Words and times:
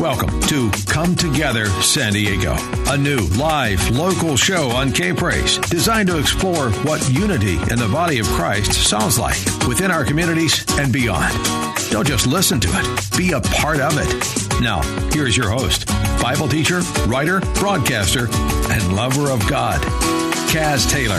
Welcome 0.00 0.40
to 0.42 0.70
Come 0.86 1.16
Together 1.16 1.66
San 1.82 2.12
Diego, 2.12 2.54
a 2.86 2.96
new 2.96 3.18
live 3.36 3.90
local 3.90 4.36
show 4.36 4.68
on 4.70 4.92
K 4.92 5.12
Praise 5.12 5.58
designed 5.58 6.08
to 6.08 6.18
explore 6.20 6.70
what 6.84 7.10
unity 7.10 7.54
in 7.54 7.80
the 7.80 7.88
body 7.92 8.20
of 8.20 8.26
Christ 8.28 8.74
sounds 8.74 9.18
like 9.18 9.36
within 9.66 9.90
our 9.90 10.04
communities 10.04 10.64
and 10.78 10.92
beyond. 10.92 11.34
Don't 11.90 12.06
just 12.06 12.28
listen 12.28 12.60
to 12.60 12.68
it, 12.70 13.16
be 13.18 13.32
a 13.32 13.40
part 13.40 13.80
of 13.80 13.94
it. 13.96 14.62
Now, 14.62 14.82
here's 15.10 15.36
your 15.36 15.50
host, 15.50 15.88
Bible 16.22 16.48
teacher, 16.48 16.80
writer, 17.08 17.40
broadcaster, 17.54 18.28
and 18.70 18.94
lover 18.94 19.32
of 19.32 19.44
God, 19.48 19.80
Kaz 20.48 20.88
Taylor. 20.88 21.18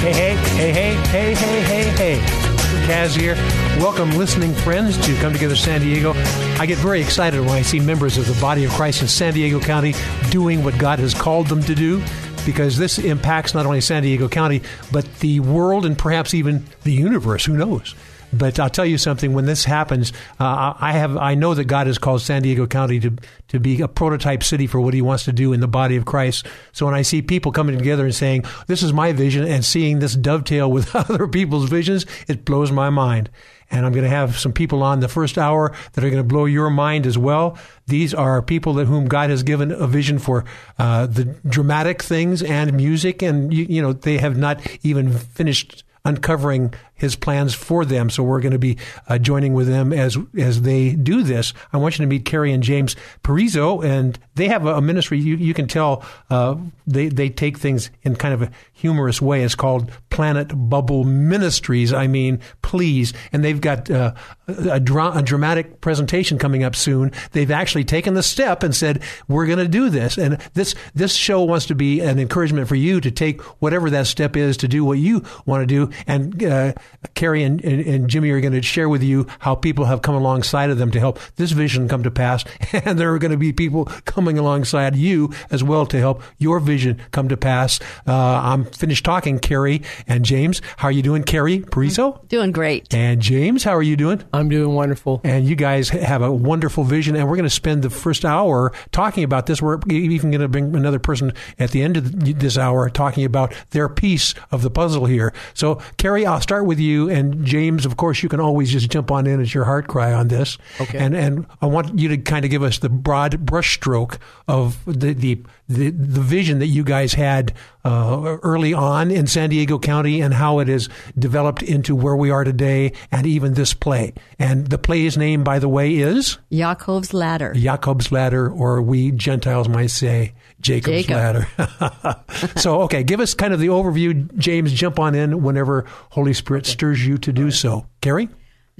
Hey, 0.00 0.12
hey, 0.12 0.34
hey, 0.34 0.72
hey, 0.72 0.94
hey, 1.04 1.34
hey, 1.34 1.62
hey, 1.62 2.18
hey. 2.18 2.41
Kaz 2.80 3.16
here. 3.16 3.34
Welcome, 3.82 4.10
listening 4.12 4.54
friends, 4.54 4.96
to 5.06 5.14
Come 5.16 5.32
Together 5.32 5.56
San 5.56 5.80
Diego. 5.80 6.12
I 6.58 6.66
get 6.66 6.78
very 6.78 7.00
excited 7.00 7.40
when 7.40 7.50
I 7.50 7.62
see 7.62 7.80
members 7.80 8.18
of 8.18 8.26
the 8.26 8.40
body 8.40 8.64
of 8.64 8.70
Christ 8.72 9.02
in 9.02 9.08
San 9.08 9.34
Diego 9.34 9.60
County 9.60 9.94
doing 10.30 10.64
what 10.64 10.78
God 10.78 10.98
has 10.98 11.14
called 11.14 11.48
them 11.48 11.62
to 11.64 11.74
do 11.74 12.02
because 12.44 12.76
this 12.76 12.98
impacts 12.98 13.54
not 13.54 13.66
only 13.66 13.80
San 13.80 14.02
Diego 14.02 14.28
County, 14.28 14.62
but 14.90 15.04
the 15.20 15.40
world 15.40 15.86
and 15.86 15.98
perhaps 15.98 16.34
even 16.34 16.64
the 16.84 16.92
universe. 16.92 17.44
Who 17.44 17.56
knows? 17.56 17.94
But 18.32 18.58
I'll 18.58 18.70
tell 18.70 18.86
you 18.86 18.98
something. 18.98 19.34
When 19.34 19.44
this 19.44 19.64
happens, 19.64 20.12
uh, 20.40 20.74
I 20.78 20.92
have 20.92 21.16
I 21.16 21.34
know 21.34 21.54
that 21.54 21.64
God 21.64 21.86
has 21.86 21.98
called 21.98 22.22
San 22.22 22.42
Diego 22.42 22.66
County 22.66 22.98
to 23.00 23.12
to 23.48 23.60
be 23.60 23.80
a 23.82 23.88
prototype 23.88 24.42
city 24.42 24.66
for 24.66 24.80
what 24.80 24.94
He 24.94 25.02
wants 25.02 25.24
to 25.24 25.32
do 25.32 25.52
in 25.52 25.60
the 25.60 25.68
body 25.68 25.96
of 25.96 26.04
Christ. 26.04 26.46
So 26.72 26.86
when 26.86 26.94
I 26.94 27.02
see 27.02 27.20
people 27.20 27.52
coming 27.52 27.76
together 27.76 28.04
and 28.04 28.14
saying, 28.14 28.44
"This 28.66 28.82
is 28.82 28.92
my 28.92 29.12
vision," 29.12 29.46
and 29.46 29.64
seeing 29.64 29.98
this 29.98 30.14
dovetail 30.14 30.70
with 30.70 30.94
other 30.96 31.28
people's 31.28 31.68
visions, 31.68 32.06
it 32.26 32.44
blows 32.44 32.72
my 32.72 32.90
mind. 32.90 33.28
And 33.70 33.86
I'm 33.86 33.92
going 33.92 34.04
to 34.04 34.10
have 34.10 34.38
some 34.38 34.52
people 34.52 34.82
on 34.82 35.00
the 35.00 35.08
first 35.08 35.38
hour 35.38 35.72
that 35.94 36.04
are 36.04 36.10
going 36.10 36.22
to 36.22 36.28
blow 36.28 36.44
your 36.44 36.68
mind 36.68 37.06
as 37.06 37.16
well. 37.16 37.56
These 37.86 38.12
are 38.12 38.42
people 38.42 38.74
that 38.74 38.86
whom 38.86 39.06
God 39.06 39.30
has 39.30 39.42
given 39.42 39.72
a 39.72 39.86
vision 39.86 40.18
for 40.18 40.44
uh, 40.78 41.06
the 41.06 41.24
dramatic 41.46 42.02
things 42.02 42.42
and 42.42 42.74
music, 42.74 43.22
and 43.22 43.52
you, 43.52 43.64
you 43.68 43.82
know 43.82 43.92
they 43.92 44.18
have 44.18 44.36
not 44.36 44.60
even 44.82 45.12
finished 45.12 45.84
uncovering 46.04 46.74
his 47.02 47.16
plans 47.16 47.52
for 47.52 47.84
them. 47.84 48.08
So 48.08 48.22
we're 48.22 48.40
going 48.40 48.52
to 48.52 48.60
be 48.60 48.78
uh, 49.08 49.18
joining 49.18 49.54
with 49.54 49.66
them 49.66 49.92
as 49.92 50.16
as 50.38 50.62
they 50.62 50.92
do 50.94 51.24
this. 51.24 51.52
I 51.72 51.76
want 51.76 51.98
you 51.98 52.04
to 52.04 52.08
meet 52.08 52.24
Carrie 52.24 52.52
and 52.52 52.62
James 52.62 52.94
Parizo, 53.24 53.84
and 53.84 54.18
they 54.36 54.46
have 54.46 54.64
a, 54.64 54.80
ministry. 54.80 55.18
You, 55.18 55.36
you 55.36 55.52
can 55.52 55.66
tell 55.66 56.04
uh, 56.30 56.56
they 56.86 57.08
they 57.08 57.28
take 57.28 57.58
things 57.58 57.90
in 58.02 58.14
kind 58.14 58.32
of 58.32 58.42
a 58.42 58.50
humorous 58.72 59.20
way. 59.20 59.42
It's 59.42 59.56
called 59.56 59.90
Planet 60.10 60.52
Bubble 60.54 61.02
Ministries. 61.02 61.92
I 61.92 62.06
mean, 62.06 62.38
please, 62.62 63.12
and 63.32 63.44
they've 63.44 63.60
got 63.60 63.90
uh, 63.90 64.14
a, 64.46 64.78
dra- 64.78 65.12
a 65.16 65.22
dramatic 65.22 65.80
presentation 65.80 66.38
coming 66.38 66.62
up 66.62 66.76
soon. 66.76 67.10
They've 67.32 67.50
actually 67.50 67.84
taken 67.84 68.14
the 68.14 68.22
step 68.22 68.62
and 68.62 68.74
said 68.74 69.02
we're 69.26 69.46
going 69.46 69.58
to 69.58 69.68
do 69.68 69.90
this, 69.90 70.16
and 70.16 70.38
this 70.54 70.76
this 70.94 71.14
show 71.14 71.42
wants 71.42 71.66
to 71.66 71.74
be 71.74 71.98
an 71.98 72.20
encouragement 72.20 72.68
for 72.68 72.76
you 72.76 73.00
to 73.00 73.10
take 73.10 73.40
whatever 73.60 73.90
that 73.90 74.06
step 74.06 74.36
is 74.36 74.56
to 74.58 74.68
do 74.68 74.84
what 74.84 74.98
you 74.98 75.24
want 75.46 75.62
to 75.62 75.66
do 75.66 75.90
and 76.06 76.44
uh, 76.44 76.72
Carrie 77.14 77.42
and, 77.42 77.62
and, 77.64 77.80
and 77.86 78.08
Jimmy 78.08 78.30
are 78.30 78.40
going 78.40 78.52
to 78.52 78.62
share 78.62 78.88
with 78.88 79.02
you 79.02 79.26
how 79.40 79.54
people 79.54 79.84
have 79.86 80.02
come 80.02 80.14
alongside 80.14 80.70
of 80.70 80.78
them 80.78 80.90
to 80.92 81.00
help 81.00 81.18
this 81.36 81.52
vision 81.52 81.88
come 81.88 82.02
to 82.02 82.10
pass. 82.10 82.44
And 82.84 82.98
there 82.98 83.12
are 83.12 83.18
going 83.18 83.30
to 83.32 83.36
be 83.36 83.52
people 83.52 83.84
coming 84.06 84.38
alongside 84.38 84.96
you 84.96 85.32
as 85.50 85.62
well 85.62 85.86
to 85.86 85.98
help 85.98 86.22
your 86.38 86.58
vision 86.58 87.00
come 87.12 87.28
to 87.28 87.36
pass. 87.36 87.80
Uh, 88.06 88.14
I'm 88.14 88.64
finished 88.64 89.04
talking, 89.04 89.38
Carrie 89.38 89.82
and 90.08 90.24
James. 90.24 90.62
How 90.78 90.88
are 90.88 90.92
you 90.92 91.02
doing, 91.02 91.22
Carrie 91.22 91.60
Parizo? 91.60 92.26
Doing 92.28 92.50
great. 92.50 92.92
And 92.92 93.20
James, 93.20 93.62
how 93.62 93.76
are 93.76 93.82
you 93.82 93.96
doing? 93.96 94.24
I'm 94.32 94.48
doing 94.48 94.74
wonderful. 94.74 95.20
And 95.22 95.46
you 95.46 95.54
guys 95.54 95.90
have 95.90 96.22
a 96.22 96.32
wonderful 96.32 96.82
vision. 96.82 97.14
And 97.14 97.28
we're 97.28 97.36
going 97.36 97.44
to 97.44 97.50
spend 97.50 97.82
the 97.82 97.90
first 97.90 98.24
hour 98.24 98.72
talking 98.90 99.22
about 99.22 99.46
this. 99.46 99.62
We're 99.62 99.78
even 99.88 100.30
going 100.30 100.40
to 100.40 100.48
bring 100.48 100.74
another 100.74 100.98
person 100.98 101.32
at 101.58 101.70
the 101.70 101.82
end 101.82 101.96
of 101.96 102.40
this 102.40 102.58
hour 102.58 102.88
talking 102.90 103.24
about 103.24 103.54
their 103.70 103.88
piece 103.88 104.34
of 104.50 104.62
the 104.62 104.70
puzzle 104.70 105.06
here. 105.06 105.32
So, 105.54 105.80
Carrie, 105.98 106.26
I'll 106.26 106.40
start 106.40 106.64
with 106.64 106.80
you. 106.80 106.81
And 106.90 107.44
James, 107.44 107.86
of 107.86 107.96
course, 107.96 108.22
you 108.22 108.28
can 108.28 108.40
always 108.40 108.70
just 108.70 108.90
jump 108.90 109.10
on 109.10 109.26
in 109.26 109.40
as 109.40 109.54
your 109.54 109.64
heart 109.64 109.88
cry 109.88 110.12
on 110.12 110.28
this. 110.28 110.58
Okay. 110.80 110.98
And 110.98 111.14
and 111.14 111.46
I 111.60 111.66
want 111.66 111.98
you 111.98 112.08
to 112.08 112.18
kind 112.18 112.44
of 112.44 112.50
give 112.50 112.62
us 112.62 112.78
the 112.78 112.88
broad 112.88 113.46
brushstroke 113.46 114.18
of 114.48 114.84
the 114.86 115.14
the 115.14 115.42
the, 115.68 115.90
the 115.90 116.20
vision 116.20 116.58
that 116.58 116.66
you 116.66 116.84
guys 116.84 117.14
had 117.14 117.54
uh, 117.84 118.36
early 118.42 118.74
on 118.74 119.10
in 119.10 119.26
San 119.26 119.50
Diego 119.50 119.78
County 119.78 120.20
and 120.20 120.34
how 120.34 120.58
it 120.58 120.68
has 120.68 120.88
developed 121.18 121.62
into 121.62 121.96
where 121.96 122.16
we 122.16 122.30
are 122.30 122.44
today 122.44 122.92
and 123.10 123.26
even 123.26 123.54
this 123.54 123.72
play. 123.74 124.12
And 124.38 124.66
the 124.68 124.78
play's 124.78 125.16
name, 125.16 125.44
by 125.44 125.58
the 125.58 125.68
way, 125.68 125.96
is 125.96 126.38
Jacob's 126.50 127.14
Ladder. 127.14 127.54
Jacob's 127.54 128.12
Ladder, 128.12 128.50
or 128.50 128.82
we 128.82 129.12
Gentiles 129.12 129.68
might 129.68 129.90
say 129.90 130.34
Jacob's 130.62 131.04
Jacob. 131.04 131.16
Ladder. 131.16 132.54
so, 132.56 132.82
okay, 132.82 133.02
give 133.02 133.20
us 133.20 133.34
kind 133.34 133.52
of 133.52 133.60
the 133.60 133.66
overview. 133.66 134.34
James, 134.38 134.72
jump 134.72 134.98
on 134.98 135.14
in 135.14 135.42
whenever 135.42 135.84
Holy 136.10 136.32
Spirit 136.32 136.64
stirs 136.66 137.04
you 137.04 137.18
to 137.18 137.32
do 137.32 137.50
so. 137.50 137.86
Carrie? 138.00 138.28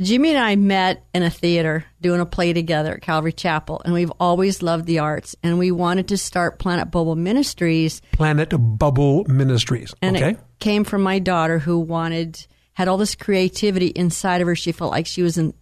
Jimmy 0.00 0.30
and 0.30 0.38
I 0.38 0.56
met 0.56 1.04
in 1.14 1.22
a 1.22 1.30
theater 1.30 1.84
doing 2.00 2.20
a 2.20 2.26
play 2.26 2.52
together 2.52 2.94
at 2.94 3.02
Calvary 3.02 3.32
Chapel, 3.32 3.82
and 3.84 3.92
we've 3.92 4.12
always 4.18 4.62
loved 4.62 4.86
the 4.86 5.00
arts. 5.00 5.36
And 5.42 5.58
we 5.58 5.70
wanted 5.70 6.08
to 6.08 6.16
start 6.16 6.58
Planet 6.58 6.90
Bubble 6.90 7.14
Ministries. 7.14 8.00
Planet 8.12 8.54
Bubble 8.58 9.24
Ministries. 9.24 9.94
And 10.00 10.16
okay. 10.16 10.30
it 10.30 10.38
came 10.60 10.84
from 10.84 11.02
my 11.02 11.18
daughter 11.18 11.58
who 11.58 11.78
wanted, 11.78 12.44
had 12.72 12.88
all 12.88 12.96
this 12.96 13.14
creativity 13.14 13.88
inside 13.88 14.40
of 14.40 14.46
her. 14.46 14.56
She 14.56 14.72
felt 14.72 14.92
like 14.92 15.06
she 15.06 15.22
was 15.22 15.36
in, 15.36 15.52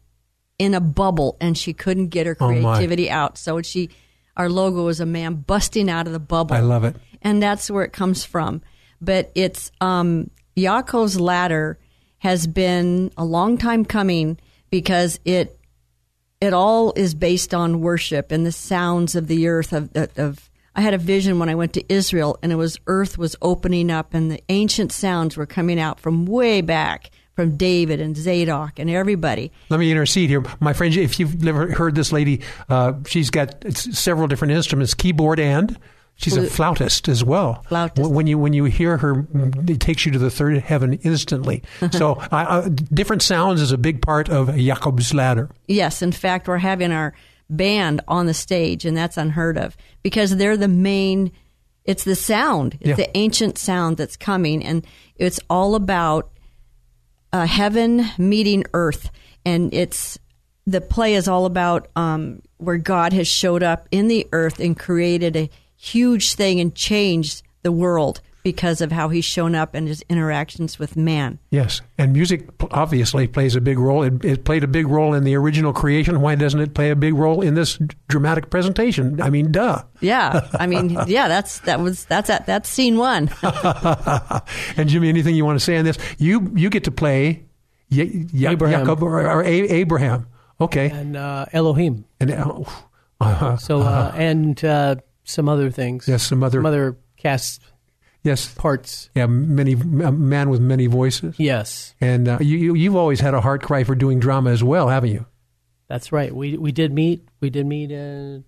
in 0.59 0.75
a 0.75 0.81
bubble 0.81 1.37
and 1.41 1.59
she 1.59 1.73
couldn't 1.73 2.09
get 2.09 2.27
her 2.27 2.37
Oh, 2.39 2.47
creativity 2.49 3.11
out. 3.11 3.37
So 3.37 3.61
she, 3.63 3.91
our 4.37 4.49
logo 4.49 4.89
is 4.89 5.01
a 5.01 5.07
man 5.07 5.35
busting 5.37 5.91
out 5.91 6.07
of 6.07 6.13
the 6.13 6.21
bubble. 6.21 6.55
I 6.55 6.61
love 6.61 6.85
it. 6.85 6.97
and 7.23 7.43
that's 7.43 7.71
where 7.71 7.85
it 7.85 7.93
comes 7.93 8.25
from. 8.25 8.63
But 9.01 9.31
it's 9.35 9.73
um, 9.81 10.31
Yaakov's 10.57 11.19
ladder 11.19 11.79
has 12.19 12.47
been 12.47 13.11
a 13.17 13.25
long 13.25 13.59
time 13.59 13.85
coming 13.85 14.39
because 14.71 15.19
it 15.25 15.59
it 16.41 16.55
all 16.55 16.93
is 16.97 17.15
based 17.15 17.53
on 17.53 17.81
worship 17.81 18.33
and 18.33 18.47
the 18.47 18.53
sounds 18.53 19.15
of 19.15 19.27
the 19.27 19.47
earth 19.47 19.73
of, 19.73 19.91
of 20.17 20.51
I 20.75 20.81
had 20.81 20.95
a 20.95 20.99
vision 20.99 21.39
when 21.39 21.49
I 21.49 21.55
went 21.55 21.75
to 21.75 21.93
Israel 21.93 22.39
and 22.43 22.53
it 22.53 22.57
was 22.57 22.79
earth 22.87 23.19
was 23.19 23.37
opening 23.43 23.91
up 23.91 24.15
and 24.15 24.31
the 24.31 24.43
ancient 24.49 24.93
sounds 24.93 25.37
were 25.37 25.47
coming 25.47 25.79
out 25.81 26.01
from 26.01 26.27
way 26.27 26.61
back 26.61 27.11
from 27.41 27.57
David 27.57 28.03
and 28.03 28.15
Zadok 28.15 28.79
and 28.79 28.91
everybody. 28.91 29.51
Let 29.71 29.81
me 29.81 29.91
intercede 29.91 30.29
here. 30.29 30.45
My 30.61 30.75
friend, 30.75 30.95
if 30.95 31.19
you've 31.19 31.43
never 31.43 31.73
heard 31.73 31.95
this 31.95 32.13
lady, 32.13 32.43
uh, 32.69 32.93
she's 33.07 33.31
got 33.31 33.65
several 33.75 34.29
different 34.29 34.53
instruments, 34.53 34.93
keyboard 34.93 35.41
and 35.41 35.79
she's 36.17 36.37
a 36.37 36.47
flautist 36.47 37.09
as 37.09 37.25
well. 37.25 37.65
Flautist. 37.67 38.11
When- 38.11 38.27
you 38.27 38.37
when 38.37 38.53
you 38.53 38.65
hear 38.65 38.99
her, 38.99 39.27
it 39.67 39.81
takes 39.81 40.05
you 40.05 40.13
to 40.13 40.19
the 40.19 40.31
third 40.31 40.59
heaven 40.59 40.95
instantly. 41.03 41.63
so 41.93 42.17
I, 42.31 42.59
I, 42.59 42.69
different 42.69 43.23
sounds 43.23 43.63
is 43.63 43.73
a 43.73 43.79
big 43.79 44.03
part 44.03 44.29
of 44.29 44.55
Jacob's 44.55 45.15
ladder. 45.15 45.49
Yes, 45.67 46.03
in 46.03 46.13
fact, 46.13 46.47
we're 46.47 46.59
having 46.59 46.93
our 46.93 47.15
band 47.49 48.03
on 48.07 48.27
the 48.27 48.35
stage, 48.35 48.85
and 48.85 48.95
that's 48.95 49.17
unheard 49.17 49.57
of 49.57 49.79
because 50.03 50.37
they're 50.37 50.59
the 50.59 50.69
main. 50.69 51.33
It's 51.87 52.05
the 52.05 52.15
sound. 52.17 52.77
It's 52.81 52.91
Yeah. 52.91 52.95
the 52.97 53.17
ancient 53.17 53.57
sound 53.57 53.97
that's 53.97 54.19
coming, 54.19 54.63
and 54.63 54.87
it's 55.17 55.41
all 55.49 55.75
about 55.75 56.31
uh, 57.33 57.47
heaven 57.47 58.05
meeting 58.19 58.65
earth, 58.75 59.11
and 59.45 59.73
it's 59.73 60.19
the 60.67 60.81
play 60.81 61.15
is 61.15 61.29
all 61.29 61.47
about 61.47 61.89
um, 61.97 62.43
where 62.59 62.77
God 62.77 63.13
has 63.13 63.27
showed 63.27 63.63
up 63.63 63.89
in 63.91 64.09
the 64.09 64.27
earth 64.33 64.61
and 64.61 64.79
created 64.79 65.37
a 65.37 65.51
huge 65.77 66.35
thing 66.35 66.61
and 66.61 66.75
changed 66.75 67.43
the 67.63 67.73
world 67.73 68.21
because 68.43 68.81
of 68.81 68.91
how 68.93 69.09
he's 69.11 69.25
shown 69.25 69.55
up 69.55 69.75
and 69.75 69.87
his 69.87 70.03
interactions 70.09 70.79
with 70.79 70.97
man. 70.97 71.39
Yes, 71.51 71.81
and 71.99 72.13
music 72.13 72.49
obviously 72.71 73.27
plays 73.27 73.55
a 73.57 73.61
big 73.61 73.79
role. 73.79 74.03
It, 74.03 74.25
it 74.25 74.45
played 74.45 74.65
a 74.65 74.69
big 74.69 74.87
role 74.89 75.13
in 75.15 75.25
the 75.25 75.35
original 75.37 75.73
creation. 75.73 76.21
Why 76.21 76.35
doesn't 76.37 76.61
it 76.61 76.73
play 76.75 76.91
a 76.91 76.97
big 76.97 77.15
role 77.15 77.43
in 77.43 77.55
this 77.55 77.79
dramatic 78.09 78.49
presentation? 78.51 79.21
I 79.21 79.29
mean, 79.31 79.53
duh. 79.53 79.83
Yeah, 80.01 80.49
I 80.55 80.67
mean, 80.67 80.97
yeah, 81.07 81.29
that's 81.29 81.61
that 81.61 81.81
was 81.81 82.05
that's 82.07 82.31
at 82.31 82.47
that's 82.47 82.69
scene 82.69 82.97
one. 82.97 83.31
and 84.77 84.89
Jimmy, 84.89 85.09
anything 85.09 85.35
you 85.35 85.45
want 85.45 85.59
to 85.59 85.65
say 85.65 85.77
on 85.77 85.85
this? 85.85 85.99
You 86.19 86.51
you 86.55 86.71
get 86.71 86.85
to 86.85 86.91
play 86.91 87.45
Ye- 87.89 88.27
Ye- 88.33 88.47
Abraham. 88.49 88.81
Jacob 88.87 89.03
or, 89.03 89.21
or 89.27 89.43
A- 89.43 89.47
Abraham. 89.69 90.27
Okay. 90.61 90.91
and 90.91 91.17
uh, 91.17 91.47
Elohim. 91.53 92.05
And 92.21 92.31
uh, 93.21 93.57
So 93.57 93.81
uh, 93.81 94.13
and 94.15 94.63
uh, 94.65 94.97
some 95.25 95.49
other 95.49 95.71
things. 95.71 96.07
yes, 96.09 96.23
some 96.23 96.43
other 96.43 96.59
Some 96.59 96.67
other 96.67 96.97
cast 97.17 97.63
yes, 98.23 98.53
parts. 98.55 99.11
yeah, 99.15 99.27
many 99.27 99.73
a 99.73 100.13
man 100.13 100.51
with 100.51 100.61
many 100.61 100.87
voices. 100.87 101.35
Yes, 101.39 101.95
And 102.01 102.29
uh, 102.29 102.39
you, 102.41 102.57
you 102.57 102.75
you've 102.75 102.97
always 102.97 103.21
had 103.21 103.35
a 103.35 103.41
heart 103.41 103.63
cry 103.63 103.85
for 103.85 103.95
doing 103.95 104.21
drama 104.21 104.51
as 104.51 104.63
well, 104.63 104.89
haven't 104.89 105.11
you? 105.11 105.27
that's 105.89 106.13
right. 106.13 106.33
We 106.35 106.57
we 106.57 106.71
did 106.71 106.93
meet. 106.93 107.27
We 107.41 107.51
did 107.51 107.67
meet 107.67 107.91
uh, 107.91 108.43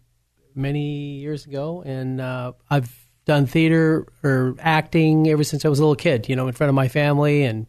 many 0.54 1.14
years 1.18 1.44
ago, 1.44 1.82
and 1.84 2.20
uh, 2.20 2.52
I've 2.70 2.94
done 3.24 3.46
theater 3.46 4.06
or 4.22 4.54
acting 4.60 5.26
ever 5.28 5.42
since 5.42 5.64
I 5.64 5.68
was 5.68 5.80
a 5.80 5.82
little 5.82 5.96
kid. 5.96 6.28
You 6.28 6.36
know, 6.36 6.46
in 6.46 6.52
front 6.54 6.68
of 6.68 6.74
my 6.76 6.86
family, 6.86 7.42
and 7.42 7.66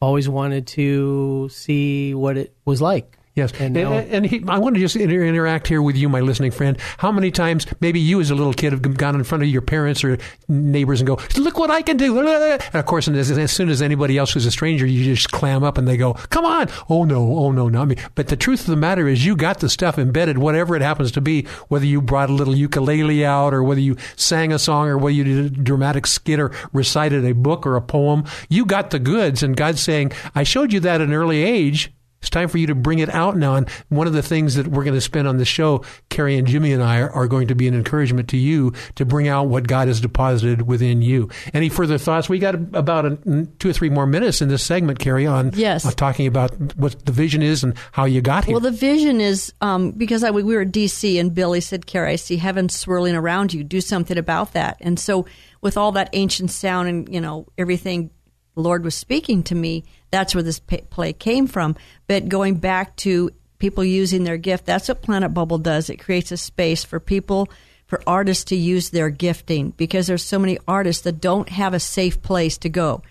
always 0.00 0.28
wanted 0.28 0.66
to 0.66 1.48
see 1.50 2.14
what 2.14 2.36
it 2.36 2.56
was 2.64 2.82
like. 2.82 3.16
Yes, 3.36 3.52
And 3.60 3.76
and, 3.76 3.90
now- 3.90 3.96
and 3.96 4.26
he, 4.26 4.42
I 4.48 4.58
want 4.58 4.74
to 4.74 4.80
just 4.80 4.96
inter- 4.96 5.22
interact 5.24 5.68
here 5.68 5.80
with 5.80 5.96
you, 5.96 6.08
my 6.08 6.18
listening 6.20 6.50
friend. 6.50 6.76
How 6.98 7.12
many 7.12 7.30
times, 7.30 7.64
maybe 7.80 8.00
you 8.00 8.20
as 8.20 8.30
a 8.30 8.34
little 8.34 8.52
kid, 8.52 8.72
have 8.72 8.82
gone 8.96 9.14
in 9.14 9.22
front 9.22 9.44
of 9.44 9.48
your 9.48 9.62
parents 9.62 10.02
or 10.02 10.18
neighbors 10.48 11.00
and 11.00 11.06
go, 11.06 11.16
"Look 11.36 11.56
what 11.56 11.70
I 11.70 11.80
can 11.82 11.96
do!" 11.96 12.18
And 12.18 12.60
of 12.74 12.86
course, 12.86 13.06
and 13.06 13.16
as, 13.16 13.30
as 13.30 13.52
soon 13.52 13.68
as 13.68 13.82
anybody 13.82 14.18
else 14.18 14.32
who's 14.32 14.46
a 14.46 14.50
stranger, 14.50 14.84
you 14.84 15.04
just 15.04 15.30
clam 15.30 15.62
up 15.62 15.78
and 15.78 15.86
they 15.86 15.96
go, 15.96 16.14
"Come 16.14 16.44
on!" 16.44 16.68
Oh 16.88 17.04
no, 17.04 17.20
oh 17.38 17.52
no, 17.52 17.68
not 17.68 17.86
me. 17.86 17.96
But 18.16 18.26
the 18.28 18.36
truth 18.36 18.60
of 18.62 18.66
the 18.66 18.76
matter 18.76 19.06
is, 19.06 19.24
you 19.24 19.36
got 19.36 19.60
the 19.60 19.68
stuff 19.68 19.96
embedded, 19.96 20.38
whatever 20.38 20.74
it 20.74 20.82
happens 20.82 21.12
to 21.12 21.20
be. 21.20 21.46
Whether 21.68 21.86
you 21.86 22.02
brought 22.02 22.30
a 22.30 22.34
little 22.34 22.56
ukulele 22.56 23.24
out, 23.24 23.54
or 23.54 23.62
whether 23.62 23.80
you 23.80 23.96
sang 24.16 24.52
a 24.52 24.58
song, 24.58 24.88
or 24.88 24.98
whether 24.98 25.14
you 25.14 25.24
did 25.24 25.38
a 25.38 25.50
dramatic 25.50 26.06
skit, 26.08 26.40
or 26.40 26.50
recited 26.72 27.24
a 27.24 27.32
book 27.32 27.64
or 27.64 27.76
a 27.76 27.80
poem, 27.82 28.24
you 28.48 28.64
got 28.66 28.90
the 28.90 28.98
goods. 28.98 29.42
And 29.44 29.56
God's 29.56 29.80
saying, 29.80 30.10
"I 30.34 30.42
showed 30.42 30.72
you 30.72 30.80
that 30.80 31.00
at 31.00 31.06
an 31.06 31.14
early 31.14 31.44
age." 31.44 31.92
It's 32.20 32.28
time 32.28 32.48
for 32.48 32.58
you 32.58 32.66
to 32.66 32.74
bring 32.74 32.98
it 32.98 33.08
out 33.08 33.36
now. 33.38 33.54
And 33.54 33.66
one 33.88 34.06
of 34.06 34.12
the 34.12 34.22
things 34.22 34.56
that 34.56 34.66
we're 34.68 34.84
going 34.84 34.94
to 34.94 35.00
spend 35.00 35.26
on 35.26 35.38
the 35.38 35.44
show, 35.46 35.82
Carrie 36.10 36.36
and 36.36 36.46
Jimmy 36.46 36.72
and 36.72 36.82
I, 36.82 37.00
are, 37.00 37.10
are 37.10 37.26
going 37.26 37.48
to 37.48 37.54
be 37.54 37.66
an 37.66 37.74
encouragement 37.74 38.28
to 38.28 38.36
you 38.36 38.74
to 38.96 39.06
bring 39.06 39.26
out 39.26 39.48
what 39.48 39.66
God 39.66 39.88
has 39.88 40.02
deposited 40.02 40.62
within 40.62 41.00
you. 41.00 41.30
Any 41.54 41.70
further 41.70 41.96
thoughts? 41.96 42.28
We 42.28 42.38
got 42.38 42.54
about 42.74 43.06
a, 43.06 43.46
two 43.58 43.70
or 43.70 43.72
three 43.72 43.88
more 43.88 44.06
minutes 44.06 44.42
in 44.42 44.48
this 44.50 44.62
segment, 44.62 44.98
Carrie, 44.98 45.26
on 45.26 45.52
Yes. 45.54 45.86
on 45.86 45.92
talking 45.92 46.26
about 46.26 46.50
what 46.76 47.04
the 47.06 47.12
vision 47.12 47.40
is 47.42 47.64
and 47.64 47.74
how 47.92 48.04
you 48.04 48.20
got 48.20 48.44
here. 48.44 48.52
Well, 48.52 48.60
the 48.60 48.70
vision 48.70 49.20
is 49.20 49.52
um, 49.62 49.92
because 49.92 50.22
I, 50.22 50.30
we 50.30 50.42
were 50.42 50.60
at 50.60 50.72
DC 50.72 51.18
and 51.18 51.34
Billy 51.34 51.62
said, 51.62 51.86
Carrie, 51.86 52.12
I 52.12 52.16
see 52.16 52.36
heaven 52.36 52.68
swirling 52.68 53.14
around 53.14 53.54
you. 53.54 53.64
Do 53.64 53.80
something 53.80 54.18
about 54.18 54.52
that. 54.52 54.76
And 54.80 55.00
so, 55.00 55.24
with 55.62 55.76
all 55.78 55.92
that 55.92 56.10
ancient 56.12 56.50
sound 56.50 56.88
and, 56.88 57.08
you 57.14 57.20
know, 57.20 57.46
everything 57.56 58.10
the 58.54 58.60
Lord 58.60 58.84
was 58.84 58.94
speaking 58.94 59.42
to 59.44 59.54
me, 59.54 59.84
that's 60.10 60.34
where 60.34 60.42
this 60.42 60.58
play 60.60 61.12
came 61.12 61.46
from. 61.46 61.76
But 62.06 62.28
going 62.28 62.56
back 62.56 62.96
to 62.96 63.30
people 63.58 63.84
using 63.84 64.24
their 64.24 64.36
gift, 64.38 64.66
that's 64.66 64.88
what 64.88 65.02
Planet 65.02 65.32
Bubble 65.34 65.58
does. 65.58 65.90
It 65.90 65.98
creates 65.98 66.32
a 66.32 66.36
space 66.36 66.82
for 66.84 66.98
people, 67.00 67.48
for 67.86 68.02
artists 68.06 68.44
to 68.44 68.56
use 68.56 68.90
their 68.90 69.10
gifting 69.10 69.70
because 69.70 70.06
there's 70.06 70.24
so 70.24 70.38
many 70.38 70.58
artists 70.66 71.02
that 71.02 71.20
don't 71.20 71.48
have 71.48 71.74
a 71.74 71.80
safe 71.80 72.22
place 72.22 72.56
to 72.58 72.68
go. 72.68 73.02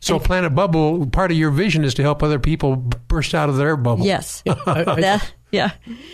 so, 0.00 0.18
Planet 0.18 0.54
Bubble, 0.54 1.06
part 1.06 1.30
of 1.32 1.36
your 1.36 1.50
vision 1.50 1.84
is 1.84 1.94
to 1.94 2.02
help 2.02 2.22
other 2.22 2.38
people 2.38 2.76
burst 2.76 3.34
out 3.34 3.48
of 3.48 3.56
their 3.56 3.76
bubble. 3.76 4.04
Yes. 4.04 4.42
I- 4.48 4.84
I- 4.86 5.00
That- 5.00 5.32
yeah. 5.52 5.70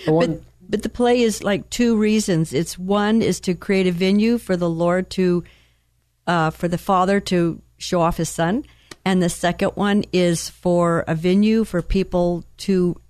But, 0.06 0.40
but 0.68 0.82
the 0.82 0.88
play 0.88 1.20
is 1.22 1.42
like 1.42 1.68
two 1.70 1.96
reasons. 1.96 2.52
It's 2.54 2.78
one 2.78 3.20
is 3.22 3.40
to 3.40 3.54
create 3.54 3.86
a 3.86 3.92
venue 3.92 4.38
for 4.38 4.56
the 4.56 4.70
Lord 4.70 5.10
to, 5.10 5.42
uh, 6.26 6.50
for 6.50 6.68
the 6.68 6.78
Father 6.78 7.18
to 7.20 7.60
show 7.78 8.00
off 8.00 8.16
His 8.18 8.28
Son, 8.28 8.64
and 9.04 9.22
the 9.22 9.28
second 9.28 9.70
one 9.70 10.04
is 10.12 10.48
for 10.48 11.04
a 11.08 11.14
venue 11.14 11.64
for 11.64 11.82
people 11.82 12.44
to 12.58 13.00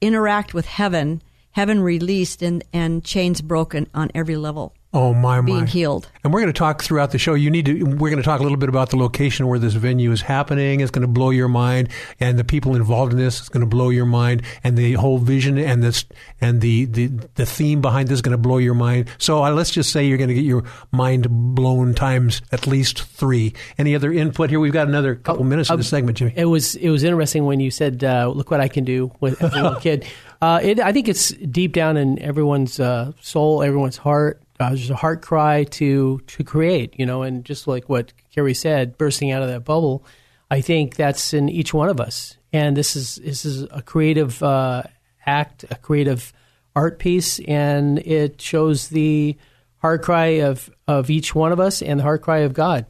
interact 0.00 0.54
with 0.54 0.66
heaven, 0.66 1.22
heaven 1.50 1.80
released, 1.80 2.42
and 2.42 2.62
and 2.72 3.04
chains 3.04 3.40
broken 3.40 3.88
on 3.94 4.10
every 4.14 4.36
level, 4.36 4.74
Oh, 4.94 5.12
my, 5.12 5.40
my. 5.40 5.46
being 5.46 5.66
healed. 5.66 6.08
And 6.22 6.32
we're 6.32 6.40
going 6.40 6.52
to 6.52 6.58
talk 6.58 6.82
throughout 6.82 7.10
the 7.10 7.18
show. 7.18 7.34
You 7.34 7.50
need 7.50 7.66
to. 7.66 7.82
We're 7.82 8.10
going 8.10 8.16
to 8.16 8.22
talk 8.22 8.38
a 8.38 8.42
little 8.44 8.56
bit 8.56 8.68
about 8.68 8.90
the 8.90 8.96
location 8.96 9.48
where 9.48 9.58
this 9.58 9.74
venue 9.74 10.12
is 10.12 10.22
happening. 10.22 10.80
It's 10.80 10.92
going 10.92 11.02
to 11.02 11.08
blow 11.08 11.30
your 11.30 11.48
mind, 11.48 11.88
and 12.20 12.38
the 12.38 12.44
people 12.44 12.76
involved 12.76 13.12
in 13.12 13.18
this 13.18 13.40
is 13.40 13.48
going 13.48 13.60
to 13.60 13.66
blow 13.66 13.90
your 13.90 14.06
mind, 14.06 14.42
and 14.62 14.78
the 14.78 14.94
whole 14.94 15.18
vision 15.18 15.58
and 15.58 15.82
this 15.82 16.04
and 16.40 16.60
the 16.60 16.84
the, 16.86 17.08
the 17.34 17.44
theme 17.44 17.80
behind 17.80 18.08
this 18.08 18.14
is 18.14 18.22
going 18.22 18.32
to 18.32 18.38
blow 18.38 18.58
your 18.58 18.74
mind. 18.74 19.10
So 19.18 19.44
uh, 19.44 19.50
let's 19.50 19.70
just 19.70 19.90
say 19.90 20.06
you're 20.06 20.16
going 20.16 20.28
to 20.28 20.34
get 20.34 20.44
your 20.44 20.64
mind 20.92 21.26
blown 21.28 21.92
times 21.92 22.40
at 22.52 22.66
least 22.66 23.02
three. 23.02 23.52
Any 23.76 23.94
other 23.94 24.12
input 24.12 24.48
here? 24.48 24.60
We've 24.60 24.72
got 24.72 24.88
another 24.88 25.16
couple 25.16 25.44
minutes 25.44 25.68
in 25.68 25.74
uh, 25.74 25.76
the 25.76 25.84
segment, 25.84 26.18
Jimmy. 26.18 26.34
It 26.36 26.46
was 26.46 26.76
it 26.76 26.90
was 26.90 27.02
interesting 27.02 27.44
when 27.44 27.58
you 27.58 27.72
said, 27.72 28.04
uh, 28.04 28.32
"Look 28.34 28.50
what 28.50 28.60
I 28.60 28.68
can 28.68 28.84
do 28.84 29.12
with 29.20 29.42
a 29.42 29.48
little 29.48 29.74
kid." 29.80 30.06
Uh, 30.40 30.60
it, 30.62 30.78
I 30.78 30.92
think 30.92 31.08
it's 31.08 31.30
deep 31.30 31.72
down 31.72 31.96
in 31.96 32.20
everyone's 32.20 32.78
uh, 32.78 33.12
soul, 33.20 33.62
everyone's 33.62 33.96
heart. 33.96 34.40
Uh, 34.64 34.68
there's 34.70 34.90
a 34.90 34.96
heart 34.96 35.20
cry 35.20 35.64
to 35.64 36.20
to 36.26 36.44
create, 36.44 36.94
you 36.98 37.04
know, 37.04 37.22
and 37.22 37.44
just 37.44 37.66
like 37.66 37.88
what 37.88 38.12
Carrie 38.34 38.54
said, 38.54 38.96
bursting 38.96 39.30
out 39.30 39.42
of 39.42 39.48
that 39.48 39.64
bubble. 39.64 40.04
I 40.50 40.60
think 40.60 40.96
that's 40.96 41.34
in 41.34 41.48
each 41.48 41.74
one 41.74 41.88
of 41.88 42.00
us, 42.00 42.36
and 42.52 42.76
this 42.76 42.96
is 42.96 43.16
this 43.16 43.44
is 43.44 43.66
a 43.70 43.82
creative 43.82 44.42
uh, 44.42 44.84
act, 45.26 45.64
a 45.70 45.74
creative 45.74 46.32
art 46.74 46.98
piece, 46.98 47.40
and 47.40 47.98
it 47.98 48.40
shows 48.40 48.88
the 48.88 49.36
heart 49.78 50.02
cry 50.02 50.40
of 50.40 50.70
of 50.88 51.10
each 51.10 51.34
one 51.34 51.52
of 51.52 51.60
us 51.60 51.82
and 51.82 52.00
the 52.00 52.04
heart 52.04 52.22
cry 52.22 52.38
of 52.38 52.54
God 52.54 52.86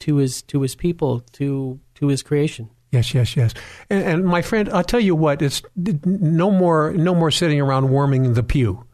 to 0.00 0.16
his 0.16 0.42
to 0.42 0.62
his 0.62 0.74
people, 0.74 1.20
to 1.32 1.78
to 1.96 2.06
his 2.06 2.22
creation. 2.22 2.70
Yes, 2.92 3.14
yes, 3.14 3.36
yes. 3.36 3.54
And, 3.88 4.04
and 4.04 4.24
my 4.24 4.42
friend, 4.42 4.68
I'll 4.70 4.82
tell 4.82 5.00
you 5.00 5.14
what. 5.14 5.42
It's 5.42 5.62
no 5.76 6.50
more, 6.50 6.92
no 6.92 7.14
more 7.14 7.30
sitting 7.30 7.60
around 7.60 7.90
warming 7.90 8.34
the 8.34 8.42
pew. 8.42 8.84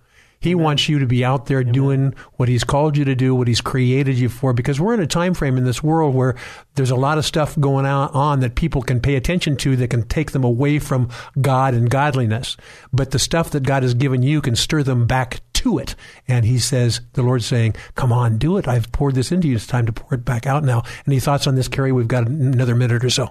He 0.40 0.54
wants 0.54 0.88
you 0.88 0.98
to 0.98 1.06
be 1.06 1.24
out 1.24 1.46
there 1.46 1.64
doing 1.64 2.14
what 2.34 2.48
he's 2.48 2.64
called 2.64 2.96
you 2.96 3.04
to 3.04 3.14
do, 3.14 3.34
what 3.34 3.48
he's 3.48 3.60
created 3.60 4.16
you 4.16 4.28
for. 4.28 4.52
Because 4.52 4.80
we're 4.80 4.94
in 4.94 5.00
a 5.00 5.06
time 5.06 5.34
frame 5.34 5.56
in 5.56 5.64
this 5.64 5.82
world 5.82 6.14
where 6.14 6.36
there's 6.74 6.90
a 6.90 6.96
lot 6.96 7.18
of 7.18 7.24
stuff 7.24 7.58
going 7.58 7.86
on, 7.86 8.10
on 8.10 8.40
that 8.40 8.54
people 8.54 8.82
can 8.82 9.00
pay 9.00 9.16
attention 9.16 9.56
to 9.56 9.76
that 9.76 9.88
can 9.88 10.02
take 10.02 10.32
them 10.32 10.44
away 10.44 10.78
from 10.78 11.08
God 11.40 11.74
and 11.74 11.90
godliness. 11.90 12.56
But 12.92 13.10
the 13.10 13.18
stuff 13.18 13.50
that 13.50 13.64
God 13.64 13.82
has 13.82 13.94
given 13.94 14.22
you 14.22 14.40
can 14.40 14.56
stir 14.56 14.82
them 14.82 15.06
back 15.06 15.40
to 15.54 15.78
it. 15.78 15.94
And 16.28 16.44
he 16.44 16.58
says, 16.58 17.00
the 17.14 17.22
Lord's 17.22 17.46
saying, 17.46 17.74
"Come 17.94 18.12
on, 18.12 18.38
do 18.38 18.56
it. 18.58 18.68
I've 18.68 18.92
poured 18.92 19.14
this 19.14 19.32
into 19.32 19.48
you. 19.48 19.56
It's 19.56 19.66
time 19.66 19.86
to 19.86 19.92
pour 19.92 20.14
it 20.14 20.24
back 20.24 20.46
out 20.46 20.64
now." 20.64 20.82
Any 21.06 21.18
thoughts 21.18 21.46
on 21.46 21.54
this, 21.54 21.68
Carrie? 21.68 21.92
We've 21.92 22.06
got 22.06 22.28
another 22.28 22.74
minute 22.74 23.04
or 23.04 23.10
so. 23.10 23.30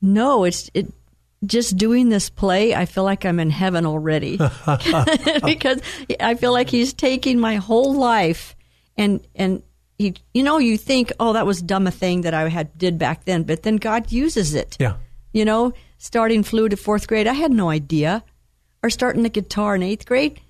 No, 0.00 0.44
it's 0.44 0.70
it. 0.74 0.92
Just 1.44 1.76
doing 1.76 2.08
this 2.08 2.30
play, 2.30 2.74
I 2.74 2.86
feel 2.86 3.04
like 3.04 3.24
I'm 3.24 3.40
in 3.40 3.50
heaven 3.50 3.84
already 3.84 4.36
because 5.44 5.80
I 6.20 6.34
feel 6.36 6.52
like 6.52 6.70
he's 6.70 6.92
taking 6.92 7.40
my 7.40 7.56
whole 7.56 7.94
life 7.94 8.54
and 8.96 9.26
and 9.34 9.62
he, 9.98 10.14
you 10.34 10.42
know, 10.42 10.58
you 10.58 10.76
think, 10.76 11.12
oh, 11.20 11.32
that 11.32 11.46
was 11.46 11.62
dumb 11.62 11.86
a 11.86 11.90
thing 11.90 12.22
that 12.22 12.34
I 12.34 12.48
had 12.48 12.76
did 12.76 12.98
back 12.98 13.24
then, 13.24 13.44
but 13.44 13.62
then 13.62 13.76
God 13.76 14.10
uses 14.10 14.54
it. 14.54 14.76
Yeah. 14.80 14.96
You 15.32 15.44
know, 15.44 15.72
starting 15.98 16.42
flute 16.42 16.72
at 16.72 16.78
fourth 16.78 17.06
grade, 17.06 17.26
I 17.26 17.32
had 17.32 17.52
no 17.52 17.70
idea, 17.70 18.24
or 18.82 18.90
starting 18.90 19.22
the 19.22 19.28
guitar 19.28 19.74
in 19.74 19.82
eighth 19.82 20.06
grade, 20.06 20.40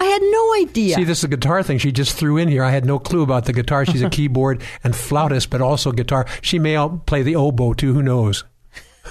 I 0.00 0.04
had 0.04 0.22
no 0.22 0.54
idea. 0.62 0.94
See, 0.94 1.04
this 1.04 1.18
is 1.18 1.24
a 1.24 1.28
guitar 1.28 1.62
thing 1.62 1.78
she 1.78 1.90
just 1.90 2.16
threw 2.16 2.36
in 2.36 2.48
here. 2.48 2.62
I 2.62 2.70
had 2.70 2.84
no 2.84 2.98
clue 2.98 3.22
about 3.22 3.46
the 3.46 3.52
guitar. 3.52 3.84
She's 3.84 4.02
a 4.02 4.10
keyboard 4.10 4.62
and 4.84 4.94
flautist, 4.94 5.50
but 5.50 5.60
also 5.60 5.90
guitar. 5.90 6.26
She 6.40 6.58
may 6.58 6.76
all 6.76 7.02
play 7.04 7.22
the 7.22 7.34
oboe 7.34 7.72
too. 7.72 7.94
Who 7.94 8.02
knows? 8.02 8.44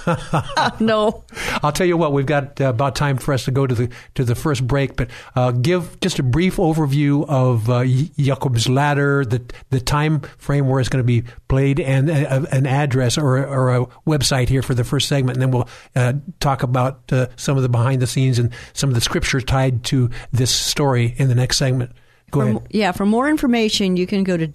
no. 0.80 1.24
I'll 1.62 1.72
tell 1.72 1.86
you 1.86 1.96
what. 1.96 2.12
We've 2.12 2.26
got 2.26 2.60
uh, 2.60 2.68
about 2.68 2.94
time 2.94 3.16
for 3.16 3.32
us 3.32 3.44
to 3.46 3.50
go 3.50 3.66
to 3.66 3.74
the 3.74 3.90
to 4.14 4.24
the 4.24 4.34
first 4.34 4.66
break, 4.66 4.96
but 4.96 5.10
uh, 5.36 5.52
give 5.52 5.98
just 6.00 6.18
a 6.18 6.22
brief 6.22 6.56
overview 6.56 7.28
of 7.28 7.68
uh, 7.70 7.84
Jacob's 7.84 8.68
Ladder, 8.68 9.24
the 9.24 9.42
the 9.70 9.80
time 9.80 10.20
frame 10.38 10.68
where 10.68 10.80
it's 10.80 10.88
going 10.88 11.02
to 11.02 11.06
be 11.06 11.24
played, 11.48 11.80
and 11.80 12.10
a, 12.10 12.46
an 12.54 12.66
address 12.66 13.18
or 13.18 13.44
or 13.46 13.74
a 13.74 13.86
website 14.06 14.48
here 14.48 14.62
for 14.62 14.74
the 14.74 14.84
first 14.84 15.08
segment, 15.08 15.36
and 15.36 15.42
then 15.42 15.50
we'll 15.50 15.68
uh, 15.96 16.14
talk 16.40 16.62
about 16.62 17.12
uh, 17.12 17.26
some 17.36 17.56
of 17.56 17.62
the 17.62 17.68
behind 17.68 18.02
the 18.02 18.06
scenes 18.06 18.38
and 18.38 18.52
some 18.72 18.88
of 18.90 18.94
the 18.94 19.00
scripture 19.00 19.40
tied 19.40 19.84
to 19.84 20.10
this 20.32 20.50
story 20.50 21.14
in 21.16 21.28
the 21.28 21.34
next 21.34 21.58
segment. 21.58 21.92
Go 22.30 22.40
For- 22.40 22.48
ahead. 22.48 22.66
Yeah, 22.70 22.92
for 22.92 23.06
more 23.06 23.28
information, 23.28 23.96
you 23.96 24.06
can 24.06 24.24
go 24.24 24.36
to 24.36 24.46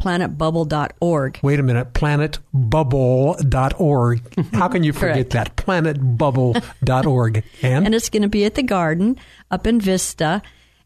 www.planetbubble.org. 0.00 1.40
Wait 1.42 1.60
a 1.60 1.62
minute, 1.62 1.92
planetbubble.org. 1.94 4.54
How 4.54 4.68
can 4.68 4.84
you 4.84 4.92
forget 4.92 5.30
that? 5.30 5.56
Planetbubble.org. 5.56 7.44
And, 7.62 7.86
And 7.86 7.94
it's 7.94 8.10
going 8.10 8.22
to 8.22 8.28
be 8.28 8.44
at 8.44 8.54
the 8.54 8.62
garden 8.62 9.16
up 9.50 9.66
in 9.66 9.80
Vista. 9.80 10.42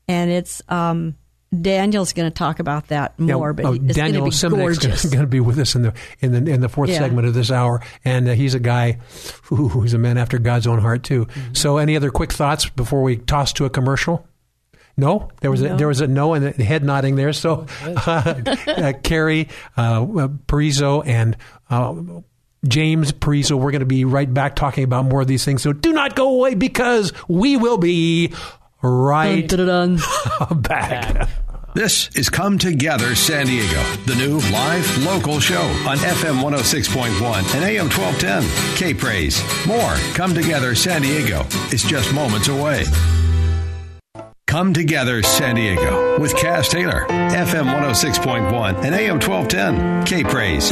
And 0.08 0.30
it's, 0.30 0.62
um, 0.68 1.16
Daniel's 1.60 2.14
going 2.14 2.30
to 2.30 2.34
talk 2.34 2.58
about 2.60 2.88
that 2.88 3.12
Yeah, 3.18 3.34
more, 3.34 3.52
but 3.52 3.66
oh, 3.66 3.72
it's 3.74 3.94
Daniel 3.94 4.22
going 4.22 4.32
to 4.32 4.48
be 4.48 4.56
Simonek's 4.56 4.78
gorgeous. 4.78 5.04
going 5.06 5.20
to 5.20 5.26
be 5.26 5.40
with 5.40 5.58
us 5.58 5.74
in 5.74 5.82
the 5.82 5.92
in 6.20 6.32
the 6.32 6.38
in 6.50 6.62
the 6.62 6.68
fourth 6.70 6.88
Yeah. 6.88 7.00
segment 7.00 7.28
of 7.28 7.34
this 7.34 7.50
hour, 7.50 7.82
and 8.06 8.26
uh, 8.26 8.32
he's 8.32 8.54
a 8.54 8.58
guy 8.58 8.92
who, 9.42 9.68
who's 9.68 9.92
a 9.92 9.98
man 9.98 10.16
after 10.16 10.38
God's 10.38 10.66
own 10.66 10.78
heart 10.78 11.02
too. 11.02 11.26
Mm-hmm. 11.26 11.52
So, 11.52 11.76
any 11.76 11.94
other 11.94 12.10
quick 12.10 12.32
thoughts 12.32 12.70
before 12.70 13.02
we 13.02 13.18
toss 13.18 13.52
to 13.54 13.66
a 13.66 13.70
commercial? 13.70 14.26
No, 14.96 15.28
there 15.40 15.50
was 15.50 15.62
a, 15.62 15.70
No. 15.70 15.76
there 15.76 15.88
was 15.88 16.00
a 16.00 16.06
no 16.06 16.34
and 16.34 16.44
a 16.44 16.64
head 16.64 16.84
nodding 16.84 17.16
there. 17.16 17.32
So, 17.32 17.66
uh, 17.82 18.34
uh, 18.66 18.92
Carrie 19.02 19.48
uh, 19.76 20.00
Parizo 20.46 21.02
and 21.06 21.36
uh, 21.70 21.94
James 22.68 23.10
Parizo, 23.12 23.58
We're 23.58 23.70
going 23.70 23.80
to 23.80 23.86
be 23.86 24.04
right 24.04 24.32
back 24.32 24.54
talking 24.54 24.84
about 24.84 25.06
more 25.06 25.22
of 25.22 25.26
these 25.26 25.44
things. 25.44 25.62
So 25.62 25.72
do 25.72 25.92
not 25.92 26.14
go 26.14 26.28
away 26.34 26.54
because 26.54 27.12
we 27.28 27.56
will 27.56 27.78
be 27.78 28.32
right 28.82 29.48
Dun-dun-dun. 29.48 30.60
back. 30.60 31.28
This 31.74 32.10
is 32.14 32.28
Come 32.28 32.58
Together 32.58 33.14
San 33.14 33.46
Diego, 33.46 33.82
the 34.04 34.14
new 34.14 34.40
live 34.52 34.98
local 35.06 35.40
show 35.40 35.62
on 35.88 35.96
FM 35.96 36.42
106.1 36.42 37.54
and 37.54 37.64
AM 37.64 37.88
1210. 37.88 38.76
K 38.76 38.92
Praise. 38.92 39.42
More 39.66 39.94
Come 40.14 40.34
Together 40.34 40.74
San 40.74 41.00
Diego 41.00 41.40
is 41.72 41.82
just 41.82 42.12
moments 42.12 42.48
away. 42.48 42.84
Come 44.52 44.74
Together 44.74 45.22
San 45.22 45.54
Diego 45.54 46.20
with 46.20 46.34
Kaz 46.34 46.68
Taylor, 46.68 47.06
FM 47.08 47.72
106.1 47.72 48.84
and 48.84 48.94
AM 48.94 49.18
1210. 49.18 50.04
K 50.04 50.22
Praise. 50.22 50.70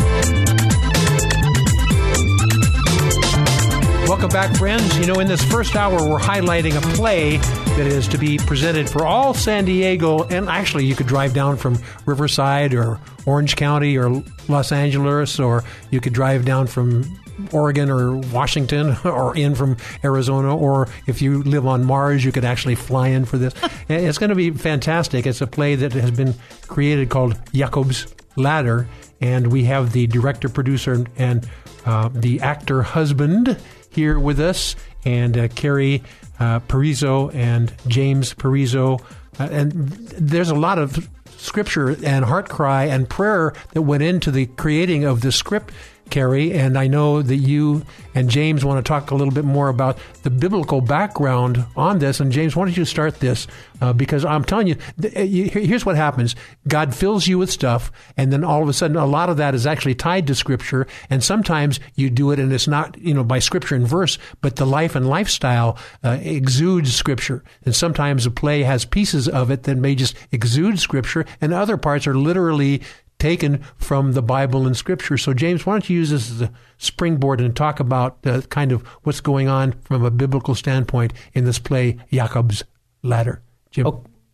Welcome 4.07 4.29
back, 4.29 4.55
friends. 4.59 4.99
You 4.99 5.07
know, 5.07 5.19
in 5.19 5.29
this 5.29 5.43
first 5.43 5.77
hour, 5.77 6.07
we're 6.07 6.19
highlighting 6.19 6.77
a 6.77 6.95
play 6.95 7.39
that 7.39 7.87
is 7.87 8.07
to 8.09 8.19
be 8.19 8.37
presented 8.37 8.87
for 8.87 9.07
all 9.07 9.33
San 9.33 9.65
Diego, 9.65 10.25
and 10.25 10.51
actually, 10.51 10.85
you 10.85 10.95
could 10.95 11.07
drive 11.07 11.33
down 11.33 11.57
from 11.57 11.79
Riverside 12.05 12.75
or 12.75 13.01
Orange 13.25 13.57
County 13.57 13.97
or 13.97 14.23
Los 14.49 14.73
Angeles, 14.73 15.41
or 15.41 15.65
you 15.91 16.03
could 16.03 16.13
drive 16.13 16.45
down 16.45 16.67
from 16.67 17.19
Oregon 17.53 17.91
or 17.91 18.17
Washington, 18.17 18.97
or 19.05 19.37
in 19.37 19.55
from 19.55 19.77
Arizona, 20.05 20.57
or 20.57 20.89
if 21.07 21.23
you 21.23 21.43
live 21.43 21.67
on 21.67 21.85
Mars, 21.85 22.25
you 22.25 22.33
could 22.33 22.45
actually 22.45 22.75
fly 22.75 23.09
in 23.09 23.25
for 23.25 23.39
this. 23.39 23.55
It's 23.89 24.19
going 24.19 24.31
to 24.31 24.37
be 24.37 24.51
fantastic. 24.51 25.27
It's 25.27 25.41
a 25.41 25.47
play 25.47 25.75
that 25.75 25.93
has 25.93 26.13
been 26.13 26.35
created 26.69 27.11
called 27.11 27.37
Jacob's 27.53 28.07
Ladder, 28.37 28.87
and 29.21 29.49
we 29.49 29.65
have 29.65 29.93
the 29.93 30.07
director, 30.07 30.49
producer, 30.49 31.05
and 31.17 31.49
uh, 31.87 32.09
the 32.13 32.41
actor 32.41 32.83
husband 32.83 33.59
here 33.91 34.19
with 34.19 34.39
us, 34.39 34.77
and 35.05 35.37
uh, 35.37 35.49
Carrie 35.49 36.03
uh, 36.39 36.61
Parizo 36.61 37.35
and 37.35 37.73
James 37.87 38.35
Parizo. 38.35 39.01
Uh, 39.39 39.49
and 39.51 39.89
there's 39.99 40.51
a 40.51 40.55
lot 40.55 40.79
of 40.79 41.09
scripture 41.37 41.97
and 42.05 42.25
heart 42.25 42.49
cry 42.49 42.85
and 42.85 43.09
prayer 43.09 43.55
that 43.73 43.83
went 43.83 44.03
into 44.03 44.31
the 44.31 44.47
creating 44.47 45.05
of 45.05 45.23
the 45.23 45.33
script, 45.33 45.73
Carrie. 46.11 46.53
And 46.53 46.77
I 46.77 46.87
know 46.87 47.23
that 47.23 47.37
you 47.37 47.85
and 48.15 48.29
James 48.29 48.65
want 48.65 48.85
to 48.85 48.89
talk 48.89 49.11
a 49.11 49.15
little 49.15 49.33
bit 49.33 49.45
more 49.45 49.69
about 49.69 49.99
the 50.23 50.31
biblical 50.31 50.81
background 50.81 51.65
on 51.77 51.99
this. 52.01 52.21
And 52.21 52.33
James, 52.33 52.55
why 52.57 52.65
don't 52.65 52.77
you 52.77 52.85
start 52.85 53.21
this? 53.21 53.47
Uh, 53.81 53.93
because 53.93 54.25
I'm 54.25 54.45
telling 54.45 54.67
you, 54.67 54.77
th- 55.01 55.17
uh, 55.17 55.21
you- 55.21 55.49
here's 55.49 55.87
what 55.87 55.97
happens 55.97 56.37
God 56.69 56.95
fills 56.95 57.27
you 57.27 57.39
with 57.39 57.51
stuff, 57.51 57.91
and 58.17 58.33
then 58.33 58.45
all 58.45 58.63
of 58.63 58.69
a 58.69 58.73
sudden, 58.73 58.97
a 58.97 59.07
lot 59.07 59.31
of 59.31 59.39
that 59.39 59.55
is 59.55 59.67
actually 59.67 59.95
tied 59.95 60.27
to 60.27 60.35
Scripture. 60.35 60.87
And 61.09 61.25
sometimes 61.25 61.81
you 61.95 62.11
do 62.11 62.31
it, 62.31 62.39
and 62.39 62.53
it's 62.53 62.69
not, 62.69 62.99
you 62.99 63.15
know, 63.15 63.25
by 63.25 63.39
Scripture 63.39 63.75
and 63.77 63.87
verse, 63.89 64.19
but 64.43 64.57
the 64.57 64.67
life 64.67 64.95
and 64.95 65.09
lifestyle 65.09 65.79
uh, 66.05 66.19
exudes 66.21 66.95
Scripture. 66.95 67.43
And 67.65 67.75
sometimes 67.75 68.27
a 68.27 68.31
play 68.31 68.65
has 68.65 68.85
pieces 68.85 69.29
of 69.29 69.51
it 69.51 69.63
that 69.63 69.77
may 69.79 69.95
just 69.95 70.15
exude 70.31 70.79
Scripture, 70.79 71.25
and 71.41 71.55
other 71.55 71.77
parts 71.79 72.07
are 72.07 72.15
literally 72.15 72.83
taken 73.21 73.63
from 73.77 74.13
the 74.13 74.23
Bible 74.23 74.67
and 74.67 74.77
Scripture. 74.77 75.17
So, 75.17 75.33
James, 75.35 75.65
why 75.65 75.75
don't 75.75 75.89
you 75.89 75.97
use 75.97 76.11
this 76.11 76.31
as 76.31 76.43
a 76.43 76.53
springboard 76.79 77.41
and 77.41 77.55
talk 77.55 77.79
about 77.79 78.19
uh, 78.27 78.41
kind 78.43 78.73
of 78.73 78.83
what's 79.03 79.21
going 79.21 79.49
on 79.49 79.73
from 79.83 80.05
a 80.05 80.11
biblical 80.11 80.55
standpoint 80.55 81.13
in 81.35 81.45
this 81.45 81.59
play, 81.59 81.99
Jacob's 82.13 82.65
Ladder? 83.03 83.43
Jim. 83.71 83.87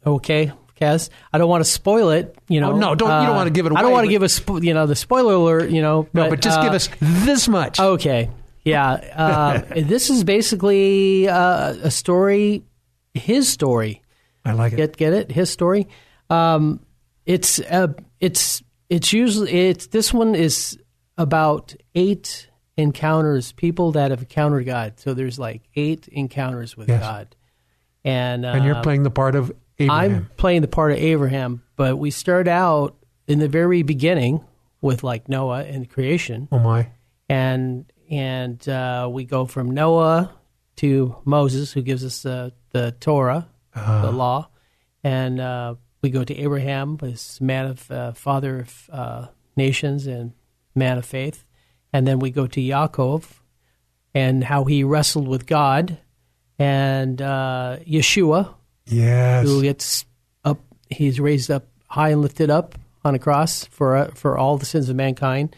Okay, 0.06 0.52
Kaz. 0.80 1.10
I 1.32 1.38
don't 1.38 1.48
want 1.48 1.64
to 1.64 1.70
spoil 1.70 2.10
it. 2.10 2.36
You 2.48 2.60
know. 2.60 2.72
Oh, 2.72 2.78
no, 2.78 2.94
don't- 2.94 3.20
you 3.20 3.26
don't 3.26 3.36
want 3.36 3.48
to 3.48 3.52
give 3.52 3.66
it 3.66 3.72
Away, 3.72 3.78
I 3.80 3.82
don't 3.82 3.92
want 3.92 4.06
to 4.06 4.10
give 4.10 4.22
a 4.22 4.26
spo- 4.26 4.62
you 4.62 4.72
know 4.72 4.86
the 4.86 4.96
spoiler 4.96 5.34
alert. 5.34 5.70
You 5.70 5.82
know. 5.82 6.08
no, 6.14 6.30
but 6.30 6.40
just 6.40 6.58
uh, 6.58 6.62
give 6.62 6.72
us 6.72 6.88
this 7.00 7.48
much. 7.48 7.78
Okay. 7.80 8.30
Yeah. 8.64 8.90
Uh, 8.92 9.62
this 9.82 10.10
is 10.10 10.24
basically 10.24 11.28
uh, 11.28 11.74
a 11.82 11.90
story, 11.90 12.64
his 13.14 13.48
story. 13.48 14.02
I 14.44 14.52
like 14.52 14.72
it. 14.72 14.76
Get 14.76 14.96
get 14.96 15.12
it? 15.12 15.30
His 15.32 15.50
story. 15.50 15.88
Um, 16.30 16.80
it's 17.24 17.58
uh, 17.60 17.88
it's 18.20 18.62
it's 18.88 19.12
usually 19.12 19.52
it's 19.52 19.88
this 19.88 20.12
one 20.12 20.34
is 20.34 20.78
about 21.18 21.74
eight 21.94 22.48
encounters, 22.76 23.52
people 23.52 23.92
that 23.92 24.10
have 24.10 24.20
encountered 24.20 24.66
God. 24.66 25.00
So 25.00 25.14
there's 25.14 25.38
like 25.38 25.62
eight 25.74 26.08
encounters 26.08 26.76
with 26.76 26.88
Yes. 26.88 27.00
God, 27.00 27.36
and 28.04 28.44
uh, 28.44 28.50
and 28.50 28.64
you're 28.64 28.82
playing 28.82 29.02
the 29.02 29.10
part 29.10 29.34
of 29.34 29.52
Abraham. 29.78 30.14
I'm 30.14 30.30
playing 30.36 30.62
the 30.62 30.68
part 30.68 30.92
of 30.92 30.98
Abraham, 30.98 31.62
but 31.76 31.96
we 31.96 32.10
start 32.10 32.48
out 32.48 32.96
in 33.26 33.38
the 33.38 33.48
very 33.48 33.82
beginning 33.82 34.44
with 34.80 35.02
like 35.02 35.28
Noah 35.28 35.64
and 35.64 35.88
creation, 35.88 36.48
oh, 36.52 36.58
my. 36.58 36.88
and 37.28 37.90
and 38.10 38.66
uh, 38.68 39.08
we 39.10 39.24
go 39.24 39.46
from 39.46 39.70
Noah 39.72 40.32
to 40.76 41.16
Moses, 41.24 41.72
who 41.72 41.82
gives 41.82 42.04
us 42.04 42.22
the 42.22 42.52
the 42.70 42.92
Torah, 42.92 43.48
the 43.74 44.12
law, 44.12 44.48
and 45.02 45.40
uh, 45.40 45.74
we 46.06 46.10
go 46.10 46.22
to 46.22 46.36
Abraham, 46.38 46.96
this 46.98 47.40
man 47.40 47.66
of 47.66 47.90
uh, 47.90 48.12
father 48.12 48.60
of 48.60 48.90
uh, 48.92 49.26
nations 49.56 50.06
and 50.06 50.32
man 50.72 50.98
of 50.98 51.04
faith, 51.04 51.44
and 51.92 52.06
then 52.06 52.20
we 52.20 52.30
go 52.30 52.46
to 52.46 52.60
Yaakov 52.60 53.24
and 54.14 54.44
how 54.44 54.62
he 54.66 54.84
wrestled 54.84 55.26
with 55.26 55.46
God, 55.46 55.98
and 56.60 57.20
uh, 57.20 57.78
Yeshua, 57.84 58.54
Yes. 58.86 59.44
who 59.46 59.62
gets 59.62 60.04
up. 60.44 60.60
He's 60.90 61.18
raised 61.18 61.50
up 61.50 61.64
high 61.88 62.10
and 62.10 62.22
lifted 62.22 62.50
up 62.50 62.76
on 63.04 63.16
a 63.16 63.18
cross 63.18 63.64
for 63.64 63.96
uh, 63.96 64.06
for 64.14 64.38
all 64.38 64.58
the 64.58 64.66
sins 64.66 64.88
of 64.88 64.94
mankind. 64.94 65.56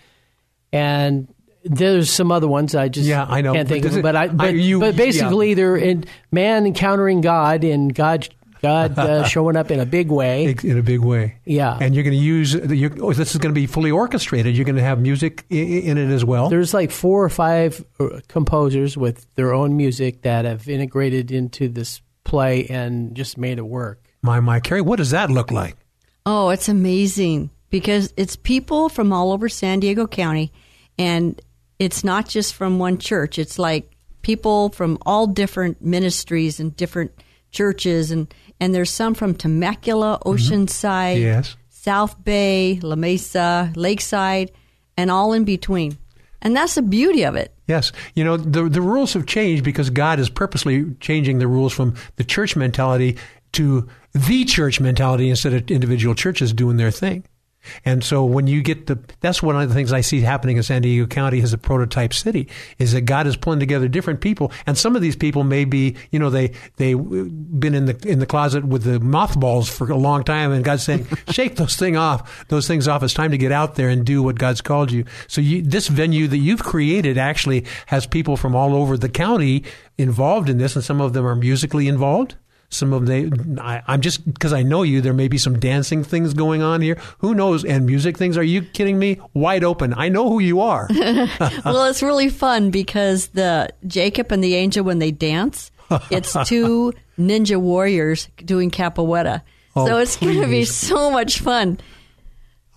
And 0.73 1.29
there's 1.63 2.11
some 2.11 2.33
other 2.33 2.49
ones 2.49 2.75
I 2.75 2.89
just 2.89 3.07
Yeah, 3.07 3.27
I 3.29 3.43
know. 3.43 3.53
can't 3.53 3.69
But 3.69 3.73
think 3.75 3.85
of. 3.85 3.97
it- 3.99 4.03
But 4.03 4.17
I, 4.17 4.29
but, 4.29 4.55
you- 4.55 4.81
but 4.81 4.97
basically 4.97 5.53
they're 5.53 5.77
in 5.77 6.05
man 6.33 6.65
encountering 6.67 7.21
God 7.21 7.65
and 7.65 7.95
God 7.95 8.29
God 8.63 8.99
uh, 8.99 9.25
showing 9.29 9.57
up 9.57 9.71
in 9.71 9.81
a 9.81 9.87
big 9.87 10.11
way. 10.11 10.55
in 10.63 10.79
a 10.79 10.83
big 10.83 11.01
way. 11.01 11.39
Yeah. 11.45 11.77
And 11.81 11.95
you're 11.95 12.05
going 12.05 12.17
to 12.17 12.23
use, 12.23 12.55
you're, 12.55 12.91
oh, 13.01 13.13
this 13.13 13.33
is 13.33 13.39
going 13.39 13.55
to 13.55 13.59
be 13.61 13.67
fully 13.67 13.91
orchestrated. 13.91 14.57
You're 14.57 14.65
going 14.65 14.77
to 14.77 14.83
have 14.83 15.01
music 15.01 15.45
i- 15.51 15.55
i- 15.55 15.59
in 15.59 15.99
it 15.99 16.11
as 16.13 16.25
well. 16.25 16.49
There's 16.49 16.75
like 16.75 16.91
four 16.91 17.25
or 17.25 17.29
five 17.29 17.85
uh, 18.01 18.21
composers 18.29 18.97
with 18.97 19.27
their 19.35 19.53
own 19.55 19.77
music 19.77 20.23
that 20.23 20.45
have 20.45 20.69
integrated 20.69 21.31
into 21.31 21.69
this 21.69 22.01
play 22.25 22.67
and 22.67 23.15
just 23.15 23.39
made 23.39 23.59
it 23.59 23.67
work. 23.67 24.03
my, 24.23 24.41
my, 24.41 24.61
Carrie, 24.61 24.83
what 24.83 24.97
does 24.97 25.11
that 25.11 25.31
look 25.31 25.51
like? 25.51 25.77
Oh, 26.27 26.51
it's 26.51 26.69
amazing 26.69 27.51
because 27.71 28.13
it's 28.17 28.37
people 28.37 28.89
from 28.89 29.13
all 29.13 29.33
over 29.33 29.49
San 29.49 29.81
Diego 29.81 30.07
County, 30.07 30.53
and 30.99 31.41
it's 31.79 32.03
not 32.05 32.29
just 32.29 32.55
from 32.55 32.79
one 32.79 32.99
church. 32.99 33.39
It's 33.39 33.59
like 33.59 33.93
people 34.21 34.69
from 34.71 34.99
all 35.07 35.27
different 35.27 35.81
ministries 35.81 36.61
and 36.61 36.77
different 36.77 37.13
churches, 37.51 38.11
and 38.11 38.33
and 38.61 38.75
there's 38.75 38.91
some 38.91 39.15
from 39.15 39.35
Temecula, 39.35 40.19
mm-hmm. 40.25 40.31
Oceanside, 40.31 41.21
Yes. 41.21 41.57
South 41.69 42.23
Bay, 42.23 42.81
La 42.83 42.97
Mesa, 42.97 43.73
Lakeside, 43.77 44.51
and 44.97 45.11
all 45.11 45.33
in 45.33 45.45
between. 45.45 45.97
And 46.43 46.55
that's 46.55 46.75
the 46.75 46.83
beauty 46.83 47.25
of 47.25 47.35
it. 47.35 47.55
Yes. 47.67 47.93
You 48.15 48.25
know, 48.25 48.37
the, 48.37 48.69
the 48.69 48.81
rules 48.81 49.13
have 49.15 49.27
changed 49.27 49.65
because 49.65 49.91
God 49.91 50.19
is 50.19 50.29
purposely 50.31 50.95
changing 51.01 51.39
the 51.39 51.49
rules 51.49 51.73
from 51.73 51.95
the 52.17 52.25
church 52.25 52.57
mentality 52.57 53.17
to 53.53 53.89
the 54.13 54.45
church 54.45 54.81
mentality 54.81 55.31
instead 55.31 55.53
of 55.53 55.71
individual 55.71 56.15
churches 56.15 56.53
doing 56.53 56.77
their 56.77 56.91
thing. 56.91 57.25
And 57.85 58.03
so 58.03 58.25
when 58.25 58.47
you 58.47 58.63
get 58.63 58.87
the, 58.87 58.99
that's 59.21 59.43
one 59.43 59.61
of 59.61 59.69
the 59.69 59.75
things 59.75 59.93
I 59.93 60.01
see 60.01 60.21
happening 60.21 60.57
in 60.57 60.63
San 60.63 60.83
Diego 60.83 61.07
County 61.07 61.41
as 61.41 61.53
a 61.53 61.59
prototype 61.59 62.15
city 62.15 62.49
is 62.79 62.93
that 62.93 63.03
God 63.03 63.27
is 63.27 63.37
pulling 63.37 63.61
together 63.61 63.89
different 63.89 64.21
people. 64.21 64.53
And 64.67 64.77
some 64.77 64.97
of 64.97 65.03
these 65.03 65.17
people 65.17 65.45
may 65.45 65.65
be, 65.65 65.97
you 66.11 66.19
know, 66.19 66.31
they, 66.31 66.53
they 66.77 66.95
been 66.95 67.75
in 67.75 67.87
the, 67.87 68.09
in 68.09 68.19
the 68.19 68.27
closet 68.27 68.65
with 68.65 68.85
the 68.85 69.01
mothballs 69.01 69.69
for 69.69 69.91
a 69.91 69.97
long 69.97 70.25
time 70.25 70.53
and 70.53 70.65
God's 70.65 70.83
saying, 70.85 71.07
shake 71.31 71.57
those 71.57 71.77
thing 71.77 71.97
off, 71.97 72.47
those 72.49 72.67
things 72.67 72.89
off. 72.89 73.03
It's 73.03 73.15
time 73.15 73.31
to 73.33 73.39
get 73.39 73.53
out 73.53 73.75
there 73.75 73.89
and 73.89 74.05
do 74.05 74.23
what 74.23 74.39
God's 74.39 74.61
called 74.61 74.91
you. 74.91 75.05
So 75.27 75.41
you, 75.41 75.63
this 75.63 75.89
venue 75.89 76.29
that 76.29 76.39
you've 76.39 76.63
created 76.63 77.19
actually 77.19 77.65
has 77.87 78.07
people 78.07 78.37
from 78.37 78.55
all 78.55 78.75
over 78.75 78.97
the 78.97 79.09
county 79.09 79.65
involved 79.97 80.49
in 80.49 80.59
this 80.59 80.77
and 80.77 80.85
some 80.85 81.01
of 81.01 81.13
them 81.13 81.27
are 81.27 81.37
musically 81.37 81.89
involved. 81.89 82.37
Some 82.71 82.93
of 82.93 83.07
them, 83.07 83.55
they, 83.55 83.63
I, 83.63 83.83
I'm 83.87 84.03
just 84.03 84.31
because 84.31 84.53
I 84.53 84.63
know 84.63 84.83
you. 84.83 85.01
There 85.01 85.15
may 85.15 85.29
be 85.29 85.39
some 85.39 85.59
dancing 85.59 86.05
things 86.05 86.35
going 86.35 86.61
on 86.61 86.83
here. 86.83 86.99
Who 87.19 87.35
knows? 87.35 87.65
And 87.65 87.87
music 87.87 88.19
things. 88.19 88.37
Are 88.37 88.43
you 88.43 88.61
kidding 88.61 88.99
me? 88.99 89.19
Wide 89.33 89.65
open. 89.65 89.95
I 89.97 90.11
know 90.11 90.29
who 90.29 90.39
you 90.39 90.61
are. 90.61 90.87
well, 91.65 91.85
it's 91.87 92.03
really 92.03 92.29
fun 92.29 92.71
because 92.71 93.29
the 93.29 93.71
Jacob 93.87 94.33
and 94.33 94.45
the 94.45 94.55
angel 94.55 94.85
when 94.85 94.99
they 94.99 95.11
dance, 95.11 95.71
it's 96.11 96.37
two 96.47 96.93
ninja 97.19 97.57
warriors 97.57 98.29
doing 98.45 98.71
capoeira. 98.71 99.41
Oh, 99.75 99.87
so 99.87 99.99
it's 99.99 100.17
going 100.17 100.41
to 100.41 100.47
be 100.47 100.65
so 100.65 101.11
much 101.11 101.41
fun. 101.41 101.79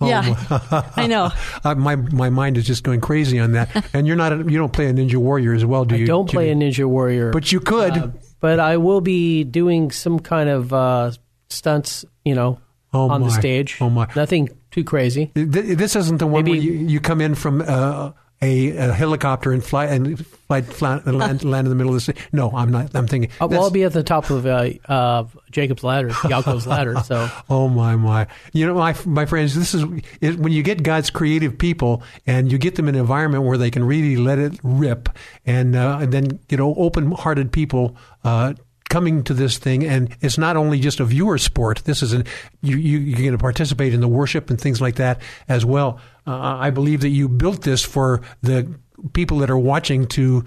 yeah, 0.00 0.90
I 0.96 1.06
know. 1.06 1.30
Uh, 1.64 1.74
my 1.74 1.96
my 1.96 2.30
mind 2.30 2.56
is 2.56 2.66
just 2.66 2.82
going 2.82 3.02
crazy 3.02 3.38
on 3.38 3.52
that. 3.52 3.90
And 3.92 4.06
you're 4.06 4.16
not. 4.16 4.32
A, 4.32 4.36
you 4.38 4.56
don't 4.56 4.72
play 4.72 4.86
a 4.86 4.92
Ninja 4.94 5.16
Warrior 5.16 5.52
as 5.52 5.66
well, 5.66 5.84
do 5.84 5.96
you? 5.96 6.04
I 6.04 6.06
don't 6.06 6.30
play 6.30 6.50
a 6.50 6.54
Ninja 6.54 6.86
Warrior, 6.86 7.30
but 7.30 7.52
you 7.52 7.60
could. 7.60 7.92
Uh, 7.92 8.08
but 8.42 8.60
I 8.60 8.76
will 8.76 9.00
be 9.00 9.44
doing 9.44 9.90
some 9.90 10.18
kind 10.20 10.50
of 10.50 10.72
uh, 10.74 11.12
stunts, 11.48 12.04
you 12.26 12.34
know, 12.34 12.58
Oh, 12.92 13.08
on 13.08 13.22
the 13.22 13.30
stage. 13.30 13.78
Oh, 13.80 13.88
my. 13.88 14.06
Nothing 14.14 14.50
too 14.70 14.84
crazy. 14.84 15.30
This 15.32 15.96
isn't 15.96 16.18
the 16.18 16.26
one 16.26 16.44
Maybe- 16.44 16.58
where 16.58 16.60
you, 16.60 16.72
you 16.88 17.00
come 17.00 17.22
in 17.22 17.34
from 17.34 17.62
uh, 17.66 18.12
a, 18.42 18.76
a 18.76 18.92
helicopter 18.92 19.52
and 19.52 19.64
fly 19.64 19.86
and 19.86 20.26
fly, 20.26 20.62
fly 20.62 20.96
land, 21.06 21.44
land 21.44 21.66
in 21.66 21.70
the 21.70 21.76
middle 21.76 21.94
of 21.94 22.04
the 22.04 22.12
sea. 22.12 22.20
No, 22.32 22.50
I'm 22.50 22.70
not. 22.70 22.94
I'm 22.94 23.06
thinking. 23.06 23.30
Uh, 23.40 23.46
well, 23.46 23.62
I'll 23.62 23.70
be 23.70 23.84
at 23.84 23.92
the 23.92 24.02
top 24.02 24.28
of 24.30 24.44
uh, 24.44 24.70
uh, 24.86 25.24
Jacob's 25.50 25.84
ladder, 25.84 26.08
Yaakov's 26.10 26.66
ladder. 26.66 26.96
So. 27.04 27.30
oh 27.48 27.68
my 27.68 27.94
my! 27.96 28.26
You 28.52 28.66
know, 28.66 28.74
my 28.74 28.94
my 29.06 29.26
friends, 29.26 29.54
this 29.54 29.74
is 29.74 29.84
it, 30.20 30.38
when 30.38 30.52
you 30.52 30.62
get 30.62 30.82
God's 30.82 31.08
creative 31.08 31.56
people 31.56 32.02
and 32.26 32.50
you 32.50 32.58
get 32.58 32.74
them 32.74 32.88
in 32.88 32.96
an 32.96 33.00
environment 33.00 33.44
where 33.44 33.56
they 33.56 33.70
can 33.70 33.84
really 33.84 34.16
let 34.16 34.38
it 34.38 34.58
rip, 34.62 35.08
and 35.46 35.76
uh, 35.76 35.98
and 36.02 36.12
then 36.12 36.40
you 36.48 36.56
know, 36.56 36.74
open-hearted 36.74 37.52
people 37.52 37.96
uh, 38.24 38.54
coming 38.92 39.24
to 39.24 39.32
this 39.32 39.56
thing, 39.56 39.84
and 39.84 40.14
it's 40.20 40.36
not 40.36 40.54
only 40.54 40.78
just 40.78 41.00
a 41.00 41.04
viewer 41.04 41.38
sport. 41.38 41.82
This 41.84 42.02
is 42.02 42.12
an 42.12 42.24
you, 42.60 42.76
you 42.76 42.98
you're 42.98 43.18
going 43.18 43.32
to 43.32 43.38
participate 43.38 43.94
in 43.94 44.02
the 44.02 44.08
worship 44.08 44.50
and 44.50 44.60
things 44.60 44.82
like 44.82 44.96
that 44.96 45.22
as 45.48 45.64
well. 45.64 45.98
Uh, 46.26 46.36
I 46.36 46.68
believe 46.70 47.00
that 47.00 47.08
you 47.08 47.26
built 47.26 47.62
this 47.62 47.82
for 47.82 48.20
the 48.42 48.68
people 49.14 49.38
that 49.38 49.48
are 49.48 49.58
watching 49.58 50.06
to 50.08 50.44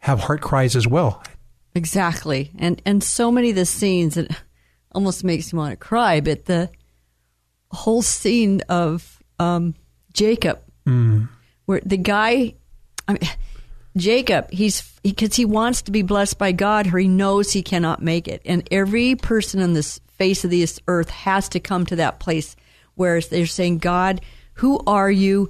have 0.00 0.18
heart 0.18 0.40
cries 0.40 0.74
as 0.74 0.88
well. 0.88 1.22
Exactly, 1.76 2.50
and 2.58 2.82
and 2.84 3.04
so 3.04 3.30
many 3.30 3.50
of 3.50 3.56
the 3.56 3.66
scenes 3.66 4.16
it 4.16 4.32
almost 4.92 5.22
makes 5.22 5.52
me 5.52 5.58
want 5.58 5.70
to 5.70 5.76
cry. 5.76 6.20
But 6.20 6.46
the 6.46 6.70
whole 7.70 8.02
scene 8.02 8.62
of 8.68 9.22
um, 9.38 9.76
Jacob, 10.12 10.60
mm. 10.84 11.28
where 11.66 11.80
the 11.86 11.98
guy, 11.98 12.54
I 13.06 13.12
mean 13.12 13.30
Jacob, 14.00 14.50
he's 14.50 14.82
because 15.02 15.36
he, 15.36 15.42
he 15.42 15.46
wants 15.46 15.82
to 15.82 15.90
be 15.90 16.02
blessed 16.02 16.38
by 16.38 16.52
God, 16.52 16.92
or 16.92 16.98
he 16.98 17.08
knows 17.08 17.52
he 17.52 17.62
cannot 17.62 18.02
make 18.02 18.28
it. 18.28 18.42
And 18.44 18.66
every 18.70 19.14
person 19.14 19.62
on 19.62 19.72
this 19.74 20.00
face 20.18 20.44
of 20.44 20.50
this 20.50 20.80
earth 20.88 21.10
has 21.10 21.48
to 21.50 21.60
come 21.60 21.86
to 21.86 21.96
that 21.96 22.20
place 22.20 22.56
where 22.94 23.20
they're 23.20 23.46
saying, 23.46 23.78
God, 23.78 24.20
who 24.54 24.80
are 24.86 25.10
you? 25.10 25.48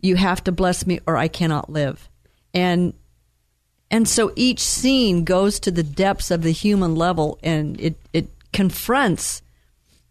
You 0.00 0.16
have 0.16 0.44
to 0.44 0.52
bless 0.52 0.86
me, 0.86 1.00
or 1.06 1.16
I 1.16 1.28
cannot 1.28 1.70
live. 1.70 2.08
And 2.54 2.94
and 3.90 4.08
so 4.08 4.32
each 4.36 4.60
scene 4.60 5.24
goes 5.24 5.60
to 5.60 5.70
the 5.70 5.82
depths 5.82 6.30
of 6.30 6.42
the 6.42 6.52
human 6.52 6.94
level, 6.94 7.38
and 7.42 7.80
it 7.80 7.96
it 8.12 8.28
confronts 8.52 9.42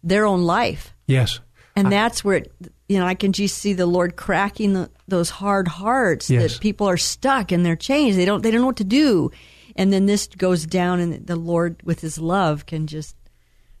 their 0.02 0.26
own 0.26 0.42
life. 0.42 0.94
Yes, 1.06 1.40
and 1.74 1.90
that's 1.90 2.24
where 2.24 2.38
it, 2.38 2.52
you 2.88 2.98
know 2.98 3.06
I 3.06 3.14
can 3.14 3.32
just 3.32 3.58
see 3.58 3.72
the 3.72 3.86
Lord 3.86 4.16
cracking 4.16 4.72
the, 4.72 4.90
those 5.06 5.30
hard 5.30 5.68
hearts 5.68 6.30
yes. 6.30 6.54
that 6.54 6.60
people 6.60 6.88
are 6.88 6.96
stuck 6.96 7.52
in 7.52 7.62
their 7.62 7.76
chains. 7.76 8.16
They 8.16 8.24
don't 8.24 8.42
they 8.42 8.50
don't 8.50 8.60
know 8.60 8.66
what 8.66 8.76
to 8.76 8.84
do, 8.84 9.30
and 9.76 9.92
then 9.92 10.06
this 10.06 10.26
goes 10.26 10.66
down, 10.66 11.00
and 11.00 11.26
the 11.26 11.36
Lord 11.36 11.80
with 11.84 12.00
His 12.00 12.18
love 12.18 12.66
can 12.66 12.86
just 12.86 13.14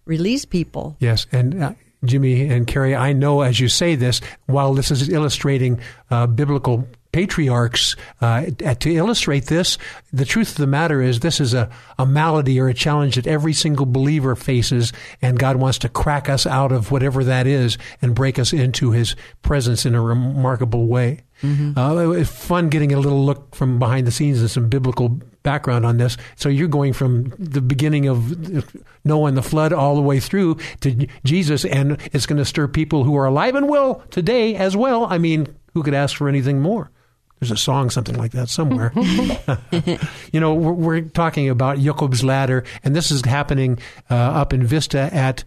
release 0.04 0.44
people. 0.44 0.96
Yes, 1.00 1.26
and. 1.32 1.62
Uh, 1.62 1.72
Jimmy 2.04 2.48
and 2.48 2.64
Carrie, 2.64 2.94
I 2.94 3.12
know 3.12 3.40
as 3.40 3.58
you 3.58 3.66
say 3.66 3.96
this, 3.96 4.20
while 4.46 4.72
this 4.72 4.92
is 4.92 5.08
illustrating 5.08 5.80
uh, 6.12 6.28
biblical 6.28 6.86
patriarchs 7.12 7.96
uh, 8.20 8.46
to 8.80 8.90
illustrate 8.90 9.46
this. 9.46 9.78
The 10.12 10.24
truth 10.24 10.50
of 10.50 10.56
the 10.56 10.66
matter 10.66 11.00
is, 11.00 11.20
this 11.20 11.40
is 11.40 11.54
a, 11.54 11.70
a 11.98 12.06
malady 12.06 12.60
or 12.60 12.68
a 12.68 12.74
challenge 12.74 13.16
that 13.16 13.26
every 13.26 13.52
single 13.52 13.86
believer 13.86 14.36
faces, 14.36 14.92
and 15.22 15.38
God 15.38 15.56
wants 15.56 15.78
to 15.78 15.88
crack 15.88 16.28
us 16.28 16.46
out 16.46 16.72
of 16.72 16.90
whatever 16.90 17.24
that 17.24 17.46
is 17.46 17.78
and 18.02 18.14
break 18.14 18.38
us 18.38 18.52
into 18.52 18.90
His 18.90 19.16
presence 19.42 19.86
in 19.86 19.94
a 19.94 20.02
remarkable 20.02 20.86
way. 20.86 21.22
Mm-hmm. 21.42 21.78
Uh, 21.78 21.96
it 21.96 22.06
was 22.06 22.28
fun 22.28 22.68
getting 22.68 22.92
a 22.92 22.98
little 22.98 23.24
look 23.24 23.54
from 23.54 23.78
behind 23.78 24.06
the 24.06 24.10
scenes 24.10 24.40
and 24.40 24.50
some 24.50 24.68
biblical 24.68 25.20
background 25.44 25.86
on 25.86 25.96
this. 25.96 26.16
So 26.34 26.48
you're 26.48 26.68
going 26.68 26.92
from 26.92 27.32
the 27.38 27.60
beginning 27.60 28.08
of 28.08 28.64
Noah 29.04 29.28
and 29.28 29.36
the 29.36 29.42
flood 29.42 29.72
all 29.72 29.94
the 29.94 30.02
way 30.02 30.20
through 30.20 30.56
to 30.80 31.06
Jesus, 31.24 31.64
and 31.64 31.96
it's 32.12 32.26
going 32.26 32.38
to 32.38 32.44
stir 32.44 32.68
people 32.68 33.04
who 33.04 33.16
are 33.16 33.26
alive 33.26 33.54
and 33.54 33.68
well 33.68 34.02
today 34.10 34.56
as 34.56 34.76
well. 34.76 35.06
I 35.06 35.18
mean, 35.18 35.46
who 35.74 35.82
could 35.82 35.94
ask 35.94 36.16
for 36.16 36.28
anything 36.28 36.60
more? 36.60 36.90
There's 37.40 37.50
a 37.50 37.56
song, 37.56 37.90
something 37.90 38.16
like 38.16 38.32
that 38.32 38.48
somewhere. 38.48 38.92
you 40.32 40.40
know, 40.40 40.54
we're, 40.54 40.72
we're, 40.72 41.00
talking 41.02 41.48
about 41.48 41.78
Jacob's 41.78 42.24
ladder, 42.24 42.64
and 42.82 42.96
this 42.96 43.10
is 43.10 43.24
happening 43.24 43.78
uh, 44.10 44.14
up 44.14 44.52
in 44.52 44.66
Vista 44.66 45.08
at. 45.12 45.44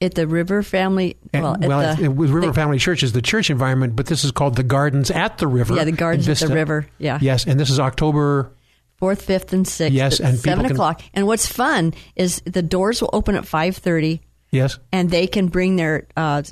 At 0.00 0.14
the 0.14 0.26
River 0.26 0.62
Family, 0.62 1.16
well, 1.32 1.54
at, 1.54 1.60
well, 1.68 1.96
the, 1.96 2.10
River 2.10 2.40
the, 2.40 2.52
Family 2.52 2.78
Church 2.78 3.02
is 3.02 3.12
the 3.12 3.22
church 3.22 3.48
environment, 3.48 3.96
but 3.96 4.06
this 4.06 4.22
is 4.24 4.32
called 4.32 4.56
the 4.56 4.62
Gardens 4.62 5.10
at 5.10 5.38
the 5.38 5.46
River. 5.46 5.76
Yeah, 5.76 5.84
the 5.84 5.92
Gardens 5.92 6.28
at 6.28 6.46
the 6.48 6.54
River. 6.54 6.86
Yeah. 6.98 7.18
Yes, 7.22 7.46
and 7.46 7.58
this 7.58 7.70
is 7.70 7.80
October 7.80 8.52
fourth, 8.96 9.22
fifth, 9.22 9.52
and 9.52 9.66
sixth. 9.66 9.94
Yes, 9.94 10.20
and 10.20 10.38
seven 10.38 10.64
can, 10.64 10.72
o'clock. 10.72 11.02
And 11.14 11.26
what's 11.26 11.46
fun 11.46 11.94
is 12.16 12.42
the 12.44 12.62
doors 12.62 13.00
will 13.00 13.10
open 13.12 13.34
at 13.34 13.46
five 13.46 13.76
thirty. 13.76 14.20
Yes, 14.50 14.78
and 14.92 15.10
they 15.10 15.26
can 15.26 15.48
bring 15.48 15.76
their 15.76 16.06
uh, 16.16 16.42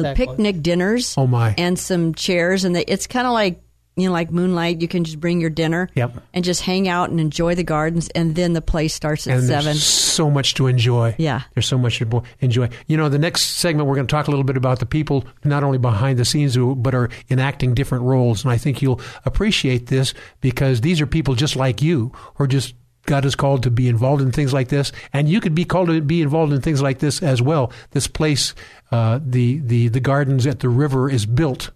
exactly. 0.00 0.26
picnic 0.26 0.62
dinners. 0.62 1.14
Oh 1.16 1.26
my! 1.26 1.54
And 1.56 1.78
some 1.78 2.14
chairs, 2.14 2.64
and 2.64 2.76
they, 2.76 2.84
it's 2.84 3.06
kind 3.06 3.26
of 3.26 3.32
like 3.32 3.60
you 3.96 4.06
know, 4.06 4.12
like 4.12 4.30
moonlight. 4.30 4.80
You 4.80 4.88
can 4.88 5.04
just 5.04 5.20
bring 5.20 5.40
your 5.40 5.50
dinner. 5.50 5.88
Yep. 5.94 6.22
And 6.32 6.44
just 6.44 6.62
hang 6.62 6.88
out 6.88 7.10
and 7.10 7.20
enjoy 7.20 7.54
the 7.54 7.62
gardens, 7.62 8.08
and 8.08 8.34
then 8.34 8.52
the 8.52 8.62
play 8.62 8.88
starts 8.88 9.26
at 9.26 9.38
and 9.38 9.46
seven. 9.46 9.74
so 9.74 10.30
much 10.30 10.54
to 10.54 10.66
enjoy. 10.66 11.14
Yeah. 11.18 11.42
There's 11.54 11.66
so 11.66 11.78
much 11.78 11.98
to 11.98 12.22
enjoy. 12.40 12.70
You 12.86 12.96
know, 12.96 13.08
the 13.08 13.18
next 13.18 13.42
segment 13.42 13.88
we're 13.88 13.94
going 13.94 14.06
to 14.06 14.10
talk 14.10 14.26
a 14.26 14.30
little 14.30 14.44
bit 14.44 14.56
about 14.56 14.80
the 14.80 14.86
people 14.86 15.24
not 15.44 15.62
only 15.62 15.78
behind 15.78 16.18
the 16.18 16.24
scenes 16.24 16.54
who, 16.54 16.74
but 16.74 16.94
are 16.94 17.08
enacting 17.30 17.74
different 17.74 18.04
roles, 18.04 18.44
and 18.44 18.52
I 18.52 18.58
think 18.58 18.82
you'll 18.82 19.00
appreciate 19.24 19.86
this 19.86 20.14
because 20.40 20.80
these 20.80 21.00
are 21.00 21.06
people 21.06 21.34
just 21.34 21.56
like 21.56 21.80
you, 21.80 22.12
or 22.38 22.46
just 22.46 22.74
God 23.06 23.24
is 23.24 23.34
called 23.34 23.62
to 23.64 23.70
be 23.70 23.88
involved 23.88 24.22
in 24.22 24.32
things 24.32 24.52
like 24.52 24.68
this, 24.68 24.92
and 25.12 25.28
you 25.28 25.40
could 25.40 25.54
be 25.54 25.64
called 25.64 25.88
to 25.88 26.00
be 26.00 26.22
involved 26.22 26.52
in 26.52 26.60
things 26.60 26.82
like 26.82 26.98
this 26.98 27.22
as 27.22 27.42
well. 27.42 27.72
This 27.90 28.06
place, 28.06 28.54
uh, 28.90 29.20
the 29.24 29.58
the 29.60 29.88
the 29.88 30.00
gardens 30.00 30.46
at 30.46 30.60
the 30.60 30.68
river, 30.68 31.10
is 31.10 31.26
built 31.26 31.70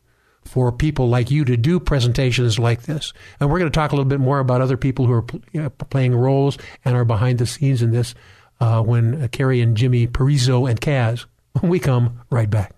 for 0.44 0.72
people 0.72 1.08
like 1.08 1.30
you 1.30 1.44
to 1.44 1.56
do 1.56 1.78
presentations 1.78 2.58
like 2.58 2.82
this. 2.82 3.12
And 3.38 3.50
we're 3.50 3.58
going 3.58 3.70
to 3.70 3.74
talk 3.76 3.92
a 3.92 3.94
little 3.94 4.08
bit 4.08 4.20
more 4.20 4.38
about 4.38 4.62
other 4.62 4.78
people 4.78 5.06
who 5.06 5.12
are 5.12 5.22
pl- 5.22 5.70
playing 5.90 6.14
roles 6.14 6.56
and 6.84 6.96
are 6.96 7.04
behind 7.04 7.38
the 7.38 7.46
scenes 7.46 7.82
in 7.82 7.90
this 7.90 8.14
uh, 8.58 8.82
when 8.82 9.22
uh, 9.22 9.28
Carrie 9.30 9.60
and 9.60 9.76
Jimmy 9.76 10.06
Parizo 10.06 10.68
and 10.68 10.80
Kaz. 10.80 11.26
When 11.60 11.70
we 11.70 11.78
come 11.78 12.20
right 12.30 12.48
back. 12.48 12.77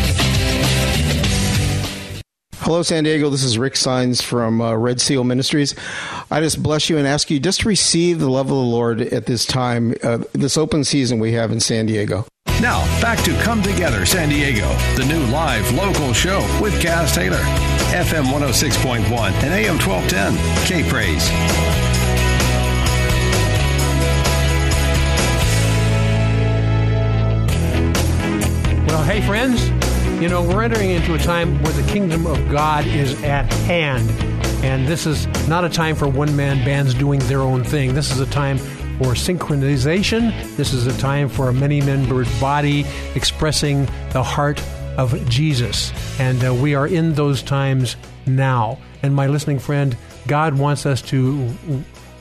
Hello, 2.63 2.83
San 2.83 3.03
Diego. 3.03 3.31
This 3.31 3.43
is 3.43 3.57
Rick 3.57 3.75
Signs 3.75 4.21
from 4.21 4.61
uh, 4.61 4.75
Red 4.75 5.01
Seal 5.01 5.23
Ministries. 5.23 5.73
I 6.29 6.41
just 6.41 6.61
bless 6.61 6.91
you 6.91 6.97
and 6.99 7.07
ask 7.07 7.31
you 7.31 7.39
just 7.39 7.61
to 7.61 7.67
receive 7.67 8.19
the 8.19 8.29
love 8.29 8.45
of 8.45 8.55
the 8.55 8.55
Lord 8.55 9.01
at 9.01 9.25
this 9.25 9.47
time, 9.47 9.95
uh, 10.03 10.19
this 10.33 10.57
open 10.57 10.83
season 10.83 11.17
we 11.17 11.31
have 11.31 11.51
in 11.51 11.59
San 11.59 11.87
Diego. 11.87 12.27
Now, 12.61 12.85
back 13.01 13.17
to 13.23 13.33
Come 13.41 13.63
Together 13.63 14.05
San 14.05 14.29
Diego, 14.29 14.69
the 14.95 15.05
new 15.05 15.25
live 15.31 15.73
local 15.73 16.13
show 16.13 16.41
with 16.61 16.79
Kaz 16.79 17.15
Taylor. 17.15 17.41
FM 17.89 18.25
106.1 18.25 19.09
and 19.09 19.53
AM 19.53 19.79
1210. 19.79 20.37
K 20.67 20.87
Praise. 20.87 21.29
Well, 28.87 29.03
hey, 29.03 29.25
friends. 29.25 29.90
You 30.21 30.29
know, 30.29 30.43
we're 30.43 30.61
entering 30.61 30.91
into 30.91 31.15
a 31.15 31.17
time 31.17 31.63
where 31.63 31.73
the 31.73 31.91
kingdom 31.91 32.27
of 32.27 32.47
God 32.51 32.85
is 32.85 33.19
at 33.23 33.51
hand. 33.51 34.07
And 34.63 34.87
this 34.87 35.07
is 35.07 35.25
not 35.47 35.65
a 35.65 35.69
time 35.69 35.95
for 35.95 36.07
one 36.07 36.35
man 36.35 36.63
bands 36.63 36.93
doing 36.93 37.19
their 37.21 37.41
own 37.41 37.63
thing. 37.63 37.95
This 37.95 38.11
is 38.11 38.19
a 38.19 38.27
time 38.27 38.59
for 38.59 39.15
synchronization. 39.15 40.29
This 40.57 40.73
is 40.73 40.85
a 40.85 40.95
time 40.99 41.27
for 41.27 41.49
a 41.49 41.53
many 41.53 41.81
membered 41.81 42.27
body 42.39 42.85
expressing 43.15 43.87
the 44.11 44.21
heart 44.21 44.61
of 44.95 45.27
Jesus. 45.27 45.91
And 46.19 46.45
uh, 46.45 46.53
we 46.53 46.75
are 46.75 46.85
in 46.85 47.15
those 47.15 47.41
times 47.41 47.95
now. 48.27 48.77
And 49.01 49.15
my 49.15 49.25
listening 49.25 49.57
friend, 49.57 49.97
God 50.27 50.53
wants 50.53 50.85
us 50.85 51.01
to 51.01 51.51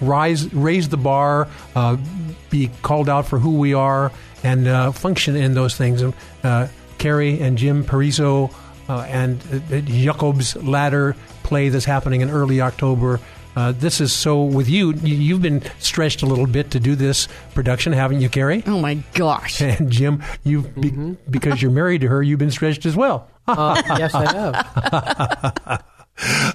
rise, 0.00 0.50
raise 0.54 0.88
the 0.88 0.96
bar, 0.96 1.48
uh, 1.76 1.98
be 2.48 2.70
called 2.80 3.10
out 3.10 3.26
for 3.26 3.38
who 3.38 3.58
we 3.58 3.74
are, 3.74 4.10
and 4.42 4.66
uh, 4.66 4.90
function 4.92 5.36
in 5.36 5.52
those 5.52 5.76
things. 5.76 6.02
Uh, 6.42 6.68
Carrie 7.00 7.40
and 7.40 7.58
Jim 7.58 7.82
Parizo 7.82 8.54
uh, 8.88 9.00
and 9.08 9.40
uh, 9.72 9.80
Jacob's 9.80 10.54
Ladder 10.56 11.16
play 11.42 11.68
that's 11.68 11.84
happening 11.84 12.20
in 12.20 12.30
early 12.30 12.60
October. 12.60 13.18
Uh, 13.56 13.72
this 13.72 14.00
is 14.00 14.12
so 14.12 14.44
with 14.44 14.68
you. 14.68 14.92
You've 14.92 15.42
been 15.42 15.62
stretched 15.80 16.22
a 16.22 16.26
little 16.26 16.46
bit 16.46 16.70
to 16.72 16.78
do 16.78 16.94
this 16.94 17.26
production, 17.54 17.92
haven't 17.92 18.20
you, 18.20 18.28
Carrie? 18.28 18.62
Oh 18.66 18.80
my 18.80 19.02
gosh! 19.14 19.60
And 19.70 19.90
Jim, 19.90 20.22
you 20.44 20.62
mm-hmm. 20.62 21.14
because 21.28 21.60
you're 21.60 21.72
married 21.72 22.02
to 22.02 22.08
her, 22.08 22.22
you've 22.22 22.38
been 22.38 22.50
stretched 22.52 22.86
as 22.86 22.94
well. 22.94 23.28
uh, 23.48 23.82
yes, 23.98 24.14
I 24.14 24.32
have. 24.32 25.82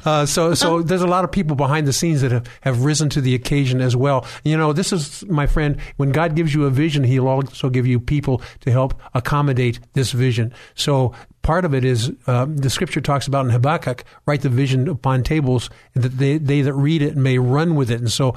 Uh, 0.06 0.26
so, 0.26 0.54
so 0.54 0.82
there's 0.82 1.02
a 1.02 1.08
lot 1.08 1.24
of 1.24 1.32
people 1.32 1.56
behind 1.56 1.88
the 1.88 1.94
scenes 1.94 2.22
that 2.22 2.32
have, 2.32 2.48
have 2.62 2.86
risen 2.86 3.10
to 3.10 3.22
the 3.22 3.36
occasion 3.36 3.82
as 3.82 3.96
well. 3.96 4.26
You 4.44 4.58
know, 4.58 4.74
this 4.74 4.94
is 4.94 5.26
my 5.26 5.48
friend. 5.48 5.78
When 5.98 6.12
God 6.12 6.36
gives 6.36 6.54
you 6.54 6.66
a 6.66 6.70
vision, 6.70 7.04
He'll 7.04 7.28
also 7.28 7.70
give 7.70 7.88
you 7.88 8.00
people 8.00 8.42
to 8.62 8.72
help 8.72 9.00
accommodate 9.14 9.80
this 9.94 10.12
vision. 10.12 10.54
So 10.76 11.14
part 11.42 11.64
of 11.66 11.74
it 11.74 11.86
is 11.86 12.12
uh, 12.28 12.46
the 12.50 12.70
scripture 12.70 13.02
talks 13.02 13.28
about 13.28 13.46
in 13.46 13.52
Habakkuk, 13.52 14.04
write 14.26 14.42
the 14.42 14.50
vision 14.50 14.88
upon 14.88 15.24
tables, 15.24 15.70
that 15.94 16.18
they, 16.18 16.38
they 16.38 16.62
that 16.62 16.74
read 16.74 17.02
it 17.02 17.16
may 17.16 17.38
run 17.38 17.76
with 17.76 17.92
it. 17.92 18.00
And 18.00 18.12
so, 18.12 18.36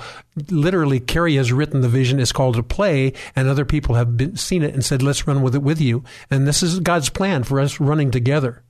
literally, 0.51 1.01
Carrie 1.01 1.37
has 1.37 1.53
written 1.53 1.81
the 1.81 1.89
vision. 1.89 2.21
It's 2.21 2.33
called 2.33 2.57
a 2.57 2.63
play, 2.63 3.15
and 3.35 3.49
other 3.49 3.65
people 3.65 3.95
have 3.95 4.17
been, 4.17 4.37
seen 4.37 4.63
it 4.63 4.75
and 4.75 4.85
said, 4.85 5.03
let's 5.03 5.27
run 5.27 5.43
with 5.43 5.55
it 5.55 5.63
with 5.63 5.81
you. 5.81 6.05
And 6.31 6.47
this 6.47 6.63
is 6.63 6.81
God's 6.81 7.09
plan 7.09 7.45
for 7.45 7.61
us 7.61 7.81
running 7.81 8.11
together. 8.11 8.63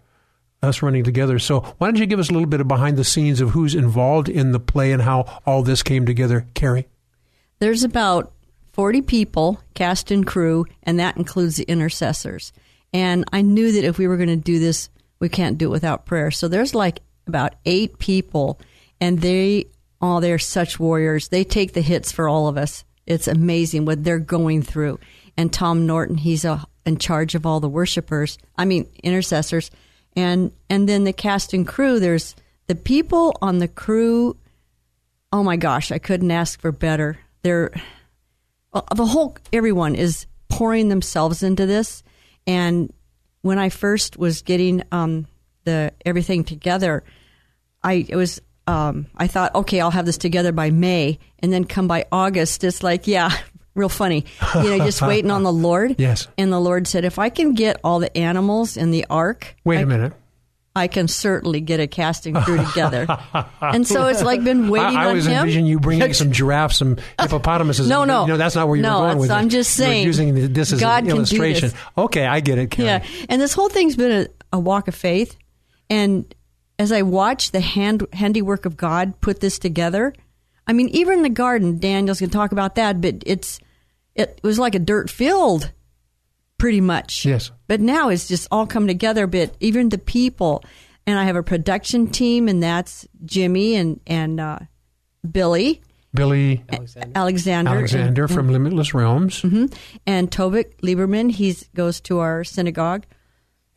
Us 0.60 0.82
running 0.82 1.04
together. 1.04 1.38
So, 1.38 1.60
why 1.78 1.86
don't 1.86 1.98
you 1.98 2.06
give 2.06 2.18
us 2.18 2.30
a 2.30 2.32
little 2.32 2.48
bit 2.48 2.60
of 2.60 2.66
behind 2.66 2.96
the 2.96 3.04
scenes 3.04 3.40
of 3.40 3.50
who's 3.50 3.76
involved 3.76 4.28
in 4.28 4.50
the 4.50 4.58
play 4.58 4.90
and 4.90 5.00
how 5.00 5.40
all 5.46 5.62
this 5.62 5.84
came 5.84 6.04
together, 6.04 6.46
Carrie? 6.54 6.88
There's 7.60 7.84
about 7.84 8.32
40 8.72 9.02
people, 9.02 9.60
cast 9.74 10.10
and 10.10 10.26
crew, 10.26 10.66
and 10.82 10.98
that 10.98 11.16
includes 11.16 11.56
the 11.56 11.64
intercessors. 11.64 12.52
And 12.92 13.24
I 13.32 13.42
knew 13.42 13.72
that 13.72 13.84
if 13.84 13.98
we 13.98 14.08
were 14.08 14.16
going 14.16 14.28
to 14.28 14.36
do 14.36 14.58
this, 14.58 14.88
we 15.20 15.28
can't 15.28 15.58
do 15.58 15.66
it 15.66 15.70
without 15.70 16.06
prayer. 16.06 16.30
So 16.30 16.48
there's 16.48 16.74
like 16.74 17.00
about 17.26 17.54
eight 17.64 17.98
people, 17.98 18.60
and 19.00 19.20
they, 19.20 19.66
oh, 20.00 20.20
they're 20.20 20.38
such 20.38 20.80
warriors. 20.80 21.28
They 21.28 21.44
take 21.44 21.72
the 21.72 21.82
hits 21.82 22.12
for 22.12 22.28
all 22.28 22.48
of 22.48 22.56
us. 22.56 22.84
It's 23.06 23.28
amazing 23.28 23.84
what 23.84 24.04
they're 24.04 24.18
going 24.18 24.62
through. 24.62 24.98
And 25.36 25.52
Tom 25.52 25.86
Norton, 25.86 26.16
he's 26.16 26.44
a, 26.44 26.64
in 26.84 26.98
charge 26.98 27.34
of 27.34 27.46
all 27.46 27.60
the 27.60 27.68
worshipers. 27.68 28.38
I 28.56 28.64
mean, 28.64 28.88
intercessors, 29.02 29.70
and 30.18 30.52
and 30.68 30.88
then 30.88 31.04
the 31.04 31.12
cast 31.12 31.52
and 31.52 31.66
crew. 31.66 32.00
There's 32.00 32.34
the 32.66 32.74
people 32.74 33.36
on 33.40 33.58
the 33.58 33.68
crew. 33.68 34.36
Oh 35.32 35.42
my 35.42 35.56
gosh, 35.56 35.92
I 35.92 35.98
couldn't 35.98 36.30
ask 36.30 36.60
for 36.60 36.72
better. 36.72 37.18
They're 37.42 37.70
the 38.94 39.06
whole 39.06 39.36
everyone 39.52 39.94
is 39.94 40.26
pouring 40.48 40.88
themselves 40.88 41.42
into 41.42 41.66
this 41.66 42.02
and 42.46 42.92
when 43.42 43.58
I 43.58 43.68
first 43.68 44.16
was 44.16 44.42
getting 44.42 44.82
um, 44.90 45.26
the 45.64 45.92
everything 46.04 46.44
together, 46.44 47.04
I 47.82 48.06
it 48.08 48.16
was 48.16 48.40
um, 48.66 49.06
I 49.16 49.26
thought, 49.26 49.54
okay, 49.54 49.80
I'll 49.80 49.90
have 49.90 50.06
this 50.06 50.18
together 50.18 50.52
by 50.52 50.70
May, 50.70 51.18
and 51.38 51.52
then 51.52 51.64
come 51.64 51.88
by 51.88 52.06
August, 52.12 52.64
it's 52.64 52.82
like, 52.82 53.06
yeah, 53.06 53.30
real 53.78 53.88
funny, 53.88 54.26
you 54.56 54.76
know, 54.76 54.78
just 54.84 55.00
waiting 55.00 55.30
on 55.30 55.42
the 55.44 55.52
Lord. 55.68 55.94
Yes. 55.98 56.28
And 56.36 56.52
the 56.52 56.60
Lord 56.60 56.86
said, 56.86 57.04
if 57.04 57.18
I 57.18 57.30
can 57.30 57.54
get 57.54 57.80
all 57.84 58.00
the 58.00 58.14
animals 58.16 58.76
in 58.76 58.90
the 58.90 59.06
ark, 59.08 59.56
Wait 59.64 59.78
I, 59.78 59.82
a 59.82 59.86
minute. 59.86 60.12
I 60.76 60.86
can 60.86 61.08
certainly 61.08 61.60
get 61.60 61.80
a 61.80 61.86
casting 61.88 62.34
crew 62.34 62.64
together. 62.64 63.06
and 63.60 63.86
so 63.86 64.06
it's 64.06 64.22
like 64.22 64.44
been 64.44 64.68
waiting 64.68 64.96
I, 64.96 65.04
I 65.04 65.06
on 65.08 65.14
was 65.16 65.26
him. 65.26 65.32
envisioning 65.38 65.66
you 65.66 65.80
bringing 65.80 66.12
some 66.14 66.30
giraffes, 66.30 66.76
some 66.76 66.98
hippopotamuses. 67.20 67.88
No, 67.88 68.04
no. 68.04 68.26
no, 68.26 68.36
that's 68.36 68.54
not 68.54 68.68
where 68.68 68.76
you 68.76 68.82
No, 68.82 69.00
were 69.00 69.06
going 69.06 69.18
with. 69.18 69.30
I'm 69.30 69.48
just 69.48 69.76
You 69.78 69.84
were 69.84 69.88
saying, 69.88 70.06
using 70.06 70.52
this 70.52 70.72
as 70.72 70.80
God 70.80 71.04
an 71.04 71.10
illustration. 71.10 71.72
Okay, 71.96 72.26
I 72.26 72.40
get 72.40 72.58
it. 72.58 72.70
Carrie. 72.70 72.86
Yeah, 72.86 73.04
and 73.28 73.40
this 73.40 73.54
whole 73.54 73.68
thing's 73.68 73.96
been 73.96 74.26
a, 74.52 74.56
a 74.56 74.60
walk 74.60 74.86
of 74.86 74.94
faith. 74.94 75.36
And 75.90 76.32
as 76.78 76.92
I 76.92 77.02
watch 77.02 77.50
the 77.50 77.60
hand 77.60 78.06
handiwork 78.12 78.64
of 78.64 78.76
God 78.76 79.20
put 79.20 79.40
this 79.40 79.58
together, 79.58 80.14
I 80.68 80.74
mean, 80.74 80.90
even 80.90 81.14
in 81.14 81.22
the 81.22 81.28
garden, 81.30 81.80
Daniel's 81.80 82.20
going 82.20 82.30
to 82.30 82.36
talk 82.36 82.52
about 82.52 82.76
that, 82.76 83.00
but 83.00 83.16
it's 83.26 83.58
it 84.18 84.40
was 84.42 84.58
like 84.58 84.74
a 84.74 84.80
dirt 84.80 85.08
field, 85.08 85.72
pretty 86.58 86.80
much. 86.80 87.24
Yes. 87.24 87.50
But 87.68 87.80
now 87.80 88.08
it's 88.10 88.28
just 88.28 88.48
all 88.50 88.66
come 88.66 88.86
together. 88.86 89.26
But 89.26 89.54
even 89.60 89.88
the 89.88 89.98
people, 89.98 90.62
and 91.06 91.18
I 91.18 91.24
have 91.24 91.36
a 91.36 91.42
production 91.42 92.08
team, 92.08 92.48
and 92.48 92.62
that's 92.62 93.06
Jimmy 93.24 93.76
and 93.76 94.00
and 94.06 94.40
uh, 94.40 94.58
Billy 95.30 95.80
Billy 96.14 96.64
Alexander. 96.70 97.12
Alexander, 97.14 97.70
Alexander 97.70 98.22
and, 98.24 98.32
from 98.32 98.50
Limitless 98.50 98.92
Realms. 98.94 99.42
and 100.06 100.30
Tovik 100.30 100.80
Lieberman. 100.82 101.30
He 101.30 101.56
goes 101.74 102.00
to 102.02 102.18
our 102.18 102.44
synagogue 102.44 103.04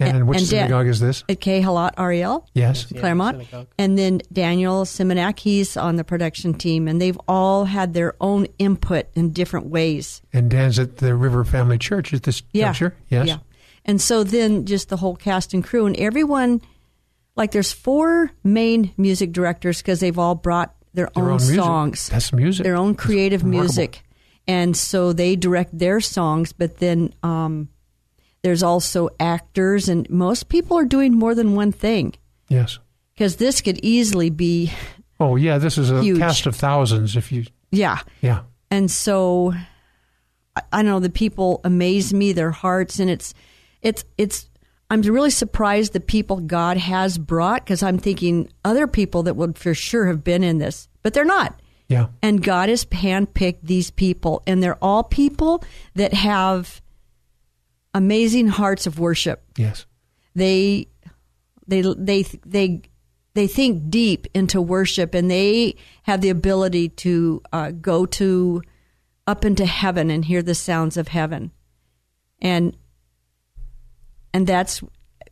And 0.09 0.27
which 0.27 0.39
and 0.39 0.49
Dan- 0.49 0.59
synagogue 0.67 0.87
is 0.87 0.99
this? 0.99 1.23
at 1.29 1.39
Kehilat 1.39 1.91
Ariel. 1.97 2.47
Yes. 2.53 2.85
Clairemont. 2.85 3.37
synagogue. 3.37 3.67
And 3.77 3.97
then 3.97 4.21
Daniel 4.33 4.83
Simonak, 4.85 5.39
he's 5.39 5.77
on 5.77 5.95
the 5.95 6.03
production 6.03 6.53
team, 6.53 6.87
and 6.87 7.01
they've 7.01 7.19
all 7.27 7.65
had 7.65 7.93
their 7.93 8.15
own 8.21 8.47
input 8.59 9.07
in 9.15 9.31
different 9.31 9.67
ways. 9.67 10.21
And 10.33 10.49
Dan's 10.49 10.79
at 10.79 10.97
the 10.97 11.15
River 11.15 11.43
Family 11.43 11.77
Church 11.77 12.13
at 12.13 12.23
this 12.23 12.41
Yeah. 12.53 12.65
juncture. 12.67 12.95
Yes. 13.09 13.27
Yeah. 13.27 13.37
And 13.85 13.99
so 14.01 14.23
then 14.23 14.65
just 14.65 14.89
the 14.89 14.97
whole 14.97 15.15
cast 15.15 15.53
and 15.53 15.63
crew, 15.63 15.85
and 15.85 15.95
everyone, 15.97 16.61
like 17.35 17.51
there's 17.51 17.71
four 17.71 18.31
main 18.43 18.91
music 18.97 19.31
directors 19.31 19.77
because 19.81 19.99
they've 19.99 20.19
all 20.19 20.35
brought 20.35 20.75
their, 20.93 21.09
Their 21.15 21.23
own, 21.23 21.31
own 21.31 21.39
songs. 21.39 22.09
That's 22.09 22.33
music. 22.33 22.63
Their 22.63 22.75
own 22.75 22.95
creative 22.95 23.43
music. 23.43 24.03
And 24.47 24.75
so 24.75 25.13
they 25.13 25.35
direct 25.35 25.77
their 25.77 26.01
songs, 26.01 26.51
but 26.51 26.77
then 26.79 27.13
um, 27.23 27.69
there's 28.43 28.63
also 28.63 29.09
actors, 29.19 29.87
and 29.89 30.09
most 30.09 30.49
people 30.49 30.77
are 30.77 30.85
doing 30.85 31.13
more 31.13 31.35
than 31.35 31.55
one 31.55 31.71
thing 31.71 32.13
Yes. 32.49 32.79
because 33.13 33.35
this 33.37 33.61
could 33.61 33.79
easily 33.83 34.29
be, 34.29 34.71
Oh, 35.19 35.35
yeah. 35.35 35.59
This 35.59 35.77
is 35.77 35.91
a 35.91 36.01
Huge. 36.01 36.17
cast 36.17 36.47
of 36.47 36.55
thousands. 36.55 37.15
If 37.15 37.31
you, 37.31 37.45
yeah. 37.71 37.99
yeah. 38.21 38.41
and 38.71 38.89
so 38.89 39.53
I, 40.55 40.61
I 40.73 40.77
don't 40.81 40.85
know 40.91 40.99
the 40.99 41.09
people 41.11 41.61
amaze 41.63 42.13
me 42.13 42.33
their 42.33 42.51
hearts 42.51 42.99
and 42.99 43.09
it's 43.09 43.33
it's 43.81 44.03
it's 44.17 44.49
i'm 44.89 45.01
really 45.01 45.29
surprised 45.29 45.93
the 45.93 45.99
people 46.01 46.37
god 46.41 46.75
has 46.77 47.17
brought 47.17 47.63
because 47.63 47.81
i'm 47.83 47.97
thinking 47.97 48.49
other 48.65 48.85
people 48.87 49.23
that 49.23 49.35
would 49.37 49.57
for 49.57 49.73
sure 49.73 50.07
have 50.07 50.23
been 50.23 50.43
in 50.43 50.57
this 50.57 50.87
but 51.03 51.13
they're 51.13 51.23
not 51.23 51.59
Yeah. 51.87 52.07
and 52.21 52.43
god 52.43 52.67
has 52.69 52.83
handpicked 52.85 53.59
these 53.63 53.91
people 53.91 54.43
and 54.45 54.61
they're 54.61 54.77
all 54.83 55.03
people 55.03 55.63
that 55.95 56.13
have 56.13 56.81
amazing 57.93 58.47
hearts 58.47 58.87
of 58.87 58.99
worship. 58.99 59.43
Yes. 59.57 59.85
they 60.35 60.87
they 61.67 61.81
they 61.81 62.23
they 62.45 62.81
they 63.33 63.47
think 63.47 63.89
deep 63.89 64.27
into 64.33 64.61
worship 64.61 65.13
and 65.13 65.31
they 65.31 65.75
have 66.03 66.21
the 66.21 66.29
ability 66.29 66.89
to 66.89 67.41
uh, 67.53 67.71
go 67.71 68.05
to 68.05 68.61
up 69.27 69.45
into 69.45 69.65
heaven 69.65 70.09
and 70.09 70.25
hear 70.25 70.41
the 70.41 70.55
sounds 70.55 70.97
of 70.97 71.07
heaven. 71.07 71.51
And 72.41 72.75
and 74.33 74.47
that's 74.47 74.81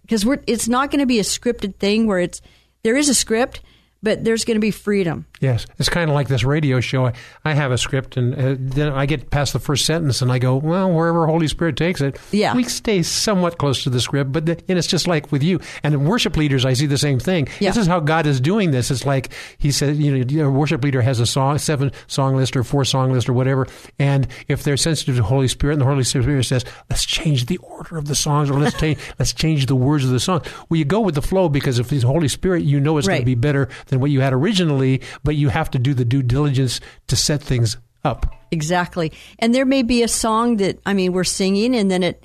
because 0.01 0.25
we're 0.25 0.41
it's 0.47 0.67
not 0.67 0.91
going 0.91 0.99
to 0.99 1.05
be 1.05 1.19
a 1.19 1.23
scripted 1.23 1.75
thing 1.75 2.07
where 2.07 2.19
it's 2.19 2.41
there 2.83 2.97
is 2.97 3.09
a 3.09 3.13
script 3.13 3.61
but 4.01 4.23
there's 4.23 4.45
going 4.45 4.55
to 4.55 4.61
be 4.61 4.71
freedom 4.71 5.25
Yes, 5.39 5.65
it's 5.77 5.89
kind 5.89 6.09
of 6.09 6.13
like 6.15 6.27
this 6.27 6.43
radio 6.43 6.81
show. 6.81 7.05
I, 7.07 7.13
I 7.45 7.53
have 7.53 7.71
a 7.71 7.77
script, 7.77 8.17
and 8.17 8.35
uh, 8.35 8.55
then 8.59 8.91
I 8.91 9.05
get 9.05 9.29
past 9.31 9.53
the 9.53 9.59
first 9.59 9.85
sentence, 9.85 10.21
and 10.21 10.31
I 10.31 10.39
go, 10.39 10.57
"Well, 10.57 10.91
wherever 10.91 11.25
Holy 11.27 11.47
Spirit 11.47 11.77
takes 11.77 12.01
it." 12.01 12.19
Yeah. 12.31 12.53
we 12.53 12.63
stay 12.65 13.03
somewhat 13.03 13.57
close 13.57 13.83
to 13.83 13.89
the 13.89 14.01
script, 14.01 14.31
but 14.31 14.45
the, 14.45 14.61
and 14.67 14.77
it's 14.77 14.87
just 14.87 15.07
like 15.07 15.31
with 15.31 15.41
you 15.41 15.59
and 15.83 15.93
in 15.93 16.05
worship 16.05 16.35
leaders. 16.35 16.65
I 16.65 16.73
see 16.73 16.85
the 16.87 16.97
same 16.97 17.19
thing. 17.19 17.47
Yeah. 17.59 17.69
This 17.69 17.77
is 17.77 17.87
how 17.87 17.99
God 18.01 18.25
is 18.27 18.41
doing 18.41 18.71
this. 18.71 18.91
It's 18.91 19.05
like 19.05 19.29
He 19.57 19.71
said, 19.71 19.95
you 19.95 20.25
know, 20.25 20.47
a 20.47 20.51
worship 20.51 20.83
leader 20.83 21.01
has 21.01 21.19
a 21.19 21.25
song, 21.25 21.57
seven 21.57 21.91
song 22.07 22.35
list 22.35 22.57
or 22.57 22.63
four 22.63 22.83
song 22.83 23.13
list 23.13 23.29
or 23.29 23.33
whatever, 23.33 23.67
and 23.97 24.27
if 24.47 24.63
they're 24.63 24.77
sensitive 24.77 25.15
to 25.15 25.23
Holy 25.23 25.47
Spirit, 25.47 25.73
and 25.73 25.81
the 25.81 25.85
Holy 25.85 26.03
Spirit 26.03 26.43
says, 26.43 26.65
"Let's 26.89 27.05
change 27.05 27.45
the 27.45 27.57
order 27.57 27.97
of 27.97 28.05
the 28.07 28.15
songs, 28.15 28.49
or 28.49 28.59
let's 28.59 28.77
change 28.79 28.99
let's 29.17 29.33
change 29.33 29.67
the 29.67 29.75
words 29.75 30.03
of 30.03 30.11
the 30.11 30.19
song." 30.19 30.41
Well, 30.67 30.77
you 30.77 30.85
go 30.85 30.99
with 30.99 31.15
the 31.15 31.21
flow 31.21 31.47
because 31.47 31.79
if 31.79 31.91
it's 31.93 32.03
Holy 32.03 32.27
Spirit, 32.27 32.63
you 32.63 32.79
know 32.79 32.97
it's 32.97 33.07
going 33.07 33.21
to 33.21 33.25
be 33.25 33.35
better 33.35 33.69
than 33.87 33.99
what 34.01 34.11
you 34.11 34.19
had 34.21 34.33
originally, 34.33 35.01
but 35.29 35.35
you 35.35 35.49
have 35.49 35.69
to 35.69 35.77
do 35.77 35.93
the 35.93 36.03
due 36.03 36.23
diligence 36.23 36.81
to 37.05 37.15
set 37.15 37.39
things 37.39 37.77
up. 38.03 38.25
Exactly. 38.49 39.11
And 39.37 39.53
there 39.53 39.63
may 39.63 39.83
be 39.83 40.01
a 40.01 40.07
song 40.07 40.57
that 40.57 40.79
I 40.87 40.95
mean 40.95 41.13
we're 41.13 41.23
singing 41.23 41.75
and 41.75 41.91
then 41.91 42.01
it 42.01 42.23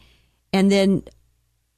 and 0.54 0.72
then 0.72 1.02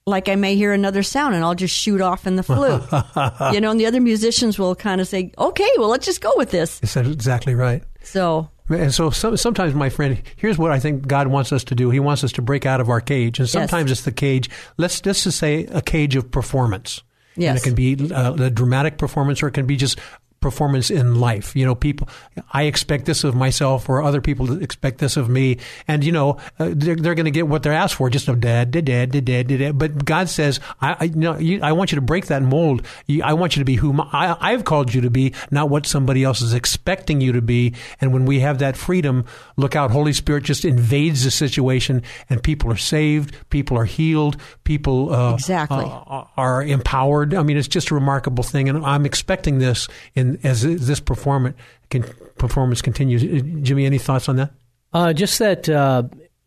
like 0.07 0.29
I 0.29 0.37
may 0.37 0.55
hear 0.55 0.73
another 0.73 1.03
sound 1.03 1.35
and 1.35 1.43
I'll 1.43 1.57
just 1.57 1.75
shoot 1.77 2.01
off 2.01 2.29
in 2.29 2.37
the 2.37 2.45
flute. 2.45 2.81
you 3.53 3.61
know, 3.61 3.73
and 3.73 3.81
the 3.81 3.87
other 3.87 4.01
musicians 4.01 4.57
will 4.57 4.77
kind 4.77 5.01
of 5.01 5.09
say, 5.09 5.33
"Okay, 5.37 5.69
well, 5.79 5.89
let's 5.89 6.07
just 6.07 6.21
go 6.21 6.33
with 6.37 6.53
this." 6.53 6.79
Is 6.81 6.95
that 6.95 7.09
exactly 7.09 7.57
right? 7.57 7.83
So, 8.05 8.49
And 8.69 8.95
so, 8.95 9.11
some, 9.11 9.37
sometimes, 9.37 9.75
my 9.75 9.89
friend, 9.89 10.23
here's 10.37 10.59
what 10.59 10.71
I 10.71 10.79
think 10.79 11.09
God 11.09 11.27
wants 11.27 11.53
us 11.53 11.65
to 11.65 11.75
do. 11.75 11.91
He 11.91 11.99
wants 11.99 12.23
us 12.23 12.31
to 12.35 12.43
break 12.43 12.67
out 12.67 12.81
of 12.81 12.89
our 12.89 13.01
cage, 13.01 13.41
and 13.41 13.49
sometimes 13.49 13.91
it's 13.91 14.03
the 14.03 14.13
cage. 14.13 14.49
Let's 14.77 15.05
let's 15.05 15.25
just 15.25 15.39
say 15.41 15.65
a 15.73 15.83
cage 15.83 16.15
of 16.15 16.31
performance. 16.31 17.03
And 17.35 17.43
Yes. 17.43 17.61
it 17.61 17.65
can 17.65 17.75
be 17.75 18.15
uh, 18.15 18.35
a 18.35 18.49
dramatic 18.49 18.97
performance, 18.97 19.43
or 19.43 19.49
it 19.49 19.55
can 19.55 19.67
be 19.67 19.77
just 19.77 19.99
performance 20.47 20.93
in 20.93 21.17
life. 21.17 21.57
You 21.57 21.67
know, 21.67 21.75
people, 21.75 22.09
I 22.53 22.63
expect 22.71 23.05
this 23.07 23.25
of 23.25 23.35
myself, 23.35 23.89
or 23.89 24.01
other 24.01 24.21
people 24.21 24.63
expect 24.63 24.99
this 24.99 25.17
of 25.17 25.29
me, 25.29 25.59
and 25.89 26.05
you 26.05 26.13
know, 26.13 26.37
uh, 26.61 26.71
they're, 26.73 26.95
they're 26.95 27.17
going 27.17 27.25
to 27.25 27.33
get 27.33 27.49
what 27.49 27.65
they're 27.65 27.73
asked 27.73 27.97
for, 27.97 28.09
just 28.09 28.29
a 28.29 28.37
dad, 28.37 28.71
dad, 28.71 28.85
dad, 28.85 29.11
dad, 29.11 29.49
dad. 29.49 29.77
But 29.77 30.05
God 30.05 30.29
says, 30.29 30.61
I, 30.81 30.97
I 31.01 31.05
you 31.05 31.17
know, 31.17 31.37
you, 31.37 31.61
I 31.63 31.73
want 31.73 31.91
you 31.91 31.97
to 31.97 32.01
break 32.01 32.27
that 32.27 32.43
mold. 32.43 32.87
You, 33.07 33.25
I 33.25 33.33
want 33.33 33.57
you 33.57 33.61
to 33.61 33.65
be 33.65 33.75
who 33.75 34.01
I, 34.01 34.37
I've 34.41 34.65
called 34.65 34.95
you 34.95 35.01
to 35.01 35.11
be, 35.11 35.35
not 35.51 35.69
what 35.69 35.85
somebody 35.85 36.23
else 36.23 36.41
is 36.43 36.55
expecting 36.55 37.21
you 37.21 37.33
to 37.33 37.43
be. 37.43 37.75
And 38.01 38.13
when 38.13 38.25
we 38.25 38.39
have 38.39 38.61
that 38.61 38.77
freedom, 38.77 39.25
look 39.57 39.75
out, 39.75 39.91
Holy 39.91 40.13
Spirit 40.13 40.45
just 40.45 40.65
invades 40.65 41.25
the 41.25 41.33
situation, 41.33 42.05
and 42.31 42.41
people 42.41 42.71
are 42.71 42.77
saved, 42.77 43.35
people 43.51 43.77
are 43.77 43.85
healed, 43.85 44.37
people 44.63 45.13
uh, 45.13 45.35
exactly 45.35 45.87
uh, 45.87 46.25
are 46.37 46.63
empowered. 46.63 47.35
I 47.35 47.43
mean, 47.43 47.57
it's 47.57 47.67
just 47.67 47.91
a 47.91 47.95
remarkable 47.95 48.45
thing, 48.45 48.69
and 48.69 48.87
I'm 48.87 49.05
expecting 49.05 49.59
this 49.59 49.89
in 50.15 50.36
as 50.43 50.63
this 50.63 51.01
performance 51.01 51.57
can, 51.91 52.03
performance 52.39 52.83
continues. 52.83 53.23
Uh, 53.23 53.45
Jimmy, 53.63 53.87
any 53.87 53.99
thoughts 53.99 54.29
on 54.29 54.37
that? 54.37 54.53
Uh, 54.93 55.13
just 55.13 55.39
that 55.39 55.69
uh, 55.69 56.05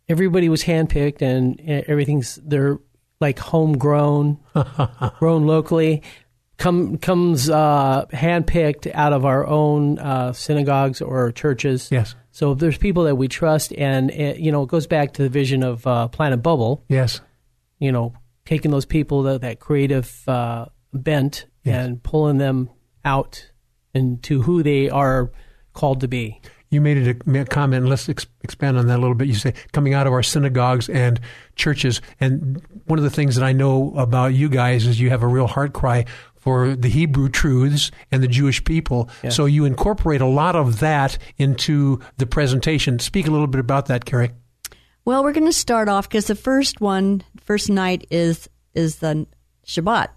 everybody 0.07 0.49
was 0.49 0.63
handpicked, 0.63 1.21
and 1.21 1.59
everything's 1.61 2.35
they're 2.43 2.79
like 3.19 3.39
homegrown, 3.39 4.39
grown 5.19 5.45
locally. 5.45 6.01
Come 6.57 6.97
comes 6.97 7.49
uh, 7.49 8.05
handpicked 8.11 8.91
out 8.93 9.13
of 9.13 9.23
our 9.23 9.47
own 9.47 9.97
uh, 9.99 10.33
synagogues 10.33 11.01
or 11.01 11.31
churches. 11.31 11.89
Yes. 11.89 12.15
So 12.31 12.53
there's 12.53 12.77
people 12.77 13.03
that 13.05 13.15
we 13.15 13.27
trust, 13.27 13.73
and 13.73 14.11
uh, 14.11 14.35
you 14.37 14.51
know, 14.51 14.63
it 14.63 14.69
goes 14.69 14.87
back 14.87 15.13
to 15.13 15.23
the 15.23 15.29
vision 15.29 15.63
of 15.63 15.85
uh, 15.87 16.09
Planet 16.09 16.43
Bubble. 16.43 16.83
Yes. 16.89 17.21
You 17.79 17.91
know, 17.91 18.13
taking 18.45 18.71
those 18.71 18.85
people 18.85 19.23
that, 19.23 19.41
that 19.41 19.59
creative 19.59 20.27
uh, 20.27 20.65
bent 20.93 21.45
yes. 21.63 21.85
and 21.85 22.03
pulling 22.03 22.39
them 22.39 22.69
out 23.05 23.51
into 23.93 24.41
who 24.41 24.63
they 24.63 24.89
are 24.89 25.31
called 25.73 26.01
to 26.01 26.07
be. 26.07 26.41
You 26.71 26.81
made 26.81 26.97
it 26.97 27.23
a 27.27 27.45
comment, 27.45 27.87
let's 27.87 28.07
ex- 28.09 28.27
expand 28.43 28.77
on 28.77 28.85
that 28.87 28.97
a 28.97 29.01
little 29.01 29.15
bit. 29.15 29.27
You 29.27 29.33
say 29.33 29.55
coming 29.71 29.95
out 29.95 30.05
of 30.05 30.13
our 30.13 30.21
synagogues 30.21 30.87
and 30.87 31.19
churches, 31.55 31.99
and 32.19 32.61
one 32.85 32.99
of 32.99 33.03
the 33.03 33.09
things 33.09 33.35
that 33.35 33.43
I 33.43 33.53
know 33.53 33.93
about 33.95 34.35
you 34.35 34.49
guys 34.49 34.85
is 34.85 34.99
you 34.99 35.09
have 35.09 35.23
a 35.23 35.27
real 35.27 35.47
heart 35.47 35.73
cry 35.73 36.05
for 36.35 36.75
the 36.75 36.87
Hebrew 36.87 37.27
truths 37.27 37.91
and 38.11 38.21
the 38.21 38.27
Jewish 38.27 38.63
people. 38.63 39.09
Yes. 39.23 39.35
So 39.35 39.45
you 39.45 39.65
incorporate 39.65 40.21
a 40.21 40.27
lot 40.27 40.55
of 40.55 40.79
that 40.79 41.17
into 41.37 41.99
the 42.17 42.25
presentation. 42.25 42.99
Speak 42.99 43.27
a 43.27 43.31
little 43.31 43.47
bit 43.47 43.59
about 43.59 43.87
that, 43.87 44.05
Carrie. 44.05 44.31
Well, 45.05 45.23
we're 45.23 45.33
going 45.33 45.47
to 45.47 45.53
start 45.53 45.89
off 45.89 46.07
because 46.07 46.27
the 46.27 46.35
first 46.35 46.81
one, 46.81 47.23
first 47.41 47.69
night 47.69 48.05
is 48.11 48.47
is 48.75 48.97
the 48.97 49.25
Shabbat. 49.65 50.09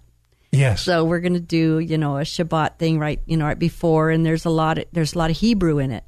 Yes. 0.53 0.83
So 0.83 1.03
we're 1.03 1.19
going 1.19 1.33
to 1.33 1.39
do, 1.39 1.79
you 1.79 1.97
know, 1.97 2.17
a 2.17 2.21
Shabbat 2.21 2.77
thing 2.77 2.99
right, 2.99 3.19
you 3.25 3.37
know, 3.37 3.45
right 3.45 3.57
before, 3.57 4.11
and 4.11 4.23
there's 4.23 4.45
a 4.45 4.51
lot 4.51 4.77
of, 4.77 4.85
there's 4.91 5.15
a 5.15 5.17
lot 5.17 5.31
of 5.31 5.37
Hebrew 5.37 5.79
in 5.79 5.91
it, 5.91 6.03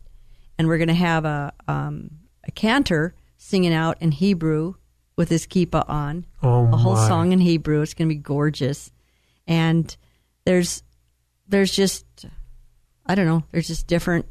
and 0.57 0.67
we're 0.67 0.77
going 0.77 0.89
to 0.89 0.93
have 0.93 1.25
a 1.25 1.51
um, 1.67 2.11
a 2.43 2.51
cantor 2.51 3.15
singing 3.37 3.73
out 3.73 3.97
in 4.01 4.11
Hebrew 4.11 4.75
with 5.17 5.29
his 5.29 5.47
kippah 5.47 5.89
on, 5.89 6.25
oh 6.43 6.67
a 6.71 6.77
whole 6.77 6.93
my. 6.93 7.07
song 7.07 7.31
in 7.31 7.39
Hebrew. 7.39 7.81
It's 7.81 7.95
going 7.95 8.07
to 8.07 8.15
be 8.15 8.21
gorgeous, 8.21 8.91
and 9.47 9.95
there's 10.45 10.83
there's 11.47 11.71
just 11.71 12.05
I 13.05 13.15
don't 13.15 13.25
know, 13.25 13.43
there's 13.51 13.67
just 13.67 13.87
different 13.87 14.27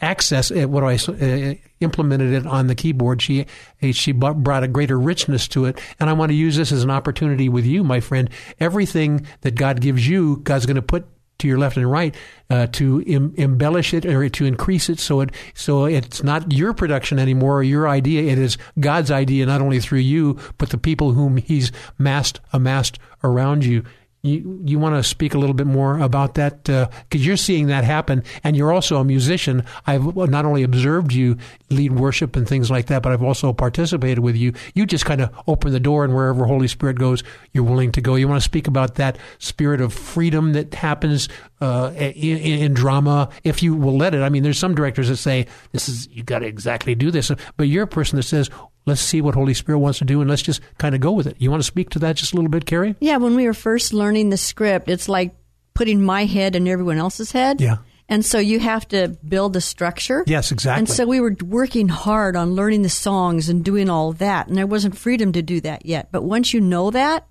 access 0.00 0.50
uh, 0.52 0.66
what 0.68 0.80
do 0.80 0.86
I 0.86 0.94
uh, 0.94 1.54
implemented 1.80 2.32
it 2.32 2.46
on 2.46 2.68
the 2.68 2.74
keyboard. 2.74 3.20
She 3.20 3.46
she 3.92 4.12
brought 4.12 4.62
a 4.62 4.68
greater 4.68 4.98
richness 4.98 5.48
to 5.48 5.64
it, 5.64 5.80
and 5.98 6.08
I 6.08 6.12
want 6.12 6.30
to 6.30 6.36
use 6.36 6.56
this 6.56 6.70
as 6.70 6.84
an 6.84 6.90
opportunity 6.90 7.48
with 7.48 7.66
you, 7.66 7.82
my 7.82 8.00
friend. 8.00 8.30
Everything 8.60 9.26
that 9.40 9.56
God 9.56 9.80
gives 9.80 10.06
you, 10.06 10.36
God's 10.44 10.66
going 10.66 10.76
to 10.76 10.82
put 10.82 11.06
to 11.38 11.48
your 11.48 11.58
left 11.58 11.76
and 11.76 11.90
right 11.90 12.14
uh, 12.50 12.66
to 12.68 13.02
em- 13.06 13.34
embellish 13.36 13.92
it 13.92 14.06
or 14.06 14.28
to 14.28 14.44
increase 14.44 14.88
it 14.88 14.98
so 14.98 15.20
it 15.20 15.30
so 15.54 15.84
it's 15.84 16.22
not 16.22 16.52
your 16.52 16.72
production 16.72 17.18
anymore 17.18 17.58
or 17.58 17.62
your 17.62 17.88
idea. 17.88 18.30
It 18.32 18.38
is 18.38 18.58
God's 18.78 19.10
idea 19.10 19.46
not 19.46 19.60
only 19.60 19.80
through 19.80 20.00
you 20.00 20.38
but 20.58 20.70
the 20.70 20.78
people 20.78 21.12
whom 21.12 21.36
he's 21.36 21.72
massed 21.98 22.40
amassed 22.52 22.98
around 23.22 23.64
you 23.64 23.84
you, 24.26 24.60
you 24.64 24.78
want 24.78 24.94
to 24.96 25.02
speak 25.02 25.34
a 25.34 25.38
little 25.38 25.54
bit 25.54 25.66
more 25.66 25.98
about 25.98 26.34
that 26.34 26.64
because 26.64 26.88
uh, 26.88 27.24
you're 27.24 27.36
seeing 27.36 27.68
that 27.68 27.84
happen, 27.84 28.22
and 28.44 28.56
you're 28.56 28.72
also 28.72 28.98
a 28.98 29.04
musician. 29.04 29.64
I've 29.86 30.16
not 30.16 30.44
only 30.44 30.62
observed 30.62 31.12
you 31.12 31.36
lead 31.70 31.92
worship 31.92 32.36
and 32.36 32.48
things 32.48 32.70
like 32.70 32.86
that, 32.86 33.02
but 33.02 33.12
I've 33.12 33.22
also 33.22 33.52
participated 33.52 34.20
with 34.20 34.36
you. 34.36 34.52
You 34.74 34.86
just 34.86 35.04
kind 35.04 35.20
of 35.20 35.34
open 35.46 35.72
the 35.72 35.80
door, 35.80 36.04
and 36.04 36.14
wherever 36.14 36.44
Holy 36.44 36.68
Spirit 36.68 36.98
goes, 36.98 37.22
you're 37.52 37.64
willing 37.64 37.92
to 37.92 38.00
go. 38.00 38.14
You 38.14 38.28
want 38.28 38.40
to 38.40 38.44
speak 38.44 38.66
about 38.66 38.96
that 38.96 39.18
spirit 39.38 39.80
of 39.80 39.92
freedom 39.92 40.52
that 40.52 40.74
happens 40.74 41.28
uh, 41.60 41.92
in, 41.96 42.38
in 42.38 42.74
drama, 42.74 43.30
if 43.44 43.62
you 43.62 43.74
will 43.74 43.96
let 43.96 44.14
it. 44.14 44.22
I 44.22 44.28
mean, 44.28 44.42
there's 44.42 44.58
some 44.58 44.74
directors 44.74 45.08
that 45.08 45.16
say 45.16 45.46
this 45.72 45.88
is 45.88 46.08
you 46.08 46.22
got 46.22 46.40
to 46.40 46.46
exactly 46.46 46.94
do 46.94 47.10
this, 47.10 47.30
but 47.56 47.64
you're 47.64 47.84
a 47.84 47.88
person 47.88 48.16
that 48.16 48.24
says 48.24 48.50
let's 48.86 49.00
see 49.00 49.20
what 49.20 49.34
Holy 49.34 49.54
Spirit 49.54 49.80
wants 49.80 49.98
to 49.98 50.04
do 50.04 50.20
and 50.20 50.30
let's 50.30 50.42
just 50.42 50.60
kind 50.78 50.94
of 50.94 51.00
go 51.00 51.12
with 51.12 51.26
it. 51.26 51.36
You 51.38 51.50
want 51.50 51.62
to 51.62 51.66
speak 51.66 51.90
to 51.90 51.98
that 52.00 52.16
just 52.16 52.32
a 52.32 52.36
little 52.36 52.50
bit, 52.50 52.64
Carrie? 52.64 52.94
Yeah, 53.00 53.16
when 53.18 53.34
we 53.34 53.46
were 53.46 53.54
first 53.54 53.92
learning 53.92 54.30
the 54.30 54.36
script, 54.36 54.88
it's 54.88 55.08
like 55.08 55.34
putting 55.74 56.02
my 56.02 56.24
head 56.24 56.56
in 56.56 56.66
everyone 56.66 56.96
else's 56.96 57.32
head. 57.32 57.60
Yeah. 57.60 57.78
And 58.08 58.24
so 58.24 58.38
you 58.38 58.60
have 58.60 58.86
to 58.88 59.08
build 59.08 59.56
a 59.56 59.60
structure. 59.60 60.22
Yes, 60.26 60.52
exactly. 60.52 60.78
And 60.78 60.88
so 60.88 61.06
we 61.06 61.20
were 61.20 61.36
working 61.44 61.88
hard 61.88 62.36
on 62.36 62.54
learning 62.54 62.82
the 62.82 62.88
songs 62.88 63.48
and 63.48 63.64
doing 63.64 63.90
all 63.90 64.12
that. 64.14 64.46
And 64.46 64.56
there 64.56 64.66
wasn't 64.66 64.96
freedom 64.96 65.32
to 65.32 65.42
do 65.42 65.60
that 65.62 65.84
yet. 65.84 66.08
But 66.12 66.22
once 66.22 66.54
you 66.54 66.60
know 66.60 66.92
that, 66.92 67.26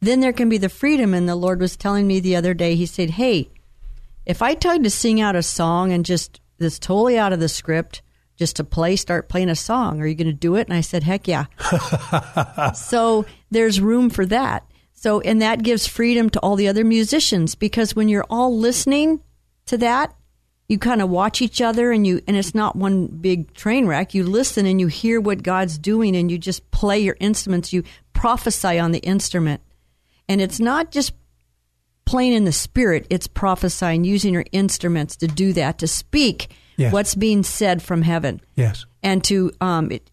then 0.00 0.18
there 0.18 0.32
can 0.32 0.48
be 0.48 0.58
the 0.58 0.68
freedom. 0.68 1.14
And 1.14 1.28
the 1.28 1.36
Lord 1.36 1.60
was 1.60 1.76
telling 1.76 2.06
me 2.06 2.18
the 2.18 2.34
other 2.34 2.52
day, 2.52 2.74
He 2.74 2.86
said, 2.86 3.10
Hey, 3.10 3.48
if 4.26 4.42
I 4.42 4.54
tell 4.54 4.76
you 4.76 4.82
to 4.82 4.90
sing 4.90 5.20
out 5.20 5.36
a 5.36 5.42
song 5.42 5.92
and 5.92 6.04
just 6.04 6.40
that's 6.58 6.80
totally 6.80 7.16
out 7.16 7.32
of 7.32 7.38
the 7.38 7.48
script, 7.48 8.02
just 8.38 8.56
to 8.56 8.64
play, 8.64 8.94
start 8.96 9.28
playing 9.28 9.50
a 9.50 9.56
song. 9.56 10.00
Are 10.00 10.06
you 10.06 10.14
going 10.14 10.28
to 10.28 10.32
do 10.32 10.54
it? 10.54 10.68
And 10.68 10.76
I 10.76 10.80
said, 10.80 11.02
heck 11.02 11.26
yeah. 11.26 11.46
so 12.72 13.26
there's 13.50 13.80
room 13.80 14.08
for 14.08 14.24
that. 14.26 14.64
So, 14.94 15.20
and 15.20 15.42
that 15.42 15.62
gives 15.62 15.86
freedom 15.86 16.30
to 16.30 16.40
all 16.40 16.56
the 16.56 16.68
other 16.68 16.84
musicians 16.84 17.54
because 17.54 17.94
when 17.94 18.08
you're 18.08 18.26
all 18.30 18.56
listening 18.56 19.20
to 19.66 19.76
that, 19.78 20.14
you 20.68 20.78
kind 20.78 21.02
of 21.02 21.08
watch 21.08 21.42
each 21.42 21.60
other 21.60 21.90
and 21.92 22.06
you, 22.06 22.20
and 22.28 22.36
it's 22.36 22.54
not 22.54 22.76
one 22.76 23.06
big 23.06 23.54
train 23.54 23.86
wreck. 23.86 24.14
You 24.14 24.24
listen 24.24 24.66
and 24.66 24.80
you 24.80 24.86
hear 24.86 25.20
what 25.20 25.42
God's 25.42 25.78
doing 25.78 26.14
and 26.14 26.30
you 26.30 26.38
just 26.38 26.70
play 26.70 26.98
your 26.98 27.16
instruments. 27.20 27.72
You 27.72 27.84
prophesy 28.12 28.78
on 28.78 28.92
the 28.92 28.98
instrument. 29.00 29.62
And 30.28 30.40
it's 30.40 30.60
not 30.60 30.92
just 30.92 31.12
playing 32.04 32.34
in 32.34 32.44
the 32.44 32.52
spirit, 32.52 33.06
it's 33.10 33.26
prophesying, 33.26 34.04
using 34.04 34.32
your 34.32 34.44
instruments 34.52 35.16
to 35.16 35.26
do 35.26 35.52
that, 35.54 35.78
to 35.78 35.88
speak 35.88 36.50
Yes. 36.78 36.92
what's 36.92 37.14
being 37.14 37.42
said 37.42 37.82
from 37.82 38.00
heaven 38.00 38.40
Yes. 38.56 38.86
and 39.02 39.22
to 39.24 39.52
um, 39.60 39.90
it, 39.92 40.10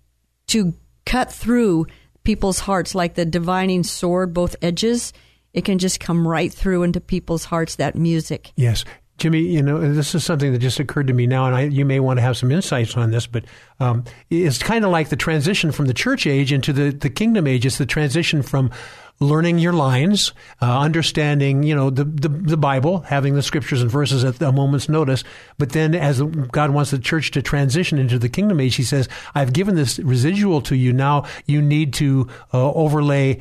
to 0.48 0.74
cut 1.06 1.32
through 1.32 1.86
people's 2.24 2.60
hearts 2.60 2.94
like 2.96 3.14
the 3.14 3.26
divining 3.26 3.84
sword, 3.84 4.34
both 4.34 4.56
edges. 4.62 5.14
It 5.54 5.64
can 5.64 5.78
just 5.78 6.00
come 6.02 6.28
right 6.28 6.52
through 6.52 6.84
into 6.84 7.00
people's 7.00 7.46
hearts. 7.46 7.76
That 7.78 7.96
music. 7.96 8.52
Yes. 8.58 8.84
Jimmy, 9.18 9.40
you 9.40 9.62
know, 9.62 9.80
this 9.94 10.14
is 10.14 10.26
something 10.26 10.52
that 10.52 10.60
just 10.60 10.78
occurred 10.78 11.08
to 11.08 11.14
me 11.14 11.26
now, 11.26 11.46
and 11.46 11.56
I, 11.56 11.62
you 11.62 11.86
may 11.86 12.02
want 12.02 12.18
to 12.18 12.22
have 12.22 12.36
some 12.36 12.52
insights 12.52 12.98
on 12.98 13.12
this, 13.12 13.26
but 13.28 13.46
um, 13.80 14.04
it's 14.30 14.62
kind 14.62 14.84
of 14.84 14.92
like 14.92 15.08
the 15.08 15.16
transition 15.16 15.72
from 15.72 15.86
the 15.86 15.94
church 15.94 16.28
age 16.28 16.52
into 16.52 16.74
the, 16.74 16.90
the 16.92 17.10
kingdom 17.10 17.48
age. 17.48 17.66
It's 17.66 17.78
the 17.78 17.86
transition 17.86 18.42
from 18.42 18.72
learning 19.20 19.60
your 19.60 19.74
lines, 19.74 20.34
uh, 20.62 20.80
understanding, 20.80 21.64
you 21.64 21.76
know, 21.76 21.90
the, 21.90 22.04
the, 22.04 22.30
the 22.30 22.58
Bible, 22.58 23.00
having 23.00 23.36
the 23.36 23.42
scriptures 23.42 23.82
and 23.82 23.90
verses 23.90 24.24
at 24.24 24.42
a 24.42 24.52
moment's 24.52 24.90
notice. 24.90 25.24
But 25.58 25.70
then 25.70 25.96
as 25.96 26.22
God 26.22 26.72
wants 26.72 26.92
the 26.92 27.00
church 27.00 27.32
to 27.32 27.42
transition 27.42 27.98
into 27.98 28.20
the 28.20 28.30
kingdom 28.30 28.60
age, 28.60 28.76
he 28.76 28.84
says, 28.84 29.08
I've 29.34 29.54
given 29.54 29.76
this 29.76 30.00
residual 30.00 30.62
to 30.64 30.76
you. 30.76 30.92
Now 30.92 31.26
you 31.46 31.62
need 31.62 31.94
to 31.96 32.28
uh, 32.54 32.72
overlay 32.74 33.40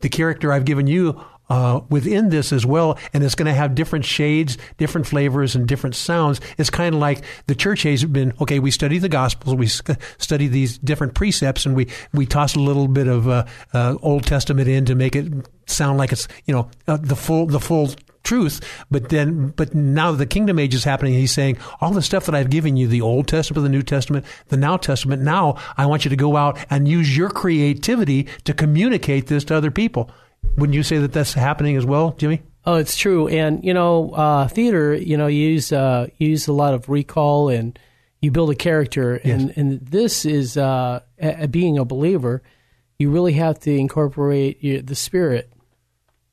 the 0.00 0.08
character 0.08 0.52
I've 0.52 0.64
given 0.64 0.86
you 0.86 1.20
uh, 1.48 1.80
within 1.88 2.28
this 2.28 2.52
as 2.52 2.66
well, 2.66 2.98
and 3.12 3.22
it's 3.22 3.34
going 3.34 3.46
to 3.46 3.54
have 3.54 3.74
different 3.74 4.04
shades, 4.04 4.58
different 4.78 5.06
flavors, 5.06 5.54
and 5.54 5.66
different 5.66 5.94
sounds. 5.94 6.40
It's 6.58 6.70
kind 6.70 6.94
of 6.94 7.00
like 7.00 7.22
the 7.46 7.54
church 7.54 7.82
has 7.84 8.04
been 8.04 8.32
okay. 8.40 8.58
We 8.58 8.70
study 8.70 8.98
the 8.98 9.08
Gospels, 9.08 9.54
we 9.54 9.66
study 9.66 10.48
these 10.48 10.78
different 10.78 11.14
precepts, 11.14 11.66
and 11.66 11.76
we 11.76 11.88
we 12.12 12.26
toss 12.26 12.56
a 12.56 12.60
little 12.60 12.88
bit 12.88 13.06
of 13.06 13.28
uh, 13.28 13.46
uh, 13.72 13.96
Old 14.02 14.24
Testament 14.24 14.68
in 14.68 14.84
to 14.86 14.94
make 14.94 15.14
it 15.14 15.32
sound 15.66 15.98
like 15.98 16.12
it's 16.12 16.28
you 16.46 16.54
know 16.54 16.70
uh, 16.88 16.96
the 16.96 17.16
full 17.16 17.46
the 17.46 17.60
full 17.60 17.90
truth. 18.26 18.60
But 18.90 19.08
then, 19.08 19.48
but 19.50 19.74
now 19.74 20.12
the 20.12 20.26
kingdom 20.26 20.58
age 20.58 20.74
is 20.74 20.84
happening. 20.84 21.14
He's 21.14 21.32
saying 21.32 21.58
all 21.80 21.92
the 21.92 22.02
stuff 22.02 22.26
that 22.26 22.34
I've 22.34 22.50
given 22.50 22.76
you, 22.76 22.88
the 22.88 23.00
Old 23.00 23.28
Testament, 23.28 23.62
the 23.62 23.70
New 23.70 23.82
Testament, 23.82 24.26
the 24.48 24.56
Now 24.56 24.76
Testament. 24.76 25.22
Now 25.22 25.56
I 25.76 25.86
want 25.86 26.04
you 26.04 26.08
to 26.10 26.16
go 26.16 26.36
out 26.36 26.58
and 26.68 26.88
use 26.88 27.16
your 27.16 27.30
creativity 27.30 28.26
to 28.44 28.52
communicate 28.52 29.28
this 29.28 29.44
to 29.44 29.54
other 29.54 29.70
people. 29.70 30.10
Wouldn't 30.56 30.74
you 30.74 30.82
say 30.82 30.98
that 30.98 31.12
that's 31.12 31.34
happening 31.34 31.76
as 31.76 31.84
well, 31.84 32.14
Jimmy? 32.18 32.42
Oh, 32.64 32.74
it's 32.74 32.96
true. 32.96 33.28
And 33.28 33.64
you 33.64 33.74
know, 33.74 34.10
uh, 34.10 34.48
theater, 34.48 34.94
you 34.94 35.16
know, 35.16 35.28
you 35.28 35.48
use 35.48 35.72
uh, 35.72 36.08
you 36.16 36.28
use 36.30 36.48
a 36.48 36.52
lot 36.52 36.74
of 36.74 36.88
recall 36.88 37.48
and 37.48 37.78
you 38.20 38.30
build 38.30 38.50
a 38.50 38.54
character. 38.54 39.14
And 39.14 39.52
and 39.56 39.80
this 39.80 40.24
is 40.24 40.56
uh, 40.56 41.00
a, 41.18 41.46
being 41.46 41.78
a 41.78 41.84
believer. 41.84 42.42
You 42.98 43.10
really 43.10 43.34
have 43.34 43.60
to 43.60 43.70
incorporate 43.70 44.64
your, 44.64 44.82
the 44.82 44.94
Spirit, 44.94 45.52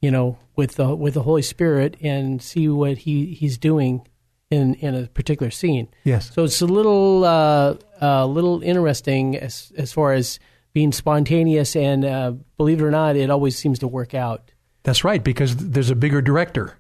you 0.02 0.10
know, 0.10 0.40
with 0.56 0.76
the 0.76 0.96
with 0.96 1.14
the 1.14 1.24
Holy 1.24 1.42
Spirit 1.42 1.98
and 2.02 2.42
see 2.42 2.68
what 2.68 3.00
he 3.00 3.34
he's 3.34 3.58
doing 3.58 4.08
in 4.50 4.76
in 4.76 4.96
a 4.96 5.08
particular 5.08 5.52
scene. 5.52 5.88
Yes. 6.04 6.32
So 6.34 6.44
it's 6.44 6.62
a 6.62 6.66
little 6.66 7.26
uh, 7.26 7.76
uh, 8.02 8.26
little 8.26 8.64
interesting 8.64 9.38
as 9.38 9.72
as 9.78 9.92
far 9.94 10.14
as 10.14 10.40
being 10.74 10.92
spontaneous 10.92 11.76
and 11.76 12.04
uh, 12.04 12.34
believe 12.58 12.82
it 12.82 12.84
or 12.84 12.92
not, 12.92 13.16
it 13.16 13.30
always 13.30 13.58
seems 13.58 13.80
to 13.80 13.88
work 13.88 14.14
out. 14.14 14.52
That's 14.84 15.04
right, 15.04 15.24
because 15.24 15.56
there's 15.56 15.90
a 15.90 15.96
bigger 15.96 16.22
director 16.22 16.78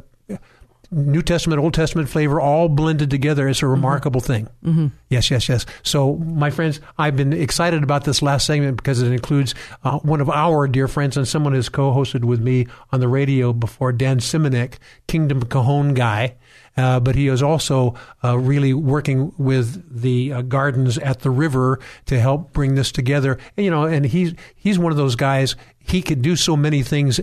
New 0.91 1.21
Testament, 1.21 1.62
Old 1.62 1.73
Testament 1.73 2.10
flavor, 2.10 2.41
all 2.41 2.67
blended 2.67 3.10
together. 3.10 3.47
It's 3.47 3.62
a 3.62 3.67
remarkable 3.67 4.19
thing. 4.19 4.49
Mm-hmm. 4.63 4.88
Yes, 5.10 5.32
yes, 5.32 5.47
yes. 5.47 5.65
So, 5.84 6.15
my 6.17 6.49
friends, 6.49 6.82
I've 6.97 7.15
been 7.15 7.32
excited 7.32 7.82
about 7.82 8.04
this 8.04 8.21
last 8.21 8.45
segment 8.45 8.75
because 8.75 9.01
it 9.01 9.12
includes 9.12 9.56
uh, 9.86 9.99
one 9.99 10.19
of 10.19 10.30
our 10.30 10.67
dear 10.67 10.89
friends 10.89 11.15
and 11.15 11.25
someone 11.25 11.54
who's 11.54 11.69
co-hosted 11.69 12.25
with 12.25 12.41
me 12.41 12.67
on 12.91 12.99
the 12.99 13.08
radio 13.08 13.54
before, 13.54 13.93
Dan 13.93 14.19
Simonek, 14.19 14.75
Kingdom 15.08 15.43
Cajon 15.43 15.93
guy. 15.93 16.36
Uh, 16.75 16.99
but 16.99 17.15
he 17.15 17.27
is 17.27 17.41
also 17.41 17.95
uh, 18.23 18.38
really 18.38 18.73
working 18.73 19.34
with 19.38 20.01
the 20.01 20.32
uh, 20.32 20.41
gardens 20.41 20.97
at 20.97 21.19
the 21.19 21.30
river 21.30 21.80
to 22.06 22.19
help 22.19 22.54
bring 22.54 22.75
this 22.75 22.91
together. 22.91 23.38
And, 23.58 23.65
you 23.65 23.71
know, 23.71 23.84
and 23.84 24.06
he's 24.06 24.34
he's 24.56 24.80
one 24.80 24.91
of 24.91 24.97
those 24.97 25.15
guys. 25.15 25.56
He 25.80 26.01
could 26.01 26.21
do 26.21 26.36
so 26.36 26.56
many 26.56 26.82
things 26.84 27.19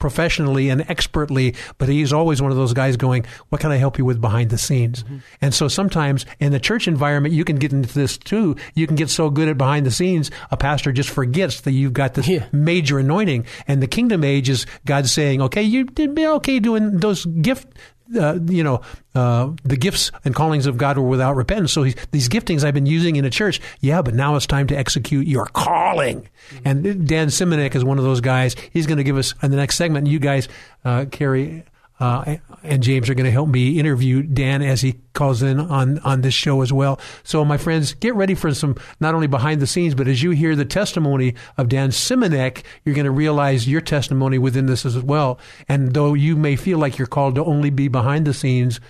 professionally 0.00 0.68
and 0.68 0.80
expertly, 0.90 1.54
but 1.78 1.88
he's 1.88 2.12
always 2.12 2.42
one 2.42 2.50
of 2.50 2.56
those 2.56 2.72
guys 2.72 2.96
going, 2.96 3.24
What 3.50 3.60
can 3.60 3.70
I 3.70 3.76
help 3.76 3.98
you 3.98 4.04
with 4.04 4.20
behind 4.20 4.50
the 4.50 4.58
scenes? 4.58 5.04
Mm-hmm. 5.04 5.18
And 5.40 5.54
so 5.54 5.68
sometimes 5.68 6.26
in 6.40 6.50
the 6.50 6.58
church 6.58 6.88
environment, 6.88 7.32
you 7.34 7.44
can 7.44 7.56
get 7.56 7.72
into 7.72 7.94
this 7.94 8.18
too. 8.18 8.56
You 8.74 8.86
can 8.88 8.96
get 8.96 9.10
so 9.10 9.30
good 9.30 9.48
at 9.48 9.56
behind 9.58 9.86
the 9.86 9.90
scenes, 9.92 10.30
a 10.50 10.56
pastor 10.56 10.90
just 10.90 11.10
forgets 11.10 11.60
that 11.60 11.72
you've 11.72 11.92
got 11.92 12.14
this 12.14 12.26
Yeah. 12.26 12.46
major 12.50 12.98
anointing. 12.98 13.46
And 13.68 13.80
the 13.80 13.86
kingdom 13.86 14.24
age 14.24 14.48
is 14.48 14.66
God 14.86 15.06
saying, 15.06 15.40
Okay, 15.42 15.62
you 15.62 15.84
did 15.84 16.14
be 16.14 16.26
okay 16.26 16.58
doing 16.58 16.96
those 16.98 17.24
gift. 17.26 17.68
Uh, 18.18 18.38
you 18.46 18.64
know, 18.64 18.80
uh, 19.14 19.50
the 19.62 19.76
gifts 19.76 20.10
and 20.24 20.34
callings 20.34 20.66
of 20.66 20.76
God 20.76 20.98
were 20.98 21.06
without 21.06 21.36
repentance. 21.36 21.72
So 21.72 21.84
he's, 21.84 21.94
these 22.10 22.28
giftings 22.28 22.64
I've 22.64 22.74
been 22.74 22.86
using 22.86 23.16
in 23.16 23.24
a 23.24 23.30
church, 23.30 23.60
yeah, 23.80 24.02
but 24.02 24.14
now 24.14 24.34
it's 24.36 24.46
time 24.46 24.66
to 24.68 24.76
execute 24.76 25.26
your 25.26 25.46
calling. 25.46 26.28
And 26.64 27.06
Dan 27.06 27.28
Simonek 27.28 27.74
is 27.74 27.84
one 27.84 27.98
of 27.98 28.04
those 28.04 28.20
guys. 28.20 28.56
He's 28.72 28.86
going 28.86 28.98
to 28.98 29.04
give 29.04 29.16
us 29.16 29.34
in 29.42 29.50
the 29.50 29.56
next 29.56 29.76
segment. 29.76 30.06
You 30.06 30.18
guys, 30.18 30.48
uh, 30.84 31.04
Carrie 31.10 31.64
uh, 32.00 32.36
and 32.62 32.82
James, 32.82 33.08
are 33.08 33.14
going 33.14 33.26
to 33.26 33.30
help 33.30 33.48
me 33.48 33.78
interview 33.78 34.22
Dan 34.22 34.62
as 34.62 34.80
he 34.80 34.94
calls 35.12 35.42
in 35.42 35.60
on 35.60 35.98
on 36.00 36.22
this 36.22 36.34
show 36.34 36.62
as 36.62 36.72
well. 36.72 36.98
So, 37.22 37.44
my 37.44 37.58
friends, 37.58 37.94
get 37.94 38.14
ready 38.14 38.34
for 38.34 38.52
some 38.54 38.76
not 39.00 39.14
only 39.14 39.26
behind 39.26 39.60
the 39.60 39.66
scenes, 39.66 39.94
but 39.94 40.08
as 40.08 40.22
you 40.22 40.30
hear 40.30 40.56
the 40.56 40.64
testimony 40.64 41.34
of 41.58 41.68
Dan 41.68 41.90
Simonek, 41.90 42.64
you're 42.84 42.94
going 42.94 43.04
to 43.04 43.10
realize 43.10 43.68
your 43.68 43.80
testimony 43.82 44.38
within 44.38 44.66
this 44.66 44.86
as 44.86 44.98
well. 44.98 45.38
And 45.68 45.92
though 45.92 46.14
you 46.14 46.36
may 46.36 46.56
feel 46.56 46.78
like 46.78 46.98
you're 46.98 47.06
called 47.06 47.34
to 47.34 47.44
only 47.44 47.70
be 47.70 47.88
behind 47.88 48.26
the 48.26 48.34
scenes, 48.34 48.80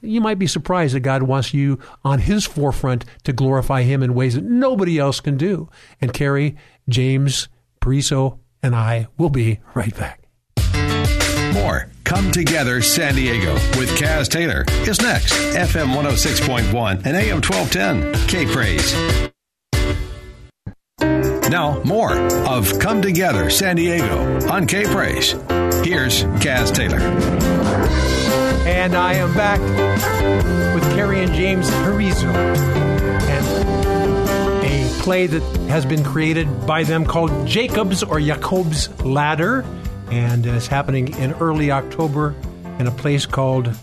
you 0.00 0.20
might 0.20 0.38
be 0.38 0.46
surprised 0.46 0.94
that 0.94 1.00
God 1.00 1.22
wants 1.22 1.52
you 1.52 1.78
on 2.04 2.18
His 2.18 2.46
forefront 2.46 3.04
to 3.24 3.32
glorify 3.32 3.82
Him 3.82 4.02
in 4.02 4.14
ways 4.14 4.34
that 4.34 4.44
nobody 4.44 4.98
else 4.98 5.20
can 5.20 5.36
do. 5.36 5.68
And 6.00 6.12
Carrie, 6.12 6.56
James, 6.88 7.48
Pariso, 7.80 8.38
and 8.62 8.74
I 8.74 9.06
will 9.16 9.30
be 9.30 9.60
right 9.74 9.94
back. 9.94 10.22
More 11.54 11.87
Come 12.08 12.30
Together 12.32 12.80
San 12.80 13.16
Diego 13.16 13.52
with 13.78 13.90
Kaz 13.98 14.30
Taylor 14.30 14.64
is 14.88 14.98
next. 15.02 15.34
FM 15.34 15.94
106.1 15.94 17.04
and 17.04 17.14
AM 17.14 17.42
1210. 17.42 18.26
K 18.26 18.46
Praise. 18.46 18.94
Now, 21.50 21.82
more 21.84 22.14
of 22.48 22.78
Come 22.78 23.02
Together 23.02 23.50
San 23.50 23.76
Diego 23.76 24.48
on 24.48 24.66
K 24.66 24.84
Praise. 24.84 25.32
Here's 25.84 26.24
Kaz 26.40 26.74
Taylor. 26.74 26.98
And 28.66 28.96
I 28.96 29.12
am 29.12 29.34
back 29.34 29.60
with 30.74 30.82
Carrie 30.94 31.22
and 31.22 31.34
James 31.34 31.68
Parizo. 31.68 32.32
And 34.64 34.64
a 34.64 35.02
play 35.02 35.26
that 35.26 35.42
has 35.68 35.84
been 35.84 36.02
created 36.02 36.66
by 36.66 36.84
them 36.84 37.04
called 37.04 37.46
Jacob's 37.46 38.02
or 38.02 38.18
Jacob's 38.18 38.88
Ladder. 39.04 39.66
And 40.10 40.46
it's 40.46 40.66
happening 40.66 41.14
in 41.18 41.32
early 41.34 41.70
October 41.70 42.34
in 42.78 42.86
a 42.86 42.90
place 42.90 43.26
called 43.26 43.74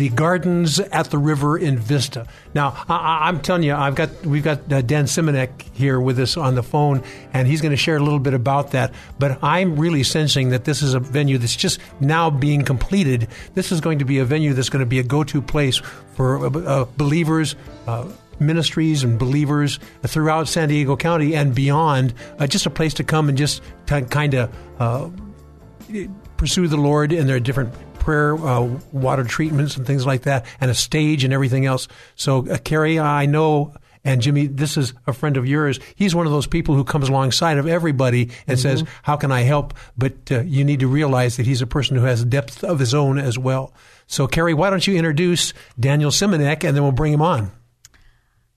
the 0.00 0.08
Gardens 0.08 0.80
at 0.80 1.10
the 1.10 1.18
River 1.18 1.58
in 1.58 1.76
Vista. 1.78 2.26
Now, 2.54 2.82
I, 2.88 3.28
I'm 3.28 3.42
telling 3.42 3.64
you, 3.64 3.74
I've 3.74 3.94
got 3.94 4.24
we've 4.24 4.42
got 4.42 4.72
uh, 4.72 4.80
Dan 4.80 5.04
Simonek 5.04 5.60
here 5.74 6.00
with 6.00 6.18
us 6.18 6.38
on 6.38 6.54
the 6.54 6.62
phone, 6.62 7.02
and 7.34 7.46
he's 7.46 7.60
going 7.60 7.72
to 7.72 7.76
share 7.76 7.96
a 7.96 8.02
little 8.02 8.18
bit 8.18 8.32
about 8.32 8.70
that. 8.70 8.94
But 9.18 9.44
I'm 9.44 9.78
really 9.78 10.02
sensing 10.02 10.48
that 10.50 10.64
this 10.64 10.80
is 10.80 10.94
a 10.94 11.00
venue 11.00 11.36
that's 11.36 11.54
just 11.54 11.80
now 12.00 12.30
being 12.30 12.62
completed. 12.62 13.28
This 13.52 13.72
is 13.72 13.82
going 13.82 13.98
to 13.98 14.06
be 14.06 14.20
a 14.20 14.24
venue 14.24 14.54
that's 14.54 14.70
going 14.70 14.80
to 14.80 14.86
be 14.86 15.00
a 15.00 15.02
go-to 15.02 15.42
place 15.42 15.82
for 16.14 16.46
uh, 16.46 16.50
uh, 16.50 16.86
believers. 16.96 17.54
Uh, 17.86 18.10
ministries 18.38 19.04
and 19.04 19.18
believers 19.18 19.78
throughout 20.02 20.48
San 20.48 20.70
Diego 20.70 20.96
County 20.96 21.36
and 21.36 21.54
beyond. 21.54 22.14
Uh, 22.38 22.46
just 22.46 22.64
a 22.64 22.70
place 22.70 22.94
to 22.94 23.04
come 23.04 23.28
and 23.28 23.36
just 23.36 23.60
t- 23.84 24.00
kind 24.00 24.32
of 24.32 24.56
uh, 24.78 25.10
pursue 26.36 26.68
the 26.68 26.76
Lord 26.76 27.12
and 27.12 27.28
there 27.28 27.36
are 27.36 27.40
different 27.40 27.72
prayer 28.00 28.34
uh, 28.34 28.62
water 28.90 29.24
treatments 29.24 29.76
and 29.76 29.86
things 29.86 30.04
like 30.04 30.22
that, 30.22 30.44
and 30.60 30.70
a 30.70 30.74
stage 30.74 31.22
and 31.22 31.32
everything 31.32 31.66
else. 31.66 31.86
So, 32.16 32.48
uh, 32.48 32.58
Carrie, 32.58 32.98
I 32.98 33.26
know. 33.26 33.74
And 34.02 34.22
Jimmy, 34.22 34.46
this 34.46 34.78
is 34.78 34.94
a 35.06 35.12
friend 35.12 35.36
of 35.36 35.46
yours. 35.46 35.78
He's 35.94 36.14
one 36.14 36.24
of 36.24 36.32
those 36.32 36.46
people 36.46 36.74
who 36.74 36.84
comes 36.84 37.10
alongside 37.10 37.58
of 37.58 37.66
everybody 37.66 38.30
and 38.46 38.56
mm-hmm. 38.56 38.56
says, 38.56 38.84
"How 39.02 39.16
can 39.16 39.30
I 39.30 39.42
help?" 39.42 39.74
But 39.96 40.14
uh, 40.30 40.40
you 40.40 40.64
need 40.64 40.80
to 40.80 40.88
realize 40.88 41.36
that 41.36 41.44
he's 41.44 41.60
a 41.60 41.66
person 41.66 41.96
who 41.96 42.04
has 42.04 42.24
depth 42.24 42.64
of 42.64 42.78
his 42.78 42.94
own 42.94 43.18
as 43.18 43.38
well. 43.38 43.74
So, 44.06 44.26
Carrie, 44.26 44.54
why 44.54 44.70
don't 44.70 44.86
you 44.86 44.96
introduce 44.96 45.52
Daniel 45.78 46.10
Simonek, 46.10 46.64
and 46.64 46.74
then 46.74 46.82
we'll 46.82 46.92
bring 46.92 47.12
him 47.12 47.20
on. 47.20 47.52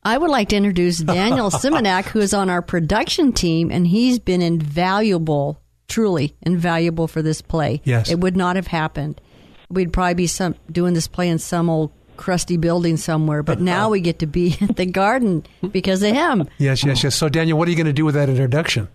I 0.01 0.17
would 0.17 0.29
like 0.29 0.49
to 0.49 0.55
introduce 0.55 0.97
Daniel 0.99 1.49
Simonek, 1.51 2.05
who 2.05 2.19
is 2.19 2.33
on 2.33 2.49
our 2.49 2.61
production 2.61 3.33
team, 3.33 3.69
and 3.69 3.85
he's 3.85 4.19
been 4.19 4.41
invaluable, 4.41 5.61
truly 5.93 6.35
invaluable 6.41 7.07
for 7.07 7.21
this 7.21 7.41
play. 7.41 7.81
Yes, 7.83 8.09
it 8.09 8.19
would 8.19 8.35
not 8.35 8.55
have 8.55 8.67
happened 8.67 9.21
we'd 9.73 9.91
probably 9.91 10.13
be 10.13 10.27
some 10.27 10.55
doing 10.71 10.93
this 10.93 11.07
play 11.07 11.27
in 11.27 11.39
some 11.39 11.69
old 11.69 11.91
crusty 12.15 12.57
building 12.57 12.95
somewhere, 12.95 13.43
but 13.43 13.57
uh-huh. 13.57 13.65
now 13.65 13.89
we 13.89 13.99
get 13.99 14.19
to 14.19 14.27
be 14.27 14.55
at 14.61 14.75
the 14.75 14.85
garden 14.85 15.45
because 15.71 16.03
of 16.03 16.13
him. 16.13 16.47
Yes, 16.57 16.83
yes, 16.83 17.03
yes. 17.03 17.15
So, 17.15 17.27
Daniel, 17.27 17.57
what 17.57 17.67
are 17.67 17.71
you 17.71 17.77
going 17.77 17.87
to 17.87 17.93
do 17.93 18.05
with 18.05 18.15
that 18.15 18.29
introduction? 18.29 18.87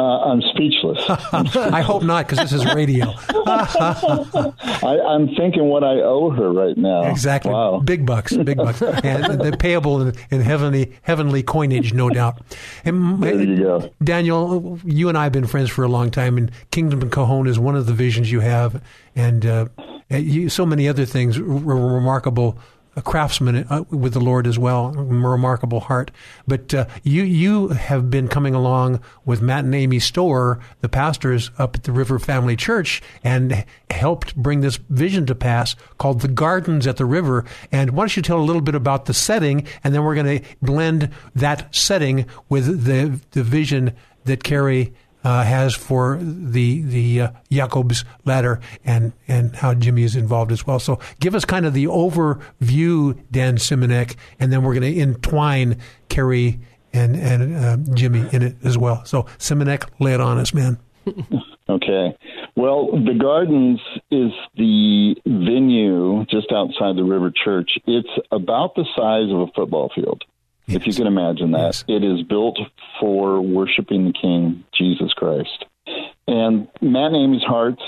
Uh, 0.00 0.30
I'm 0.30 0.40
speechless. 0.40 0.98
I 1.10 1.82
hope 1.82 2.02
not, 2.02 2.26
because 2.26 2.38
this 2.38 2.54
is 2.54 2.74
radio. 2.74 3.12
I, 3.28 4.98
am 5.10 5.28
thinking 5.36 5.64
what 5.64 5.84
I 5.84 6.00
owe 6.00 6.30
her 6.30 6.50
right 6.50 6.74
now. 6.74 7.02
Exactly. 7.02 7.52
Wow. 7.52 7.80
Big 7.80 8.06
bucks, 8.06 8.34
big 8.34 8.56
bucks, 8.56 8.80
and 9.04 9.38
they're 9.38 9.52
payable 9.52 10.00
in, 10.00 10.14
in, 10.30 10.40
heavenly 10.40 10.94
heavenly 11.02 11.42
coinage, 11.42 11.92
no 11.92 12.08
doubt. 12.08 12.40
And, 12.86 13.22
there 13.22 13.42
you 13.42 13.58
go, 13.58 13.90
Daniel. 14.02 14.80
You 14.86 15.10
and 15.10 15.18
I 15.18 15.24
have 15.24 15.32
been 15.32 15.46
friends 15.46 15.68
for 15.68 15.84
a 15.84 15.88
long 15.88 16.10
time, 16.10 16.38
and 16.38 16.50
Kingdom 16.70 17.02
and 17.02 17.12
Cajon 17.12 17.46
is 17.46 17.58
one 17.58 17.76
of 17.76 17.84
the 17.84 17.92
visions 17.92 18.32
you 18.32 18.40
have, 18.40 18.82
and 19.14 19.44
uh, 19.44 19.66
you, 20.08 20.48
so 20.48 20.64
many 20.64 20.88
other 20.88 21.04
things 21.04 21.36
r- 21.36 21.44
remarkable 21.44 22.58
a 22.96 23.02
craftsman 23.02 23.66
uh, 23.70 23.84
with 23.90 24.12
the 24.12 24.20
Lord 24.20 24.46
as 24.46 24.58
well, 24.58 24.90
remarkable 24.92 25.80
heart. 25.80 26.10
But 26.46 26.74
uh, 26.74 26.86
you 27.02 27.22
you 27.22 27.68
have 27.68 28.10
been 28.10 28.28
coming 28.28 28.54
along 28.54 29.00
with 29.24 29.40
Matt 29.40 29.64
and 29.64 29.74
Amy 29.74 29.98
Storer, 29.98 30.60
the 30.80 30.88
pastors 30.88 31.50
up 31.58 31.76
at 31.76 31.84
the 31.84 31.92
River 31.92 32.18
Family 32.18 32.56
Church, 32.56 33.02
and 33.22 33.64
helped 33.90 34.34
bring 34.36 34.60
this 34.60 34.76
vision 34.76 35.26
to 35.26 35.34
pass 35.34 35.76
called 35.98 36.20
the 36.20 36.28
Gardens 36.28 36.86
at 36.86 36.96
the 36.96 37.04
River. 37.04 37.44
And 37.70 37.90
why 37.90 38.02
don't 38.02 38.16
you 38.16 38.22
tell 38.22 38.40
a 38.40 38.42
little 38.42 38.62
bit 38.62 38.74
about 38.74 39.06
the 39.06 39.14
setting, 39.14 39.66
and 39.84 39.94
then 39.94 40.04
we're 40.04 40.14
going 40.14 40.40
to 40.40 40.44
blend 40.60 41.10
that 41.34 41.74
setting 41.74 42.26
with 42.48 42.84
the 42.84 43.20
the 43.32 43.42
vision 43.42 43.94
that 44.24 44.44
Carrie 44.44 44.92
uh, 45.24 45.44
has 45.44 45.74
for 45.74 46.18
the 46.20 46.82
the 46.82 47.20
uh, 47.20 47.30
Jacob's 47.50 48.04
ladder 48.24 48.60
and 48.84 49.12
and 49.28 49.54
how 49.56 49.74
Jimmy 49.74 50.02
is 50.02 50.16
involved 50.16 50.52
as 50.52 50.66
well. 50.66 50.78
So 50.78 50.98
give 51.20 51.34
us 51.34 51.44
kind 51.44 51.66
of 51.66 51.74
the 51.74 51.84
overview, 51.84 53.18
Dan 53.30 53.56
Simonek, 53.56 54.16
and 54.38 54.52
then 54.52 54.62
we're 54.62 54.74
going 54.74 54.94
to 54.94 55.00
entwine 55.00 55.78
Carrie 56.08 56.60
and 56.92 57.16
and 57.16 57.56
uh, 57.56 57.94
Jimmy 57.94 58.26
in 58.32 58.42
it 58.42 58.56
as 58.64 58.78
well. 58.78 59.04
So 59.04 59.24
Simonek, 59.38 59.88
lay 59.98 60.14
it 60.14 60.20
on 60.20 60.38
us, 60.38 60.54
man. 60.54 60.78
okay. 61.68 62.16
Well, 62.56 62.90
the 62.92 63.16
Gardens 63.18 63.80
is 64.10 64.32
the 64.56 65.14
venue 65.24 66.24
just 66.26 66.52
outside 66.52 66.96
the 66.96 67.04
River 67.04 67.32
Church. 67.32 67.70
It's 67.86 68.08
about 68.30 68.74
the 68.74 68.84
size 68.96 69.32
of 69.32 69.48
a 69.48 69.52
football 69.54 69.90
field. 69.94 70.24
Yes. 70.66 70.76
If 70.76 70.86
you 70.86 70.94
can 70.94 71.06
imagine 71.06 71.52
that, 71.52 71.58
yes. 71.58 71.84
it 71.88 72.04
is 72.04 72.22
built 72.22 72.58
for 73.00 73.40
worshiping 73.40 74.06
the 74.06 74.12
King, 74.12 74.64
Jesus 74.76 75.12
Christ. 75.12 75.64
And 76.26 76.68
Matt 76.80 77.12
and 77.12 77.16
Amy's 77.16 77.42
hearts 77.42 77.82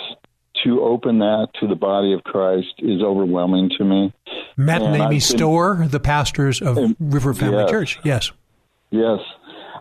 to 0.64 0.82
open 0.82 1.18
that 1.20 1.48
to 1.60 1.66
the 1.66 1.74
body 1.74 2.12
of 2.12 2.24
Christ 2.24 2.74
is 2.78 3.02
overwhelming 3.02 3.70
to 3.78 3.84
me. 3.84 4.12
Matt 4.56 4.82
and, 4.82 4.94
and 4.94 5.04
Amy 5.04 5.20
Storer, 5.20 5.86
the 5.88 6.00
pastors 6.00 6.60
of 6.60 6.76
and, 6.76 6.96
River 7.00 7.34
Family 7.34 7.62
yes. 7.62 7.70
Church. 7.70 8.00
Yes. 8.04 8.32
Yes. 8.90 9.20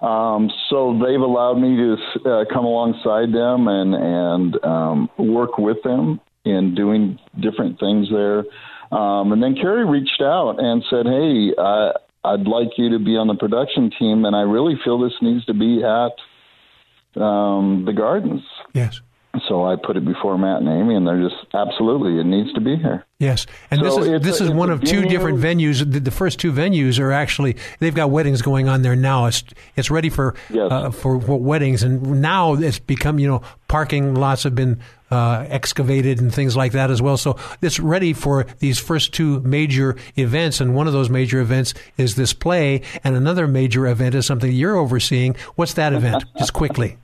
Um, 0.02 0.50
so 0.70 0.94
they've 0.94 1.20
allowed 1.20 1.56
me 1.56 1.76
to 1.76 2.30
uh, 2.30 2.46
come 2.52 2.66
alongside 2.66 3.32
them 3.34 3.68
and 3.68 3.94
and 3.94 4.66
um, 4.66 5.10
work 5.18 5.58
with 5.58 5.78
them 5.84 6.20
in 6.44 6.74
doing 6.74 7.20
different 7.40 7.80
things 7.80 8.08
there. 8.12 8.44
Um, 8.92 9.32
and 9.32 9.44
then 9.44 9.56
Carrie 9.56 9.86
reached 9.86 10.22
out 10.22 10.56
and 10.58 10.84
said, 10.90 11.06
"Hey, 11.06 11.54
uh, 11.56 11.92
I'd 12.24 12.48
like 12.48 12.78
you 12.78 12.90
to 12.92 13.00
be 13.00 13.18
on 13.18 13.28
the 13.28 13.36
production 13.36 13.92
team, 13.98 14.26
and 14.26 14.36
I 14.36 14.42
really 14.42 14.76
feel 14.84 15.00
this 15.00 15.14
needs 15.22 15.46
to 15.46 15.54
be 15.54 15.84
at 15.84 17.22
um, 17.22 17.84
the 17.86 17.94
Gardens. 17.94 18.42
Yes. 18.74 19.02
So 19.48 19.66
I 19.66 19.78
put 19.78 19.96
it 19.96 20.04
before 20.04 20.38
Matt 20.38 20.62
and 20.62 20.68
Amy, 20.68 20.96
and 20.96 21.08
they're 21.08 21.22
just 21.22 21.36
absolutely 21.54 22.20
it 22.20 22.26
needs 22.26 22.52
to 22.54 22.60
be 22.60 22.76
here. 22.76 23.06
Yes, 23.18 23.48
and 23.70 23.80
so 23.80 23.86
this 23.86 23.98
is 23.98 24.22
this 24.22 24.42
a, 24.42 24.44
is 24.46 24.50
one 24.50 24.70
of 24.70 24.84
two 24.84 25.06
different 25.06 25.40
venues. 25.40 25.80
The, 25.80 26.02
the, 26.02 26.12
first 26.12 26.38
two 26.38 26.52
venues 26.52 27.00
are 27.00 27.14
actually 27.14 27.56
they've 27.80 27.96
got 27.96 28.12
weddings 28.12 28.42
going 28.42 28.68
on 28.68 28.82
there 28.82 28.96
now. 28.96 29.28
It's 29.28 29.44
it's 29.78 29.90
ready 29.90 30.10
for 30.10 30.36
yes. 30.50 30.70
uh, 30.70 30.92
for, 30.92 31.22
for 31.22 31.40
weddings, 31.40 31.82
and 31.82 32.22
now 32.22 32.56
it's 32.56 32.80
become 32.80 33.20
you 33.20 33.28
know 33.28 33.42
parking 33.70 34.16
lots 34.16 34.44
have 34.44 34.54
been 34.54 34.82
uh, 35.12 35.46
excavated 35.48 36.20
and 36.20 36.34
things 36.34 36.58
like 36.58 36.74
that 36.74 36.92
as 36.92 37.02
well. 37.02 37.16
So 37.16 37.38
it's 37.62 37.80
ready 37.80 38.12
for 38.12 38.46
these 38.60 38.80
first 38.80 39.14
two 39.14 39.40
major 39.42 39.96
events, 40.18 40.60
and 40.60 40.76
one 40.76 40.88
of 40.88 40.94
those 40.94 41.10
major 41.10 41.40
events 41.40 41.74
is 41.96 42.16
this 42.16 42.34
play, 42.34 42.82
and 43.02 43.16
another 43.16 43.48
major 43.48 43.88
event 43.88 44.14
is 44.14 44.26
something 44.26 44.52
you're 44.52 44.76
overseeing. 44.76 45.36
What's 45.56 45.76
that 45.76 45.94
event? 45.94 46.26
Just 46.38 46.52
quickly. 46.52 46.98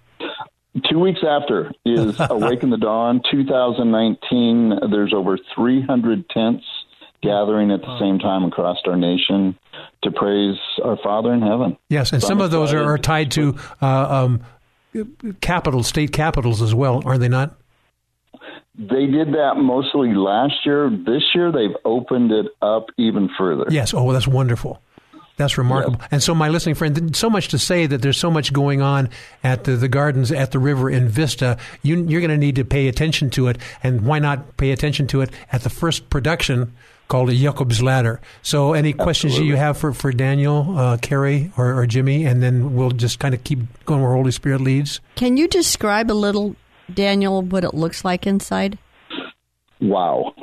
Two 0.90 1.00
weeks 1.00 1.22
after 1.28 1.72
is 1.86 2.16
Awaken 2.30 2.70
the 2.70 2.78
Dawn 2.78 3.22
2019. 3.32 4.80
There's 4.92 5.14
over 5.14 5.38
300 5.56 6.30
tents 6.30 6.66
gathering 7.22 7.72
at 7.72 7.82
the 7.82 8.00
same 8.00 8.20
time 8.20 8.44
across 8.44 8.78
our 8.86 8.96
nation 8.96 9.58
to 10.04 10.12
praise 10.12 10.58
our 10.84 10.98
Father 11.04 11.34
in 11.34 11.42
heaven. 11.42 11.78
Yes, 11.90 12.14
and 12.14 12.22
so 12.22 12.28
some 12.28 12.40
I'm 12.40 12.46
of 12.46 12.52
those 12.52 12.74
are, 12.74 12.84
are, 12.84 12.98
tied 12.98 13.32
to 13.32 13.58
uh, 13.82 14.26
um, 14.26 14.42
capital, 15.42 15.84
state 15.84 16.12
capitals 16.12 16.62
as 16.62 16.76
well, 16.76 17.02
are 17.06 17.18
they 17.18 17.28
not? 17.28 17.58
They 18.78 19.08
did 19.08 19.34
that 19.34 19.56
mostly 19.58 20.14
last 20.14 20.54
year. 20.64 20.90
This 20.92 21.24
year, 21.34 21.52
they've 21.52 21.76
opened 21.84 22.32
it 22.32 22.46
up 22.62 22.88
even 22.98 23.30
further. 23.36 23.66
Yes. 23.70 23.94
Oh, 23.96 24.12
that's 24.14 24.28
wonderful. 24.28 24.82
That's 25.38 25.56
remarkable. 25.58 26.00
Yeah. 26.02 26.08
And 26.12 26.24
so, 26.24 26.34
my 26.34 26.50
listening 26.50 26.74
friend, 26.74 27.16
so 27.16 27.30
much 27.30 27.50
to 27.50 27.60
say 27.60 27.86
that 27.86 28.02
there's 28.02 28.18
so 28.18 28.32
much 28.32 28.52
going 28.52 28.82
on 28.82 29.10
at 29.44 29.66
the, 29.66 29.74
the 29.74 29.88
gardens 29.88 30.32
at 30.32 30.52
the 30.52 30.58
river 30.58 30.90
in 30.90 31.08
Vista. 31.08 31.58
You, 31.84 32.02
are 32.04 32.20
going 32.20 32.30
to 32.30 32.38
need 32.38 32.56
to 32.56 32.66
pay 32.66 32.88
attention 32.88 33.30
to 33.32 33.48
it. 33.48 33.60
And 33.84 34.02
why 34.02 34.18
not 34.18 34.58
pay 34.58 34.72
attention 34.72 35.06
to 35.08 35.22
it 35.22 35.30
at 35.52 35.62
the 35.62 35.70
first 35.70 36.10
production 36.10 36.74
called 37.08 37.30
Jacob's 37.30 37.84
Ladder? 37.84 38.20
So, 38.42 38.74
any 38.74 38.94
questions 38.94 39.34
Absolutely. 39.34 39.52
you 39.52 39.58
have 39.58 39.78
for, 39.78 39.94
for 39.94 40.12
Daniel, 40.12 40.76
uh, 40.76 40.98
Carrie, 40.98 41.52
or, 41.56 41.82
or 41.82 41.86
Jimmy? 41.86 42.26
And 42.26 42.42
then 42.42 42.74
we'll 42.74 42.90
just 42.90 43.20
kind 43.20 43.36
of 43.36 43.44
keep 43.44 43.60
going 43.86 44.02
where 44.02 44.14
Holy 44.14 44.32
Spirit 44.32 44.62
leads. 44.62 45.02
Can 45.16 45.38
you 45.38 45.48
describe 45.48 46.10
a 46.10 46.14
little, 46.14 46.56
Daniel, 46.92 47.44
what 47.44 47.64
it 47.64 47.76
looks 47.76 48.04
like 48.04 48.26
inside? 48.26 48.80
Wow. 49.80 50.34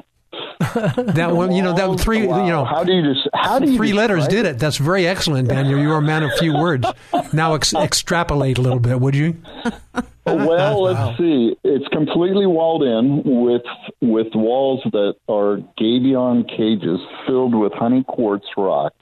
that 1.15 1.35
one, 1.35 1.53
you 1.53 1.63
know, 1.63 1.75
that 1.75 1.89
oh, 1.89 1.97
three, 1.97 2.27
wow. 2.27 2.45
you 2.45 2.53
know, 2.53 2.65
how 2.65 2.85
do 2.85 2.93
you 2.93 3.03
just 3.03 3.29
how 3.35 3.59
do 3.59 3.71
you 3.71 3.77
three 3.77 3.93
letters 3.93 4.27
did 4.29 4.47
it? 4.47 4.59
That's 4.59 4.77
very 4.77 5.07
excellent, 5.07 5.49
Daniel. 5.49 5.79
You 5.79 5.93
are 5.93 5.99
a 5.99 6.03
man 6.03 6.23
of 6.23 6.33
few 6.39 6.55
words. 6.55 6.87
Now 7.33 7.55
ex- 7.55 7.75
extrapolate 7.75 8.59
a 8.59 8.63
little 8.63 8.81
bit, 8.81 9.01
would 9.01 9.15
you? 9.15 9.37
well, 10.27 10.83
let's 10.83 10.99
wow. 10.99 11.17
see. 11.19 11.57
It's 11.65 11.87
completely 11.89 12.47
walled 12.47 12.83
in 12.83 13.23
with 13.25 13.63
with 14.01 14.29
walls 14.35 14.81
that 14.93 15.15
are 15.29 15.59
gabion 15.79 16.49
cages 16.49 17.01
filled 17.27 17.55
with 17.55 17.73
honey 17.73 18.05
quartz 18.05 18.47
rock. 18.57 18.93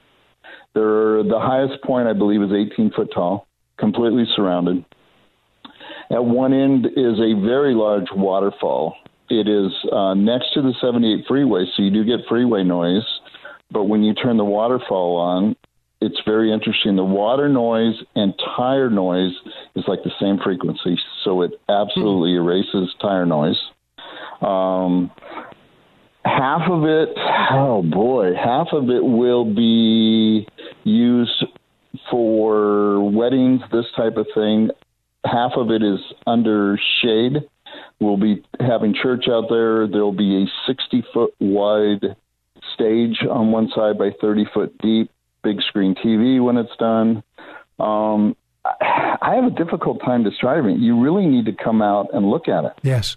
They're 0.74 1.22
the 1.22 1.40
highest 1.40 1.82
point, 1.82 2.08
I 2.08 2.14
believe, 2.14 2.42
is 2.42 2.50
18 2.50 2.92
foot 2.92 3.10
tall, 3.12 3.46
completely 3.78 4.24
surrounded. 4.34 4.84
At 6.10 6.24
one 6.24 6.52
end 6.52 6.86
is 6.86 7.18
a 7.18 7.40
very 7.40 7.74
large 7.74 8.08
waterfall 8.14 8.94
it 9.38 9.48
is 9.48 9.72
uh, 9.90 10.14
next 10.14 10.52
to 10.54 10.62
the 10.62 10.74
78 10.80 11.24
freeway, 11.26 11.64
so 11.74 11.82
you 11.82 11.90
do 11.90 12.04
get 12.04 12.26
freeway 12.28 12.62
noise. 12.62 13.06
But 13.70 13.84
when 13.84 14.02
you 14.02 14.14
turn 14.14 14.36
the 14.36 14.44
waterfall 14.44 15.16
on, 15.16 15.56
it's 16.00 16.20
very 16.26 16.52
interesting. 16.52 16.96
The 16.96 17.04
water 17.04 17.48
noise 17.48 17.94
and 18.14 18.34
tire 18.56 18.90
noise 18.90 19.32
is 19.74 19.84
like 19.86 20.02
the 20.02 20.10
same 20.20 20.38
frequency, 20.42 20.98
so 21.24 21.42
it 21.42 21.52
absolutely 21.68 22.32
hmm. 22.32 22.44
erases 22.44 22.94
tire 23.00 23.24
noise. 23.24 23.60
Um, 24.40 25.10
half 26.24 26.68
of 26.68 26.84
it, 26.84 27.10
oh 27.52 27.82
boy, 27.82 28.34
half 28.34 28.68
of 28.72 28.90
it 28.90 29.04
will 29.04 29.44
be 29.44 30.46
used 30.84 31.44
for 32.10 33.10
weddings, 33.10 33.60
this 33.70 33.86
type 33.96 34.16
of 34.16 34.26
thing. 34.34 34.70
Half 35.24 35.52
of 35.56 35.70
it 35.70 35.82
is 35.82 36.00
under 36.26 36.78
shade 37.00 37.48
We'll 38.02 38.16
be 38.16 38.42
having 38.58 38.94
church 38.94 39.26
out 39.28 39.44
there. 39.48 39.86
There'll 39.86 40.12
be 40.12 40.44
a 40.44 40.46
60 40.66 41.04
foot 41.14 41.34
wide 41.40 42.16
stage 42.74 43.18
on 43.28 43.52
one 43.52 43.70
side 43.74 43.98
by 43.98 44.10
30 44.20 44.46
foot 44.52 44.76
deep. 44.78 45.10
big 45.42 45.62
screen 45.68 45.94
TV 45.94 46.42
when 46.42 46.56
it's 46.56 46.76
done. 46.78 47.22
Um, 47.78 48.36
I 48.64 49.34
have 49.34 49.44
a 49.44 49.50
difficult 49.50 50.00
time 50.04 50.22
describing 50.22 50.76
it. 50.76 50.78
You 50.80 51.00
really 51.00 51.26
need 51.26 51.46
to 51.46 51.52
come 51.52 51.82
out 51.82 52.08
and 52.12 52.28
look 52.28 52.48
at 52.48 52.64
it. 52.64 52.72
Yes, 52.82 53.16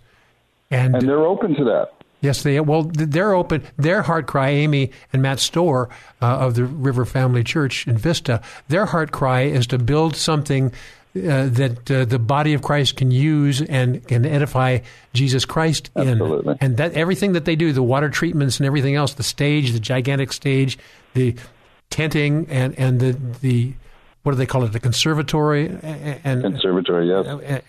and, 0.71 0.95
and 0.95 1.07
they're 1.07 1.25
open 1.25 1.55
to 1.55 1.63
that. 1.65 1.91
Yes, 2.21 2.41
they 2.41 2.59
well 2.59 2.83
they're 2.83 3.33
open. 3.33 3.63
Their 3.77 4.01
heart 4.03 4.25
cry, 4.25 4.49
Amy 4.49 4.91
and 5.13 5.21
Matt 5.21 5.39
Storr 5.39 5.89
uh, 6.21 6.25
of 6.25 6.55
the 6.55 6.65
River 6.65 7.05
Family 7.05 7.43
Church 7.43 7.88
in 7.88 7.97
Vista. 7.97 8.41
Their 8.67 8.88
heart 8.88 9.11
cry 9.11 9.41
is 9.41 9.67
to 9.67 9.77
build 9.77 10.15
something 10.15 10.71
uh, 11.16 11.47
that 11.47 11.89
uh, 11.89 12.03
the 12.03 12.20
body 12.20 12.53
of 12.53 12.61
Christ 12.61 12.97
can 12.97 13.09
use 13.09 13.61
and 13.61 14.05
can 14.07 14.26
edify 14.26 14.80
Jesus 15.13 15.45
Christ 15.45 15.89
in. 15.95 16.09
Absolutely. 16.09 16.57
And 16.59 16.78
that 16.78 16.93
everything 16.93 17.34
that 17.34 17.45
they 17.45 17.55
do, 17.55 17.72
the 17.72 17.84
water 17.84 18.09
treatments 18.09 18.59
and 18.59 18.68
everything 18.68 18.95
else, 18.95 19.13
the 19.13 19.24
stage, 19.24 19.72
the 19.72 19.80
gigantic 19.80 20.34
stage, 20.34 20.78
the 21.13 21.36
tenting, 21.89 22.47
and 22.49 22.78
and 22.78 22.99
the 22.99 23.13
the 23.41 23.74
what 24.24 24.34
do 24.34 24.38
they 24.38 24.45
call 24.45 24.63
it, 24.63 24.74
the 24.74 24.80
conservatory 24.80 25.68
and 26.24 26.41
conservatory, 26.41 27.07
yes. 27.07 27.61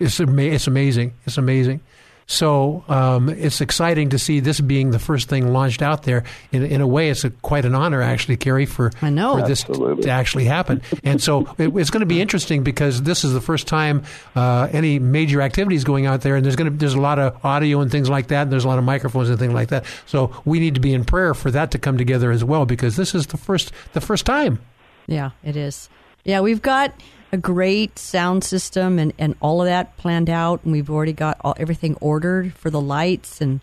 It's 0.00 0.18
it's 0.18 0.66
amazing. 0.66 1.12
It's 1.26 1.36
amazing. 1.38 1.80
So 2.26 2.84
um, 2.88 3.28
it's 3.28 3.60
exciting 3.60 4.10
to 4.10 4.18
see 4.18 4.40
this 4.40 4.60
being 4.60 4.90
the 4.90 4.98
first 4.98 5.28
thing 5.28 5.52
launched 5.52 5.82
out 5.82 6.04
there. 6.04 6.24
In, 6.52 6.64
in 6.64 6.80
a 6.80 6.86
way, 6.86 7.10
it's 7.10 7.24
a, 7.24 7.30
quite 7.30 7.64
an 7.64 7.74
honor, 7.74 8.00
actually, 8.00 8.36
Carrie, 8.36 8.66
for, 8.66 8.90
I 9.02 9.10
know. 9.10 9.38
for 9.38 9.46
this 9.46 9.64
Absolutely. 9.68 10.04
to 10.04 10.10
actually 10.10 10.44
happen. 10.44 10.82
And 11.02 11.22
so 11.22 11.42
it, 11.58 11.74
it's 11.76 11.90
going 11.90 12.00
to 12.00 12.06
be 12.06 12.20
interesting 12.20 12.62
because 12.62 13.02
this 13.02 13.24
is 13.24 13.32
the 13.32 13.40
first 13.40 13.66
time 13.66 14.04
uh, 14.34 14.68
any 14.72 14.98
major 14.98 15.42
activity 15.42 15.76
is 15.76 15.84
going 15.84 16.06
out 16.06 16.22
there, 16.22 16.36
and 16.36 16.44
there's 16.44 16.56
going 16.56 16.70
to 16.70 16.76
there's 16.76 16.94
a 16.94 17.00
lot 17.00 17.18
of 17.18 17.44
audio 17.44 17.80
and 17.80 17.90
things 17.90 18.08
like 18.08 18.28
that. 18.28 18.42
And 18.42 18.52
there's 18.52 18.64
a 18.64 18.68
lot 18.68 18.78
of 18.78 18.84
microphones 18.84 19.28
and 19.28 19.38
things 19.38 19.52
like 19.52 19.68
that. 19.68 19.84
So 20.06 20.34
we 20.44 20.60
need 20.60 20.74
to 20.74 20.80
be 20.80 20.94
in 20.94 21.04
prayer 21.04 21.34
for 21.34 21.50
that 21.50 21.70
to 21.72 21.78
come 21.78 21.98
together 21.98 22.30
as 22.30 22.42
well 22.42 22.64
because 22.64 22.96
this 22.96 23.14
is 23.14 23.26
the 23.26 23.36
first 23.36 23.72
the 23.92 24.00
first 24.00 24.24
time. 24.24 24.60
Yeah, 25.06 25.30
it 25.42 25.56
is. 25.56 25.88
Yeah, 26.24 26.40
we've 26.40 26.62
got 26.62 26.94
a 27.34 27.36
great 27.38 27.98
sound 27.98 28.42
system 28.44 28.98
and, 28.98 29.12
and 29.18 29.34
all 29.40 29.60
of 29.60 29.66
that 29.66 29.96
planned 29.98 30.30
out, 30.30 30.62
and 30.64 30.72
we've 30.72 30.88
already 30.90 31.12
got 31.12 31.36
all, 31.42 31.54
everything 31.58 31.96
ordered 32.00 32.54
for 32.54 32.70
the 32.70 32.80
lights, 32.80 33.40
and 33.40 33.60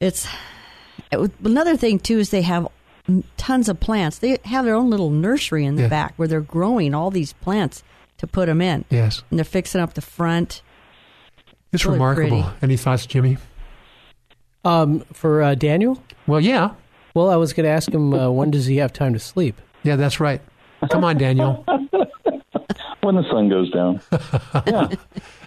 it's 0.00 0.26
it, 1.12 1.30
another 1.44 1.76
thing 1.76 1.98
too 1.98 2.18
is 2.18 2.30
they 2.30 2.42
have 2.42 2.68
tons 3.36 3.68
of 3.68 3.80
plants. 3.80 4.18
They 4.18 4.38
have 4.44 4.64
their 4.64 4.74
own 4.74 4.90
little 4.90 5.10
nursery 5.10 5.64
in 5.64 5.76
the 5.76 5.82
Yeah. 5.82 5.88
back 5.88 6.14
where 6.16 6.28
they're 6.28 6.40
growing 6.40 6.94
all 6.94 7.10
these 7.10 7.32
plants 7.34 7.82
to 8.18 8.26
put 8.26 8.46
them 8.46 8.60
in, 8.60 8.84
Yes, 8.90 9.22
and 9.30 9.38
they're 9.38 9.44
fixing 9.44 9.80
up 9.80 9.94
the 9.94 10.00
front. 10.00 10.62
it's 11.72 11.84
Really 11.84 11.96
remarkable. 11.96 12.42
pretty. 12.44 12.56
Any 12.62 12.76
thoughts, 12.76 13.06
Jimmy? 13.06 13.36
Um, 14.64 15.00
for 15.12 15.42
uh, 15.42 15.54
Daniel, 15.54 16.02
Well, 16.26 16.40
yeah, 16.40 16.70
well, 17.14 17.30
I 17.30 17.36
was 17.36 17.52
going 17.52 17.64
to 17.64 17.70
ask 17.70 17.90
him 17.92 18.12
uh, 18.12 18.28
when 18.30 18.50
does 18.50 18.66
he 18.66 18.76
have 18.78 18.92
time 18.92 19.12
to 19.14 19.18
sleep. 19.18 19.60
yeah, 19.82 19.96
that's 19.96 20.20
right. 20.20 20.40
Come 20.90 21.04
on, 21.04 21.18
Daniel. 21.18 21.64
When 23.00 23.14
the 23.14 23.22
sun 23.30 23.48
goes 23.48 23.70
down. 23.70 24.00
yeah. 24.66 24.88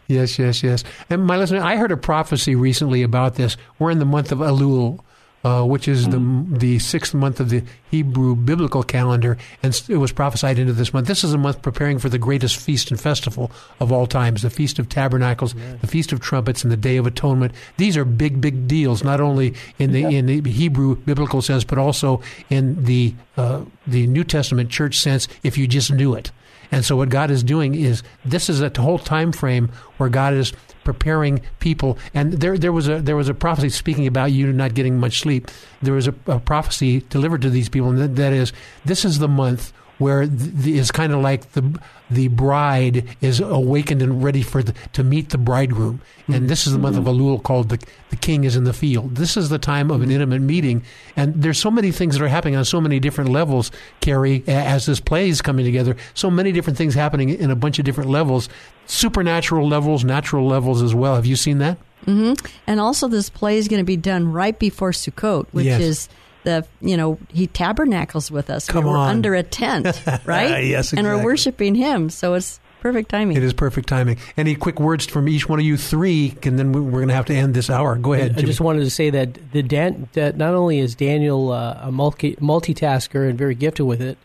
Yes, 0.08 0.40
yes, 0.40 0.64
yes. 0.64 0.84
And 1.10 1.26
my 1.26 1.38
listener, 1.38 1.62
I 1.62 1.76
heard 1.76 1.92
a 1.92 1.98
prophecy 1.98 2.56
recently 2.56 3.04
about 3.04 3.36
this. 3.36 3.56
We're 3.78 3.92
in 3.92 4.00
the 4.00 4.06
month 4.06 4.32
of 4.32 4.40
Elul, 4.40 5.00
uh, 5.44 5.64
which 5.64 5.88
is 5.88 6.08
the 6.08 6.46
the 6.50 6.80
sixth 6.80 7.14
month 7.14 7.40
of 7.40 7.50
the 7.50 7.64
Hebrew 7.90 8.36
biblical 8.36 8.84
calendar, 8.84 9.38
and 9.64 9.80
it 9.90 9.98
was 9.98 10.12
prophesied 10.12 10.60
into 10.60 10.74
this 10.74 10.94
month. 10.94 11.08
This 11.08 11.24
is 11.24 11.34
a 11.34 11.38
month 11.38 11.62
preparing 11.62 12.00
for 12.00 12.10
the 12.10 12.18
greatest 12.18 12.58
feast 12.58 12.92
and 12.92 13.00
festival 13.00 13.52
of 13.80 13.92
all 13.92 14.08
times, 14.08 14.44
the 14.44 14.50
Feast 14.50 14.80
of 14.80 14.88
Tabernacles, 14.88 15.56
the 15.82 15.88
Feast 15.88 16.12
of 16.12 16.20
Trumpets, 16.20 16.64
and 16.64 16.72
the 16.72 16.78
Day 16.78 16.98
of 16.98 17.08
Atonement. 17.08 17.54
These 17.78 17.98
are 17.98 18.06
big, 18.06 18.40
big 18.40 18.68
deals, 18.68 19.04
not 19.04 19.20
only 19.20 19.54
in 19.80 19.92
the 19.92 20.04
in 20.04 20.28
the 20.28 20.42
Hebrew 20.52 20.96
biblical 20.96 21.42
sense, 21.42 21.64
but 21.64 21.78
also 21.78 22.22
in 22.50 22.84
the 22.86 23.16
uh, 23.38 23.64
the 23.88 24.08
New 24.08 24.24
Testament 24.24 24.70
church 24.70 24.98
sense. 24.98 25.28
If 25.44 25.58
you 25.58 25.68
just 25.68 25.92
knew 25.92 26.14
it. 26.14 26.32
And 26.72 26.86
so 26.86 26.96
what 26.96 27.10
God 27.10 27.32
is 27.32 27.44
doing 27.44 27.76
is 27.76 28.02
this 28.24 28.50
is 28.50 28.62
a 28.62 28.72
whole 28.78 29.00
time 29.00 29.32
frame 29.32 29.70
where 29.98 30.10
God 30.10 30.34
is 30.34 30.54
preparing 30.84 31.42
people. 31.60 31.98
And 32.14 32.34
there 32.34 32.58
there 32.58 32.72
was 32.72 32.88
a 32.88 33.02
there 33.02 33.16
was 33.16 33.30
a 33.30 33.34
prophecy 33.34 33.70
speaking 33.70 34.08
about 34.08 34.32
you 34.32 34.52
not 34.52 34.74
getting 34.74 35.00
much 35.00 35.20
sleep. 35.20 35.50
There 35.82 35.94
was 35.94 36.08
a, 36.08 36.16
a 36.28 36.40
prophecy 36.40 37.02
delivered 37.10 37.42
to 37.44 37.50
these 37.50 37.70
people, 37.70 37.90
and 37.90 38.00
that, 38.00 38.16
that 38.16 38.34
is 38.34 38.54
this 38.86 39.06
is 39.06 39.20
the 39.20 39.28
month 39.28 39.74
where 40.02 40.28
th- 40.28 40.66
is 40.66 40.92
kind 40.92 41.14
of 41.14 41.22
like 41.22 41.52
the 41.54 41.80
the 42.10 42.28
bride 42.28 43.06
is 43.22 43.40
awakened 43.40 44.02
and 44.02 44.22
ready 44.22 44.42
for 44.42 44.62
the, 44.62 44.74
to 44.92 45.02
meet 45.02 45.30
the 45.30 45.38
bridegroom. 45.38 46.02
And 46.28 46.50
this 46.50 46.68
is 46.68 46.74
the 46.74 46.80
month 46.80 46.98
of 46.98 47.06
mm-hmm. 47.06 47.22
Elul 47.22 47.44
called 47.44 47.70
the 47.70 47.80
the 48.10 48.16
king 48.16 48.44
is 48.44 48.56
in 48.56 48.64
the 48.64 48.74
field. 48.74 49.16
This 49.16 49.38
is 49.38 49.50
the 49.50 49.60
time 49.60 49.92
of 49.92 50.02
an 50.02 50.08
mm-hmm. 50.08 50.16
intimate 50.16 50.42
meeting, 50.42 50.84
and 51.16 51.36
there's 51.36 51.60
so 51.60 51.70
many 51.70 51.92
things 51.92 52.18
that 52.18 52.24
are 52.24 52.28
happening 52.28 52.56
on 52.56 52.66
so 52.66 52.82
many 52.82 53.00
different 53.00 53.30
levels. 53.30 53.72
Carrie, 54.02 54.44
as 54.48 54.88
this 54.88 55.00
play 55.00 55.30
is 55.30 55.42
coming 55.42 55.66
together, 55.66 55.96
so 56.14 56.32
many 56.32 56.52
different 56.52 56.78
things 56.78 56.96
happening 56.96 57.30
in 57.30 57.52
a 57.52 57.56
bunch 57.56 57.80
of 57.80 57.86
different 57.86 58.10
levels, 58.10 58.50
supernatural 58.88 59.68
levels, 59.68 60.04
natural 60.04 60.48
levels 60.48 60.82
as 60.82 60.96
well. 60.96 61.16
Have 61.16 61.26
you 61.26 61.36
seen 61.36 61.60
that? 61.60 61.78
Mm-hmm. 62.06 62.46
And 62.66 62.80
also, 62.80 63.08
this 63.08 63.30
play 63.30 63.58
is 63.58 63.68
going 63.68 63.80
to 63.80 63.86
be 63.86 63.98
done 63.98 64.32
right 64.32 64.58
before 64.58 64.92
Sukkot, 64.92 65.46
which 65.52 65.66
Yes. 65.66 65.82
is 65.82 66.10
the 66.44 66.66
you 66.82 66.98
know 66.98 67.18
he 67.30 67.48
tabernacles 67.48 68.32
with 68.32 68.50
us. 68.50 68.68
Come 68.68 68.86
we're 68.86 68.98
on. 68.98 69.10
under 69.10 69.36
a 69.36 69.44
tent, 69.44 70.02
right? 70.26 70.64
Yes, 70.66 70.94
And 70.94 71.06
we're 71.06 71.24
worshiping 71.24 71.76
Him, 71.76 72.10
so 72.10 72.34
it's 72.34 72.60
perfect 72.82 73.10
timing. 73.10 73.38
It 73.38 73.44
is 73.44 73.54
perfect 73.54 73.88
timing. 73.88 74.18
Any 74.38 74.56
quick 74.56 74.80
words 74.80 75.06
from 75.06 75.28
each 75.30 75.48
one 75.48 75.60
of 75.60 75.66
you 75.66 75.78
three, 75.78 76.36
and 76.44 76.58
then 76.58 76.72
we- 76.72 76.82
we're 76.82 77.00
going 77.02 77.10
to 77.10 77.14
have 77.14 77.26
to 77.28 77.36
end 77.36 77.54
this 77.54 77.70
hour. 77.70 77.96
Go 77.96 78.14
ahead. 78.14 78.32
I 78.32 78.34
Jimmy. 78.36 78.48
just 78.48 78.60
wanted 78.62 78.80
to 78.80 78.90
say 78.90 79.12
that 79.12 79.52
the 79.52 79.62
Dan, 79.62 80.10
that 80.14 80.36
not 80.36 80.56
only 80.56 80.80
is 80.80 80.96
Daniel 80.96 81.52
uh, 81.52 81.78
a 81.84 81.92
multi, 81.92 82.36
multitasker 82.38 83.30
and 83.30 83.38
very 83.38 83.54
gifted 83.54 83.86
with 83.86 84.02
it, 84.02 84.18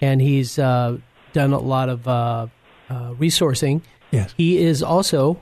and 0.00 0.22
he's 0.22 0.58
uh, 0.58 0.96
done 1.34 1.52
a 1.52 1.58
lot 1.58 1.90
of 1.90 2.08
uh, 2.08 2.46
uh, 2.88 3.10
resourcing. 3.12 3.82
yes. 4.10 4.32
He 4.34 4.56
is 4.62 4.82
also 4.82 5.38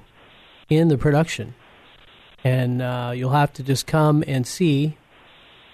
in 0.68 0.88
the 0.88 0.98
production, 0.98 1.54
and 2.42 2.82
uh, 2.82 3.12
you'll 3.14 3.30
have 3.30 3.52
to 3.54 3.62
just 3.62 3.86
come 3.86 4.24
and 4.26 4.44
see 4.46 4.97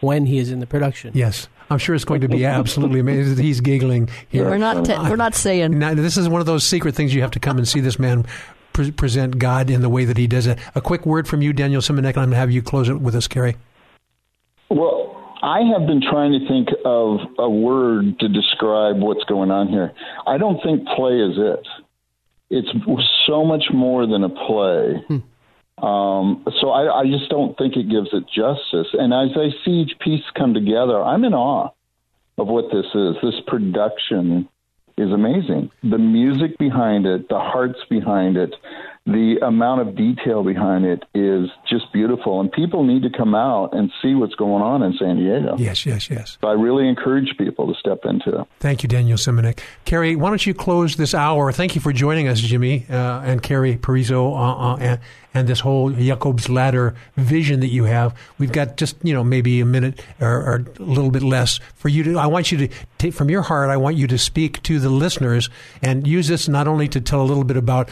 when 0.05 0.27
he 0.27 0.39
is 0.39 0.51
in 0.51 0.61
the 0.61 0.67
production. 0.67 1.13
Yes. 1.15 1.49
I'm 1.71 1.79
sure 1.79 1.95
it's 1.95 2.05
going 2.05 2.21
to 2.21 2.29
be 2.29 2.45
absolutely 2.45 3.01
amazing. 3.01 3.37
He's 3.43 3.61
giggling 3.61 4.11
here. 4.29 4.45
we're 4.45 4.59
not 4.59 4.85
te- 4.85 4.99
we're 4.99 5.17
not 5.17 5.35
saying 5.35 5.79
Now, 5.79 5.95
this 5.95 6.17
is 6.17 6.29
one 6.29 6.41
of 6.41 6.47
those 6.47 6.65
secret 6.65 6.95
things 6.95 7.15
you 7.15 7.23
have 7.23 7.31
to 7.33 7.41
come 7.41 7.57
and 7.57 7.67
see 7.67 7.81
this 7.81 7.99
man 7.99 8.27
pre- 8.73 8.91
present 8.91 9.39
God 9.39 9.71
in 9.71 9.81
the 9.81 9.89
way 9.89 10.05
that 10.05 10.19
he 10.19 10.27
does 10.27 10.47
it. 10.47 10.59
A 10.75 10.81
quick 10.81 11.07
word 11.07 11.27
from 11.27 11.41
you, 11.41 11.53
Daniel 11.53 11.81
Simonek, 11.81 11.97
and 11.97 12.07
I'm 12.07 12.15
going 12.15 12.31
to 12.33 12.37
have 12.37 12.51
you 12.51 12.63
close 12.63 12.89
it 12.89 13.01
with 13.01 13.15
us, 13.15 13.27
Carrie. 13.27 13.57
Well, 14.69 15.39
I 15.43 15.61
have 15.77 15.87
been 15.87 16.03
trying 16.03 16.33
to 16.33 16.47
think 16.49 16.69
of 16.85 17.21
a 17.39 17.49
word 17.49 18.19
to 18.21 18.29
describe 18.29 18.99
what's 18.99 19.25
going 19.25 19.51
on 19.51 19.69
here. 19.69 19.93
I 20.27 20.39
don't 20.39 20.63
think 20.63 20.87
play 20.89 21.19
is 21.21 21.37
it. 21.37 21.67
It's 22.51 22.69
so 23.27 23.45
much 23.45 23.65
more 23.73 24.07
than 24.07 24.25
a 24.25 24.29
play. 24.29 25.03
Hmm. 25.09 25.19
Um, 25.79 26.45
so 26.61 26.71
I, 26.71 27.01
I 27.01 27.05
just 27.07 27.29
don't 27.31 27.57
think 27.59 27.77
it 27.77 27.89
gives 27.89 28.09
it 28.13 28.25
justice. 28.29 28.89
And 28.93 29.13
as 29.13 29.37
I 29.37 29.51
see 29.65 29.73
each 29.73 29.99
piece 29.99 30.23
come 30.37 30.55
together, 30.55 31.03
I'm 31.03 31.25
in 31.25 31.35
awe 31.35 31.71
of 32.39 32.47
what 32.47 32.67
this 32.73 32.87
is. 32.95 33.17
This 33.23 33.41
production 33.47 34.49
is 34.97 35.11
amazing. 35.11 35.71
The 35.83 35.99
music 35.99 36.57
behind 36.59 37.07
it, 37.07 37.29
the 37.29 37.39
hearts 37.39 37.79
behind 37.91 38.37
it, 38.37 38.55
the 39.07 39.37
amount 39.43 39.81
of 39.83 39.97
detail 39.97 40.43
behind 40.43 40.87
it 40.87 41.03
is 41.15 41.51
just 41.69 41.93
beautiful. 41.93 42.41
And 42.41 42.51
people 42.51 42.85
need 42.85 43.03
to 43.03 43.11
come 43.11 43.35
out 43.35 43.75
and 43.75 43.93
see 44.01 44.15
what's 44.15 44.35
going 44.35 44.63
on 44.63 44.83
in 44.83 44.95
San 44.99 45.17
Diego. 45.17 45.57
Yes, 45.59 45.85
yes, 45.85 46.09
yes. 46.09 46.39
So 46.41 46.49
I 46.49 46.53
really 46.53 46.89
encourage 46.89 47.37
people 47.37 47.67
to 47.73 47.79
step 47.79 48.01
into 48.05 48.41
it. 48.41 48.47
Thank 48.61 48.83
you, 48.83 48.89
Daniel 48.89 49.19
Simonek. 49.19 49.59
Carrie, 49.85 50.17
why 50.17 50.31
don't 50.31 50.47
you 50.47 50.55
close 50.55 50.97
this 50.97 51.13
hour? 51.15 51.53
Thank 51.53 51.75
you 51.75 51.81
for 51.81 51.93
joining 51.93 52.29
us, 52.29 52.41
Jimmy 52.41 52.87
uh, 52.89 53.21
and 53.23 53.43
Carrie 53.43 53.77
Parizo, 53.77 54.33
uh, 54.33 54.75
uh, 54.75 54.97
and, 55.35 55.45
and 55.45 55.49
this 55.49 55.61
whole 55.61 55.91
Jacob's 55.91 56.49
Ladder 56.49 56.95
vision 57.17 57.61
that 57.61 57.69
you 57.69 57.85
have. 57.85 58.15
We've 58.39 58.53
got 58.53 58.77
just 58.77 58.97
you 59.03 59.13
know 59.13 59.23
maybe 59.23 59.61
a 59.61 59.65
minute 59.67 60.01
or, 60.21 60.29
or 60.29 60.65
a 60.79 60.83
little 60.83 61.11
bit 61.11 61.23
less 61.23 61.61
for 61.75 61.89
you 61.89 62.03
to. 62.05 62.19
I 62.19 62.27
want 62.27 62.51
you 62.51 62.59
to 62.59 62.69
take 62.99 63.13
from 63.13 63.29
your 63.29 63.43
heart. 63.43 63.69
I 63.71 63.77
want 63.77 63.97
you 63.97 64.07
to 64.07 64.19
speak 64.19 64.63
to 64.63 64.79
the 64.81 64.89
listeners 64.89 65.51
and 65.83 66.07
use 66.07 66.29
this 66.29 66.49
not 66.49 66.67
only 66.67 66.89
to 66.89 67.01
tell 67.01 67.21
a 67.21 67.29
little 67.29 67.45
bit 67.45 67.57
about 67.57 67.91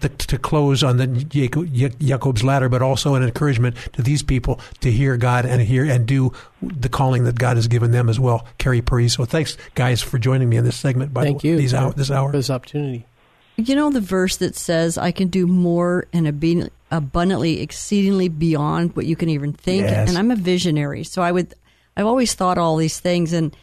the, 0.00 0.08
to 0.08 0.38
close 0.38 0.82
on 0.82 0.96
the 0.96 1.06
Jacob's 1.06 2.44
Ladder, 2.44 2.68
but 2.68 2.82
also 2.82 3.14
an 3.14 3.22
encouragement 3.22 3.76
to 3.92 4.02
these 4.02 4.22
people 4.22 4.60
to 4.80 4.90
hear 4.90 5.16
God 5.16 5.44
and 5.44 5.60
hear 5.60 5.84
and 5.84 6.06
do 6.06 6.32
the 6.62 6.88
calling 6.88 7.24
that 7.24 7.38
God 7.38 7.56
has 7.56 7.68
given 7.68 7.90
them 7.90 8.08
as 8.08 8.18
well. 8.18 8.46
Carrie 8.58 8.82
So 9.08 9.24
thanks 9.24 9.56
guys 9.74 10.00
for 10.00 10.18
joining 10.18 10.48
me 10.48 10.56
in 10.56 10.64
this 10.64 10.76
segment. 10.76 11.12
By 11.12 11.24
Thank 11.24 11.42
the, 11.42 11.48
you 11.48 11.56
These 11.56 11.74
hour, 11.74 11.92
this 11.92 12.10
hour. 12.10 12.30
for 12.30 12.36
this 12.38 12.50
opportunity. 12.50 13.06
you 13.56 13.74
know 13.74 13.90
the 13.90 14.00
verse 14.00 14.36
that 14.38 14.56
says, 14.56 14.98
"I 14.98 15.12
can 15.12 15.28
do 15.28 15.46
more 15.46 16.06
and 16.12 16.26
abe- 16.26 16.70
abundantly, 16.96 17.60
exceedingly 17.60 18.28
beyond 18.28 18.94
what 18.96 19.06
you 19.06 19.16
can 19.16 19.28
even 19.28 19.52
think." 19.52 19.82
Yes. 19.82 20.08
And 20.08 20.18
I'm 20.18 20.30
a 20.30 20.36
visionary, 20.36 21.04
so 21.04 21.22
I 21.22 21.32
would. 21.32 21.54
I've 21.96 22.06
always 22.06 22.34
thought 22.34 22.58
all 22.58 22.76
these 22.76 22.98
things, 23.00 23.32
and 23.32 23.54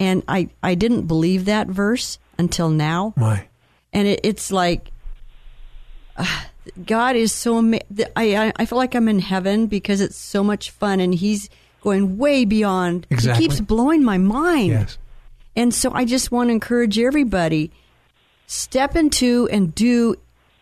and 0.00 0.22
I 0.28 0.48
I 0.62 0.74
didn't 0.74 1.06
believe 1.06 1.44
that 1.46 1.66
verse 1.68 2.18
until 2.38 2.68
now. 2.70 3.14
My. 3.16 3.46
and 3.92 4.06
it, 4.08 4.20
it's 4.24 4.50
like 4.52 4.90
uh, 6.16 6.40
God 6.86 7.16
is 7.16 7.32
so 7.32 7.58
ama- 7.58 7.80
I, 8.16 8.36
I 8.48 8.52
I 8.56 8.64
feel 8.66 8.78
like 8.78 8.94
I'm 8.94 9.08
in 9.08 9.18
heaven 9.20 9.66
because 9.66 10.00
it's 10.00 10.16
so 10.16 10.44
much 10.44 10.70
fun 10.70 11.00
and 11.00 11.14
he's 11.14 11.48
going 11.80 12.18
way 12.18 12.44
beyond 12.44 13.06
Exactly. 13.10 13.42
he 13.44 13.48
keeps 13.48 13.60
blowing 13.60 14.02
my 14.04 14.18
mind 14.18 14.70
Yes. 14.72 14.98
And 15.56 15.72
so 15.74 15.90
I 15.92 16.04
just 16.04 16.30
want 16.30 16.48
to 16.48 16.52
encourage 16.52 16.98
everybody 16.98 17.72
step 18.46 18.94
into 18.96 19.48
and 19.50 19.74
do 19.74 20.14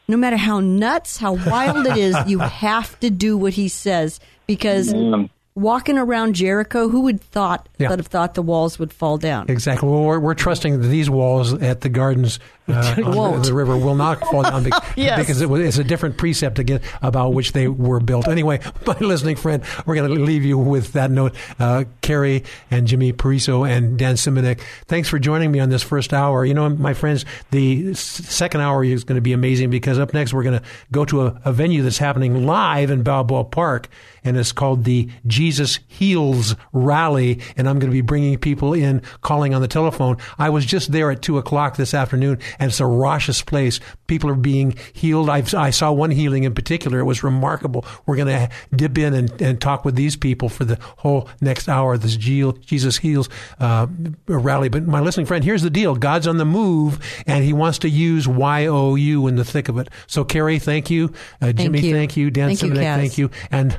no 0.09 0.17
matter 0.17 0.37
how 0.37 0.61
nuts, 0.61 1.17
how 1.17 1.33
wild 1.33 1.87
it 1.87 1.97
is, 1.97 2.17
you 2.27 2.39
have 2.63 2.99
to 3.01 3.11
do 3.11 3.37
what 3.37 3.53
he 3.53 3.69
says 3.69 4.21
because 4.47 4.93
mm. 4.93 5.29
walking 5.55 5.99
around 5.99 6.35
Jericho, 6.35 6.89
who 6.89 7.01
would 7.03 7.21
thought 7.21 7.69
Yeah. 7.79 7.91
would 7.91 7.99
have 7.99 8.07
thought 8.07 8.35
the 8.35 8.43
walls 8.43 8.79
would 8.79 8.93
fall 8.93 9.19
down? 9.19 9.47
Exactly. 9.49 9.89
Well, 9.89 10.03
we're, 10.03 10.21
we're 10.21 10.35
trusting 10.35 10.81
that 10.81 10.87
these 10.89 11.11
walls 11.11 11.55
at 11.55 11.81
the 11.81 11.89
gardens 11.89 12.39
uh, 12.69 12.95
Won't. 12.99 13.45
the 13.45 13.55
river 13.55 13.77
will 13.77 13.95
not 13.95 14.21
fall 14.21 14.43
down 14.43 14.65
bec- 14.65 14.73
Yes. 14.97 15.19
because 15.19 15.41
it 15.41 15.49
was, 15.49 15.61
it's 15.63 15.79
a 15.79 15.85
different 15.85 16.17
precept 16.17 16.59
again 16.59 16.81
about 17.03 17.33
which 17.35 17.53
they 17.53 17.69
were 17.69 18.01
built. 18.01 18.27
Anyway, 18.29 18.61
my 18.87 18.99
listening 18.99 19.37
friend, 19.37 19.63
we're 19.85 19.95
going 19.95 20.09
to 20.15 20.23
leave 20.23 20.45
you 20.45 20.59
with 20.59 20.93
that 20.95 21.11
note. 21.11 21.35
Uh, 21.59 21.85
Carrie 22.03 22.45
and 22.71 22.87
Jimmy 22.87 23.13
Pariso 23.13 23.69
and 23.69 23.99
Dan 23.99 24.15
Simonek, 24.17 24.61
thanks 24.87 25.09
for 25.09 25.19
joining 25.19 25.51
me 25.53 25.61
on 25.61 25.69
this 25.69 25.83
first 25.83 26.13
hour. 26.13 26.45
You 26.45 26.55
know, 26.55 26.69
my 26.69 26.95
friends, 26.95 27.25
the 27.51 27.95
second 27.95 28.61
hour 28.61 28.85
is 28.85 29.05
going 29.05 29.17
to 29.17 29.23
be 29.23 29.33
amazing 29.33 29.71
because 29.71 29.99
up 29.99 30.13
next 30.15 30.33
we're 30.33 30.43
going 30.43 30.59
to 30.59 30.65
go 30.93 31.05
to 31.05 31.27
a, 31.27 31.41
a 31.45 31.53
venue 31.53 31.83
that's 31.83 31.99
happening 31.99 32.47
live 32.47 32.91
in 32.91 33.03
Balboa 33.03 33.45
Park 33.45 33.89
and 34.25 34.37
it's 34.37 34.51
called 34.53 34.85
the 34.85 35.09
Jesus 35.27 35.79
Heals 35.87 36.57
Rally. 36.73 37.41
And 37.57 37.69
I'm 37.69 37.79
going 37.79 37.91
to 37.91 37.95
be 37.95 38.01
bringing 38.01 38.37
people 38.39 38.75
in, 38.75 39.01
calling 39.23 39.55
on 39.55 39.63
the 39.63 39.69
telephone. 39.69 40.17
I 40.37 40.51
was 40.51 40.67
just 40.67 40.91
there 40.91 41.11
at 41.13 41.23
two 41.23 41.39
o'clock 41.39 41.77
this 41.77 41.95
afternoon, 41.95 42.41
and 42.59 42.71
it's 42.71 42.81
a 42.81 42.87
raucous 42.87 43.43
place. 43.43 43.81
People 44.07 44.31
are 44.31 44.35
being 44.35 44.77
healed. 44.93 45.31
I've, 45.31 45.53
I 45.55 45.71
saw 45.71 45.93
one 45.93 46.11
healing 46.11 46.45
in 46.45 46.55
particular. 46.55 46.99
It 46.99 47.05
was 47.05 47.23
remarkable. 47.23 47.85
We're 48.07 48.17
going 48.17 48.29
to 48.29 48.49
dip 48.75 48.99
in 48.99 49.15
and, 49.15 49.43
and 49.43 49.61
talk 49.61 49.85
with 49.85 49.95
these 49.95 50.17
people 50.17 50.49
for 50.49 50.65
the 50.65 50.79
whole 50.99 51.29
next 51.41 51.69
hour. 51.69 51.97
This 51.99 52.17
Jesus 52.17 52.99
Heals 52.99 53.29
uh, 53.59 53.87
rally. 54.27 54.69
But 54.69 54.87
my 54.87 55.01
listening 55.01 55.27
friend, 55.27 55.45
here's 55.45 55.63
the 55.63 55.71
deal: 55.71 55.95
God's 55.95 56.27
on 56.27 56.37
the 56.37 56.45
move, 56.45 56.99
and 57.27 57.45
He 57.45 57.53
wants 57.53 57.79
to 57.81 57.89
use 57.89 58.27
YOU 58.27 59.27
in 59.27 59.37
the 59.37 59.45
thick 59.45 59.69
of 59.69 59.79
it. 59.79 59.89
So, 60.07 60.25
Carrie, 60.25 60.59
thank 60.59 60.91
you. 60.91 61.13
Uh, 61.41 61.53
Jimmy, 61.53 61.81
you. 61.81 61.95
thank 61.95 62.17
you. 62.17 62.31
Dan 62.31 62.49
Thank 62.49 62.63
you, 62.63 62.71
Simonek, 62.71 62.83
Kaz. 62.83 62.97
thank 62.97 63.19
you. 63.19 63.31
And 63.51 63.79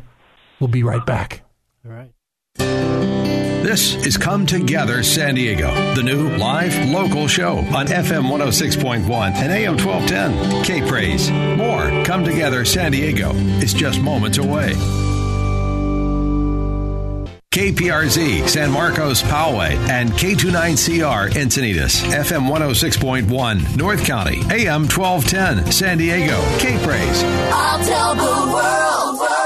we'll 0.60 0.68
be 0.68 0.84
right 0.84 1.06
back. 1.06 1.44
All 1.86 1.92
right. 1.92 3.17
This 3.68 3.96
is 4.06 4.16
Come 4.16 4.46
Together 4.46 5.04
San 5.04 5.36
Diego, 5.36 5.74
the 5.94 6.02
new 6.02 6.38
live 6.38 6.74
local 6.90 7.28
show 7.28 7.58
on 7.58 7.88
FM 7.88 8.32
106.1 8.32 9.02
and 9.34 9.52
AM 9.52 9.76
1210. 9.78 10.64
K 10.64 10.88
Praise. 10.88 11.30
More 11.30 11.90
Come 12.06 12.24
Together 12.24 12.64
San 12.64 12.94
Diego 12.94 13.34
is 13.62 13.74
just 13.74 14.00
moments 14.00 14.38
away. 14.38 14.72
KPRZ 17.52 18.48
San 18.48 18.72
Marcos 18.72 19.22
Poway 19.24 19.76
and 19.90 20.12
K29CR 20.12 21.32
Encinitas 21.32 22.06
FM 22.10 22.50
106.1 22.50 23.76
North 23.76 24.06
County 24.06 24.38
AM 24.50 24.88
1210 24.88 25.74
San 25.74 25.98
Diego 25.98 26.42
K 26.60 26.82
Praise. 26.86 27.22
I'll 27.52 27.86
tell 27.86 28.16
the 28.16 28.54
world. 28.54 29.37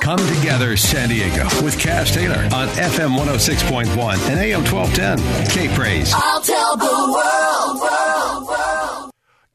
Come 0.00 0.18
Together 0.34 0.78
San 0.78 1.10
Diego 1.10 1.44
with 1.62 1.76
Kaz 1.76 2.12
Taylor 2.12 2.44
on 2.54 2.68
FM 2.68 3.16
106.1 3.18 3.86
and 4.30 4.40
AM 4.40 4.64
1210 4.64 5.46
K 5.48 5.74
Praise. 5.74 6.10
I'll 6.14 6.40
tell 6.40 6.76
the 6.76 7.12
world. 7.12 7.39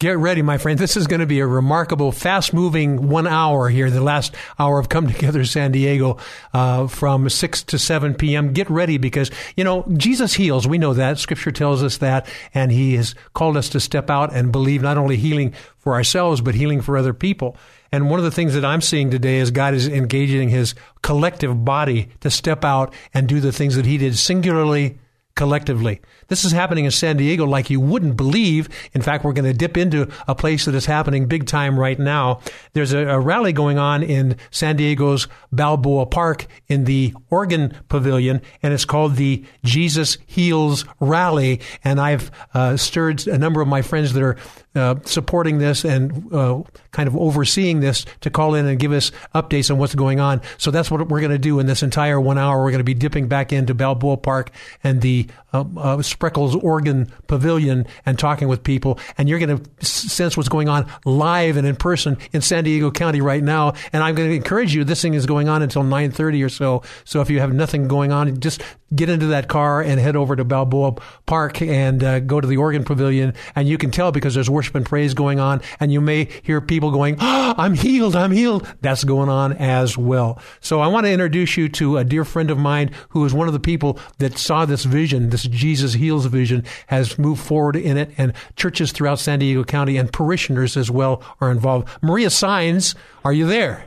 Get 0.01 0.17
ready, 0.17 0.41
my 0.41 0.57
friend. 0.57 0.77
This 0.77 0.97
is 0.97 1.07
going 1.07 1.21
to 1.21 1.25
be 1.25 1.39
a 1.39 1.47
remarkable, 1.47 2.11
fast 2.11 2.53
moving 2.53 3.07
one 3.07 3.25
hour 3.25 3.69
here, 3.69 3.89
the 3.89 4.03
last 4.03 4.35
hour 4.59 4.77
of 4.77 4.89
Come 4.89 5.07
Together 5.07 5.45
San 5.45 5.71
Diego 5.71 6.17
uh, 6.53 6.87
from 6.87 7.29
6 7.29 7.63
to 7.63 7.79
7 7.79 8.13
p.m. 8.13 8.51
Get 8.51 8.69
ready 8.69 8.97
because, 8.97 9.31
you 9.55 9.63
know, 9.63 9.85
Jesus 9.95 10.33
heals. 10.33 10.67
We 10.67 10.79
know 10.79 10.93
that. 10.95 11.17
Scripture 11.17 11.53
tells 11.53 11.81
us 11.81 11.99
that. 11.99 12.27
And 12.53 12.73
He 12.73 12.95
has 12.95 13.15
called 13.33 13.55
us 13.55 13.69
to 13.69 13.79
step 13.79 14.09
out 14.09 14.35
and 14.35 14.51
believe 14.51 14.81
not 14.81 14.97
only 14.97 15.15
healing 15.15 15.53
for 15.77 15.93
ourselves, 15.93 16.41
but 16.41 16.55
healing 16.55 16.81
for 16.81 16.97
other 16.97 17.13
people. 17.13 17.55
And 17.89 18.09
one 18.09 18.19
of 18.19 18.25
the 18.25 18.31
things 18.31 18.53
that 18.55 18.65
I'm 18.65 18.81
seeing 18.81 19.11
today 19.11 19.37
is 19.37 19.49
God 19.49 19.73
is 19.73 19.87
engaging 19.87 20.49
His 20.49 20.75
collective 21.03 21.63
body 21.63 22.09
to 22.19 22.29
step 22.29 22.65
out 22.65 22.93
and 23.13 23.29
do 23.29 23.39
the 23.39 23.53
things 23.53 23.77
that 23.77 23.85
He 23.85 23.97
did 23.97 24.17
singularly 24.17 24.99
collectively. 25.35 26.01
This 26.27 26.45
is 26.45 26.53
happening 26.53 26.85
in 26.85 26.91
San 26.91 27.17
Diego 27.17 27.45
like 27.45 27.69
you 27.69 27.79
wouldn't 27.79 28.15
believe. 28.15 28.69
In 28.93 29.01
fact, 29.01 29.23
we're 29.23 29.33
going 29.33 29.51
to 29.51 29.53
dip 29.53 29.75
into 29.77 30.09
a 30.27 30.35
place 30.35 30.65
that 30.65 30.75
is 30.75 30.85
happening 30.85 31.27
big 31.27 31.45
time 31.45 31.77
right 31.77 31.99
now. 31.99 32.39
There's 32.73 32.93
a, 32.93 32.99
a 32.99 33.19
rally 33.19 33.51
going 33.51 33.77
on 33.77 34.01
in 34.01 34.37
San 34.49 34.77
Diego's 34.77 35.27
Balboa 35.51 36.05
Park 36.05 36.47
in 36.67 36.85
the 36.85 37.13
Organ 37.29 37.77
Pavilion, 37.89 38.41
and 38.63 38.73
it's 38.73 38.85
called 38.85 39.17
the 39.17 39.43
Jesus 39.63 40.17
Heals 40.25 40.85
Rally. 40.99 41.59
And 41.83 41.99
I've 41.99 42.31
uh, 42.53 42.77
stirred 42.77 43.27
a 43.27 43.37
number 43.37 43.61
of 43.61 43.67
my 43.67 43.81
friends 43.81 44.13
that 44.13 44.23
are 44.23 44.37
uh, 44.75 44.95
supporting 45.05 45.57
this 45.57 45.85
and 45.85 46.33
uh, 46.33 46.61
kind 46.91 47.07
of 47.07 47.15
overseeing 47.15 47.79
this 47.79 48.05
to 48.21 48.29
call 48.29 48.55
in 48.55 48.65
and 48.65 48.79
give 48.79 48.91
us 48.91 49.11
updates 49.33 49.71
on 49.71 49.77
what's 49.77 49.95
going 49.95 50.19
on. 50.19 50.41
So 50.57 50.71
that's 50.71 50.91
what 50.91 51.07
we're 51.07 51.21
going 51.21 51.31
to 51.31 51.37
do 51.37 51.59
in 51.59 51.65
this 51.65 51.83
entire 51.83 52.19
one 52.19 52.37
hour. 52.37 52.63
We're 52.63 52.71
going 52.71 52.79
to 52.79 52.83
be 52.83 52.93
dipping 52.93 53.27
back 53.27 53.53
into 53.53 53.73
Balboa 53.73 54.17
Park 54.17 54.51
and 54.83 55.01
the 55.01 55.27
uh, 55.55 55.79
uh, 55.79 55.97
Spreckels 55.97 56.61
Organ 56.63 57.11
Pavilion 57.27 57.85
and 58.05 58.17
talking 58.17 58.47
with 58.47 58.63
people. 58.63 58.99
And 59.17 59.29
you're 59.29 59.39
going 59.39 59.57
to 59.57 59.85
sense 59.85 60.35
what's 60.35 60.49
going 60.49 60.69
on 60.69 60.91
live 61.05 61.57
and 61.57 61.67
in 61.67 61.75
person 61.75 62.17
in 62.33 62.41
San 62.41 62.63
Diego 62.63 62.91
County 62.91 63.21
right 63.21 63.43
now. 63.43 63.73
And 63.93 64.03
I'm 64.03 64.15
going 64.15 64.29
to 64.29 64.35
encourage 64.35 64.73
you. 64.73 64.83
This 64.83 65.01
thing 65.01 65.13
is 65.13 65.25
going 65.25 65.49
on 65.49 65.61
until 65.61 65.83
9:30 65.83 66.43
or 66.45 66.49
so. 66.49 66.83
So 67.03 67.21
if 67.21 67.29
you 67.29 67.39
have 67.39 67.53
nothing 67.53 67.87
going 67.87 68.11
on, 68.11 68.39
just 68.39 68.61
get 68.93 69.09
into 69.09 69.27
that 69.27 69.47
car 69.47 69.81
and 69.81 69.99
head 69.99 70.15
over 70.15 70.35
to 70.35 70.43
Balboa 70.43 70.95
Park 71.25 71.61
and 71.61 72.03
uh, 72.03 72.19
go 72.19 72.39
to 72.39 72.47
the 72.47 72.57
Organ 72.57 72.83
Pavilion. 72.83 73.33
And 73.55 73.67
you 73.67 73.77
can 73.77 73.91
tell 73.91 74.11
because 74.11 74.35
there's 74.35 74.49
worship 74.49 74.75
and 74.75 74.85
praise 74.85 75.13
going 75.13 75.39
on, 75.39 75.61
and 75.79 75.91
you 75.91 76.01
may 76.01 76.29
hear 76.43 76.61
people 76.61 76.91
going, 76.91 77.17
oh, 77.19 77.55
"I'm 77.57 77.73
healed, 77.73 78.15
I'm 78.15 78.31
healed." 78.31 78.67
That's 78.81 79.03
going 79.03 79.29
on 79.29 79.53
as 79.53 79.97
well. 79.97 80.39
So 80.59 80.79
I 80.79 80.87
want 80.87 81.05
to 81.05 81.11
introduce 81.11 81.57
you 81.57 81.69
to 81.69 81.97
a 81.97 82.03
dear 82.03 82.25
friend 82.25 82.51
of 82.51 82.57
mine 82.57 82.91
who 83.09 83.25
is 83.25 83.33
one 83.33 83.47
of 83.47 83.53
the 83.53 83.59
people 83.59 83.99
that 84.19 84.37
saw 84.37 84.65
this 84.65 84.85
vision, 84.85 85.29
this 85.29 85.43
Jesus 85.47 85.93
heals 85.93 86.25
vision, 86.25 86.63
has 86.87 87.17
moved 87.17 87.41
forward 87.41 87.75
in 87.75 87.97
it, 87.97 88.11
and 88.17 88.33
churches 88.55 88.91
throughout 88.91 89.19
San 89.19 89.39
Diego 89.39 89.63
County 89.63 89.97
and 89.97 90.11
parishioners 90.11 90.77
as 90.77 90.91
well 90.91 91.23
are 91.41 91.51
involved. 91.51 91.87
Maria 92.01 92.29
Signs, 92.29 92.95
are 93.23 93.33
you 93.33 93.45
there? 93.47 93.85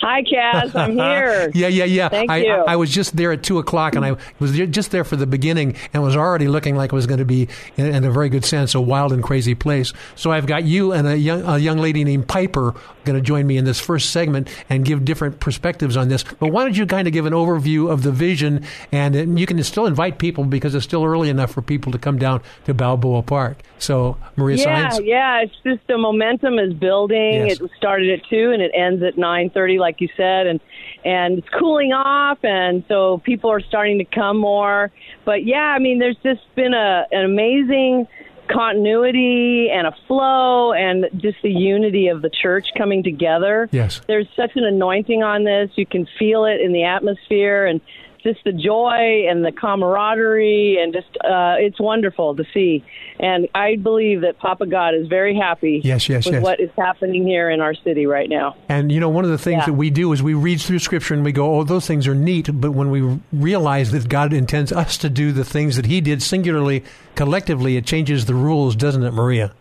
Hi, 0.00 0.22
Kaz. 0.22 0.74
I'm 0.74 0.92
here. 0.98 1.50
yeah, 1.54 1.68
yeah, 1.68 1.84
yeah. 1.84 2.08
Thank 2.10 2.30
I, 2.30 2.36
you. 2.38 2.52
I, 2.52 2.72
I 2.72 2.76
was 2.76 2.90
just 2.90 3.16
there 3.16 3.32
at 3.32 3.42
two 3.42 3.58
o'clock, 3.58 3.94
and 3.94 4.04
I 4.04 4.16
was 4.38 4.52
just 4.52 4.90
there 4.90 5.04
for 5.04 5.16
the 5.16 5.26
beginning, 5.26 5.76
and 5.92 6.02
was 6.02 6.14
already 6.16 6.46
looking 6.46 6.76
like 6.76 6.92
it 6.92 6.94
was 6.94 7.06
going 7.06 7.20
to 7.20 7.24
be, 7.24 7.48
in, 7.76 7.86
in 7.86 8.04
a 8.04 8.10
very 8.10 8.28
good 8.28 8.44
sense, 8.44 8.74
a 8.74 8.80
wild 8.80 9.12
and 9.12 9.22
crazy 9.22 9.54
place. 9.54 9.92
So 10.14 10.30
I've 10.30 10.46
got 10.46 10.64
you 10.64 10.92
and 10.92 11.06
a 11.06 11.16
young, 11.16 11.42
a 11.42 11.58
young 11.58 11.78
lady 11.78 12.04
named 12.04 12.28
Piper 12.28 12.74
going 13.04 13.16
to 13.16 13.22
join 13.22 13.46
me 13.46 13.56
in 13.56 13.64
this 13.64 13.80
first 13.80 14.10
segment 14.10 14.48
and 14.68 14.84
give 14.84 15.04
different 15.04 15.40
perspectives 15.40 15.96
on 15.96 16.08
this. 16.08 16.24
But 16.24 16.48
why 16.48 16.64
don't 16.64 16.76
you 16.76 16.86
kind 16.86 17.06
of 17.06 17.12
give 17.12 17.26
an 17.26 17.32
overview 17.32 17.90
of 17.90 18.02
the 18.02 18.12
vision, 18.12 18.64
and, 18.92 19.14
and 19.14 19.38
you 19.38 19.46
can 19.46 19.62
still 19.62 19.86
invite 19.86 20.18
people 20.18 20.44
because 20.44 20.74
it's 20.74 20.84
still 20.84 21.04
early 21.04 21.28
enough 21.28 21.52
for 21.52 21.62
people 21.62 21.92
to 21.92 21.98
come 21.98 22.18
down 22.18 22.42
to 22.64 22.74
Balboa 22.74 23.22
Park. 23.22 23.58
So 23.78 24.16
Maria 24.36 24.56
yeah, 24.56 24.88
Signs. 24.88 25.04
yeah. 25.04 25.40
It's 25.42 25.54
just 25.62 25.86
the 25.86 25.98
momentum 25.98 26.58
is 26.58 26.72
building. 26.72 27.48
Yes. 27.48 27.60
It 27.60 27.70
started 27.76 28.10
at 28.18 28.26
two 28.28 28.50
and 28.52 28.62
it 28.62 28.72
ends 28.74 29.02
at 29.02 29.18
nine 29.18 29.50
thirty, 29.50 29.78
like 29.78 30.00
you 30.00 30.08
said, 30.16 30.46
and 30.46 30.60
and 31.04 31.38
it's 31.38 31.48
cooling 31.50 31.92
off, 31.92 32.38
and 32.42 32.84
so 32.88 33.18
people 33.18 33.50
are 33.50 33.60
starting 33.60 33.98
to 33.98 34.04
come 34.04 34.38
more. 34.38 34.90
But 35.24 35.44
yeah, 35.44 35.74
I 35.74 35.78
mean, 35.78 35.98
there's 35.98 36.16
just 36.22 36.42
been 36.54 36.72
a 36.72 37.06
an 37.12 37.24
amazing 37.24 38.06
continuity 38.48 39.70
and 39.70 39.86
a 39.86 39.94
flow 40.06 40.72
and 40.72 41.06
just 41.16 41.38
the 41.42 41.50
unity 41.50 42.08
of 42.08 42.22
the 42.22 42.30
church 42.30 42.68
coming 42.76 43.02
together. 43.02 43.68
Yes. 43.72 44.00
There's 44.06 44.28
such 44.36 44.52
an 44.56 44.64
anointing 44.64 45.22
on 45.22 45.44
this. 45.44 45.70
You 45.76 45.86
can 45.86 46.06
feel 46.18 46.44
it 46.44 46.60
in 46.60 46.72
the 46.72 46.84
atmosphere 46.84 47.66
and 47.66 47.80
just 48.24 48.42
the 48.44 48.52
joy 48.52 49.26
and 49.30 49.44
the 49.44 49.52
camaraderie 49.52 50.78
and 50.82 50.92
just 50.92 51.06
uh, 51.24 51.54
it's 51.58 51.78
wonderful 51.78 52.34
to 52.34 52.44
see. 52.52 52.84
And 53.20 53.46
I 53.54 53.76
believe 53.76 54.22
that 54.22 54.38
Papa 54.38 54.66
God 54.66 54.94
is 54.94 55.06
very 55.06 55.36
happy 55.36 55.80
Yes, 55.84 56.08
yes, 56.08 56.24
with 56.26 56.34
yes. 56.34 56.42
what 56.42 56.58
is 56.58 56.70
happening 56.76 57.24
here 57.26 57.48
in 57.50 57.60
our 57.60 57.74
city 57.74 58.06
right 58.06 58.28
now. 58.28 58.56
And 58.68 58.90
you 58.90 58.98
know, 58.98 59.08
one 59.08 59.24
of 59.24 59.30
the 59.30 59.38
things 59.38 59.60
Yeah. 59.60 59.66
that 59.66 59.72
we 59.74 59.90
do 59.90 60.12
is 60.12 60.22
we 60.22 60.34
read 60.34 60.60
through 60.60 60.80
Scripture 60.80 61.14
and 61.14 61.24
we 61.24 61.30
go, 61.32 61.54
"Oh, 61.58 61.62
those 61.64 61.86
things 61.86 62.08
are 62.08 62.14
neat." 62.14 62.48
But 62.52 62.72
when 62.72 62.90
we 62.90 63.18
realize 63.32 63.92
that 63.92 64.08
God 64.08 64.32
intends 64.32 64.72
us 64.72 64.98
to 64.98 65.08
do 65.08 65.30
the 65.30 65.44
things 65.44 65.76
that 65.76 65.86
He 65.86 66.00
did 66.00 66.22
singularly, 66.22 66.82
collectively, 67.14 67.76
it 67.76 67.86
changes 67.86 68.26
the 68.26 68.34
rules, 68.34 68.74
doesn't 68.74 69.04
it, 69.04 69.12
Maria? 69.12 69.52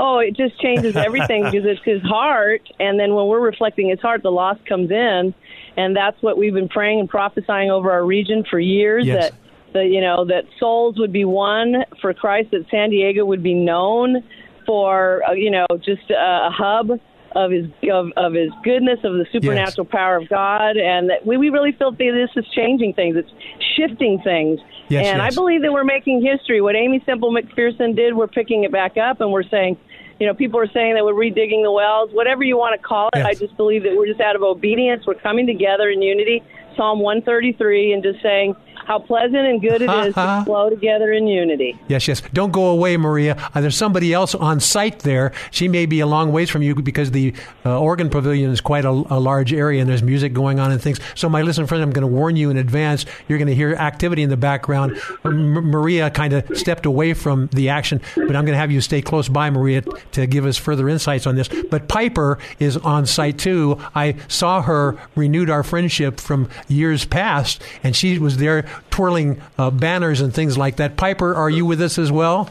Oh, 0.00 0.18
it 0.20 0.36
just 0.36 0.60
changes 0.60 0.94
everything 0.94 1.42
because 1.50 1.64
it's 1.66 1.82
his 1.84 2.00
heart, 2.02 2.62
and 2.78 3.00
then 3.00 3.14
when 3.14 3.26
we're 3.26 3.40
reflecting 3.40 3.88
his 3.88 3.98
heart, 3.98 4.22
the 4.22 4.30
loss 4.30 4.56
comes 4.68 4.92
in, 4.92 5.34
and 5.78 5.94
that's 5.94 6.20
what 6.20 6.36
we've 6.36 6.52
been 6.52 6.68
praying 6.68 6.98
and 7.00 7.08
prophesying 7.08 7.70
over 7.70 7.92
our 7.92 8.04
region 8.04 8.44
for 8.50 8.58
years. 8.58 9.06
Yes. 9.06 9.30
That 9.30 9.34
the 9.72 9.84
you 9.84 10.00
know 10.00 10.24
that 10.26 10.44
souls 10.58 10.98
would 10.98 11.12
be 11.12 11.24
won 11.24 11.84
for 12.00 12.12
Christ, 12.12 12.50
that 12.50 12.66
San 12.70 12.90
Diego 12.90 13.24
would 13.24 13.42
be 13.42 13.54
known 13.54 14.24
for 14.66 15.22
uh, 15.28 15.32
you 15.32 15.50
know 15.50 15.66
just 15.84 16.10
a, 16.10 16.14
a 16.14 16.50
hub 16.50 16.90
of 17.36 17.50
his 17.50 17.66
of, 17.92 18.10
of 18.16 18.32
his 18.32 18.50
goodness, 18.64 18.98
of 19.04 19.12
the 19.12 19.26
supernatural 19.30 19.86
yes. 19.86 19.92
power 19.92 20.16
of 20.16 20.28
God, 20.28 20.76
and 20.76 21.10
that 21.10 21.24
we, 21.24 21.36
we 21.36 21.50
really 21.50 21.72
feel 21.72 21.92
that 21.92 21.98
this 21.98 22.44
is 22.44 22.50
changing 22.54 22.94
things. 22.94 23.16
It's 23.16 23.30
shifting 23.76 24.20
things. 24.24 24.60
Yes, 24.88 25.06
and. 25.06 25.22
I 25.22 25.30
believe 25.30 25.62
that 25.62 25.72
we're 25.72 25.84
making 25.84 26.22
history. 26.22 26.60
What 26.60 26.74
Aimee 26.74 27.02
Semple 27.04 27.30
McPherson 27.32 27.94
did, 27.94 28.16
we're 28.16 28.26
picking 28.26 28.64
it 28.64 28.72
back 28.72 28.96
up, 28.96 29.20
and 29.20 29.30
we're 29.30 29.48
saying, 29.48 29.76
you 30.18 30.26
know, 30.26 30.34
people 30.34 30.58
are 30.60 30.70
saying 30.72 30.94
that 30.94 31.04
we're 31.04 31.12
redigging 31.12 31.62
the 31.62 31.70
wells, 31.70 32.10
whatever 32.12 32.42
you 32.42 32.56
want 32.56 32.80
to 32.80 32.86
call 32.86 33.08
it. 33.14 33.18
Yes. 33.18 33.26
I 33.26 33.34
just 33.34 33.56
believe 33.56 33.84
that 33.84 33.96
we're 33.96 34.06
just 34.06 34.20
out 34.20 34.36
of 34.36 34.42
obedience. 34.42 35.06
We're 35.06 35.14
coming 35.14 35.46
together 35.46 35.90
in 35.90 36.02
unity. 36.02 36.42
Psalm 36.76 37.00
133, 37.00 37.92
and 37.92 38.04
just 38.04 38.22
saying, 38.22 38.54
how 38.88 38.98
pleasant 38.98 39.36
and 39.36 39.60
good 39.60 39.82
it 39.82 39.90
is 39.90 40.14
to 40.14 40.42
flow 40.46 40.70
together 40.70 41.12
in 41.12 41.26
unity. 41.26 41.78
Yes, 41.88 42.08
yes. 42.08 42.22
Don't 42.32 42.52
go 42.52 42.68
away, 42.68 42.96
Maria. 42.96 43.36
Uh, 43.54 43.60
there's 43.60 43.76
somebody 43.76 44.14
else 44.14 44.34
on 44.34 44.60
site 44.60 45.00
there. 45.00 45.32
She 45.50 45.68
may 45.68 45.84
be 45.84 46.00
a 46.00 46.06
long 46.06 46.32
ways 46.32 46.48
from 46.48 46.62
you 46.62 46.74
because 46.74 47.10
the 47.10 47.34
uh, 47.66 47.78
organ 47.78 48.08
pavilion 48.08 48.50
is 48.50 48.62
quite 48.62 48.86
a, 48.86 48.88
a, 48.88 49.20
large 49.20 49.52
area 49.52 49.82
and 49.82 49.90
there's 49.90 50.02
music 50.02 50.32
going 50.32 50.58
on 50.58 50.72
and 50.72 50.80
things. 50.80 51.00
So, 51.14 51.28
my 51.28 51.42
listening 51.42 51.66
friend, 51.66 51.82
I'm 51.82 51.90
going 51.90 52.00
to 52.00 52.06
warn 52.06 52.36
you 52.36 52.48
in 52.48 52.56
advance. 52.56 53.04
You're 53.28 53.36
going 53.36 53.48
to 53.48 53.54
hear 53.54 53.74
activity 53.74 54.22
in 54.22 54.30
the 54.30 54.38
background. 54.38 54.98
M- 55.22 55.52
Maria 55.52 56.10
kind 56.10 56.32
of 56.32 56.56
stepped 56.56 56.86
away 56.86 57.12
from 57.12 57.48
the 57.48 57.68
action, 57.68 58.00
but 58.14 58.34
I'm 58.36 58.46
going 58.46 58.54
to 58.54 58.56
have 58.56 58.70
you 58.70 58.80
stay 58.80 59.02
close 59.02 59.28
by, 59.28 59.50
Maria, 59.50 59.82
to 60.12 60.26
give 60.26 60.46
us 60.46 60.56
further 60.56 60.88
insights 60.88 61.26
on 61.26 61.36
this. 61.36 61.50
But 61.70 61.88
Piper 61.88 62.38
is 62.58 62.78
on 62.78 63.04
site 63.04 63.38
too. 63.38 63.78
I 63.94 64.16
saw 64.28 64.62
her 64.62 64.96
renewed 65.14 65.50
our 65.50 65.62
friendship 65.62 66.20
from 66.20 66.48
years 66.68 67.04
past, 67.04 67.62
and 67.82 67.94
she 67.94 68.18
was 68.18 68.38
there 68.38 68.64
twirling 68.90 69.40
uh, 69.58 69.70
banners 69.70 70.20
and 70.20 70.32
things 70.32 70.56
like 70.58 70.76
that. 70.76 70.96
Piper, 70.96 71.34
are 71.34 71.50
you 71.50 71.66
with 71.66 71.80
us 71.80 71.98
as 71.98 72.10
well? 72.10 72.50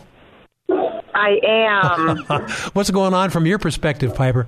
I 0.69 1.39
am. 1.43 2.17
What's 2.73 2.91
going 2.91 3.13
on 3.13 3.29
from 3.29 3.45
your 3.45 3.59
perspective, 3.59 4.15
Piper? 4.15 4.47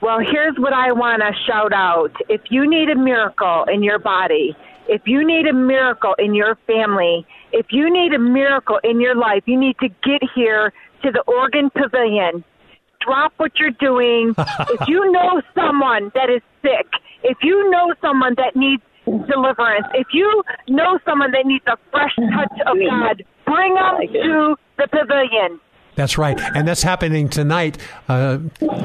Well, 0.00 0.20
here's 0.20 0.56
what 0.56 0.72
I 0.72 0.92
want 0.92 1.22
to 1.22 1.32
shout 1.46 1.72
out. 1.72 2.12
If 2.28 2.40
you 2.50 2.68
need 2.68 2.88
a 2.88 2.94
miracle 2.94 3.64
in 3.64 3.82
your 3.82 3.98
body, 3.98 4.56
if 4.88 5.02
you 5.06 5.26
need 5.26 5.46
a 5.46 5.52
miracle 5.52 6.14
in 6.18 6.34
your 6.34 6.56
family, 6.66 7.26
if 7.52 7.66
you 7.70 7.92
need 7.92 8.14
a 8.14 8.18
miracle 8.18 8.80
in 8.84 9.00
your 9.00 9.14
life, 9.14 9.42
you 9.46 9.58
need 9.58 9.76
to 9.80 9.88
get 9.88 10.22
here 10.34 10.72
to 11.02 11.10
the 11.10 11.20
Organ 11.22 11.70
Pavilion. 11.70 12.44
Drop 13.00 13.32
what 13.36 13.58
you're 13.58 13.70
doing. 13.70 14.34
if 14.38 14.88
you 14.88 15.12
know 15.12 15.42
someone 15.54 16.10
that 16.14 16.30
is 16.30 16.42
sick, 16.62 16.86
if 17.22 17.38
you 17.42 17.70
know 17.70 17.92
someone 18.00 18.34
that 18.36 18.56
needs 18.56 18.82
deliverance. 19.26 19.86
If 19.94 20.08
you 20.12 20.42
know 20.68 20.98
someone 21.04 21.32
that 21.32 21.46
needs 21.46 21.64
a 21.66 21.76
fresh 21.90 22.14
touch 22.16 22.58
of 22.66 22.76
mm-hmm. 22.76 22.88
God, 22.88 23.24
bring 23.46 23.74
them 23.74 23.96
to 24.12 24.56
the 24.76 24.88
pavilion. 24.88 25.60
That's 25.98 26.16
right, 26.16 26.38
and 26.54 26.68
that's 26.68 26.84
happening 26.84 27.28
tonight, 27.28 27.76
uh, 28.08 28.38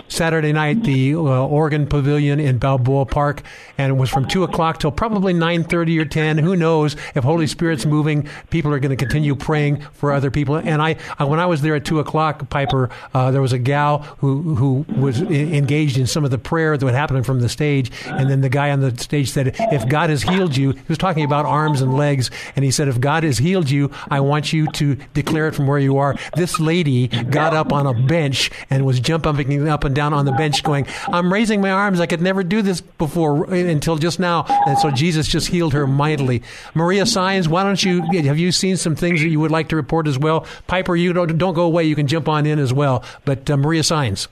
Saturday 0.07 0.51
night, 0.51 0.81
the 0.81 1.13
uh, 1.13 1.19
Organ 1.19 1.85
Pavilion 1.85 2.39
in 2.39 2.57
Balboa 2.57 3.05
Park, 3.05 3.43
and 3.77 3.91
it 3.91 3.93
was 3.93 4.09
from 4.09 4.27
two 4.27 4.43
o'clock 4.43 4.79
till 4.79 4.91
probably 4.91 5.31
nine 5.31 5.63
thirty 5.63 5.99
or 5.99 6.05
ten. 6.05 6.39
Who 6.39 6.55
knows 6.55 6.95
if 7.13 7.23
Holy 7.23 7.45
Spirit's 7.45 7.85
moving? 7.85 8.27
People 8.49 8.73
are 8.73 8.79
going 8.79 8.89
to 8.89 8.95
continue 8.95 9.35
praying 9.35 9.81
for 9.93 10.11
other 10.11 10.31
people. 10.31 10.55
And 10.55 10.81
I, 10.81 10.95
I, 11.19 11.25
when 11.25 11.39
I 11.39 11.45
was 11.45 11.61
there 11.61 11.75
at 11.75 11.85
two 11.85 11.99
o'clock, 11.99 12.49
Piper, 12.49 12.89
uh, 13.13 13.29
there 13.29 13.43
was 13.43 13.53
a 13.53 13.59
gal 13.59 13.99
who 14.17 14.55
who 14.55 14.83
was 14.99 15.21
engaged 15.21 15.99
in 15.99 16.07
some 16.07 16.25
of 16.25 16.31
the 16.31 16.39
prayer 16.39 16.75
that 16.75 16.83
was 16.83 16.95
happening 16.95 17.21
from 17.21 17.41
the 17.41 17.49
stage, 17.49 17.91
and 18.07 18.27
then 18.27 18.41
the 18.41 18.49
guy 18.49 18.71
on 18.71 18.79
the 18.79 18.97
stage 18.97 19.29
said, 19.29 19.55
"If 19.71 19.87
God 19.87 20.09
has 20.09 20.23
healed 20.23 20.57
you," 20.57 20.71
he 20.71 20.81
was 20.87 20.97
talking 20.97 21.25
about 21.25 21.45
arms 21.45 21.79
and 21.79 21.93
legs, 21.93 22.31
and 22.55 22.65
he 22.65 22.71
said, 22.71 22.87
"If 22.87 22.99
God 22.99 23.21
has 23.21 23.37
healed 23.37 23.69
you, 23.69 23.91
I 24.09 24.19
want 24.19 24.51
you 24.51 24.65
to 24.71 24.95
declare 25.13 25.47
it 25.47 25.53
from 25.53 25.67
where 25.67 25.77
you 25.77 25.99
are." 25.99 26.15
This 26.35 26.59
lady 26.59 27.02
got 27.07 27.53
up 27.53 27.71
on 27.71 27.85
a 27.85 27.93
bench 27.93 28.51
and 28.69 28.85
was 28.85 28.99
jumping 28.99 29.67
up 29.67 29.83
and 29.83 29.95
down 29.95 30.13
on 30.13 30.25
the 30.25 30.31
bench, 30.33 30.63
going, 30.63 30.87
I'm 31.07 31.31
raising 31.31 31.61
my 31.61 31.71
arms. 31.71 31.99
I 31.99 32.05
could 32.05 32.21
never 32.21 32.43
do 32.43 32.61
this 32.61 32.81
before 32.81 33.45
until 33.53 33.97
just 33.97 34.19
now. 34.19 34.45
And 34.67 34.77
so 34.77 34.91
Jesus 34.91 35.27
just 35.27 35.47
healed 35.47 35.73
her 35.73 35.87
mightily. 35.87 36.43
Maria 36.73 37.05
Signs, 37.05 37.47
why 37.47 37.63
don't 37.63 37.83
you, 37.83 38.01
have 38.23 38.37
you 38.37 38.51
seen 38.51 38.77
some 38.77 38.95
things 38.95 39.21
that 39.21 39.29
you 39.29 39.39
would 39.39 39.51
like 39.51 39.69
to 39.69 39.75
report 39.75 40.07
as 40.07 40.17
well? 40.17 40.45
Piper, 40.67 40.95
you 40.95 41.13
don't, 41.13 41.37
don't 41.37 41.53
go 41.53 41.63
away. 41.63 41.83
You 41.83 41.95
can 41.95 42.07
jump 42.07 42.27
on 42.27 42.45
in 42.45 42.59
as 42.59 42.73
well. 42.73 43.03
But 43.25 43.49
uh, 43.49 43.57
Maria 43.57 43.83
Signs. 43.83 44.27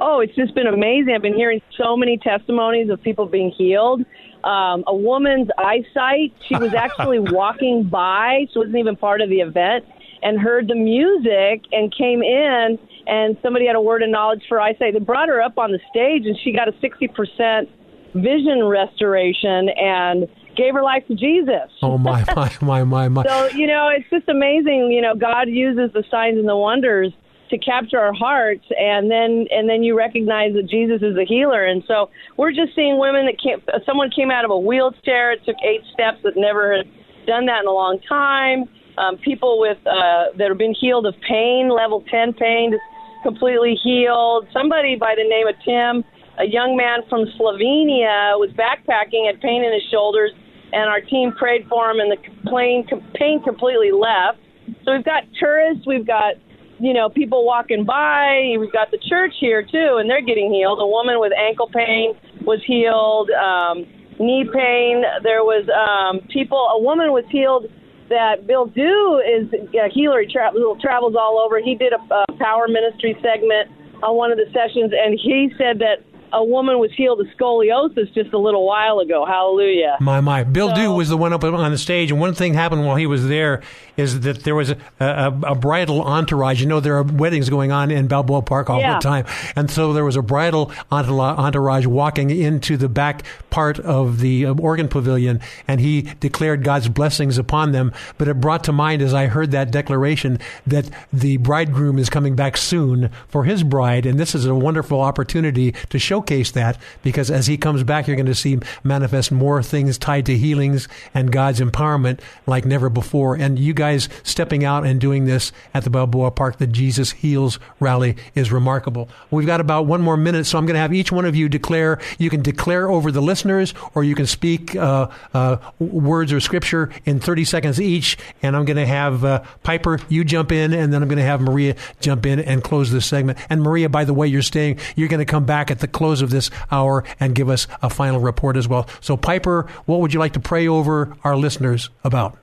Oh, 0.00 0.20
it's 0.20 0.34
just 0.34 0.54
been 0.54 0.66
amazing. 0.66 1.14
I've 1.14 1.22
been 1.22 1.34
hearing 1.34 1.60
so 1.76 1.96
many 1.96 2.18
testimonies 2.18 2.90
of 2.90 3.02
people 3.02 3.26
being 3.26 3.50
healed. 3.50 4.04
Um, 4.42 4.84
a 4.86 4.94
woman's 4.94 5.48
eyesight, 5.58 6.32
she 6.46 6.56
was 6.56 6.74
actually 6.76 7.18
walking 7.18 7.84
by, 7.84 8.46
she 8.52 8.58
wasn't 8.58 8.76
even 8.76 8.96
part 8.96 9.20
of 9.20 9.28
the 9.28 9.40
event, 9.40 9.84
and 10.22 10.38
heard 10.38 10.68
the 10.68 10.74
music 10.74 11.64
and 11.72 11.94
came 11.96 12.22
in 12.22 12.78
and 13.06 13.36
somebody 13.42 13.66
had 13.66 13.76
a 13.76 13.80
word 13.80 14.02
of 14.02 14.10
knowledge 14.10 14.42
for 14.48 14.60
eyesight. 14.60 14.94
They 14.94 15.00
brought 15.00 15.28
her 15.28 15.40
up 15.40 15.58
on 15.58 15.72
the 15.72 15.80
stage 15.90 16.26
and 16.26 16.36
she 16.42 16.52
got 16.52 16.68
a 16.68 16.72
60% 16.72 17.68
vision 18.14 18.64
restoration 18.64 19.68
and 19.70 20.28
gave 20.56 20.74
her 20.74 20.82
life 20.82 21.04
to 21.08 21.14
Jesus. 21.14 21.70
Oh 21.82 21.98
my 21.98 22.24
my 22.36 22.50
my 22.60 22.84
my 22.84 23.08
my. 23.08 23.22
so, 23.22 23.48
you 23.54 23.66
know, 23.66 23.88
it's 23.88 24.08
just 24.10 24.28
amazing, 24.28 24.90
you 24.92 25.00
know, 25.00 25.14
God 25.14 25.48
uses 25.48 25.92
the 25.92 26.04
signs 26.10 26.38
and 26.38 26.48
the 26.48 26.56
wonders 26.56 27.12
to 27.50 27.58
capture 27.58 27.98
our 27.98 28.12
hearts 28.12 28.64
and 28.78 29.10
then 29.10 29.46
and 29.50 29.68
then 29.68 29.82
you 29.82 29.96
recognize 29.96 30.54
that 30.54 30.68
Jesus 30.70 31.02
is 31.02 31.16
a 31.16 31.24
healer 31.24 31.66
and 31.66 31.82
so 31.86 32.08
we're 32.36 32.52
just 32.52 32.74
seeing 32.74 32.98
women 32.98 33.26
that 33.26 33.42
came 33.42 33.60
someone 33.84 34.08
came 34.14 34.30
out 34.30 34.44
of 34.44 34.52
a 34.52 34.58
wheelchair 34.58 35.32
it 35.32 35.44
took 35.44 35.56
eight 35.66 35.82
steps 35.92 36.18
that 36.22 36.34
never 36.36 36.76
had 36.76 36.86
done 37.26 37.46
that 37.46 37.62
in 37.62 37.66
a 37.66 37.72
long 37.72 37.98
time 38.08 38.68
um, 38.98 39.16
people 39.18 39.60
with 39.60 39.78
uh, 39.86 40.36
that 40.36 40.48
have 40.48 40.58
been 40.58 40.74
healed 40.78 41.06
of 41.06 41.14
pain, 41.28 41.68
level 41.68 42.04
10 42.10 42.34
pain, 42.34 42.78
completely 43.22 43.76
healed. 43.82 44.46
Somebody 44.52 44.96
by 44.96 45.14
the 45.16 45.28
name 45.28 45.46
of 45.46 45.54
Tim, 45.64 46.04
a 46.38 46.46
young 46.46 46.76
man 46.76 47.00
from 47.08 47.26
Slovenia, 47.38 48.38
was 48.38 48.50
backpacking, 48.56 49.26
had 49.26 49.40
pain 49.40 49.62
in 49.64 49.72
his 49.72 49.82
shoulders, 49.90 50.32
and 50.72 50.88
our 50.88 51.00
team 51.00 51.32
prayed 51.32 51.66
for 51.68 51.90
him, 51.90 52.00
and 52.00 52.10
the 52.10 52.18
pain, 52.50 52.86
pain 53.14 53.42
completely 53.42 53.92
left. 53.92 54.38
So 54.84 54.92
we've 54.92 55.04
got 55.04 55.24
tourists, 55.38 55.86
we've 55.86 56.06
got 56.06 56.34
you 56.78 56.94
know 56.94 57.10
people 57.10 57.44
walking 57.44 57.84
by. 57.84 58.56
We've 58.58 58.72
got 58.72 58.90
the 58.90 58.98
church 59.08 59.34
here 59.38 59.62
too, 59.62 59.98
and 60.00 60.08
they're 60.08 60.24
getting 60.24 60.52
healed. 60.52 60.80
A 60.80 60.86
woman 60.86 61.20
with 61.20 61.32
ankle 61.36 61.68
pain 61.68 62.14
was 62.42 62.60
healed. 62.66 63.30
Um, 63.30 63.84
knee 64.18 64.44
pain. 64.52 65.02
There 65.22 65.44
was 65.44 65.68
um, 65.68 66.26
people. 66.28 66.58
A 66.58 66.80
woman 66.80 67.12
was 67.12 67.24
healed 67.30 67.66
that 68.10 68.46
Bill 68.46 68.66
Dew 68.66 69.22
is 69.24 69.52
a 69.74 69.88
healer. 69.88 70.20
He 70.20 70.30
tra- 70.30 70.52
travels 70.80 71.14
all 71.18 71.40
over. 71.44 71.58
He 71.60 71.74
did 71.74 71.92
a, 71.92 72.14
a 72.14 72.24
power 72.38 72.68
ministry 72.68 73.16
segment 73.22 73.70
on 74.02 74.16
one 74.16 74.30
of 74.30 74.38
the 74.38 74.46
sessions, 74.52 74.92
and 74.92 75.18
he 75.18 75.50
said 75.56 75.78
that 75.78 76.04
a 76.32 76.44
woman 76.44 76.78
was 76.78 76.90
healed 76.96 77.20
of 77.20 77.26
scoliosis 77.38 78.12
just 78.14 78.32
a 78.32 78.38
little 78.38 78.66
while 78.66 78.98
ago. 79.00 79.24
Hallelujah. 79.26 79.96
My, 80.00 80.20
my. 80.20 80.44
Bill 80.44 80.68
so, 80.70 80.74
Dew 80.74 80.92
was 80.92 81.08
the 81.08 81.16
one 81.16 81.32
up 81.32 81.42
on 81.44 81.70
the 81.70 81.78
stage, 81.78 82.10
and 82.10 82.20
one 82.20 82.34
thing 82.34 82.54
happened 82.54 82.86
while 82.86 82.96
he 82.96 83.06
was 83.06 83.26
there 83.26 83.62
is 84.00 84.20
that 84.20 84.42
there 84.44 84.54
was 84.54 84.70
a, 84.70 84.76
a, 84.98 85.26
a 85.42 85.54
bridal 85.54 86.02
entourage. 86.02 86.60
You 86.60 86.66
know, 86.66 86.80
there 86.80 86.96
are 86.96 87.02
weddings 87.02 87.48
going 87.50 87.70
on 87.70 87.90
in 87.90 88.08
Balboa 88.08 88.42
Park 88.42 88.70
all 88.70 88.80
yeah. 88.80 88.94
the 88.94 89.00
time. 89.00 89.26
And 89.54 89.70
so 89.70 89.92
there 89.92 90.04
was 90.04 90.16
a 90.16 90.22
bridal 90.22 90.72
entourage 90.90 91.86
walking 91.86 92.30
into 92.30 92.76
the 92.76 92.88
back 92.88 93.24
part 93.50 93.78
of 93.80 94.20
the 94.20 94.46
um, 94.46 94.60
organ 94.60 94.88
pavilion, 94.88 95.40
and 95.68 95.80
he 95.80 96.02
declared 96.20 96.64
God's 96.64 96.88
blessings 96.88 97.38
upon 97.38 97.72
them. 97.72 97.92
But 98.18 98.28
it 98.28 98.40
brought 98.40 98.64
to 98.64 98.72
mind, 98.72 99.02
as 99.02 99.14
I 99.14 99.26
heard 99.26 99.50
that 99.50 99.70
declaration, 99.70 100.38
that 100.66 100.88
the 101.12 101.36
bridegroom 101.38 101.98
is 101.98 102.08
coming 102.08 102.36
back 102.36 102.56
soon 102.56 103.10
for 103.28 103.44
his 103.44 103.62
bride, 103.62 104.06
and 104.06 104.18
this 104.18 104.34
is 104.34 104.46
a 104.46 104.54
wonderful 104.54 105.00
opportunity 105.00 105.72
to 105.90 105.98
showcase 105.98 106.50
that 106.52 106.78
because 107.02 107.30
as 107.30 107.46
he 107.46 107.56
comes 107.56 107.82
back, 107.82 108.06
you're 108.06 108.16
going 108.16 108.26
to 108.26 108.34
see 108.34 108.58
manifest 108.82 109.30
more 109.30 109.62
things 109.62 109.98
tied 109.98 110.26
to 110.26 110.36
healings 110.36 110.88
and 111.12 111.32
God's 111.32 111.60
empowerment 111.60 112.20
like 112.46 112.64
never 112.64 112.88
before. 112.88 113.34
And 113.34 113.58
you 113.58 113.74
guys 113.74 113.89
guys 113.90 114.08
stepping 114.22 114.64
out 114.64 114.86
and 114.86 115.00
doing 115.00 115.24
this 115.24 115.50
at 115.74 115.82
the 115.82 115.90
Balboa 115.90 116.30
Park, 116.30 116.58
the 116.58 116.66
Jesus 116.66 117.10
Heals 117.10 117.58
rally 117.80 118.16
is 118.36 118.52
remarkable. 118.52 119.08
We've 119.32 119.46
got 119.46 119.60
about 119.60 119.86
one 119.86 120.00
more 120.00 120.16
minute, 120.16 120.46
so 120.46 120.58
I'm 120.58 120.66
going 120.66 120.74
to 120.74 120.80
have 120.80 120.94
each 120.94 121.10
one 121.10 121.24
of 121.24 121.34
you 121.34 121.48
declare. 121.48 121.98
You 122.18 122.30
can 122.30 122.40
declare 122.40 122.88
over 122.88 123.10
the 123.10 123.20
listeners, 123.20 123.74
or 123.94 124.04
you 124.04 124.14
can 124.14 124.26
speak 124.26 124.76
uh, 124.76 125.08
uh, 125.34 125.56
words 125.80 126.32
or 126.32 126.38
scripture 126.38 126.90
in 127.04 127.18
30 127.18 127.44
seconds 127.44 127.80
each. 127.80 128.16
And 128.42 128.56
I'm 128.56 128.64
going 128.64 128.76
to 128.76 128.86
have 128.86 129.24
uh, 129.24 129.42
Piper, 129.64 129.98
you 130.08 130.22
jump 130.22 130.52
in, 130.52 130.72
and 130.72 130.92
then 130.92 131.02
I'm 131.02 131.08
going 131.08 131.18
to 131.18 131.24
have 131.24 131.40
Maria 131.40 131.74
jump 132.00 132.26
in 132.26 132.38
and 132.38 132.62
close 132.62 132.92
this 132.92 133.06
segment. 133.06 133.38
And 133.50 133.60
Maria, 133.62 133.88
by 133.88 134.04
the 134.04 134.14
way, 134.14 134.28
you're 134.28 134.42
staying. 134.42 134.78
You're 134.94 135.08
going 135.08 135.18
to 135.18 135.24
come 135.24 135.46
back 135.46 135.70
at 135.70 135.80
the 135.80 135.88
close 135.88 136.22
of 136.22 136.30
this 136.30 136.48
hour 136.70 137.02
and 137.18 137.34
give 137.34 137.48
us 137.48 137.66
a 137.82 137.90
final 137.90 138.20
report 138.20 138.56
as 138.56 138.68
well. 138.68 138.86
So, 139.00 139.16
Piper, 139.16 139.66
what 139.86 139.98
would 139.98 140.14
you 140.14 140.20
like 140.20 140.34
to 140.34 140.40
pray 140.40 140.68
over 140.68 141.16
our 141.24 141.36
listeners 141.36 141.90
about? 142.04 142.38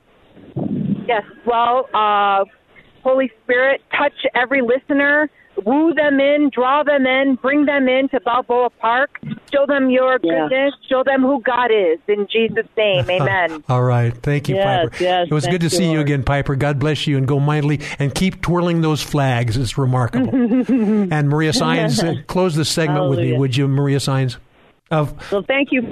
Yes. 1.08 1.24
Well, 1.46 1.88
uh, 1.94 2.46
Holy 3.04 3.32
Spirit, 3.44 3.82
touch 3.98 4.14
every 4.36 4.62
listener 4.62 5.30
woo 5.66 5.94
them 5.94 6.20
in, 6.20 6.50
draw 6.54 6.84
them 6.84 7.06
in, 7.06 7.36
bring 7.36 7.66
them 7.66 7.88
into 7.88 8.20
Balboa 8.22 8.70
Park, 8.70 9.20
show 9.54 9.66
them 9.66 9.90
your 9.90 10.20
Yeah. 10.24 10.44
goodness, 10.48 10.74
show 10.90 11.04
them 11.04 11.22
who 11.22 11.42
God 11.42 11.72
is. 11.72 12.00
In 12.08 12.28
Jesus' 12.32 12.68
name, 12.78 13.06
amen. 13.10 13.64
All 13.70 13.84
right. 13.84 14.14
Thank 14.14 14.50
you, 14.50 14.56
Yes, 14.56 14.90
Piper. 14.90 15.04
yes, 15.04 15.28
it 15.30 15.34
was 15.34 15.48
good 15.48 15.62
to 15.62 15.66
you, 15.66 15.70
see 15.70 15.92
you 15.92 16.00
again, 16.00 16.24
Piper. 16.24 16.56
God 16.56 16.80
bless 16.80 17.08
you 17.08 17.18
and 17.18 17.28
go 17.28 17.40
mightily 17.40 17.82
and 18.00 18.14
keep 18.14 18.42
twirling 18.42 18.82
those 18.82 19.02
flags. 19.02 19.58
It's 19.58 19.78
remarkable. 19.78 20.30
and 20.36 21.30
Maria 21.30 21.54
Signs, 21.54 22.00
uh, 22.04 22.16
close 22.28 22.56
this 22.56 22.70
segment 22.70 23.10
with 23.10 23.20
me, 23.20 23.34
would 23.38 23.56
you, 23.56 23.68
Maria 23.68 24.00
Signs? 24.00 24.38
Of 24.90 25.32
Well, 25.32 25.44
thank 25.46 25.72
you, 25.72 25.82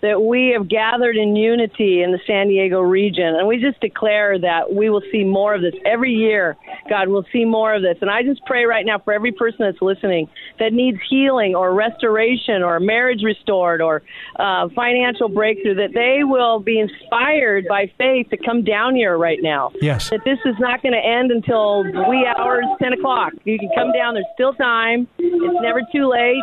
That 0.00 0.22
we 0.22 0.54
have 0.56 0.68
gathered 0.68 1.16
in 1.16 1.34
unity 1.34 2.02
in 2.02 2.12
the 2.12 2.20
San 2.26 2.48
Diego 2.48 2.80
region. 2.80 3.34
And 3.34 3.48
we 3.48 3.58
just 3.58 3.80
declare 3.80 4.38
that 4.38 4.72
we 4.72 4.90
will 4.90 5.02
see 5.10 5.24
more 5.24 5.54
of 5.54 5.62
this 5.62 5.74
every 5.84 6.12
year. 6.12 6.56
God, 6.88 7.08
we'll 7.08 7.26
see 7.32 7.44
more 7.44 7.74
of 7.74 7.82
this. 7.82 7.98
And 8.00 8.10
I 8.10 8.22
just 8.22 8.44
pray 8.46 8.64
right 8.64 8.86
now 8.86 8.98
for 8.98 9.12
every 9.12 9.32
person 9.32 9.58
that's 9.60 9.82
listening 9.82 10.28
that 10.58 10.72
needs 10.72 10.98
healing 11.08 11.54
or 11.54 11.74
restoration 11.74 12.62
or 12.62 12.78
marriage 12.80 13.22
restored 13.22 13.80
or 13.80 14.02
uh, 14.36 14.68
financial 14.74 15.28
breakthrough, 15.28 15.74
that 15.74 15.94
they 15.94 16.24
will 16.24 16.60
be 16.60 16.78
inspired 16.78 17.66
by 17.68 17.90
faith 17.98 18.28
to 18.30 18.36
come 18.36 18.64
down 18.64 18.94
here 18.94 19.16
right 19.16 19.38
now. 19.42 19.72
Yes. 19.80 20.10
That 20.10 20.20
this 20.24 20.38
is 20.44 20.54
not 20.58 20.82
going 20.82 20.94
to 20.94 21.04
end 21.04 21.30
until 21.30 21.82
wee 22.08 22.26
hours, 22.38 22.64
10 22.80 22.92
o'clock. 22.92 23.32
You 23.44 23.58
can 23.58 23.70
come 23.74 23.92
down. 23.92 24.14
There's 24.14 24.26
still 24.34 24.54
time. 24.54 25.08
It's 25.18 25.62
never 25.62 25.80
too 25.92 26.08
late 26.08 26.42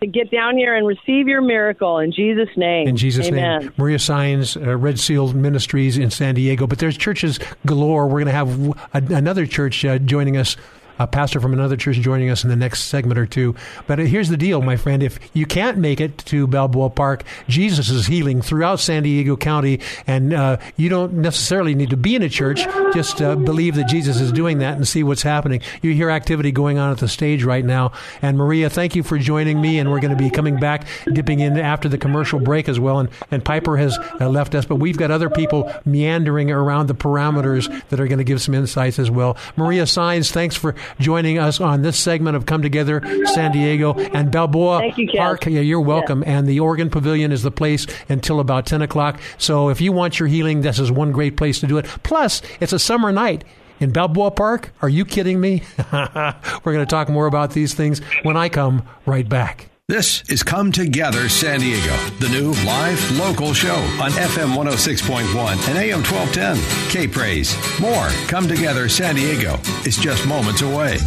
to 0.00 0.06
get 0.06 0.30
down 0.30 0.56
here 0.56 0.76
and 0.76 0.86
receive 0.86 1.28
your 1.28 1.42
miracle 1.42 1.98
in 1.98 2.12
Jesus' 2.12 2.48
name. 2.56 2.88
In 2.90 2.96
Jesus' 2.96 3.28
Amen. 3.28 3.60
name. 3.60 3.72
Maria 3.76 3.98
Signs, 4.00 4.56
uh, 4.56 4.76
Red 4.76 4.98
Seal 4.98 5.32
Ministries 5.32 5.96
in 5.96 6.10
San 6.10 6.34
Diego. 6.34 6.66
But 6.66 6.80
there's 6.80 6.98
churches 6.98 7.38
galore. 7.64 8.06
We're 8.06 8.24
going 8.24 8.26
to 8.26 8.32
have 8.32 8.50
w- 8.50 8.74
another 8.92 9.46
church 9.46 9.84
uh, 9.84 9.98
joining 9.98 10.36
us. 10.36 10.56
A 11.00 11.06
pastor 11.06 11.40
from 11.40 11.54
another 11.54 11.78
church 11.78 11.96
joining 11.96 12.28
us 12.28 12.44
in 12.44 12.50
the 12.50 12.56
next 12.56 12.84
segment 12.84 13.18
or 13.18 13.24
two. 13.24 13.54
But 13.86 13.98
here's 14.00 14.28
the 14.28 14.36
deal, 14.36 14.60
my 14.60 14.76
friend. 14.76 15.02
If 15.02 15.18
you 15.32 15.46
can't 15.46 15.78
make 15.78 15.98
it 15.98 16.18
to 16.26 16.46
Balboa 16.46 16.90
Park, 16.90 17.24
Jesus 17.48 17.88
is 17.88 18.06
healing 18.06 18.42
throughout 18.42 18.80
San 18.80 19.04
Diego 19.04 19.34
County, 19.34 19.80
and 20.06 20.34
uh, 20.34 20.58
you 20.76 20.90
don't 20.90 21.14
necessarily 21.14 21.74
need 21.74 21.88
to 21.88 21.96
be 21.96 22.14
in 22.14 22.22
a 22.22 22.28
church. 22.28 22.66
Just 22.92 23.22
uh, 23.22 23.34
believe 23.34 23.76
that 23.76 23.88
Jesus 23.88 24.20
is 24.20 24.30
doing 24.30 24.58
that 24.58 24.76
and 24.76 24.86
see 24.86 25.02
what's 25.02 25.22
happening. 25.22 25.62
You 25.80 25.94
hear 25.94 26.10
activity 26.10 26.52
going 26.52 26.76
on 26.76 26.90
at 26.90 26.98
the 26.98 27.08
stage 27.08 27.44
right 27.44 27.64
now. 27.64 27.92
And 28.20 28.36
Maria, 28.36 28.68
thank 28.68 28.94
you 28.94 29.02
for 29.02 29.16
joining 29.16 29.58
me. 29.58 29.78
And 29.78 29.90
we're 29.90 30.00
going 30.00 30.14
to 30.14 30.22
be 30.22 30.28
coming 30.28 30.60
back, 30.60 30.86
dipping 31.10 31.40
in 31.40 31.58
after 31.58 31.88
the 31.88 31.96
commercial 31.96 32.40
break 32.40 32.68
as 32.68 32.78
well. 32.78 32.98
And, 32.98 33.08
and 33.30 33.42
Piper 33.42 33.78
has 33.78 33.98
uh, 34.20 34.28
left 34.28 34.54
us, 34.54 34.66
but 34.66 34.76
we've 34.76 34.98
got 34.98 35.10
other 35.10 35.30
people 35.30 35.72
meandering 35.86 36.50
around 36.50 36.88
the 36.88 36.94
parameters 36.94 37.72
that 37.88 38.00
are 38.00 38.06
going 38.06 38.18
to 38.18 38.24
give 38.24 38.42
some 38.42 38.54
insights 38.54 38.98
as 38.98 39.10
well. 39.10 39.38
Maria 39.56 39.86
Signs, 39.86 40.30
thanks 40.30 40.56
for 40.56 40.74
joining 40.98 41.38
us 41.38 41.60
on 41.60 41.82
this 41.82 41.98
segment 41.98 42.36
of 42.36 42.46
Come 42.46 42.62
Together 42.62 43.02
San 43.26 43.52
Diego 43.52 43.94
and 43.94 44.30
Balboa 44.30 44.78
Thank 44.80 44.98
you. 44.98 45.08
Park. 45.16 45.46
Yeah, 45.46 45.60
you're 45.60 45.80
welcome. 45.80 46.24
And 46.26 46.46
the 46.46 46.60
Organ 46.60 46.90
Pavilion 46.90 47.32
is 47.32 47.42
the 47.42 47.50
place 47.50 47.86
until 48.08 48.40
about 48.40 48.66
10 48.66 48.82
o'clock. 48.82 49.20
So 49.38 49.68
if 49.68 49.80
you 49.80 49.92
want 49.92 50.18
your 50.18 50.28
healing, 50.28 50.62
this 50.62 50.78
is 50.78 50.90
one 50.90 51.12
great 51.12 51.36
place 51.36 51.60
to 51.60 51.66
do 51.66 51.78
it. 51.78 51.86
Plus, 52.02 52.42
it's 52.60 52.72
a 52.72 52.78
summer 52.78 53.12
night. 53.12 53.44
In 53.78 53.92
Balboa 53.92 54.32
Park? 54.32 54.74
Are 54.82 54.90
you 54.90 55.06
kidding 55.06 55.40
me? 55.40 55.62
We're 55.92 56.34
going 56.64 56.80
to 56.80 56.86
talk 56.86 57.08
more 57.08 57.24
about 57.26 57.52
these 57.52 57.72
things 57.72 58.00
when 58.24 58.36
I 58.36 58.50
come 58.50 58.86
right 59.06 59.26
back. 59.26 59.69
This 59.90 60.22
is 60.30 60.44
Come 60.44 60.70
Together 60.70 61.28
San 61.28 61.58
Diego, 61.58 61.96
the 62.20 62.28
new 62.28 62.52
live 62.64 63.18
local 63.18 63.52
show 63.52 63.74
on 64.00 64.12
FM 64.12 64.54
106.1 64.54 65.68
and 65.68 65.76
AM 65.76 66.04
1210. 66.04 66.90
K 66.90 67.08
Praise. 67.08 67.56
More 67.80 68.06
Come 68.28 68.46
Together 68.46 68.88
San 68.88 69.16
Diego 69.16 69.58
is 69.84 69.96
just 69.96 70.28
moments 70.28 70.62
away. 70.62 70.98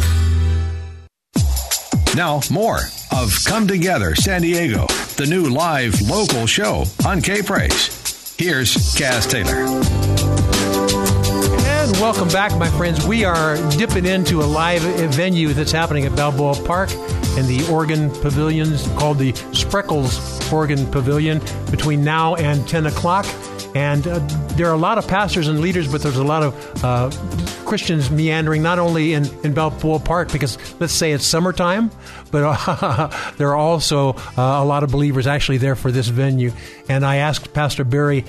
Now, 2.14 2.42
more 2.50 2.80
of 3.10 3.34
Come 3.46 3.66
Together 3.66 4.14
San 4.16 4.42
Diego, 4.42 4.86
the 5.16 5.24
new 5.30 5.48
live 5.48 5.98
local 6.02 6.46
show 6.46 6.84
on 7.06 7.22
K 7.22 7.40
Praise. 7.40 8.36
Here's 8.36 8.74
Kaz 8.96 9.26
Taylor. 9.30 9.64
And 11.64 11.92
welcome 12.02 12.28
back, 12.28 12.54
my 12.58 12.68
friends. 12.76 13.06
We 13.06 13.24
are 13.24 13.56
dipping 13.78 14.04
into 14.04 14.42
a 14.42 14.44
live 14.44 14.82
venue 15.14 15.54
that's 15.54 15.72
happening 15.72 16.04
at 16.04 16.14
Balboa 16.14 16.62
Park 16.66 16.90
in 17.36 17.46
the 17.46 17.66
Organ 17.70 18.10
Pavilions 18.10 18.86
called 18.96 19.18
the 19.18 19.32
Spreckels 19.32 20.52
Organ 20.52 20.86
Pavilion 20.90 21.40
between 21.70 22.04
now 22.04 22.36
and 22.36 22.66
10 22.68 22.86
o'clock. 22.86 23.26
And 23.74 24.06
uh, 24.06 24.20
there 24.52 24.68
are 24.68 24.74
a 24.74 24.78
lot 24.78 24.98
of 24.98 25.08
pastors 25.08 25.48
and 25.48 25.60
leaders, 25.60 25.90
but 25.90 26.00
there's 26.00 26.16
a 26.16 26.22
lot 26.22 26.44
of 26.44 26.84
uh, 26.84 27.10
Christians 27.64 28.08
meandering, 28.08 28.62
not 28.62 28.78
only 28.78 29.14
in, 29.14 29.26
in 29.44 29.52
Balboa 29.52 29.98
Park, 29.98 30.30
because 30.30 30.58
let's 30.80 30.92
say 30.92 31.10
it's 31.10 31.26
summertime, 31.26 31.90
but 32.30 32.44
uh, 32.44 33.32
there 33.36 33.48
are 33.48 33.56
also 33.56 34.12
uh, 34.12 34.22
a 34.36 34.64
lot 34.64 34.84
of 34.84 34.92
believers 34.92 35.26
actually 35.26 35.58
there 35.58 35.74
for 35.74 35.90
this 35.90 36.06
venue. 36.06 36.52
And 36.88 37.04
I 37.04 37.16
asked 37.16 37.52
Pastor 37.52 37.82
Barry. 37.82 38.24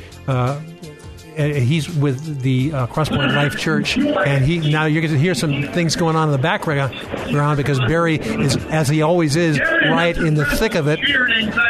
Uh, 1.37 1.43
he's 1.59 1.93
with 1.93 2.41
the 2.41 2.71
uh, 2.71 2.87
Crosspoint 2.87 3.35
Life 3.35 3.57
Church, 3.57 3.97
and 3.97 4.45
he 4.45 4.71
now 4.71 4.85
you're 4.85 5.01
going 5.01 5.13
to 5.13 5.19
hear 5.19 5.35
some 5.35 5.63
things 5.73 5.95
going 5.95 6.15
on 6.15 6.29
in 6.29 6.31
the 6.31 6.37
background 6.37 6.93
because 7.57 7.79
Barry 7.79 8.15
is, 8.15 8.55
as 8.67 8.87
he 8.87 9.01
always 9.01 9.35
is, 9.35 9.59
right 9.59 10.15
in 10.15 10.35
the 10.35 10.45
thick 10.45 10.75
of 10.75 10.87
it. 10.87 10.99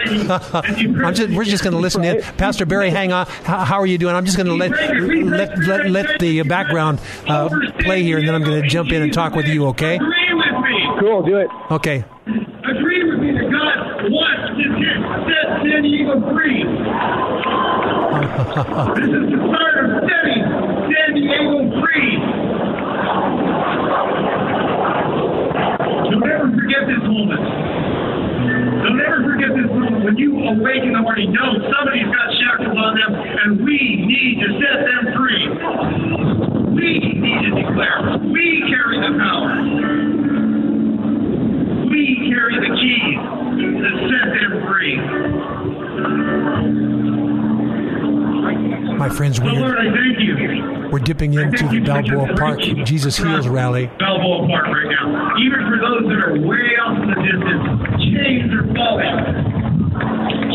I'm 0.05 1.15
just, 1.15 1.33
we're 1.33 1.43
just 1.45 1.63
going 1.63 1.73
to 1.73 1.79
listen 1.79 2.03
in. 2.03 2.21
Pastor 2.37 2.65
Barry, 2.65 2.91
hang 2.91 3.11
on. 3.11 3.25
How, 3.25 3.65
how 3.65 3.79
are 3.79 3.87
you 3.87 3.97
doing? 3.97 4.15
I'm 4.15 4.25
just 4.25 4.37
going 4.37 4.47
to 4.47 4.53
let, 4.53 4.71
let 4.71 5.57
let 5.57 5.89
let 5.89 6.19
the 6.19 6.43
background 6.43 7.01
uh, 7.27 7.49
play 7.79 8.03
here, 8.03 8.19
and 8.19 8.27
then 8.27 8.35
I'm 8.35 8.43
going 8.43 8.61
to 8.61 8.67
jump 8.67 8.91
in 8.91 9.01
and 9.01 9.11
talk 9.13 9.33
with 9.33 9.47
you. 9.47 9.67
Okay? 9.67 9.99
Cool, 10.99 11.23
do 11.23 11.37
it. 11.37 11.47
Okay. 11.71 12.05
Agree 12.25 13.09
with 13.09 13.19
me 13.19 13.31
that 13.33 13.49
God 13.51 14.09
wants 14.11 14.57
to 14.57 14.63
set 14.79 14.97
set 15.27 15.61
San 15.63 15.83
Diego 15.83 16.21
free. 16.33 17.34
This 18.35 18.43
is 18.43 19.31
the 19.31 19.39
start 19.47 19.79
of 19.79 20.03
setting 20.11 20.43
San 20.43 21.15
Diego 21.15 21.71
free. 21.79 22.19
Don't 26.11 26.27
ever 26.27 26.51
forget 26.51 26.83
this 26.83 26.99
moment. 27.07 27.39
Don't 28.83 28.99
ever 28.99 29.23
forget 29.23 29.55
this 29.55 29.71
moment. 29.71 30.03
When 30.03 30.17
you 30.17 30.35
in 30.35 30.59
the 30.91 30.99
morning, 30.99 31.31
somebody's 31.31 32.11
got 32.11 32.27
shackles 32.35 32.75
on 32.75 32.99
them, 32.99 33.15
and 33.15 33.63
we 33.63 34.03
need 34.03 34.43
to 34.43 34.51
set 34.59 34.83
them 34.83 35.15
free. 35.15 35.47
We 36.75 37.15
need 37.15 37.39
to 37.39 37.51
declare. 37.55 38.19
We 38.19 38.67
carry 38.67 38.99
the 38.99 39.15
power. 39.15 39.63
We 41.87 42.03
carry 42.27 42.55
the 42.67 42.75
keys 42.75 43.15
to 43.63 43.87
set 44.11 44.27
them 44.35 44.51
free. 44.67 44.99
My 48.97 49.09
friends, 49.09 49.41
we're, 49.41 49.51
Lord, 49.51 49.75
I 49.77 49.91
thank 49.91 50.19
you. 50.23 50.89
we're 50.91 50.99
dipping 50.99 51.33
into 51.33 51.67
the 51.67 51.79
Balboa 51.81 52.35
Park 52.37 52.61
Jesus 52.61 53.17
Heals 53.17 53.47
rally. 53.47 53.87
Balboa 53.99 54.47
Park 54.47 54.67
right 54.67 54.87
now. 54.87 55.35
Even 55.37 55.59
for 55.67 55.77
those 55.83 56.03
that 56.07 56.19
are 56.23 56.35
way 56.39 56.79
off 56.79 56.95
in 57.03 57.09
the 57.11 57.19
distance, 57.19 57.67
chains 58.15 58.49
are 58.55 58.67
falling. 58.71 59.15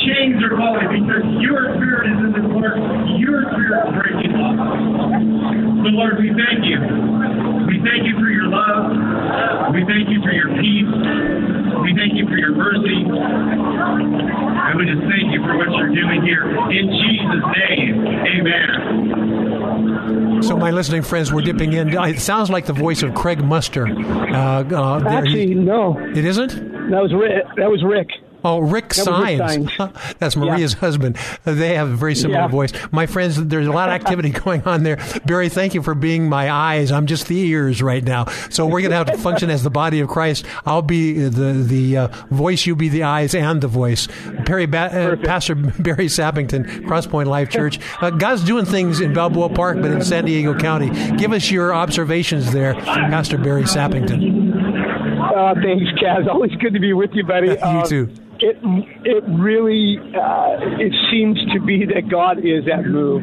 Chains 0.08 0.40
are 0.40 0.56
falling 0.56 0.88
because 1.04 1.24
your 1.44 1.60
spirit 1.76 2.04
is 2.08 2.18
in 2.24 2.32
the 2.32 2.44
park. 2.56 2.76
Your 3.20 3.44
spirit 3.52 3.76
is 3.76 3.92
breaking 4.00 4.34
off. 4.40 4.56
So, 5.84 5.88
Lord, 5.92 6.16
we 6.18 6.32
thank 6.32 6.64
you. 6.64 6.80
We 7.68 7.76
thank 7.84 8.08
you 8.08 8.16
for 8.16 8.28
your 8.32 8.48
love. 8.48 9.74
We 9.76 9.84
thank 9.84 10.08
you 10.08 10.20
for 10.24 10.32
your 10.32 10.48
peace. 10.56 11.39
We 11.82 11.94
thank 11.96 12.14
you 12.14 12.26
for 12.26 12.36
your 12.36 12.54
mercy. 12.54 13.04
And 13.04 14.78
we 14.78 14.84
just 14.86 15.02
thank 15.10 15.32
you 15.32 15.40
for 15.42 15.56
what 15.56 15.68
you're 15.76 15.94
doing 15.94 16.22
here. 16.22 16.44
In 16.70 16.90
Jesus' 16.90 17.44
name, 17.68 18.06
amen. 18.06 20.42
So, 20.42 20.56
my 20.56 20.70
listening 20.70 21.02
friends, 21.02 21.30
we're 21.32 21.42
dipping 21.42 21.72
in. 21.74 21.88
It 21.92 22.20
sounds 22.20 22.48
like 22.50 22.66
the 22.66 22.72
voice 22.72 23.02
of 23.02 23.14
Craig 23.14 23.42
Muster. 23.44 23.86
Uh, 23.86 24.62
uh, 24.64 24.98
there- 25.00 25.08
Actually, 25.08 25.54
no. 25.54 25.98
It 25.98 26.24
isn't? 26.24 26.90
That 26.90 27.02
was 27.02 27.12
Rick. 27.14 27.44
That 27.56 27.70
was 27.70 27.82
Rick. 27.84 28.08
Oh, 28.44 28.58
Rick 28.60 28.94
That 28.94 29.06
was 29.06 29.22
Rick 29.22 29.38
Sines. 29.38 29.72
Sines. 29.76 30.14
That's 30.18 30.36
Maria's 30.36 30.72
husband. 30.74 31.16
Uh, 31.46 31.52
They 31.54 31.74
have 31.74 31.88
a 31.88 31.94
very 31.96 32.14
similar 32.14 32.40
Yeah. 32.40 32.48
voice. 32.48 32.72
My 32.92 33.06
friends, 33.06 33.42
there's 33.44 33.66
a 33.66 33.72
lot 33.72 33.88
of 33.88 33.94
activity 33.94 34.30
going 34.44 34.62
on 34.64 34.82
there. 34.82 34.98
Barry, 35.26 35.48
thank 35.48 35.74
you 35.74 35.82
for 35.82 35.94
being 35.94 36.28
my 36.28 36.50
eyes. 36.50 36.90
I'm 36.92 37.06
just 37.06 37.26
the 37.28 37.38
ears 37.38 37.82
right 37.82 38.02
now. 38.02 38.26
So 38.50 38.64
we're 38.66 38.80
going 38.80 38.90
to 38.92 38.96
have 38.96 39.06
to 39.08 39.18
function 39.18 39.50
as 39.50 39.62
the 39.62 39.70
body 39.70 40.00
of 40.00 40.08
Christ. 40.08 40.44
I'll 40.64 40.82
be 40.82 41.12
the 41.28 41.52
the 41.52 41.96
uh, 41.96 42.08
voice, 42.30 42.66
you 42.66 42.74
be 42.76 42.88
the 42.88 43.02
eyes 43.02 43.34
and 43.34 43.60
the 43.60 43.68
voice. 43.68 44.08
Perry 44.46 44.66
ba- 44.66 45.12
uh, 45.20 45.24
Pastor 45.24 45.54
Barry 45.78 46.06
Sappington, 46.06 46.64
Crosspoint 46.86 47.26
Life 47.26 47.50
Church. 47.50 47.78
Uh, 48.00 48.10
God's 48.10 48.44
doing 48.44 48.64
things 48.64 49.00
in 49.00 49.12
Balboa 49.12 49.50
Park, 49.50 49.80
but 49.80 49.90
in 49.90 50.02
San 50.02 50.24
Diego 50.24 50.54
County. 50.58 50.90
Give 51.16 51.32
us 51.32 51.50
your 51.50 51.74
observations 51.74 52.52
there, 52.52 52.74
Pastor 52.74 53.38
Barry 53.38 53.62
Sappington. 53.64 54.38
Uh, 55.20 55.54
thanks, 55.62 55.90
Kaz. 56.02 56.26
Always 56.28 56.50
good 56.56 56.72
to 56.74 56.80
be 56.80 56.92
with 56.92 57.10
you, 57.14 57.24
buddy. 57.24 57.48
You 57.48 57.82
too. 57.86 58.08
It 58.42 58.56
it 59.04 59.24
really 59.28 59.98
uh, 60.16 60.80
it 60.80 60.92
seems 61.10 61.38
to 61.52 61.60
be 61.60 61.84
that 61.84 62.08
God 62.10 62.38
is 62.38 62.64
at 62.72 62.86
move. 62.86 63.22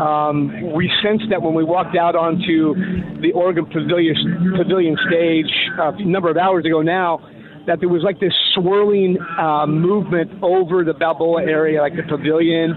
Um, 0.00 0.72
we 0.74 0.90
sensed 1.02 1.26
that 1.30 1.40
when 1.42 1.54
we 1.54 1.64
walked 1.64 1.96
out 1.96 2.16
onto 2.16 2.74
the 3.20 3.30
Organ 3.32 3.66
Pavilion, 3.66 4.16
pavilion 4.56 4.96
stage 5.06 5.52
a 5.78 6.04
number 6.04 6.30
of 6.30 6.36
hours 6.36 6.64
ago 6.64 6.82
now, 6.82 7.20
that 7.66 7.80
there 7.80 7.88
was 7.88 8.02
like 8.02 8.20
this 8.20 8.34
swirling 8.54 9.18
uh, 9.38 9.66
movement 9.66 10.30
over 10.42 10.82
the 10.82 10.94
Balboa 10.94 11.42
area, 11.42 11.80
like 11.80 11.94
the 11.96 12.02
pavilion, 12.02 12.74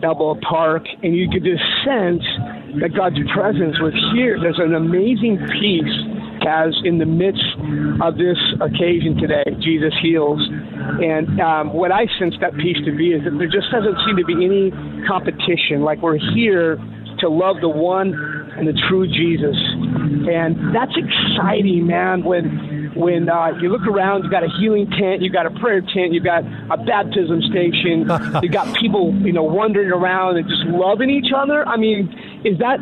Balboa 0.00 0.40
Park, 0.40 0.84
and 1.02 1.16
you 1.16 1.28
could 1.30 1.44
just 1.44 1.62
sense 1.84 2.22
that 2.80 2.92
God's 2.94 3.18
presence 3.34 3.80
was 3.80 3.94
here. 4.14 4.38
There's 4.40 4.58
an 4.58 4.74
amazing 4.74 5.38
peace 5.58 5.96
as 6.46 6.74
in 6.84 6.98
the 6.98 7.06
midst 7.06 7.44
of 8.02 8.16
this 8.16 8.38
occasion 8.60 9.16
today, 9.16 9.44
Jesus 9.60 9.94
heals. 10.02 10.40
And 11.02 11.40
um, 11.40 11.72
what 11.72 11.92
I 11.92 12.06
sense 12.18 12.34
that 12.40 12.54
peace 12.56 12.78
to 12.84 12.96
be 12.96 13.12
is 13.12 13.24
that 13.24 13.36
there 13.38 13.50
just 13.50 13.70
doesn't 13.70 13.96
seem 14.06 14.16
to 14.16 14.24
be 14.24 14.44
any 14.44 14.70
competition. 15.06 15.82
Like 15.82 16.02
we're 16.02 16.18
here 16.34 16.78
to 17.20 17.28
love 17.28 17.56
the 17.60 17.68
one 17.68 18.14
and 18.56 18.66
the 18.66 18.74
true 18.88 19.06
Jesus. 19.06 19.56
And 20.28 20.74
that's 20.74 20.94
exciting, 20.96 21.86
man, 21.86 22.24
when 22.24 22.78
when 22.98 23.28
uh, 23.28 23.52
you 23.60 23.68
look 23.68 23.86
around, 23.86 24.24
you 24.24 24.30
got 24.30 24.42
a 24.42 24.48
healing 24.58 24.90
tent, 24.90 25.22
you 25.22 25.30
got 25.30 25.46
a 25.46 25.50
prayer 25.60 25.80
tent, 25.80 26.12
you 26.12 26.20
got 26.20 26.42
a 26.42 26.76
baptism 26.76 27.42
station, 27.42 28.10
you 28.42 28.48
got 28.48 28.74
people, 28.76 29.14
you 29.22 29.32
know, 29.32 29.44
wandering 29.44 29.90
around 29.90 30.36
and 30.36 30.48
just 30.48 30.64
loving 30.66 31.08
each 31.08 31.30
other. 31.34 31.66
I 31.66 31.76
mean, 31.76 32.10
is 32.44 32.58
that 32.58 32.78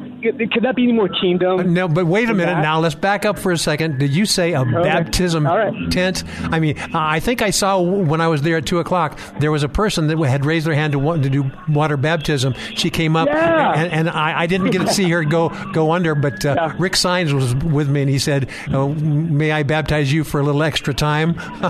could 0.53 0.63
that 0.65 0.77
be 0.77 0.85
any 0.85 0.93
more 0.93 1.09
kingdom? 1.09 1.73
No, 1.73 1.89
but 1.89 2.07
wait 2.07 2.29
a 2.29 2.35
minute. 2.35 2.55
That? 2.55 2.63
Now 2.63 2.81
let's 2.81 2.95
back 2.95 3.25
up 3.25 3.39
for 3.39 3.53
a 3.53 3.59
second. 3.59 3.99
Did 3.99 4.15
you 4.15 4.27
say 4.27 4.53
a 4.53 4.61
okay. 4.61 4.83
baptism 4.83 5.47
right. 5.47 5.91
tent? 5.91 6.25
I 6.53 6.59
mean, 6.59 6.79
I 6.95 7.21
think 7.21 7.43
I 7.43 7.51
saw 7.51 7.81
when 7.81 8.21
I 8.21 8.29
was 8.29 8.43
there 8.43 8.57
at 8.59 8.67
two 8.67 8.79
o'clock. 8.79 9.19
There 9.41 9.51
was 9.51 9.63
a 9.63 9.69
person 9.69 10.07
that 10.09 10.19
had 10.19 10.45
raised 10.45 10.67
their 10.67 10.75
hand 10.75 10.93
to 10.93 10.99
want 10.99 11.23
to 11.23 11.31
do 11.31 11.51
water 11.69 11.97
baptism. 11.97 12.55
She 12.75 12.91
came 12.91 13.17
up, 13.17 13.29
yeah. 13.29 13.73
and, 13.75 13.93
and 13.93 14.11
I, 14.11 14.43
I, 14.43 14.47
didn't 14.47 14.71
get 14.71 14.81
to 14.81 14.89
see 14.93 15.09
her 15.11 15.25
go 15.25 15.51
go 15.73 15.93
under. 15.93 16.15
But 16.15 16.45
uh, 16.45 16.55
yeah. 16.57 16.77
Rick 16.79 16.97
Signs 16.97 17.33
was 17.33 17.55
with 17.57 17.89
me, 17.89 18.03
and 18.03 18.11
he 18.11 18.19
said, 18.19 18.51
oh, 18.73 18.89
"May 18.95 19.53
I 19.53 19.63
baptize 19.63 20.13
you 20.13 20.25
for 20.25 20.41
a 20.41 20.43
little 20.43 20.63
extra 20.63 20.95
time?" 20.95 21.35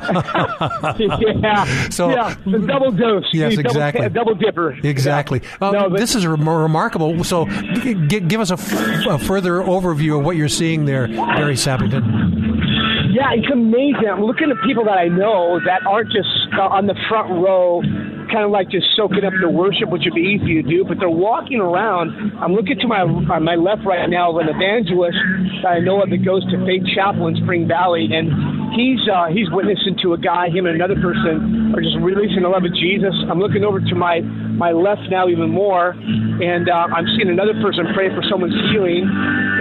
yeah. 0.98 1.88
So 1.90 2.10
yeah, 2.10 2.34
The 2.44 2.58
double 2.58 2.92
dose. 2.92 3.24
Yes, 3.32 3.56
double, 3.56 3.66
exactly. 3.66 4.08
Double 4.08 4.34
dipper. 4.34 4.72
Exactly. 4.82 5.42
Yeah. 5.60 5.70
no, 5.70 5.90
but, 5.90 5.98
this 5.98 6.14
is 6.14 6.26
remarkable. 6.26 7.24
So, 7.24 7.46
g- 7.82 8.20
give 8.20 8.40
us 8.40 8.50
a, 8.50 8.54
f- 8.54 9.06
a 9.06 9.18
further 9.18 9.54
overview 9.62 10.18
of 10.18 10.24
what 10.24 10.36
you're 10.36 10.48
seeing 10.48 10.84
there, 10.84 11.06
Barry 11.08 11.54
Sappington. 11.54 12.04
Yeah, 13.12 13.32
it's 13.32 13.50
amazing. 13.50 14.08
I'm 14.12 14.22
looking 14.22 14.50
at 14.50 14.56
people 14.66 14.84
that 14.84 14.98
I 14.98 15.08
know 15.08 15.58
that 15.64 15.86
aren't 15.86 16.12
just 16.12 16.28
uh, 16.58 16.68
on 16.68 16.86
the 16.86 16.94
front 17.08 17.30
row 17.30 17.80
kind 18.26 18.42
of 18.44 18.50
like 18.50 18.68
just 18.68 18.84
soaking 18.96 19.24
up 19.24 19.32
the 19.40 19.48
worship, 19.48 19.88
which 19.88 20.02
would 20.04 20.14
be 20.14 20.36
easy 20.36 20.60
to 20.60 20.62
do. 20.68 20.84
But 20.84 20.98
they're 20.98 21.08
walking 21.08 21.60
around. 21.60 22.10
I'm 22.42 22.52
looking 22.52 22.76
to 22.80 22.86
my 22.88 23.00
on 23.06 23.44
my 23.44 23.54
left 23.54 23.86
right 23.86 24.02
now 24.10 24.34
of 24.34 24.42
an 24.42 24.48
evangelist 24.50 25.16
that 25.62 25.68
I 25.68 25.78
know 25.78 26.02
of 26.02 26.10
that 26.10 26.24
goes 26.26 26.42
to 26.50 26.58
Faith 26.66 26.82
Chapel 26.94 27.28
in 27.28 27.36
Spring 27.42 27.66
Valley, 27.68 28.08
and 28.10 28.28
he's 28.76 29.00
uh, 29.08 29.26
he's 29.32 29.50
witnessing 29.50 29.96
to 30.02 30.12
a 30.12 30.18
guy. 30.18 30.48
Him 30.48 30.66
and 30.66 30.76
another 30.76 31.00
person 31.00 31.72
are 31.74 31.80
just 31.80 31.96
releasing 32.00 32.42
the 32.42 32.52
love 32.52 32.64
of 32.64 32.74
Jesus. 32.74 33.14
I'm 33.28 33.40
looking 33.40 33.64
over 33.64 33.80
to 33.80 33.94
my 33.94 34.20
my 34.20 34.72
left 34.72 35.08
now 35.10 35.28
even 35.28 35.50
more, 35.50 35.90
and 35.96 36.68
uh, 36.68 36.86
I'm 36.92 37.06
seeing 37.16 37.28
another 37.28 37.54
person 37.64 37.88
pray 37.94 38.08
for 38.14 38.22
someone's 38.28 38.56
healing. 38.70 39.08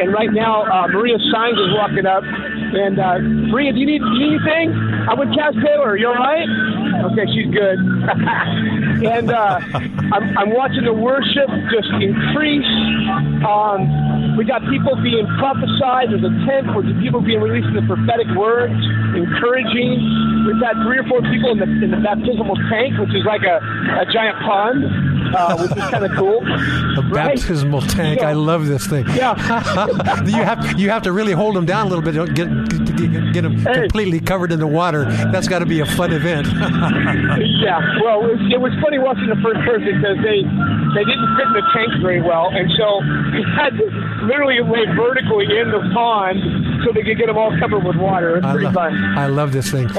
And 0.02 0.12
right 0.12 0.32
now, 0.32 0.68
uh, 0.68 0.88
Maria 0.92 1.18
Signs 1.32 1.58
is 1.58 1.72
walking 1.74 2.06
up. 2.06 2.24
And 2.76 3.00
uh, 3.00 3.20
Maria, 3.52 3.72
do 3.72 3.80
you 3.80 3.86
need, 3.86 4.02
do 4.04 4.20
you 4.20 4.36
need 4.36 4.42
anything? 4.44 4.76
I'm 5.08 5.18
with 5.18 5.30
Kaz 5.32 5.56
Taylor. 5.64 5.96
You 5.96 6.12
all 6.12 6.20
right? 6.20 6.44
Okay, 7.12 7.24
she's 7.32 7.48
good. 7.54 7.80
and 9.08 9.32
uh, 9.32 9.60
I'm, 10.12 10.26
I'm 10.38 10.52
watching 10.52 10.84
the 10.84 10.94
worship 10.94 11.48
just 11.72 11.88
increase. 12.04 12.68
Um, 13.48 14.36
we 14.36 14.44
got 14.44 14.68
people 14.68 15.00
being 15.00 15.24
prophesied. 15.40 16.12
There's 16.12 16.28
a 16.28 16.36
tent 16.44 16.76
where 16.76 16.84
people 17.00 17.22
being 17.22 17.40
releasing 17.40 17.80
the 17.80 17.86
prophetic 17.88 18.28
words, 18.36 18.76
encouraging. 19.14 20.02
We've 20.46 20.62
had 20.62 20.78
three 20.86 21.00
or 21.00 21.08
four 21.08 21.22
people 21.22 21.52
in 21.52 21.60
the 21.60 21.70
in 21.84 21.92
the 21.92 22.02
baptismal 22.02 22.56
tank, 22.70 22.98
which 22.98 23.14
is 23.14 23.26
like 23.26 23.42
a, 23.44 23.58
a 24.02 24.06
giant 24.12 24.38
pond, 24.42 24.86
uh, 25.36 25.58
which 25.58 25.72
is 25.72 25.90
kind 25.90 26.06
of 26.06 26.12
cool. 26.18 26.42
A 26.46 27.02
right? 27.10 27.36
baptismal 27.36 27.82
tank. 27.82 28.22
I 28.22 28.34
love 28.34 28.68
this 28.68 28.88
thing. 28.88 29.06
Yeah. 29.10 29.36
you 30.26 30.44
have 30.44 30.80
you 30.80 30.90
have 30.90 31.04
to 31.04 31.12
really 31.12 31.34
hold 31.34 31.56
them 31.56 31.66
down 31.66 31.88
a 31.88 31.90
little 31.90 32.04
bit. 32.04 32.14
Don't 32.14 32.34
get 32.34 32.48
get, 32.96 33.34
get 33.34 33.42
them 33.42 33.60
hey. 33.60 33.74
completely 33.74 34.20
covered 34.20 34.52
in 34.52 34.60
the 34.60 34.68
water. 34.68 35.06
That's 35.32 35.48
got 35.48 35.60
to 35.60 35.66
be 35.66 35.80
a 35.80 35.86
fun 35.86 36.14
event. 36.14 36.48
yeah. 37.62 37.82
Well, 38.04 38.24
it 38.26 38.38
was, 38.38 38.42
it 38.54 38.62
was 38.62 38.74
funny 38.82 39.00
watching 39.00 39.28
the 39.28 39.42
first 39.42 39.62
person 39.66 40.00
because 40.00 40.18
they 40.24 40.46
they 40.96 41.04
didn't 41.04 41.30
fit 41.36 41.48
in 41.48 41.54
the 41.54 41.66
tank 41.74 41.92
very 42.02 42.22
well, 42.22 42.50
and 42.54 42.70
so 42.78 43.02
we 43.34 43.42
had 43.58 43.76
to 43.78 43.86
literally 44.26 44.62
lay 44.62 44.86
vertically 44.96 45.46
in 45.46 45.72
the 45.72 45.82
pond 45.94 46.40
so 46.86 46.94
they 46.94 47.04
could 47.04 47.18
get 47.18 47.28
them 47.28 47.38
all 47.38 47.52
covered 47.60 47.84
with 47.84 47.98
water. 47.98 48.38
It's 48.38 48.48
pretty 48.48 48.68
I 48.68 48.74
fun. 48.74 48.85
I 48.94 49.28
love 49.28 49.52
this 49.52 49.72
thing. 49.72 49.90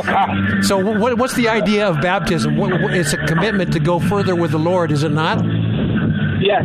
so, 0.62 0.99
what, 0.99 1.18
what's 1.18 1.34
the 1.34 1.49
idea 1.49 1.89
of 1.89 2.01
baptism? 2.01 2.57
What, 2.57 2.72
it's 2.95 3.12
a 3.12 3.18
commitment 3.26 3.72
to 3.72 3.80
go 3.80 3.99
further 3.99 4.34
with 4.34 4.53
the 4.53 4.59
Lord, 4.59 4.93
is 4.93 5.03
it 5.03 5.12
not? 5.12 5.45
Yes, 6.41 6.64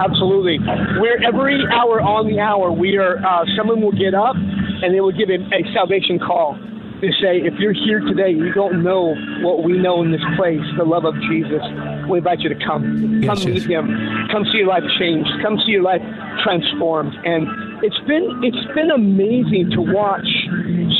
absolutely. 0.00 0.58
We're 0.98 1.22
every 1.22 1.64
hour 1.72 2.00
on 2.00 2.26
the 2.26 2.40
hour. 2.40 2.72
We 2.72 2.96
are. 2.96 3.18
Uh, 3.18 3.44
someone 3.56 3.80
will 3.80 3.92
get 3.92 4.14
up 4.14 4.36
and 4.36 4.94
they 4.94 5.00
will 5.00 5.12
give 5.12 5.30
a, 5.30 5.40
a 5.54 5.72
salvation 5.72 6.18
call 6.18 6.58
to 7.00 7.12
say, 7.20 7.40
if 7.44 7.54
you're 7.58 7.74
here 7.74 8.00
today, 8.00 8.30
you 8.30 8.52
don't 8.52 8.82
know 8.82 9.14
what 9.42 9.62
we 9.64 9.76
know 9.78 10.02
in 10.02 10.12
this 10.12 10.24
place, 10.36 10.60
the 10.76 10.84
love 10.84 11.04
of 11.04 11.14
Jesus. 11.28 11.62
We 12.08 12.18
invite 12.18 12.40
you 12.40 12.48
to 12.48 12.60
come. 12.64 13.22
Come 13.24 13.38
yes, 13.38 13.44
meet. 13.44 13.64
Him. 13.64 13.88
Come 14.30 14.44
see 14.52 14.58
your 14.58 14.68
life 14.68 14.84
changed. 14.98 15.28
Come 15.42 15.58
see 15.64 15.72
your 15.72 15.82
life 15.82 16.02
transformed. 16.42 17.12
And 17.24 17.46
it's 17.84 18.00
been 18.08 18.40
it's 18.42 18.64
been 18.74 18.90
amazing 18.90 19.70
to 19.72 19.80
watch 19.82 20.26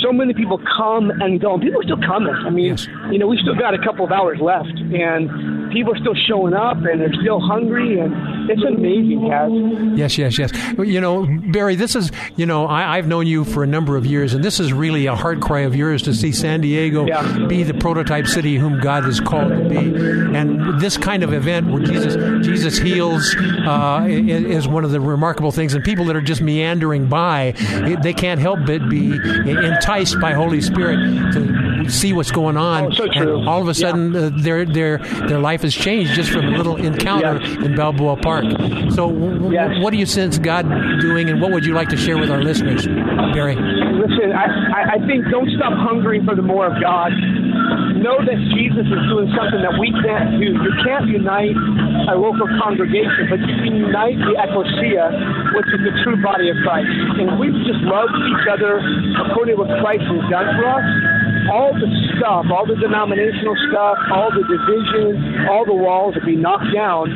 so 0.05 0.13
many 0.13 0.35
people 0.35 0.61
come 0.77 1.11
and 1.11 1.41
go. 1.41 1.55
And 1.55 1.63
people 1.63 1.81
are 1.81 1.85
still 1.85 2.01
coming. 2.07 2.35
I 2.35 2.51
mean, 2.51 2.67
yes. 2.73 2.87
you 3.11 3.19
know, 3.19 3.27
we 3.27 3.39
still 3.39 3.55
got 3.55 3.73
a 3.73 3.79
couple 3.79 4.05
of 4.05 4.13
hours 4.13 4.39
left, 4.41 4.69
and 4.69 5.73
people 5.73 5.95
are 5.95 5.99
still 5.99 6.15
showing 6.29 6.53
up, 6.53 6.77
and 6.77 7.01
they're 7.01 7.15
still 7.23 7.41
hungry, 7.41 7.99
and 7.99 8.13
it's 8.51 8.63
amazing, 8.63 9.21
Kaz. 9.21 9.99
Yes, 9.99 10.19
yes, 10.19 10.39
yes. 10.39 10.53
You 10.79 11.01
know, 11.01 11.27
Barry, 11.53 11.75
this 11.75 11.97
is 11.97 12.13
you 12.37 12.45
know 12.45 12.69
I, 12.69 12.97
have 12.97 13.07
known 13.07 13.27
you 13.27 13.45
for 13.45 13.65
a 13.65 13.67
number 13.67 13.97
of 13.97 14.05
years, 14.05 14.35
and 14.35 14.45
this 14.45 14.61
is 14.61 14.73
really 14.73 15.07
a 15.07 15.17
heart 15.17 15.41
cry 15.41 15.61
of 15.61 15.75
yours 15.75 16.03
to 16.03 16.15
see 16.15 16.33
San 16.33 16.61
Diego 16.61 17.07
yeah. 17.07 17.47
be 17.47 17.63
the 17.63 17.75
prototype 17.75 18.27
city 18.27 18.57
whom 18.57 18.81
God 18.81 19.05
has 19.05 19.21
called 19.21 19.51
to 19.51 19.69
be. 19.69 19.77
And 19.77 20.81
this 20.81 20.99
kind 20.99 21.23
of 21.23 21.33
event 21.33 21.71
where 21.71 21.83
Jesus 21.83 22.15
Jesus 22.47 22.77
heals 22.77 23.35
uh, 23.67 24.07
is 24.07 24.69
one 24.69 24.85
of 24.85 24.91
the 24.91 25.01
remarkable 25.01 25.51
things, 25.51 25.73
and 25.73 25.83
people 25.83 26.05
that 26.07 26.17
are 26.17 26.21
just 26.21 26.43
meandering 26.43 26.74
by, 27.09 27.53
they 28.03 28.13
can't 28.13 28.41
help 28.41 28.61
but 28.67 28.89
be 28.89 29.13
enticed 29.13 30.21
by 30.21 30.33
Holy 30.33 30.61
Spirit 30.61 31.33
to 31.33 31.89
see 31.89 32.13
what's 32.13 32.31
going 32.31 32.57
on. 32.57 32.85
Oh, 32.85 32.91
so 32.91 33.05
and 33.11 33.49
all 33.49 33.61
of 33.61 33.69
a 33.69 33.75
sudden, 33.75 34.13
yeah. 34.13 34.21
uh, 34.21 34.31
their 34.33 34.65
their 34.65 34.99
their 34.99 35.39
life 35.39 35.63
has 35.63 35.75
changed 35.75 36.15
just 36.15 36.31
from 36.31 36.47
a 36.47 36.57
little 36.57 36.77
encounter 36.77 37.41
yes. 37.41 37.65
in 37.65 37.75
Balboa 37.75 38.17
Park. 38.17 38.45
So, 38.93 39.11
w- 39.11 39.53
yes. 39.53 39.83
what 39.83 39.91
do 39.91 39.99
you 39.99 40.07
sense 40.07 40.39
God 40.39 40.69
doing, 41.01 41.29
and 41.29 41.41
what 41.41 41.53
would 41.53 41.65
you 41.65 41.75
like 41.75 41.89
to 41.91 41.97
share 41.97 42.19
with 42.19 42.31
our 42.31 42.43
listeners, 42.43 42.87
Barry? 42.87 43.57
Listen, 43.57 44.33
I, 44.33 44.95
I 44.95 45.07
think 45.07 45.25
don't 45.31 45.51
stop 45.57 45.73
hungering 45.73 46.25
for 46.25 46.35
the 46.35 46.43
more 46.43 46.67
of 46.67 46.81
God. 46.81 47.13
Know 47.95 48.21
that 48.21 48.39
Jesus 48.53 48.85
is 48.85 49.03
doing 49.09 49.33
something 49.33 49.63
that 49.65 49.77
we 49.81 49.89
can't 50.05 50.37
do. 50.37 50.53
You 50.53 50.73
can't 50.85 51.09
unite 51.09 51.57
a 52.11 52.15
local 52.19 52.45
congregation, 52.61 53.33
but 53.33 53.41
you 53.41 53.57
can 53.65 53.75
unite 53.81 54.19
the 54.21 54.37
ecclesia, 54.37 55.09
which 55.57 55.69
is 55.73 55.81
the 55.89 55.95
true 56.05 56.21
body 56.21 56.53
of 56.53 56.57
Christ. 56.67 56.91
And 57.23 57.41
we 57.41 57.49
just 57.65 57.81
love 57.87 58.11
each 58.13 58.45
other 58.51 58.83
according 59.25 59.57
to 59.57 59.65
what 59.65 59.71
Christ 59.81 60.05
has 60.05 60.25
done 60.29 60.49
for 60.59 60.67
us, 60.69 60.87
all 61.49 61.73
the 61.73 61.89
stuff, 62.17 62.45
all 62.53 62.67
the 62.69 62.77
denominational 62.77 63.57
stuff, 63.71 63.97
all 64.13 64.29
the 64.33 64.45
division, 64.45 65.49
all 65.49 65.65
the 65.65 65.77
walls 65.77 66.17
will 66.17 66.27
be 66.27 66.37
knocked 66.37 66.69
down, 66.73 67.09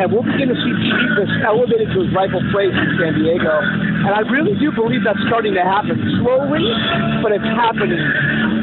and 0.00 0.10
we'll 0.12 0.24
begin 0.24 0.48
to 0.50 0.58
see 0.58 0.74
Jesus 0.76 1.28
elevated 1.44 1.88
to 1.94 2.04
his 2.04 2.10
rightful 2.12 2.42
place 2.52 2.74
in 2.74 2.88
San 3.00 3.16
Diego. 3.16 3.54
And 4.04 4.12
I 4.12 4.20
really 4.28 4.58
do 4.58 4.72
believe 4.72 5.04
that's 5.04 5.20
starting 5.28 5.54
to 5.54 5.64
happen 5.64 5.96
slowly, 6.20 6.64
but 7.22 7.32
it's 7.32 7.48
happening. 7.56 8.02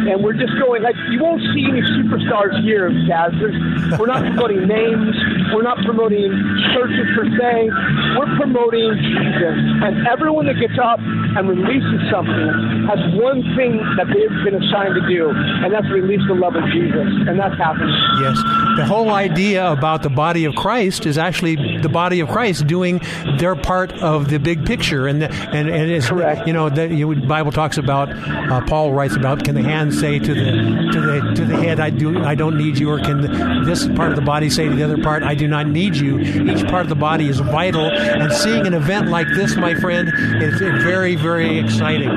And 0.10 0.24
we're 0.24 0.34
just 0.34 0.54
going 0.58 0.82
like 0.82 0.96
you 1.12 1.22
won't 1.22 1.42
see 1.54 1.66
any 1.70 1.82
superstars 1.82 2.58
here. 2.64 2.90
There's, 2.90 4.00
we're 4.00 4.08
not 4.08 4.24
promoting 4.24 4.68
names. 4.68 5.16
We're 5.54 5.64
not 5.64 5.78
promoting 5.86 6.32
churches 6.74 7.08
per 7.16 7.26
se. 7.38 7.70
We're 8.18 8.34
promoting 8.38 8.98
Jesus. 8.98 9.58
And 9.84 10.08
everyone 10.08 10.46
that 10.48 10.58
gets 10.60 10.78
up 10.82 11.00
and 11.00 11.48
releases 11.48 12.02
something 12.10 12.88
has 12.90 13.00
one 13.20 13.44
thing 13.56 13.78
that 13.98 14.08
they've 14.08 14.38
been 14.44 14.58
assigned 14.58 14.96
to 14.96 15.04
do, 15.08 15.30
and 15.30 15.74
that's 15.74 15.88
release 15.90 16.22
the 16.28 16.36
love 16.36 16.56
of 16.56 16.64
Jesus. 16.72 17.08
And 17.28 17.40
that's 17.40 17.58
happening. 17.58 17.94
Yes. 18.22 18.38
The 18.78 18.86
whole 18.86 19.12
idea 19.12 19.72
about 19.72 20.04
the 20.04 20.10
body 20.10 20.46
of 20.46 20.56
Christ 20.56 21.06
is 21.06 21.18
actually 21.18 21.80
the 21.80 21.90
body 21.90 22.20
of 22.20 22.30
Christ 22.30 22.68
doing 22.68 23.02
their 23.38 23.56
part 23.56 23.94
of 24.02 24.30
the 24.30 24.40
big 24.40 24.66
picture. 24.66 25.08
And 25.08 25.22
the, 25.22 25.32
and, 25.32 25.70
and 25.70 25.92
it's, 25.92 26.08
Correct. 26.08 26.48
you 26.48 26.54
know, 26.54 26.70
the 26.70 26.88
you 26.88 27.14
know, 27.14 27.28
Bible 27.28 27.52
talks 27.52 27.78
about, 27.78 28.10
uh, 28.12 28.62
Paul 28.66 28.94
writes 28.94 29.16
about, 29.16 29.44
can 29.44 29.56
the 29.56 29.64
hands 29.64 29.91
say 29.92 30.20
to 30.20 30.34
the 30.34 30.90
to 30.92 31.02
the 31.02 31.34
to 31.36 31.46
the 31.46 31.58
head, 31.58 31.80
"I 31.80 31.90
do 31.90 32.24
I 32.24 32.36
don't 32.36 32.58
need 32.58 32.78
you," 32.78 32.90
or 32.90 33.00
can 33.00 33.22
this 33.66 33.88
part 33.90 34.10
of 34.10 34.16
the 34.16 34.22
body 34.22 34.50
say 34.50 34.68
to 34.68 34.76
the 34.76 34.84
other 34.84 34.98
part, 34.98 35.24
"I 35.24 35.36
do 35.36 35.48
not 35.48 35.68
need 35.68 35.96
you"? 35.96 36.20
Each 36.20 36.66
part 36.68 36.84
of 36.84 36.90
the 36.90 36.96
body 36.96 37.28
is 37.28 37.40
vital, 37.40 37.90
and 37.92 38.32
seeing 38.32 38.66
an 38.68 38.74
event 38.74 39.10
like 39.10 39.28
this, 39.36 39.56
my 39.56 39.76
friend, 39.76 40.10
is 40.42 40.60
very 40.60 41.16
very 41.16 41.60
exciting. 41.60 42.10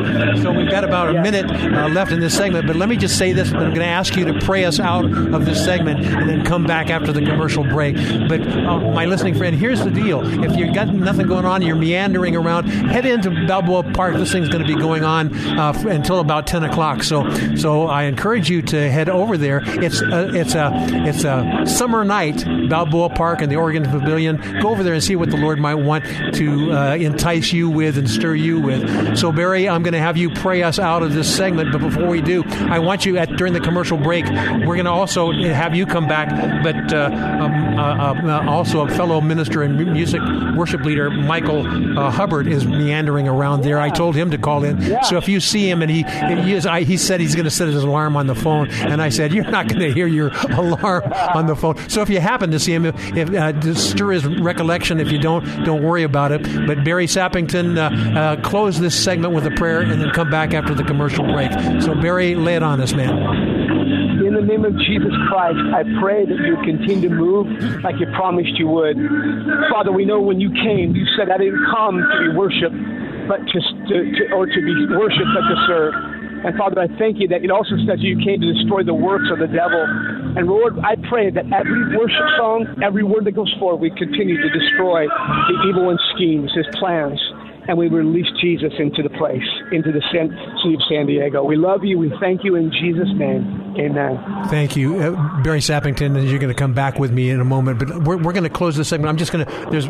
So 0.43 0.53
we've 0.53 0.71
got 0.71 0.85
about 0.85 1.15
a 1.15 1.21
minute 1.21 1.51
uh, 1.51 1.89
left 1.89 2.13
in 2.13 2.21
this 2.21 2.37
segment, 2.37 2.67
but 2.67 2.77
let 2.77 2.89
me 2.89 2.97
just 2.97 3.19
say 3.19 3.33
this: 3.33 3.53
I'm 3.53 3.59
going 3.59 3.75
to 3.77 3.85
ask 3.85 4.17
you 4.17 4.25
to 4.27 4.39
pray 4.41 4.65
us 4.65 4.81
out 4.81 5.05
of 5.05 5.45
this 5.45 5.65
segment, 5.65 6.05
and 6.05 6.29
then 6.29 6.45
come 6.45 6.65
back 6.65 6.91
after 6.91 7.13
the 7.13 7.21
commercial 7.21 7.65
break. 7.65 7.97
But 8.29 8.47
uh, 8.47 8.79
my 8.93 9.05
listening 9.05 9.35
friend, 9.35 9.55
here's 9.57 9.83
the 9.83 9.91
deal: 9.91 10.23
if 10.45 10.57
you've 10.57 10.75
got 10.75 10.89
nothing 10.89 11.27
going 11.27 11.45
on, 11.45 11.63
you're 11.63 11.77
meandering 11.77 12.37
around, 12.37 12.69
head 12.69 13.07
into 13.07 13.31
Balboa 13.47 13.93
Park. 13.93 14.15
This 14.17 14.33
thing's 14.33 14.49
going 14.49 14.67
to 14.67 14.73
be 14.73 14.79
going 14.81 15.05
on 15.05 15.35
uh, 15.59 15.73
until 15.87 16.21
about 16.21 16.47
10 16.47 16.65
o'clock. 16.65 17.03
So, 17.03 17.29
so 17.65 17.87
I 17.87 18.03
encourage 18.03 18.51
you 18.51 18.61
to 18.61 18.91
head 18.91 19.09
over 19.09 19.39
there. 19.39 19.63
It's 19.65 20.03
a, 20.03 20.35
it's 20.35 20.55
a 20.55 20.71
it's 21.07 21.25
a 21.25 21.65
summer 21.65 22.05
night, 22.05 22.45
Balboa 22.69 23.09
Park 23.09 23.41
and 23.41 23.51
the 23.51 23.57
Organ 23.57 23.85
Pavilion. 23.85 24.37
Go 24.61 24.69
over 24.69 24.83
there 24.83 24.93
and 24.93 25.03
see 25.03 25.17
what 25.17 25.31
the 25.31 25.39
Lord 25.39 25.59
might 25.59 25.77
want 25.77 26.05
to 26.35 26.73
uh, 26.73 26.95
entice 26.97 27.55
you 27.55 27.71
with 27.71 27.97
and 27.97 28.11
stir 28.11 28.35
you 28.35 28.61
with. 28.61 29.17
So, 29.17 29.33
Barry, 29.33 29.67
I'm 29.67 29.83
going 29.83 29.95
to 29.95 29.99
have 29.99 30.19
you 30.19 30.29
pray 30.29 30.63
us 30.63 30.79
out 30.79 31.03
of 31.03 31.15
this 31.15 31.35
segment. 31.35 31.73
But 31.73 31.81
before 31.81 32.07
we 32.07 32.21
do, 32.21 32.45
I 32.45 32.81
want 32.81 33.07
you 33.07 33.17
at 33.17 33.31
during 33.37 33.55
the 33.55 33.61
commercial 33.61 33.97
break. 33.97 34.27
We're 34.27 34.77
going 34.77 34.85
to 34.85 34.91
also 34.91 35.33
have 35.33 35.75
you 35.75 35.87
come 35.87 36.07
back, 36.07 36.29
but 36.63 36.93
uh, 36.93 37.07
um, 37.07 37.79
uh, 37.79 38.13
uh, 38.13 38.47
also 38.47 38.83
a 38.87 38.91
fellow 38.91 39.23
minister 39.23 39.63
and 39.63 39.91
music 39.91 40.21
worship 40.55 40.83
leader, 40.83 41.11
Michael 41.11 41.99
uh, 41.99 42.11
Hubbard, 42.11 42.47
is 42.47 42.67
meandering 42.67 43.27
around 43.27 43.63
there. 43.63 43.81
I 43.81 43.89
told 43.89 44.15
him 44.15 44.33
to 44.33 44.39
call 44.39 44.65
in. 44.65 45.03
So 45.05 45.17
if 45.17 45.31
you 45.31 45.41
see 45.41 45.71
him 45.71 45.81
and 45.81 45.91
he 45.91 46.03
he, 46.03 46.53
is, 46.53 46.67
I, 46.67 46.83
he 46.83 46.99
said 46.99 47.21
he's 47.21 47.35
going 47.35 47.45
to 47.45 47.54
set 47.55 47.69
his 47.69 47.83
alarm 47.83 48.17
on 48.17 48.27
the 48.27 48.35
phone, 48.35 48.71
and 48.71 49.01
I 49.01 49.09
said 49.09 49.33
you're 49.33 49.51
not 49.51 49.69
going 49.69 49.81
to 49.81 49.93
hear 49.93 50.07
your 50.07 50.31
alarm 50.51 51.05
on 51.35 51.47
the 51.47 51.57
phone. 51.57 51.77
So 51.89 52.03
if 52.03 52.09
you 52.09 52.21
happen 52.21 52.51
to 52.51 52.59
see 52.59 52.73
him, 52.73 52.87
if, 52.87 53.31
uh, 53.31 53.75
stir 53.75 54.13
his 54.13 54.27
recollection, 54.27 55.01
if 55.01 55.11
you 55.11 55.19
don't, 55.19 55.45
don't 55.65 55.83
worry 55.83 56.03
about 56.03 56.33
it. 56.33 56.43
But 56.67 56.85
Barry 56.85 57.07
Sappington, 57.07 57.77
uh, 57.79 58.19
uh, 58.19 58.37
close 58.43 58.79
this 58.81 58.95
segment 59.03 59.35
with 59.35 59.47
a 59.47 59.51
prayer, 59.53 59.81
and 59.81 60.01
then 60.01 60.11
come 60.11 60.31
back 60.31 60.55
after 60.55 60.75
the 60.75 60.85
commercial 60.85 61.25
break. 61.25 61.51
So 61.81 61.95
Barry, 61.95 62.35
lay 62.35 62.57
it 62.57 62.63
on 62.63 62.81
us, 62.81 62.93
man. 62.93 63.63
In 64.25 64.33
the 64.35 64.41
name 64.41 64.65
of 64.65 64.73
Jesus 64.79 65.13
Christ, 65.29 65.59
I 65.75 65.85
pray 66.01 66.25
that 66.25 66.39
you 66.47 66.57
continue 66.65 67.09
to 67.09 67.15
move 67.15 67.47
like 67.85 68.01
you 68.01 68.07
promised 68.17 68.59
you 68.59 68.67
would. 68.69 68.97
Father, 69.71 69.93
we 69.93 70.05
know 70.05 70.21
when 70.21 70.41
you 70.41 70.51
came, 70.51 70.97
you 70.97 71.05
said, 71.17 71.31
I 71.31 71.39
didn't 71.39 71.65
come 71.71 71.99
to 71.99 72.19
be 72.31 72.37
worshiped, 72.37 72.75
but 73.29 73.39
to, 73.47 73.59
to, 73.61 73.95
to 73.95 74.23
or 74.35 74.47
to 74.47 74.61
be 74.61 74.75
worshipped, 74.97 75.33
but 75.35 75.45
to 75.47 75.57
serve. 75.69 75.95
And 76.45 76.57
Father, 76.57 76.81
I 76.81 76.89
thank 76.99 77.19
you 77.19 77.29
that 77.29 77.43
it 77.43 77.51
also 77.51 77.73
says 77.89 78.05
you 78.05 78.21
came 78.21 78.41
to 78.41 78.53
destroy 78.53 78.85
the 78.85 78.95
works 78.95 79.33
of 79.33 79.39
the 79.39 79.49
devil. 79.49 79.81
And 80.37 80.47
Lord, 80.47 80.79
I 80.85 80.97
pray 81.09 81.31
that 81.31 81.49
every 81.49 81.97
worship 81.97 82.29
song, 82.37 82.69
every 82.85 83.03
word 83.03 83.25
that 83.25 83.33
goes 83.33 83.53
forward, 83.59 83.81
we 83.81 83.91
continue 83.91 84.37
to 84.37 84.51
destroy 84.53 85.07
the 85.09 85.57
evil 85.69 85.89
and 85.89 85.99
schemes, 86.15 86.53
his 86.55 86.67
plans, 86.77 87.19
and 87.67 87.79
we 87.79 87.89
release 87.89 88.27
Jesus 88.43 88.73
into 88.79 89.03
the 89.03 89.09
place, 89.17 89.47
into 89.73 89.91
the 89.91 90.03
city 90.13 90.75
of 90.75 90.81
San 90.89 91.07
Diego. 91.07 91.43
We 91.43 91.57
love 91.57 91.83
you. 91.83 91.99
We 91.99 92.13
thank 92.21 92.45
you 92.45 92.57
in 92.57 92.71
Jesus' 92.71 93.09
name. 93.17 93.75
Amen. 93.79 94.21
Thank 94.49 94.77
you, 94.77 95.01
uh, 95.01 95.43
Barry 95.43 95.61
Sappington. 95.61 96.29
You're 96.29 96.39
going 96.39 96.53
to 96.53 96.59
come 96.59 96.75
back 96.75 96.99
with 96.99 97.11
me 97.11 97.31
in 97.31 97.41
a 97.41 97.45
moment, 97.45 97.79
but 97.79 98.05
we're, 98.05 98.19
we're 98.19 98.33
going 98.33 98.45
to 98.45 98.51
close 98.51 98.77
this 98.77 98.89
segment. 98.89 99.09
I'm 99.09 99.17
just 99.17 99.33
going 99.33 99.47
to. 99.47 99.71
There's 99.71 99.89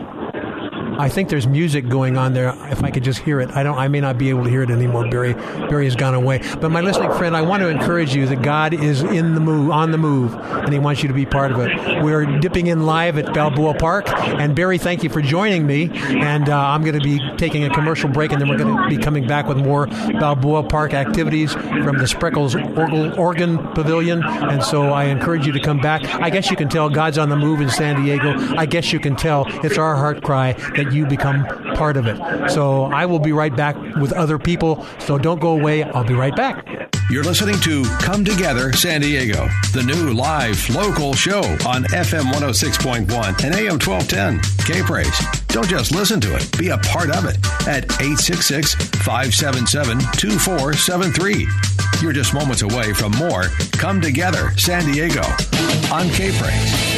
I 0.98 1.08
think 1.08 1.28
there's 1.28 1.46
music 1.46 1.88
going 1.88 2.16
on 2.16 2.34
there. 2.34 2.54
If 2.70 2.82
I 2.82 2.90
could 2.90 3.04
just 3.04 3.20
hear 3.20 3.40
it, 3.40 3.50
I 3.50 3.62
don't. 3.62 3.76
I 3.76 3.88
may 3.88 4.00
not 4.00 4.18
be 4.18 4.30
able 4.30 4.44
to 4.44 4.50
hear 4.50 4.62
it 4.62 4.70
anymore. 4.70 5.08
Barry, 5.08 5.34
Barry 5.34 5.84
has 5.84 5.96
gone 5.96 6.14
away. 6.14 6.40
But 6.60 6.70
my 6.70 6.80
listening 6.80 7.12
friend, 7.12 7.36
I 7.36 7.42
want 7.42 7.62
to 7.62 7.68
encourage 7.68 8.14
you 8.14 8.26
that 8.26 8.42
God 8.42 8.74
is 8.74 9.02
in 9.02 9.34
the 9.34 9.40
move, 9.40 9.70
on 9.70 9.90
the 9.90 9.98
move, 9.98 10.34
and 10.34 10.72
He 10.72 10.78
wants 10.78 11.02
you 11.02 11.08
to 11.08 11.14
be 11.14 11.26
part 11.26 11.52
of 11.52 11.58
it. 11.60 12.02
We're 12.02 12.24
dipping 12.38 12.68
in 12.68 12.86
live 12.86 13.18
at 13.18 13.34
Balboa 13.34 13.74
Park, 13.74 14.08
and 14.08 14.54
Barry, 14.54 14.78
thank 14.78 15.02
you 15.02 15.10
for 15.10 15.20
joining 15.20 15.66
me. 15.66 15.90
And 15.92 16.48
uh, 16.48 16.58
I'm 16.58 16.82
going 16.82 16.98
to 16.98 17.04
be 17.04 17.20
taking 17.36 17.64
a 17.64 17.70
commercial 17.70 18.08
break, 18.08 18.32
and 18.32 18.40
then 18.40 18.48
we're 18.48 18.58
going 18.58 18.76
to 18.76 18.88
be 18.88 19.02
coming 19.02 19.26
back 19.26 19.46
with 19.46 19.58
more 19.58 19.86
Balboa 19.86 20.64
Park 20.64 20.94
activities 20.94 21.52
from 21.52 21.98
the 21.98 22.04
Spreckels 22.04 22.54
Organ 23.18 23.58
Pavilion. 23.74 24.22
And 24.24 24.62
so 24.62 24.92
I 24.92 25.04
encourage 25.04 25.46
you 25.46 25.52
to 25.52 25.60
come 25.60 25.78
back. 25.78 26.04
I 26.14 26.30
guess 26.30 26.50
you 26.50 26.56
can 26.56 26.68
tell 26.68 26.88
God's 26.88 27.18
on 27.18 27.28
the 27.28 27.36
move 27.36 27.60
in 27.60 27.68
San 27.68 28.02
Diego. 28.02 28.34
I 28.56 28.66
guess 28.66 28.92
you 28.92 29.00
can 29.00 29.16
tell 29.16 29.44
it's 29.64 29.78
our 29.78 29.96
heart 29.96 30.22
cry 30.22 30.52
that 30.76 30.83
you 30.92 31.06
become 31.06 31.44
part 31.74 31.96
of 31.96 32.06
it. 32.06 32.50
So 32.50 32.84
I 32.84 33.06
will 33.06 33.18
be 33.18 33.32
right 33.32 33.54
back 33.54 33.76
with 33.96 34.12
other 34.12 34.38
people. 34.38 34.84
So 34.98 35.18
don't 35.18 35.40
go 35.40 35.50
away. 35.50 35.82
I'll 35.82 36.04
be 36.04 36.14
right 36.14 36.34
back. 36.34 36.66
You're 37.10 37.22
listening 37.22 37.60
to 37.60 37.84
Come 38.00 38.24
Together 38.24 38.72
San 38.72 39.02
Diego, 39.02 39.46
the 39.72 39.82
new 39.82 40.14
live 40.14 40.68
local 40.70 41.12
show 41.12 41.42
on 41.66 41.84
FM 41.84 42.32
106.1 42.32 43.44
and 43.44 43.54
AM 43.54 43.78
1210. 43.78 44.40
K 44.64 44.82
Praise. 44.82 45.20
Don't 45.48 45.68
just 45.68 45.92
listen 45.92 46.18
to 46.22 46.34
it, 46.34 46.58
be 46.58 46.70
a 46.70 46.78
part 46.78 47.10
of 47.10 47.26
it 47.26 47.36
at 47.68 47.84
866 48.00 48.74
577 48.74 49.98
2473. 50.16 51.46
You're 52.02 52.12
just 52.12 52.32
moments 52.32 52.62
away 52.62 52.94
from 52.94 53.12
more 53.12 53.44
Come 53.72 54.00
Together 54.00 54.50
San 54.56 54.90
Diego 54.90 55.22
on 55.92 56.08
K 56.08 56.32
Praise. 56.38 56.93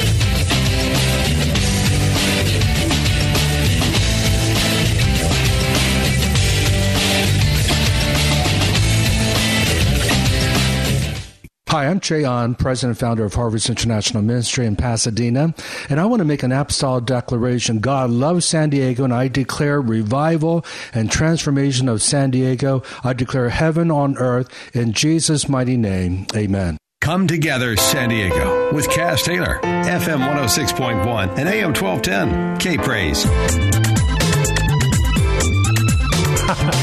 Hi, 11.70 11.88
I'm 11.88 11.98
Ché 11.98 12.24
Ahn, 12.24 12.54
President 12.54 12.90
and 12.90 12.98
founder 12.98 13.24
of 13.24 13.34
Harvest 13.34 13.68
International 13.68 14.22
Ministry 14.22 14.66
in 14.66 14.76
Pasadena, 14.76 15.52
and 15.90 15.98
I 15.98 16.04
want 16.04 16.20
to 16.20 16.24
make 16.24 16.44
an 16.44 16.52
apostolic 16.52 17.06
declaration. 17.06 17.80
God 17.80 18.10
loves 18.10 18.46
San 18.46 18.70
Diego, 18.70 19.02
and 19.02 19.12
I 19.12 19.26
declare 19.26 19.80
revival 19.80 20.64
and 20.94 21.10
transformation 21.10 21.88
of 21.88 22.02
San 22.02 22.30
Diego. 22.30 22.84
I 23.02 23.14
declare 23.14 23.48
heaven 23.48 23.90
on 23.90 24.16
earth 24.16 24.48
in 24.76 24.92
Jesus' 24.92 25.48
mighty 25.48 25.76
name. 25.76 26.28
Amen. 26.36 26.78
Come 27.00 27.26
Together 27.26 27.76
San 27.76 28.10
Diego 28.10 28.72
with 28.72 28.86
Kaz 28.86 29.24
Taylor, 29.24 29.58
FM 29.62 30.24
106.1 30.24 31.36
and 31.36 31.48
AM 31.48 31.74
1210. 31.74 32.58
K 32.58 32.78
Praise. 32.78 33.26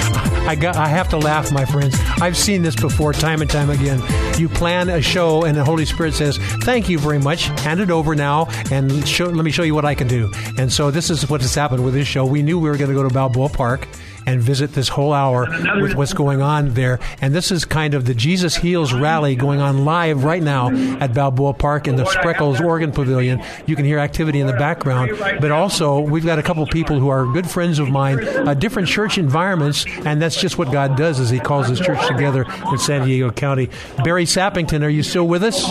I 0.45 0.55
got. 0.55 0.75
I 0.75 0.87
have 0.87 1.09
to 1.09 1.17
laugh, 1.17 1.51
my 1.51 1.65
friends. 1.65 1.95
I've 2.21 2.37
seen 2.37 2.61
this 2.61 2.75
before, 2.75 3.13
time 3.13 3.41
and 3.41 3.49
time 3.49 3.69
again. 3.69 4.01
You 4.37 4.49
plan 4.49 4.89
a 4.89 5.01
show, 5.01 5.43
and 5.43 5.55
the 5.55 5.63
Holy 5.63 5.85
Spirit 5.85 6.13
says, 6.13 6.37
"Thank 6.37 6.89
you 6.89 6.99
very 6.99 7.19
much. 7.19 7.45
Hand 7.61 7.79
it 7.79 7.89
over 7.89 8.13
now, 8.13 8.47
and 8.69 9.07
show, 9.07 9.25
let 9.25 9.45
me 9.45 9.51
show 9.51 9.63
you 9.63 9.73
what 9.73 9.85
I 9.85 9.95
can 9.95 10.07
do." 10.07 10.31
And 10.57 10.71
so 10.71 10.91
this 10.91 11.09
is 11.09 11.29
what 11.29 11.41
has 11.41 11.55
happened 11.55 11.83
with 11.85 11.93
this 11.93 12.07
show. 12.07 12.25
We 12.25 12.41
knew 12.41 12.59
we 12.59 12.69
were 12.69 12.77
going 12.77 12.89
to 12.89 12.95
go 12.95 13.07
to 13.07 13.13
Balboa 13.13 13.49
Park 13.49 13.87
and 14.25 14.41
visit 14.41 14.73
this 14.73 14.87
whole 14.89 15.13
hour 15.13 15.47
with 15.81 15.95
what's 15.95 16.13
going 16.13 16.41
on 16.41 16.73
there. 16.73 16.99
And 17.21 17.33
this 17.33 17.51
is 17.51 17.65
kind 17.65 17.93
of 17.93 18.05
the 18.05 18.13
Jesus 18.13 18.55
Heals 18.55 18.93
rally 18.93 19.35
going 19.35 19.59
on 19.59 19.85
live 19.85 20.23
right 20.23 20.41
now 20.41 20.69
at 20.99 21.13
Balboa 21.13 21.53
Park 21.53 21.87
in 21.87 21.95
the 21.95 22.03
Spreckels 22.05 22.61
Organ 22.63 22.91
Pavilion. 22.91 23.41
You 23.65 23.75
can 23.75 23.85
hear 23.85 23.99
activity 23.99 24.39
in 24.39 24.47
the 24.47 24.53
background, 24.53 25.11
but 25.41 25.51
also 25.51 25.99
we've 25.99 26.25
got 26.25 26.39
a 26.39 26.43
couple 26.43 26.65
people 26.67 26.99
who 26.99 27.09
are 27.09 27.25
good 27.25 27.49
friends 27.49 27.79
of 27.79 27.89
mine, 27.89 28.25
uh, 28.27 28.53
different 28.53 28.87
church 28.87 29.17
environments, 29.17 29.85
and 30.05 30.21
that's 30.21 30.39
just 30.39 30.57
what 30.57 30.71
God 30.71 30.95
does 30.95 31.19
as 31.19 31.29
He 31.29 31.39
calls 31.39 31.67
His 31.67 31.79
church 31.79 32.05
together 32.07 32.45
in 32.71 32.77
San 32.77 33.05
Diego 33.05 33.31
County. 33.31 33.69
Barry 34.03 34.25
Sappington, 34.25 34.83
are 34.83 34.89
you 34.89 35.03
still 35.03 35.27
with 35.27 35.43
us? 35.43 35.69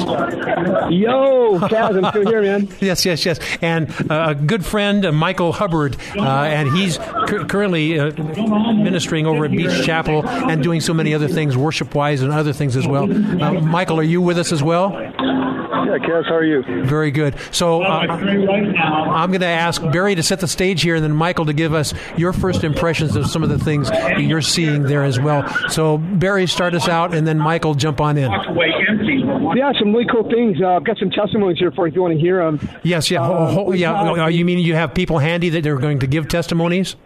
Yo, 0.90 1.58
Kaz, 1.60 1.96
I'm 2.04 2.10
still 2.10 2.26
here, 2.26 2.42
man. 2.42 2.68
yes, 2.80 3.04
yes, 3.04 3.24
yes. 3.24 3.38
And 3.60 3.90
uh, 4.10 4.26
a 4.30 4.34
good 4.34 4.64
friend, 4.64 5.04
uh, 5.04 5.12
Michael 5.12 5.52
Hubbard, 5.52 5.96
uh, 6.16 6.22
and 6.22 6.70
he's 6.76 6.98
cu- 6.98 7.46
currently 7.46 7.98
uh, 7.98 8.10
ministering 8.48 9.26
over 9.26 9.44
at 9.44 9.50
Beach 9.52 9.84
Chapel 9.84 10.26
and 10.26 10.62
doing 10.62 10.80
so 10.80 10.92
many 10.94 11.14
other 11.14 11.28
things, 11.28 11.56
worship 11.56 11.94
wise, 11.94 12.22
and 12.22 12.32
other 12.32 12.52
things 12.52 12.76
as 12.76 12.86
well. 12.86 13.04
Uh, 13.04 13.52
Michael, 13.60 13.98
are 14.00 14.04
you 14.04 14.20
with 14.20 14.38
us 14.38 14.52
as 14.52 14.62
well? 14.62 14.92
Yeah, 14.92 15.98
Kaz, 15.98 16.24
how 16.26 16.36
are 16.36 16.44
you? 16.44 16.62
Very 16.84 17.10
good. 17.10 17.34
So 17.50 17.82
uh, 17.82 17.86
I'm 18.06 19.30
going 19.30 19.40
to 19.40 19.46
ask 19.46 19.82
Barry 19.82 20.14
to 20.14 20.22
set 20.22 20.40
the 20.40 20.48
stage 20.48 20.80
here, 20.82 20.94
and 20.94 21.02
then 21.04 21.12
Michael 21.12 21.44
to 21.46 21.52
give 21.52 21.74
us 21.74 21.92
your 22.16 22.32
first 22.32 22.62
impressions 22.64 23.16
of 23.16 23.26
some 23.28 23.42
of 23.42 23.48
the 23.48 23.58
things 23.58 23.90
that 23.90 24.20
you're 24.22 24.40
seeing 24.42 24.84
there 24.84 25.02
as 25.02 25.18
well. 25.18 25.46
So 25.68 25.98
Barry, 25.98 26.46
start 26.46 26.74
us 26.74 26.88
out, 26.88 27.14
and 27.14 27.26
then 27.26 27.38
Michael, 27.38 27.74
jump 27.74 28.00
on 28.00 28.16
in. 28.16 28.30
Yeah, 28.30 29.72
some 29.78 29.92
really 29.92 30.06
cool 30.10 30.28
things. 30.30 30.58
Uh, 30.62 30.68
I've 30.76 30.84
got 30.84 30.98
some 30.98 31.10
testimonies 31.10 31.58
here 31.58 31.70
for 31.72 31.86
you 31.86 31.90
if 31.90 31.96
you 31.96 32.02
want 32.02 32.14
to 32.14 32.20
hear 32.20 32.38
them. 32.44 32.68
Yes, 32.82 33.10
yeah, 33.10 33.24
ho- 33.26 33.46
ho- 33.46 33.72
yeah. 33.72 33.92
Uh, 34.24 34.28
you 34.28 34.44
mean 34.44 34.58
you 34.60 34.74
have 34.74 34.94
people 34.94 35.18
handy 35.18 35.50
that 35.50 35.62
they're 35.62 35.76
going 35.78 35.98
to 35.98 36.06
give 36.06 36.28
testimonies? 36.28 36.96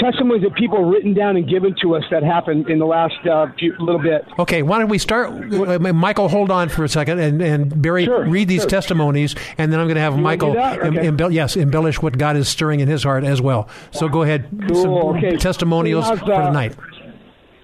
Testimonies 0.00 0.46
of 0.46 0.54
people 0.54 0.84
written 0.84 1.12
down 1.12 1.36
and 1.36 1.48
given 1.48 1.74
to 1.82 1.94
us 1.94 2.04
that 2.10 2.22
happened 2.22 2.70
in 2.70 2.78
the 2.78 2.86
last 2.86 3.14
uh, 3.30 3.46
few, 3.58 3.74
little 3.78 4.00
bit. 4.00 4.24
Okay, 4.38 4.62
why 4.62 4.78
don't 4.78 4.88
we 4.88 4.96
start? 4.98 5.30
Uh, 5.52 5.78
Michael, 5.92 6.28
hold 6.28 6.50
on 6.50 6.68
for 6.70 6.84
a 6.84 6.88
second, 6.88 7.18
and, 7.18 7.42
and 7.42 7.82
Barry, 7.82 8.08
read 8.08 8.48
these 8.48 8.62
sure. 8.62 8.70
testimonies, 8.70 9.34
and 9.58 9.70
then 9.72 9.78
I'm 9.78 9.86
going 9.86 9.96
to 9.96 10.00
have 10.00 10.16
You 10.16 10.22
Michael, 10.22 10.54
that? 10.54 10.82
em- 10.82 10.94
embell- 10.94 11.32
yes, 11.32 11.54
embellish 11.56 12.00
what 12.00 12.16
God 12.16 12.36
is 12.36 12.48
stirring 12.48 12.80
in 12.80 12.88
his 12.88 13.02
heart 13.02 13.24
as 13.24 13.42
well. 13.42 13.68
So 13.90 14.08
go 14.08 14.22
ahead, 14.22 14.48
Cool, 14.68 14.82
some 14.82 14.92
okay. 14.92 15.36
testimonials 15.36 16.08
for 16.08 16.32
uh, 16.32 16.46
tonight. 16.46 16.74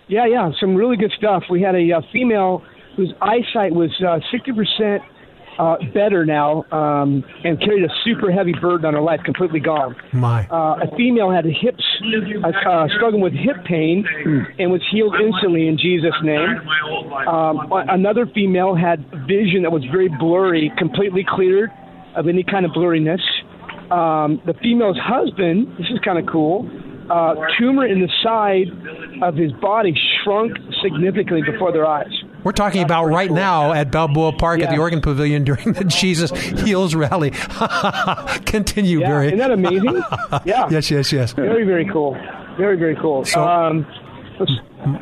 Yeah, 0.08 0.26
yeah, 0.26 0.50
some 0.60 0.74
really 0.74 0.96
good 0.96 1.12
stuff. 1.16 1.44
We 1.50 1.62
had 1.62 1.74
a 1.74 1.92
uh, 1.92 2.02
female 2.12 2.62
whose 2.96 3.12
eyesight 3.20 3.72
was 3.72 3.90
uh, 4.00 4.20
60% 4.32 5.00
uh, 5.58 5.76
better 5.94 6.24
now 6.24 6.64
um, 6.72 7.24
and 7.44 7.58
carried 7.60 7.84
a 7.84 7.92
super 8.04 8.30
heavy 8.30 8.52
burden 8.60 8.86
on 8.86 8.94
her 8.94 9.00
life, 9.00 9.20
completely 9.24 9.60
gone. 9.60 9.96
My. 10.12 10.46
Uh, 10.48 10.84
a 10.84 10.96
female 10.96 11.30
had 11.30 11.44
hips, 11.44 11.84
uh, 12.44 12.88
struggling 12.96 13.22
with 13.22 13.32
hip 13.32 13.56
pain 13.64 14.04
and 14.58 14.70
was 14.70 14.82
healed 14.90 15.14
instantly 15.20 15.68
in 15.68 15.78
Jesus' 15.78 16.14
name. 16.22 16.60
Um, 17.26 17.68
another 17.70 18.26
female 18.34 18.74
had 18.74 19.04
vision 19.26 19.62
that 19.62 19.72
was 19.72 19.84
very 19.90 20.08
blurry, 20.18 20.72
completely 20.78 21.24
cleared 21.26 21.70
of 22.14 22.28
any 22.28 22.42
kind 22.42 22.64
of 22.64 22.72
blurriness. 22.72 23.20
Um, 23.90 24.42
the 24.46 24.54
female's 24.62 24.98
husband, 24.98 25.68
this 25.78 25.86
is 25.90 25.98
kind 26.04 26.18
of 26.18 26.26
cool, 26.30 26.68
uh, 27.10 27.34
tumor 27.58 27.86
in 27.86 28.00
the 28.00 28.10
side 28.22 28.66
of 29.22 29.36
his 29.36 29.52
body 29.52 29.94
shrunk 30.24 30.52
significantly 30.82 31.42
before 31.42 31.72
their 31.72 31.86
eyes. 31.86 32.12
We're 32.46 32.52
talking 32.52 32.84
about 32.84 33.06
right 33.06 33.28
now 33.28 33.72
at 33.72 33.90
Balboa 33.90 34.34
Park 34.34 34.60
at 34.60 34.70
the 34.70 34.78
Organ 34.78 35.00
Pavilion 35.00 35.42
during 35.42 35.72
the 35.72 35.82
Jesus 36.00 36.30
Heals 36.30 36.94
rally. 36.94 37.30
Continue, 38.46 39.00
Yeah, 39.00 39.08
Barry. 39.08 39.26
isn't 39.26 39.38
that 39.38 39.50
amazing? 39.50 40.00
Yeah. 40.44 40.68
yes, 40.70 40.88
yes, 40.88 41.10
yes. 41.10 41.32
Very, 41.32 41.64
very 41.64 41.88
cool. 41.92 42.12
Very, 42.56 42.76
very 42.76 42.94
cool. 43.02 43.24
So- 43.24 43.42
um, 43.42 43.84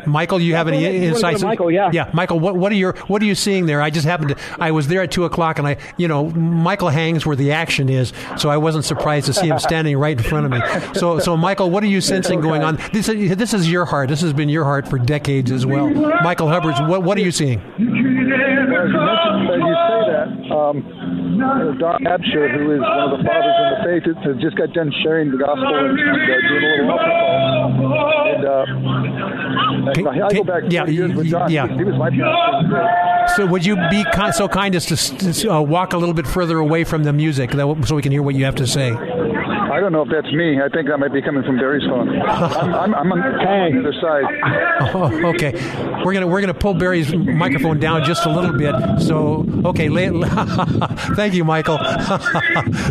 Michael, 0.07 0.41
you 0.41 0.55
have 0.55 0.69
any 0.69 0.79
go 0.79 0.83
ahead. 0.83 0.95
You 0.95 1.01
wanna 1.01 1.13
go 1.13 1.15
to 1.15 1.29
insights? 1.29 1.43
Michael, 1.43 1.71
yeah. 1.71 1.91
yeah. 1.93 2.11
Michael, 2.13 2.41
what 2.41 2.57
what 2.57 2.73
are 2.73 2.77
your 2.77 2.95
what 3.07 3.21
are 3.23 3.25
you 3.25 3.35
seeing 3.35 3.67
there? 3.67 3.83
I 3.83 3.91
just 3.91 4.07
happened 4.07 4.31
to 4.31 4.37
I 4.59 4.71
was 4.71 4.89
there 4.89 5.03
at 5.03 5.11
two 5.11 5.25
o'clock, 5.25 5.59
and 5.59 5.69
I 5.69 5.77
you 5.97 6.09
know 6.09 6.31
Michael 6.31 6.89
hangs 6.89 7.27
where 7.27 7.37
the 7.37 7.53
action 7.53 7.89
is, 7.89 8.13
so 8.39 8.49
I 8.49 8.57
wasn't 8.57 8.85
surprised 8.85 9.27
to 9.27 9.35
see 9.35 9.49
him 9.49 9.59
standing 9.59 9.99
right 9.99 10.17
in 10.17 10.23
front 10.23 10.47
of 10.47 10.53
me. 10.53 10.61
So 10.99 11.19
so 11.19 11.37
Michael, 11.37 11.71
what 11.71 11.83
are 11.83 11.89
you 11.89 12.01
sensing 12.01 12.41
going 12.41 12.63
on? 12.63 12.79
This 12.93 13.09
is, 13.09 13.37
this 13.37 13.53
is 13.53 13.71
your 13.71 13.85
heart. 13.85 14.09
This 14.09 14.21
has 14.21 14.33
been 14.33 14.49
your 14.49 14.65
heart 14.65 14.89
for 14.89 14.99
decades 14.99 15.51
as 15.51 15.67
well. 15.67 15.89
Michael 15.91 16.49
Hubbard's. 16.49 16.81
What 16.81 17.03
what 17.03 17.19
are 17.19 17.23
you 17.23 17.33
seeing? 17.33 17.61
Well, 18.95 19.09
as 19.09 19.29
you 19.41 19.65
you 19.65 19.75
say 19.89 20.03
that, 20.13 20.55
um, 20.55 21.04
Don 21.39 22.05
Absher, 22.05 22.51
who 22.57 22.73
is 22.75 22.81
one 22.81 23.13
of 23.13 23.19
the 23.19 23.25
fathers 23.25 23.57
in 23.59 23.67
the 23.71 23.79
faith, 23.85 24.25
has 24.25 24.37
just 24.43 24.57
got 24.57 24.73
done 24.73 24.93
sharing 25.03 25.31
the 25.31 25.39
gospel 25.39 25.67
and, 25.75 25.99
and 25.99 26.23
uh, 26.23 26.49
doing 26.49 26.65
a 26.65 26.69
little 26.71 26.91
altar 26.91 27.11
call. 27.11 28.27
And 28.35 28.45
uh, 28.45 29.93
Can- 29.95 30.07
I 30.09 30.19
go 30.19 30.29
can- 30.31 30.47
back 30.47 30.63
yeah, 30.71 30.87
years 30.87 31.15
with 31.15 31.31
Don. 31.31 31.51
yeah. 31.51 31.67
He, 31.69 31.77
he 31.79 31.85
was 31.85 31.97
my 31.97 32.11
pastor. 32.11 33.35
So 33.37 33.47
would 33.47 33.65
you 33.65 33.77
be 33.91 34.05
ki- 34.15 34.33
so 34.33 34.49
kind 34.49 34.75
as 34.75 34.87
to 34.87 35.51
uh, 35.53 35.61
walk 35.61 35.93
a 35.93 35.97
little 35.99 36.15
bit 36.15 36.27
further 36.27 36.59
away 36.59 36.85
from 36.85 37.05
the 37.05 37.13
music 37.13 37.51
that- 37.53 37.85
so 37.87 37.95
we 37.97 38.03
can 38.03 38.13
hear 38.13 38.23
what 38.23 38.35
you 38.35 38.45
have 38.45 38.55
to 38.57 38.67
say? 38.67 38.91
I 39.75 39.81
don't 39.81 39.91
know 39.91 40.03
if 40.03 40.09
that's 40.09 40.33
me. 40.33 40.61
I 40.63 40.69
think 40.69 40.89
I 40.89 40.95
might 40.95 41.13
be 41.13 41.21
coming 41.21 41.43
from 41.43 41.57
Barry's 41.57 41.83
phone. 41.89 42.09
I'm, 42.23 42.95
I'm, 42.95 42.95
I'm, 42.95 42.95
on, 42.95 42.95
I'm 42.95 43.13
on 43.13 43.73
the 43.73 43.81
other 43.81 43.95
side. 44.01 44.25
Oh, 44.95 45.31
okay. 45.35 45.51
We're 46.05 46.13
gonna 46.13 46.29
we're 46.29 46.41
gonna 46.41 46.55
pull 46.55 46.75
Barry's 46.75 47.13
microphone 47.13 47.81
down 47.81 48.05
just 48.05 48.25
a 48.25 48.31
little 48.31 48.57
bit. 48.57 48.75
So 49.01 49.45
okay, 49.65 49.89
lay 49.89 50.07
it, 50.07 50.15
thank 51.17 51.35
you, 51.35 51.43
Michael. 51.45 51.79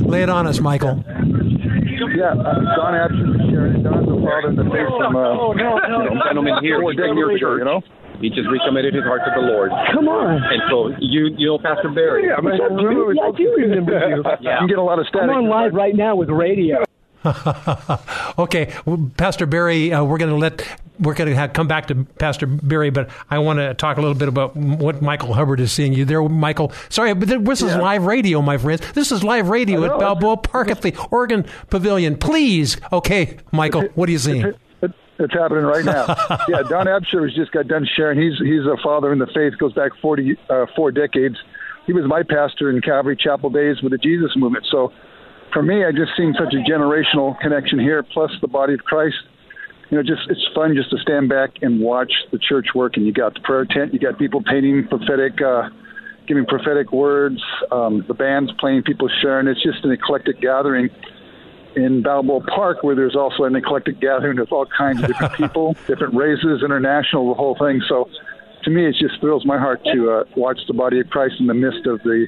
lay 0.01 0.23
it 0.23 0.29
on 0.29 0.45
us, 0.45 0.59
Michael. 0.59 1.01
Yeah, 1.07 2.31
uh, 2.31 2.75
Don 2.75 2.95
is 2.95 3.83
Don's 3.83 4.07
a 4.07 4.15
father 4.25 4.49
in 4.49 4.55
the 4.55 4.63
faith 4.65 4.87
from, 4.87 5.15
uh, 5.15 5.19
Oh, 5.19 5.53
no, 5.53 5.77
no. 5.77 6.03
you 6.03 6.09
know, 6.09 6.21
gentleman 6.25 6.63
here, 6.63 6.81
he's 6.81 6.99
from 6.99 7.17
your 7.17 7.37
church. 7.39 7.59
you 7.59 7.65
know? 7.65 7.81
He 8.21 8.29
just 8.29 8.47
recommitted 8.49 8.93
his 8.93 9.03
heart 9.03 9.21
to 9.25 9.31
the 9.35 9.41
Lord. 9.45 9.71
Come 9.93 10.07
on. 10.07 10.35
And 10.43 10.61
so 10.69 10.89
you 10.99 11.29
you 11.37 11.47
know 11.47 11.57
Pastor 11.59 11.89
Barry. 11.89 12.27
Yeah, 12.27 12.39
man, 12.41 12.59
I 12.61 12.65
remember- 12.65 13.13
Yeah, 13.13 13.23
I 13.23 13.31
do 13.31 13.53
remember 13.57 14.09
you. 14.09 14.23
You 14.41 14.49
can 14.59 14.67
get 14.67 14.77
a 14.77 14.81
lot 14.83 14.99
of 14.99 15.07
static. 15.07 15.29
I'm 15.29 15.35
on 15.35 15.49
live 15.49 15.73
right 15.73 15.95
now 15.95 16.15
with 16.15 16.29
radio. 16.29 16.83
okay, 18.37 18.73
well, 18.85 19.09
Pastor 19.17 19.45
Barry, 19.45 19.93
uh, 19.93 20.03
we're 20.03 20.17
going 20.17 20.29
to 20.31 20.37
let 20.37 20.65
we're 20.99 21.13
going 21.15 21.29
to 21.29 21.35
have, 21.35 21.53
come 21.53 21.67
back 21.67 21.87
to 21.87 21.95
Pastor 22.19 22.45
Barry, 22.45 22.89
but 22.91 23.09
I 23.29 23.39
want 23.39 23.57
to 23.59 23.73
talk 23.73 23.97
a 23.97 24.01
little 24.01 24.15
bit 24.15 24.27
about 24.27 24.55
what 24.55 25.01
Michael 25.01 25.33
Hubbard 25.33 25.59
is 25.59 25.71
seeing. 25.71 25.93
You 25.93 26.05
there, 26.05 26.21
Michael? 26.21 26.71
Sorry, 26.89 27.13
but 27.13 27.27
this 27.27 27.61
is 27.61 27.75
live 27.75 28.05
radio, 28.05 28.41
my 28.41 28.57
friends. 28.57 28.81
This 28.93 29.11
is 29.11 29.23
live 29.23 29.49
radio 29.49 29.83
at 29.85 29.99
Balboa 29.99 30.37
Park 30.37 30.69
at 30.69 30.81
the 30.81 30.95
Organ 31.11 31.45
Pavilion. 31.69 32.15
Please, 32.17 32.77
okay, 32.91 33.37
Michael, 33.51 33.83
what 33.95 34.07
are 34.07 34.11
you 34.11 34.19
seeing? 34.19 34.53
It's 35.23 35.33
happening 35.33 35.63
right 35.63 35.85
now. 35.85 36.05
yeah, 36.47 36.63
Don 36.67 36.85
Absher 36.85 37.23
has 37.23 37.35
just 37.35 37.51
got 37.51 37.67
done 37.67 37.87
sharing. 37.95 38.19
He's 38.19 38.37
he's 38.39 38.65
a 38.65 38.77
father 38.83 39.11
in 39.11 39.19
the 39.19 39.27
faith. 39.27 39.57
Goes 39.57 39.73
back 39.73 39.91
forty 40.01 40.37
uh, 40.49 40.65
four 40.75 40.91
decades. 40.91 41.37
He 41.85 41.93
was 41.93 42.05
my 42.05 42.23
pastor 42.23 42.69
in 42.69 42.81
Calvary 42.81 43.17
Chapel 43.17 43.49
days 43.49 43.81
with 43.81 43.91
the 43.91 43.97
Jesus 43.97 44.31
movement. 44.35 44.65
So, 44.71 44.93
for 45.51 45.61
me, 45.61 45.83
I 45.83 45.91
just 45.91 46.11
seen 46.15 46.33
such 46.37 46.53
a 46.53 46.69
generational 46.69 47.39
connection 47.39 47.79
here. 47.79 48.03
Plus 48.03 48.31
the 48.41 48.47
body 48.47 48.73
of 48.73 48.81
Christ. 48.81 49.17
You 49.89 49.97
know, 49.97 50.03
just 50.03 50.29
it's 50.29 50.47
fun 50.55 50.75
just 50.75 50.89
to 50.91 50.97
stand 50.97 51.29
back 51.29 51.51
and 51.61 51.79
watch 51.79 52.11
the 52.31 52.39
church 52.39 52.67
work. 52.73 52.97
And 52.97 53.05
you 53.05 53.13
got 53.13 53.33
the 53.33 53.41
prayer 53.41 53.65
tent. 53.65 53.93
You 53.93 53.99
got 53.99 54.17
people 54.17 54.41
painting 54.41 54.87
prophetic, 54.87 55.41
uh, 55.41 55.69
giving 56.27 56.45
prophetic 56.45 56.91
words. 56.91 57.41
Um, 57.71 58.03
the 58.07 58.13
band's 58.13 58.51
playing. 58.59 58.83
People 58.83 59.09
sharing. 59.21 59.47
It's 59.47 59.61
just 59.61 59.83
an 59.83 59.91
eclectic 59.91 60.41
gathering 60.41 60.89
in 61.75 62.01
Balboa 62.01 62.41
Park, 62.41 62.83
where 62.83 62.95
there's 62.95 63.15
also 63.15 63.43
an 63.43 63.55
eclectic 63.55 63.99
gathering 63.99 64.39
of 64.39 64.51
all 64.51 64.65
kinds 64.65 65.01
of 65.01 65.07
different 65.07 65.33
people, 65.33 65.75
different 65.87 66.13
races, 66.13 66.61
international, 66.63 67.29
the 67.29 67.35
whole 67.35 67.57
thing. 67.57 67.81
So, 67.87 68.09
to 68.63 68.69
me, 68.69 68.87
it 68.87 68.95
just 68.99 69.19
thrills 69.19 69.45
my 69.45 69.57
heart 69.57 69.81
to 69.93 70.11
uh, 70.11 70.23
watch 70.37 70.59
the 70.67 70.73
body 70.73 70.99
of 70.99 71.09
Christ 71.09 71.35
in 71.39 71.47
the 71.47 71.53
midst 71.53 71.85
of 71.85 72.01
the 72.03 72.27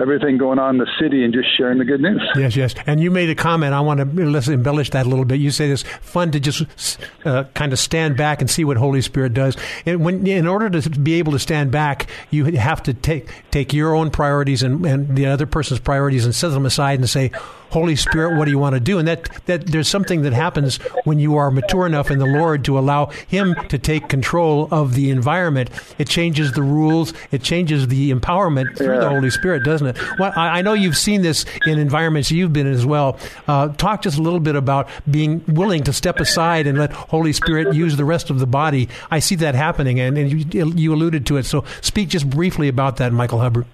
everything 0.00 0.38
going 0.38 0.58
on 0.58 0.76
in 0.76 0.78
the 0.78 0.90
city 1.00 1.24
and 1.24 1.32
just 1.32 1.48
sharing 1.56 1.78
the 1.78 1.84
good 1.84 2.00
news. 2.00 2.22
Yes, 2.36 2.56
yes. 2.56 2.74
And 2.86 3.00
you 3.00 3.10
made 3.10 3.30
a 3.30 3.34
comment. 3.34 3.74
I 3.74 3.80
want 3.80 4.00
to 4.00 4.30
let's 4.30 4.48
embellish 4.48 4.90
that 4.90 5.06
a 5.06 5.08
little 5.08 5.24
bit. 5.24 5.40
You 5.40 5.50
say 5.50 5.70
it's 5.70 5.82
fun 5.82 6.30
to 6.32 6.40
just 6.40 6.98
uh, 7.24 7.44
kind 7.54 7.72
of 7.72 7.78
stand 7.78 8.16
back 8.16 8.40
and 8.40 8.50
see 8.50 8.64
what 8.64 8.76
Holy 8.76 9.02
Spirit 9.02 9.34
does. 9.34 9.56
And 9.86 10.04
when, 10.04 10.26
in 10.26 10.46
order 10.46 10.70
to 10.70 10.90
be 10.90 11.14
able 11.14 11.32
to 11.32 11.38
stand 11.38 11.70
back, 11.70 12.08
you 12.30 12.44
have 12.56 12.82
to 12.84 12.94
take 12.94 13.28
take 13.50 13.72
your 13.72 13.94
own 13.94 14.10
priorities 14.10 14.62
and, 14.62 14.84
and 14.84 15.16
the 15.16 15.26
other 15.26 15.46
person's 15.46 15.80
priorities 15.80 16.24
and 16.24 16.34
set 16.34 16.48
them 16.48 16.66
aside 16.66 16.98
and 16.98 17.08
say, 17.08 17.30
Holy 17.72 17.96
Spirit, 17.96 18.36
what 18.36 18.44
do 18.44 18.50
you 18.50 18.58
want 18.58 18.74
to 18.74 18.80
do? 18.80 18.98
And 18.98 19.08
that, 19.08 19.30
that 19.46 19.66
there's 19.66 19.88
something 19.88 20.22
that 20.22 20.32
happens 20.32 20.76
when 21.04 21.18
you 21.18 21.36
are 21.36 21.50
mature 21.50 21.86
enough 21.86 22.10
in 22.10 22.18
the 22.18 22.26
Lord 22.26 22.64
to 22.66 22.78
allow 22.78 23.06
Him 23.06 23.54
to 23.68 23.78
take 23.78 24.08
control 24.08 24.68
of 24.70 24.94
the 24.94 25.10
environment. 25.10 25.70
It 25.98 26.08
changes 26.08 26.52
the 26.52 26.62
rules. 26.62 27.14
It 27.30 27.42
changes 27.42 27.88
the 27.88 28.12
empowerment 28.12 28.76
through 28.76 28.98
the 28.98 29.08
Holy 29.08 29.30
Spirit, 29.30 29.64
doesn't 29.64 29.88
it? 29.88 30.18
Well, 30.18 30.32
I, 30.36 30.58
I 30.58 30.62
know 30.62 30.74
you've 30.74 30.96
seen 30.96 31.22
this 31.22 31.44
in 31.66 31.78
environments 31.78 32.30
you've 32.30 32.52
been 32.52 32.66
in 32.66 32.74
as 32.74 32.86
well. 32.86 33.18
Uh, 33.48 33.68
talk 33.68 34.02
just 34.02 34.18
a 34.18 34.22
little 34.22 34.40
bit 34.40 34.54
about 34.54 34.88
being 35.10 35.42
willing 35.48 35.82
to 35.84 35.92
step 35.92 36.20
aside 36.20 36.66
and 36.66 36.78
let 36.78 36.92
Holy 36.92 37.32
Spirit 37.32 37.74
use 37.74 37.96
the 37.96 38.04
rest 38.04 38.30
of 38.30 38.38
the 38.38 38.46
body. 38.46 38.88
I 39.10 39.18
see 39.18 39.34
that 39.36 39.54
happening, 39.54 39.98
and, 39.98 40.18
and 40.18 40.54
you, 40.54 40.72
you 40.74 40.94
alluded 40.94 41.26
to 41.26 41.36
it. 41.38 41.44
So 41.44 41.64
speak 41.80 42.08
just 42.10 42.28
briefly 42.28 42.68
about 42.68 42.98
that, 42.98 43.12
Michael 43.12 43.40
Hubbard. 43.40 43.66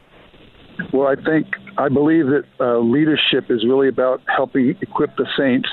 Well, 0.93 1.09
I 1.09 1.17
think 1.17 1.49
I 1.79 1.89
believe 1.89 2.27
that 2.27 2.45
uh, 2.61 2.79
leadership 2.79 3.51
is 3.51 3.65
really 3.65 3.89
about 3.89 4.21
helping 4.27 4.77
equip 4.83 5.17
the 5.17 5.27
saints. 5.39 5.69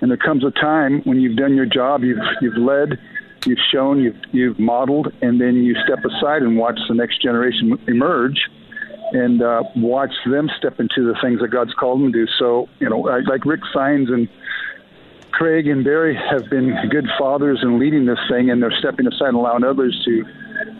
And 0.00 0.10
there 0.10 0.18
comes 0.18 0.44
a 0.44 0.50
time 0.50 1.00
when 1.04 1.18
you've 1.18 1.36
done 1.36 1.54
your 1.56 1.66
job, 1.66 2.02
you've 2.02 2.18
you've 2.40 2.56
led, 2.56 2.98
you've 3.46 3.58
shown, 3.72 4.00
you've 4.00 4.16
you've 4.32 4.58
modeled, 4.58 5.12
and 5.22 5.40
then 5.40 5.56
you 5.56 5.74
step 5.84 6.04
aside 6.04 6.42
and 6.42 6.56
watch 6.58 6.78
the 6.88 6.94
next 6.94 7.22
generation 7.22 7.78
emerge, 7.88 8.38
and 9.12 9.42
uh, 9.42 9.62
watch 9.76 10.12
them 10.30 10.50
step 10.58 10.78
into 10.78 11.06
the 11.06 11.18
things 11.22 11.40
that 11.40 11.48
God's 11.48 11.74
called 11.74 12.00
them 12.00 12.12
to 12.12 12.26
do. 12.26 12.32
So, 12.38 12.68
you 12.78 12.88
know, 12.88 13.08
I- 13.08 13.20
like 13.20 13.44
Rick 13.44 13.60
Signs 13.72 14.08
and 14.10 14.28
Craig 15.32 15.66
and 15.68 15.84
Barry 15.84 16.14
have 16.14 16.48
been 16.50 16.74
good 16.90 17.06
fathers 17.18 17.60
in 17.62 17.78
leading 17.78 18.04
this 18.04 18.18
thing, 18.30 18.50
and 18.50 18.62
they're 18.62 18.78
stepping 18.78 19.06
aside 19.06 19.28
and 19.28 19.36
allowing 19.36 19.64
others 19.64 20.00
to 20.04 20.24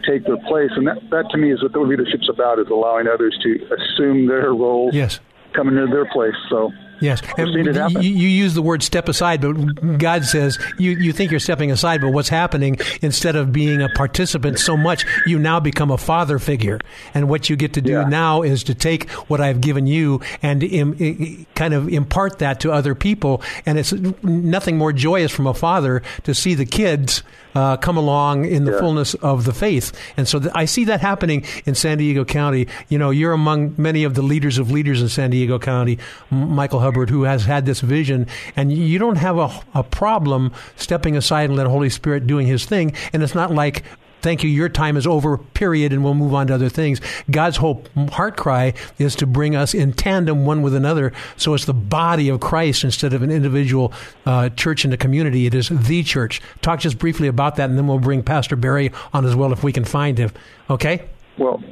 take 0.07 0.24
their 0.24 0.39
place. 0.48 0.70
And 0.77 0.86
that, 0.86 0.98
that 1.11 1.31
to 1.31 1.39
me 1.39 1.52
is 1.52 1.62
what 1.62 1.73
the 1.73 1.81
leadership's 1.81 2.28
about: 2.28 2.59
is 2.59 2.69
allowing 2.69 3.07
others 3.09 3.36
to 3.43 3.69
assume 3.74 4.27
their 4.27 4.52
role, 4.52 4.90
yes, 4.93 5.20
come 5.52 5.69
into 5.69 5.86
their 5.86 6.07
place. 6.07 6.35
So 6.48 6.70
Yes, 7.01 7.23
and 7.39 7.48
seeing 7.52 7.66
it 7.66 7.77
happen. 7.77 8.02
you, 8.02 8.11
you 8.11 8.28
use 8.28 8.55
the 8.55 8.62
word 8.62 8.82
step 8.82 9.09
aside, 9.09 9.40
but 9.40 9.98
God 9.98 10.24
says 10.24 10.59
you, 10.78 10.93
you 10.93 11.12
think 11.12 11.31
you're 11.31 11.40
stepping 11.40 11.70
aside, 11.70 12.01
but 12.01 12.11
what's 12.11 12.28
happening 12.28 12.78
instead 13.01 13.36
of 13.36 13.52
being 13.52 13.81
a 13.81 13.89
participant 13.89 14.59
so 14.59 14.77
much, 14.77 15.05
you 15.27 15.39
now 15.39 15.61
become 15.61 15.90
a 15.90 15.98
father 15.98 16.39
figure. 16.39 16.78
And 17.15 17.28
what 17.28 17.48
you 17.48 17.57
get 17.57 17.73
to 17.74 17.81
do 17.81 18.05
now 18.07 18.43
is 18.43 18.62
to 18.65 18.74
take 18.74 19.09
what 19.28 19.40
I've 19.40 19.61
given 19.61 19.86
you 19.86 20.20
and 20.43 20.62
Im, 20.62 21.47
kind 21.55 21.74
of 21.74 21.89
impart 21.89 22.39
that 22.40 22.61
to 22.61 22.73
other 22.73 22.94
people. 22.94 23.43
And 23.65 23.78
it's 23.78 23.93
nothing 24.23 24.77
more 24.77 24.93
joyous 24.93 25.32
from 25.32 25.47
a 25.47 25.55
father 25.55 26.02
to 26.24 26.35
see 26.35 26.55
the 26.55 26.66
kids 26.66 27.23
uh, 27.55 27.77
come 27.77 27.97
along 27.97 28.44
in 28.44 28.64
the 28.64 28.78
fullness 28.78 29.14
of 29.14 29.44
the 29.44 29.52
faith. 29.52 29.93
And 30.16 30.27
so 30.28 30.39
th- 30.39 30.52
I 30.55 30.64
see 30.64 30.85
that 30.85 31.01
happening 31.01 31.44
in 31.66 31.74
San 31.74 31.98
Diego 31.98 32.24
County. 32.24 32.68
You 32.89 32.98
know, 32.98 33.10
you're 33.10 33.32
among 33.32 33.74
many 33.77 34.05
of 34.05 34.14
the 34.14 34.22
leaders 34.22 34.59
of 34.59 34.70
leaders 34.70 35.02
in 35.02 35.09
San 35.09 35.31
Diego 35.31 35.59
County, 35.59 35.98
M- 36.31 36.51
Michael 36.51 36.81
Hubbard, 36.81 37.10
who 37.10 37.24
has 37.24 37.44
had 37.44 37.66
this 37.66 37.81
vision, 37.81 38.27
and 38.56 38.72
you 38.72 38.98
don't 38.98 39.16
have 39.16 39.39
a, 39.39 39.51
a 39.74 39.82
problem 39.82 40.52
stepping 40.77 41.16
aside 41.16 41.51
and 41.51 41.56
let 41.56 41.66
Holy 41.66 41.90
Spirit 41.90 42.27
doing 42.27 42.47
His 42.47 42.64
thing. 42.64 42.93
And 43.12 43.22
it's 43.22 43.35
not 43.35 43.51
like 43.51 43.82
thank 44.21 44.43
you, 44.43 44.51
your 44.51 44.69
time 44.69 44.97
is 44.97 45.07
over, 45.07 45.39
period, 45.39 45.93
and 45.93 46.05
we'll 46.05 46.15
move 46.15 46.35
on 46.35 46.47
to 46.49 46.55
other 46.55 46.69
things. 46.69 47.01
God's 47.31 47.59
whole 47.59 47.85
heart 48.13 48.37
cry 48.37 48.75
is 48.99 49.15
to 49.17 49.27
bring 49.27 49.57
us 49.57 49.75
in 49.75 49.93
tandem 49.93 50.47
one 50.47 50.63
with 50.63 50.75
another. 50.75 51.13
So 51.37 51.55
it's 51.55 51.65
the 51.65 51.75
body 51.75 52.29
of 52.29 52.41
Christ 52.41 52.85
instead 52.85 53.13
of 53.13 53.23
an 53.23 53.31
individual 53.31 53.93
uh, 54.27 54.51
church 54.51 54.85
in 54.85 54.91
the 54.91 54.97
community. 54.97 55.47
It 55.47 55.55
is 55.55 55.69
the 55.69 56.03
church. 56.03 56.41
Talk 56.63 56.81
just 56.81 56.99
briefly 56.99 57.29
about 57.29 57.57
that, 57.57 57.71
and 57.71 57.79
then 57.79 57.87
we'll 57.87 57.99
bring 57.99 58.23
Pastor 58.23 58.57
Barry 58.57 58.93
on 59.13 59.25
as 59.25 59.35
well 59.35 59.53
if 59.53 59.63
we 59.63 59.73
can 59.73 59.85
find 59.85 60.19
him. 60.19 60.31
Okay? 60.69 61.09
Well, 61.39 61.63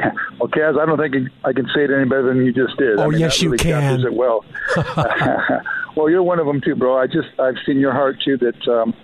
okay, 0.40 0.62
as 0.62 0.76
I 0.80 0.86
don't 0.86 0.98
think 0.98 1.30
I 1.44 1.52
can 1.52 1.66
say 1.74 1.84
it 1.84 1.90
any 1.90 2.04
better 2.04 2.22
than 2.22 2.44
you 2.44 2.52
just 2.52 2.76
did. 2.78 2.98
Oh, 2.98 3.04
I 3.04 3.08
mean, 3.08 3.20
yes, 3.20 3.36
that 3.36 3.42
you 3.42 3.50
really 3.50 3.62
can. 3.62 4.00
It 4.00 4.14
well. 4.14 4.44
well, 5.96 6.08
you're 6.08 6.22
one 6.22 6.38
of 6.38 6.46
them 6.46 6.60
too, 6.60 6.74
bro. 6.74 6.96
I 6.96 7.06
just 7.06 7.28
I've 7.38 7.56
seen 7.66 7.78
your 7.78 7.92
heart 7.92 8.16
too. 8.24 8.38
That 8.38 8.68
um, 8.68 8.94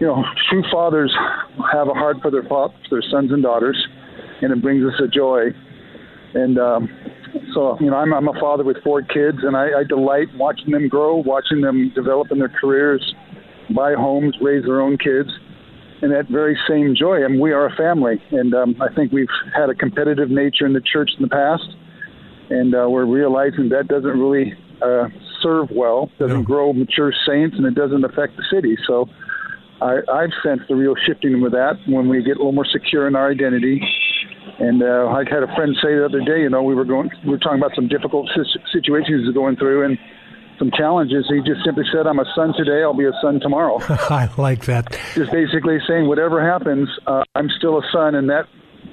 you 0.00 0.06
know, 0.06 0.22
true 0.50 0.62
fathers 0.70 1.14
have 1.72 1.88
a 1.88 1.94
heart 1.94 2.18
for 2.22 2.30
their 2.30 2.42
for 2.42 2.72
their 2.90 3.02
sons 3.10 3.32
and 3.32 3.42
daughters, 3.42 3.76
and 4.42 4.52
it 4.52 4.62
brings 4.62 4.84
us 4.84 5.00
a 5.02 5.08
joy. 5.08 5.48
And 6.34 6.58
um, 6.58 6.88
so, 7.54 7.78
you 7.80 7.90
know, 7.90 7.96
I'm 7.96 8.12
I'm 8.12 8.28
a 8.28 8.38
father 8.38 8.64
with 8.64 8.76
four 8.82 9.02
kids, 9.02 9.38
and 9.42 9.56
I, 9.56 9.80
I 9.80 9.84
delight 9.84 10.28
watching 10.36 10.70
them 10.70 10.88
grow, 10.88 11.16
watching 11.16 11.60
them 11.60 11.92
develop 11.94 12.30
in 12.30 12.38
their 12.38 12.52
careers, 12.60 13.14
buy 13.74 13.94
homes, 13.94 14.36
raise 14.40 14.64
their 14.64 14.80
own 14.80 14.98
kids 14.98 15.30
and 16.02 16.12
that 16.12 16.28
very 16.28 16.58
same 16.68 16.94
joy. 16.94 17.24
And 17.24 17.40
we 17.40 17.52
are 17.52 17.66
a 17.66 17.74
family, 17.74 18.22
and 18.30 18.54
um, 18.54 18.76
I 18.82 18.92
think 18.94 19.12
we've 19.12 19.28
had 19.54 19.70
a 19.70 19.74
competitive 19.74 20.30
nature 20.30 20.66
in 20.66 20.74
the 20.74 20.80
church 20.80 21.10
in 21.16 21.22
the 21.22 21.28
past, 21.28 21.64
and 22.50 22.74
uh, 22.74 22.86
we're 22.88 23.06
realizing 23.06 23.70
that 23.70 23.88
doesn't 23.88 24.18
really 24.20 24.52
uh, 24.82 25.08
serve 25.42 25.68
well, 25.74 26.10
doesn't 26.18 26.44
grow 26.44 26.74
mature 26.74 27.12
saints, 27.26 27.56
and 27.56 27.64
it 27.66 27.74
doesn't 27.74 28.04
affect 28.04 28.36
the 28.36 28.44
city. 28.50 28.76
So. 28.86 29.08
I, 29.80 29.98
I've 30.10 30.32
sensed 30.42 30.68
the 30.68 30.74
real 30.74 30.94
shifting 31.06 31.40
with 31.40 31.52
that 31.52 31.78
when 31.86 32.08
we 32.08 32.22
get 32.22 32.36
a 32.36 32.38
little 32.38 32.52
more 32.52 32.66
secure 32.66 33.06
in 33.06 33.14
our 33.14 33.30
identity. 33.30 33.82
And 34.58 34.82
uh, 34.82 35.08
I 35.08 35.24
had 35.28 35.42
a 35.42 35.54
friend 35.54 35.76
say 35.82 35.94
the 35.96 36.04
other 36.06 36.20
day, 36.20 36.42
you 36.42 36.48
know, 36.48 36.62
we 36.62 36.74
were 36.74 36.84
going, 36.84 37.10
we 37.24 37.30
were 37.30 37.38
talking 37.38 37.58
about 37.58 37.74
some 37.74 37.88
difficult 37.88 38.30
si- 38.34 38.60
situations 38.72 39.26
he's 39.26 39.34
going 39.34 39.56
through, 39.56 39.84
and 39.84 39.98
some 40.58 40.70
challenges. 40.70 41.26
He 41.28 41.40
just 41.40 41.64
simply 41.64 41.84
said, 41.92 42.06
"I'm 42.06 42.18
a 42.18 42.24
son 42.34 42.54
today. 42.56 42.82
I'll 42.82 42.94
be 42.94 43.04
a 43.04 43.12
son 43.20 43.40
tomorrow." 43.40 43.78
I 44.08 44.30
like 44.38 44.64
that. 44.66 44.98
Just 45.14 45.32
basically 45.32 45.78
saying, 45.86 46.08
whatever 46.08 46.40
happens, 46.40 46.88
uh, 47.06 47.24
I'm 47.34 47.50
still 47.58 47.78
a 47.78 47.82
son, 47.92 48.14
and 48.14 48.30
that 48.30 48.46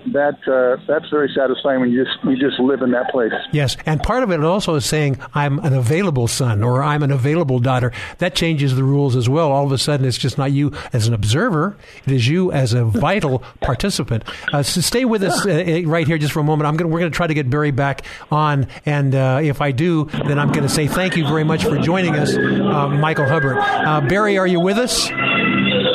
that 0.08 0.40
uh, 0.48 0.82
that's 0.88 1.10
very 1.10 1.32
satisfying 1.36 1.80
when 1.80 1.92
you 1.92 2.04
just 2.04 2.18
you 2.24 2.38
just 2.38 2.60
live 2.60 2.82
in 2.82 2.92
that 2.92 3.10
place. 3.10 3.34
Yes, 3.52 3.78
and 3.86 4.02
part 4.02 4.24
of 4.24 4.32
it 4.32 4.44
also 4.44 4.76
is 4.76 4.86
saying 4.86 5.20
I'm 5.34 5.60
an 5.60 5.74
available 5.74 6.28
son 6.28 6.64
or 6.64 6.82
I'm 6.82 7.04
an 7.04 7.12
available 7.12 7.60
daughter. 7.60 7.92
That 8.18 8.36
changes 8.36 8.76
the 8.76 8.84
rules 8.84 9.16
as 9.16 9.30
well. 9.30 9.52
All 9.52 9.66
of 9.66 9.72
a 9.72 9.78
sudden, 9.78 10.06
it's 10.06 10.18
just 10.18 10.38
not 10.38 10.52
you 10.52 10.74
as 10.92 11.08
an 11.08 11.14
observer; 11.14 11.78
it 12.06 12.12
is 12.12 12.28
you 12.28 12.52
as 12.52 12.74
a 12.74 12.84
vital 12.84 13.44
participant. 13.62 14.24
Uh, 14.52 14.64
so 14.64 14.82
stay 14.82 15.06
with 15.06 15.24
us 15.24 15.46
uh, 15.46 15.82
right 15.86 16.08
here 16.08 16.18
just 16.18 16.34
for 16.34 16.40
a 16.40 16.44
moment. 16.44 16.68
I'm 16.68 16.78
going 16.78 16.92
we're 16.92 17.00
to 17.02 17.10
try 17.10 17.28
to 17.28 17.34
get 17.34 17.50
Barry 17.50 17.72
back 17.72 18.06
on, 18.32 18.68
and 18.86 19.14
uh, 19.14 19.40
if 19.44 19.62
I 19.62 19.72
do, 19.72 20.06
then 20.06 20.40
I'm 20.40 20.52
to 20.54 20.70
say 20.70 20.88
thank 20.88 21.16
you 21.16 21.28
very 21.28 21.44
much 21.44 21.64
for 21.64 21.78
joining 21.78 22.16
us, 22.16 22.36
uh, 22.36 22.88
Michael 22.90 23.26
Hubbard. 23.26 23.58
Uh, 23.58 24.02
Barry, 24.02 24.38
are 24.38 24.48
you 24.48 24.60
with 24.60 24.78
us? 24.78 25.10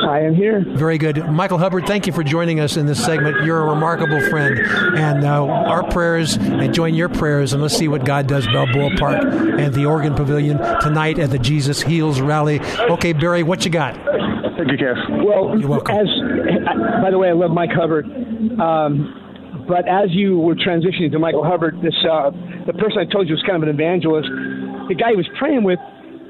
I 0.09 0.20
am 0.20 0.35
here. 0.35 0.64
Very 0.66 0.98
good. 0.98 1.16
Michael 1.30 1.59
Hubbard, 1.59 1.86
thank 1.86 2.06
you 2.06 2.12
for 2.12 2.24
joining 2.24 2.60
us 2.60 2.76
in 2.76 2.86
this 2.86 3.05
segment. 3.05 3.44
You're 3.44 3.60
a 3.60 3.68
remarkable 3.70 4.20
friend. 4.28 4.59
And 4.59 5.24
uh, 5.24 5.44
our 5.47 5.89
prayers, 5.90 6.36
and 6.36 6.72
join 6.74 6.94
your 6.94 7.09
prayers, 7.09 7.52
and 7.52 7.62
let's 7.62 7.76
see 7.76 7.89
what 7.89 8.05
God 8.05 8.26
does, 8.26 8.47
Balboa 8.47 8.97
Park 8.97 9.22
and 9.22 9.74
the 9.74 9.86
Organ 9.86 10.14
Pavilion 10.14 10.59
tonight 10.80 11.18
at 11.18 11.30
the 11.30 11.39
Jesus 11.39 11.82
Heals 11.82 12.20
Rally. 12.20 12.60
Okay, 12.60 13.12
Barry, 13.12 13.43
what 13.43 13.64
you 13.64 13.70
got? 13.70 13.94
Thank 13.94 14.72
you, 14.72 14.78
Kaz. 14.78 15.24
Well, 15.24 15.59
You're 15.59 15.68
welcome. 15.68 15.94
as 15.97 16.09
by 17.02 17.10
the 17.10 17.18
way, 17.18 17.28
I 17.28 17.32
love 17.32 17.51
Mike 17.51 17.70
Hubbard. 17.72 18.06
Um, 18.60 19.64
but 19.68 19.86
as 19.89 20.10
you 20.10 20.39
were 20.39 20.55
transitioning 20.55 21.12
to 21.12 21.18
Michael 21.18 21.44
Hubbard, 21.44 21.76
this 21.82 21.94
uh, 22.09 22.30
the 22.66 22.72
person 22.72 22.98
I 22.98 23.05
told 23.12 23.28
you 23.28 23.35
was 23.35 23.43
kind 23.47 23.62
of 23.62 23.68
an 23.68 23.74
evangelist. 23.74 24.28
The 24.89 24.94
guy 24.94 25.10
he 25.10 25.16
was 25.16 25.28
praying 25.39 25.62
with 25.64 25.78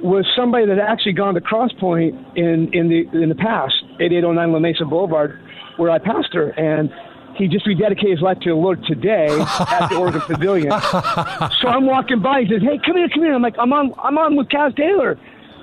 was 0.03 0.27
somebody 0.37 0.67
that 0.67 0.79
had 0.79 0.89
actually 0.89 1.13
gone 1.13 1.35
to 1.35 1.41
Crosspoint 1.41 2.37
in 2.37 2.73
in 2.73 2.89
the 2.89 3.09
in 3.23 3.29
the 3.29 3.35
past, 3.35 3.75
8809 4.01 4.53
La 4.53 4.59
Mesa 4.59 4.85
Boulevard, 4.85 5.41
where 5.77 5.91
I 5.91 5.99
pastor, 5.99 6.51
and 6.51 6.91
he 7.37 7.47
just 7.47 7.67
rededicated 7.67 8.11
his 8.11 8.21
life 8.21 8.39
to 8.41 8.51
the 8.51 8.55
Lord 8.57 8.83
today 8.85 9.29
at 9.29 9.89
the 9.89 9.97
Organ 9.97 10.21
Pavilion. 10.21 10.73
So 11.61 11.69
I'm 11.69 11.87
walking 11.87 12.21
by. 12.21 12.43
He 12.43 12.49
says, 12.49 12.63
"Hey, 12.63 12.79
come 12.85 12.97
here, 12.97 13.09
come 13.09 13.23
here." 13.23 13.35
I'm 13.35 13.43
like, 13.43 13.57
"I'm 13.59 13.73
on, 13.73 13.93
I'm 14.03 14.19
on 14.19 14.37
with 14.37 14.49
Kaz 14.49 14.77
Taylor." 14.77 15.19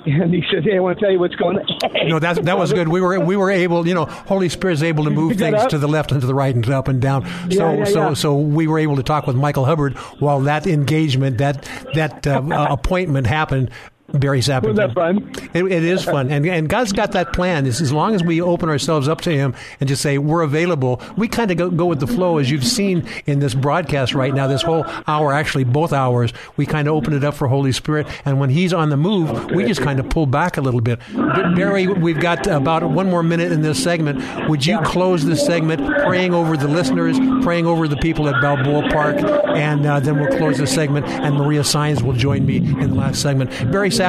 And 0.06 0.34
he 0.34 0.44
says, 0.53 0.64
"Hey, 0.64 0.78
I 0.78 0.80
want 0.80 0.99
to 0.99 1.03
tell 1.03 1.12
you 1.12 1.20
what's 1.20 1.36
going 1.36 1.57
on." 1.57 2.07
No, 2.07 2.20
that 2.20 2.44
that 2.45 2.57
was 2.57 2.72
good. 2.74 2.88
We 2.88 3.02
were 3.02 3.20
we 3.20 3.36
were 3.38 3.49
able, 3.49 3.88
you 3.88 3.94
know, 3.94 4.06
Holy 4.06 4.49
Spirit 4.49 4.74
is 4.74 4.84
able 4.84 5.06
to 5.06 5.10
move 5.10 5.38
things 5.38 5.66
to 5.68 5.78
the 5.78 5.88
left 5.88 6.12
and 6.12 6.22
to 6.22 6.28
the 6.28 6.34
right 6.36 6.53
and 6.53 6.70
up 6.70 6.88
and 6.88 7.02
down. 7.02 7.26
So 7.26 7.72
Yeah, 7.72 7.74
yeah, 7.74 7.84
so 7.86 8.07
yeah. 8.10 8.14
so 8.14 8.36
we 8.38 8.68
were 8.68 8.80
able 8.80 8.98
to 8.98 9.03
talk 9.03 9.26
with 9.26 9.36
Michael 9.36 9.66
Hubbard 9.66 9.98
while 10.20 10.41
that 10.41 10.68
engagement 10.68 11.38
that 11.40 11.68
that 11.94 12.28
uh, 12.28 12.41
appointment 12.70 13.28
happened. 13.28 13.72
Barry 14.19 14.39
Sappington. 14.39 14.75
Wasn't 14.75 14.75
that 14.75 14.93
fun? 14.93 15.49
It, 15.53 15.71
it 15.71 15.83
is 15.83 16.03
fun, 16.03 16.31
and 16.31 16.45
and 16.45 16.69
God's 16.69 16.91
got 16.91 17.11
that 17.13 17.33
plan. 17.33 17.65
Is 17.65 17.81
as 17.81 17.91
long 17.91 18.15
as 18.15 18.23
we 18.23 18.41
open 18.41 18.69
ourselves 18.69 19.07
up 19.07 19.21
to 19.21 19.31
Him 19.31 19.55
and 19.79 19.87
just 19.89 20.01
say 20.01 20.17
we're 20.17 20.41
available, 20.41 21.01
we 21.17 21.27
kind 21.27 21.51
of 21.51 21.57
go, 21.57 21.69
go 21.69 21.85
with 21.85 21.99
the 21.99 22.07
flow. 22.07 22.37
As 22.37 22.49
you've 22.49 22.65
seen 22.65 23.07
in 23.25 23.39
this 23.39 23.53
broadcast 23.53 24.13
right 24.13 24.33
now, 24.33 24.47
this 24.47 24.61
whole 24.61 24.85
hour, 25.07 25.33
actually 25.33 25.63
both 25.63 25.93
hours, 25.93 26.33
we 26.57 26.65
kind 26.65 26.87
of 26.87 26.95
open 26.95 27.13
it 27.13 27.23
up 27.23 27.33
for 27.33 27.47
Holy 27.47 27.71
Spirit, 27.71 28.07
and 28.25 28.39
when 28.39 28.49
He's 28.49 28.73
on 28.73 28.89
the 28.89 28.97
move, 28.97 29.51
we 29.51 29.65
just 29.65 29.81
kind 29.81 29.99
of 29.99 30.09
pull 30.09 30.25
back 30.25 30.57
a 30.57 30.61
little 30.61 30.81
bit. 30.81 30.99
But 31.13 31.55
Barry, 31.55 31.87
we've 31.87 32.19
got 32.19 32.45
about 32.47 32.83
one 32.89 33.09
more 33.09 33.23
minute 33.23 33.51
in 33.51 33.61
this 33.61 33.81
segment. 33.81 34.49
Would 34.49 34.65
you 34.65 34.79
close 34.81 35.25
this 35.25 35.45
segment 35.45 35.81
praying 36.05 36.33
over 36.33 36.57
the 36.57 36.67
listeners, 36.67 37.17
praying 37.43 37.65
over 37.65 37.87
the 37.87 37.97
people 37.97 38.27
at 38.27 38.41
Balboa 38.41 38.89
Park, 38.89 39.17
and 39.55 39.85
uh, 39.85 39.99
then 39.99 40.19
we'll 40.19 40.37
close 40.37 40.57
the 40.57 40.67
segment, 40.67 41.05
and 41.07 41.35
Maria 41.35 41.63
Sines 41.63 42.03
will 42.03 42.13
join 42.13 42.45
me 42.45 42.57
in 42.57 42.89
the 42.89 42.95
last 42.95 43.21
segment. 43.21 43.49
Barry 43.71 43.89
Sappington, 43.89 44.05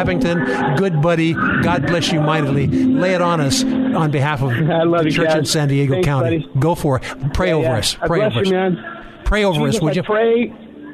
good 0.77 1.01
buddy. 1.03 1.33
God 1.35 1.87
bless 1.87 2.13
you 2.13 2.21
mightily. 2.21 2.67
Lay 2.67 3.15
it 3.15 3.23
on 3.23 3.41
us 3.41 3.65
on 3.65 4.11
behalf 4.11 4.43
of 4.43 4.51
the 4.51 5.11
church 5.11 5.35
in 5.35 5.45
San 5.45 5.69
Diego 5.69 5.95
Thanks, 5.95 6.07
County. 6.07 6.39
buddy. 6.41 6.61
Go 6.61 6.75
for 6.75 6.99
it. 6.99 7.03
Pray 7.35 7.49
Yeah, 7.49 7.55
over 7.55 7.65
yeah. 7.69 7.79
us. 7.79 7.95
Pray 7.95 8.19
bless 8.21 8.33
over 8.33 8.41
you, 8.41 8.47
us. 8.47 8.51
man. 8.51 9.23
Pray 9.25 9.45
over 9.45 9.61
Jesus, 9.61 9.77
us, 9.77 9.83
would 9.83 9.93
I 9.93 9.97
you? 9.97 10.03
pray? 10.03 10.53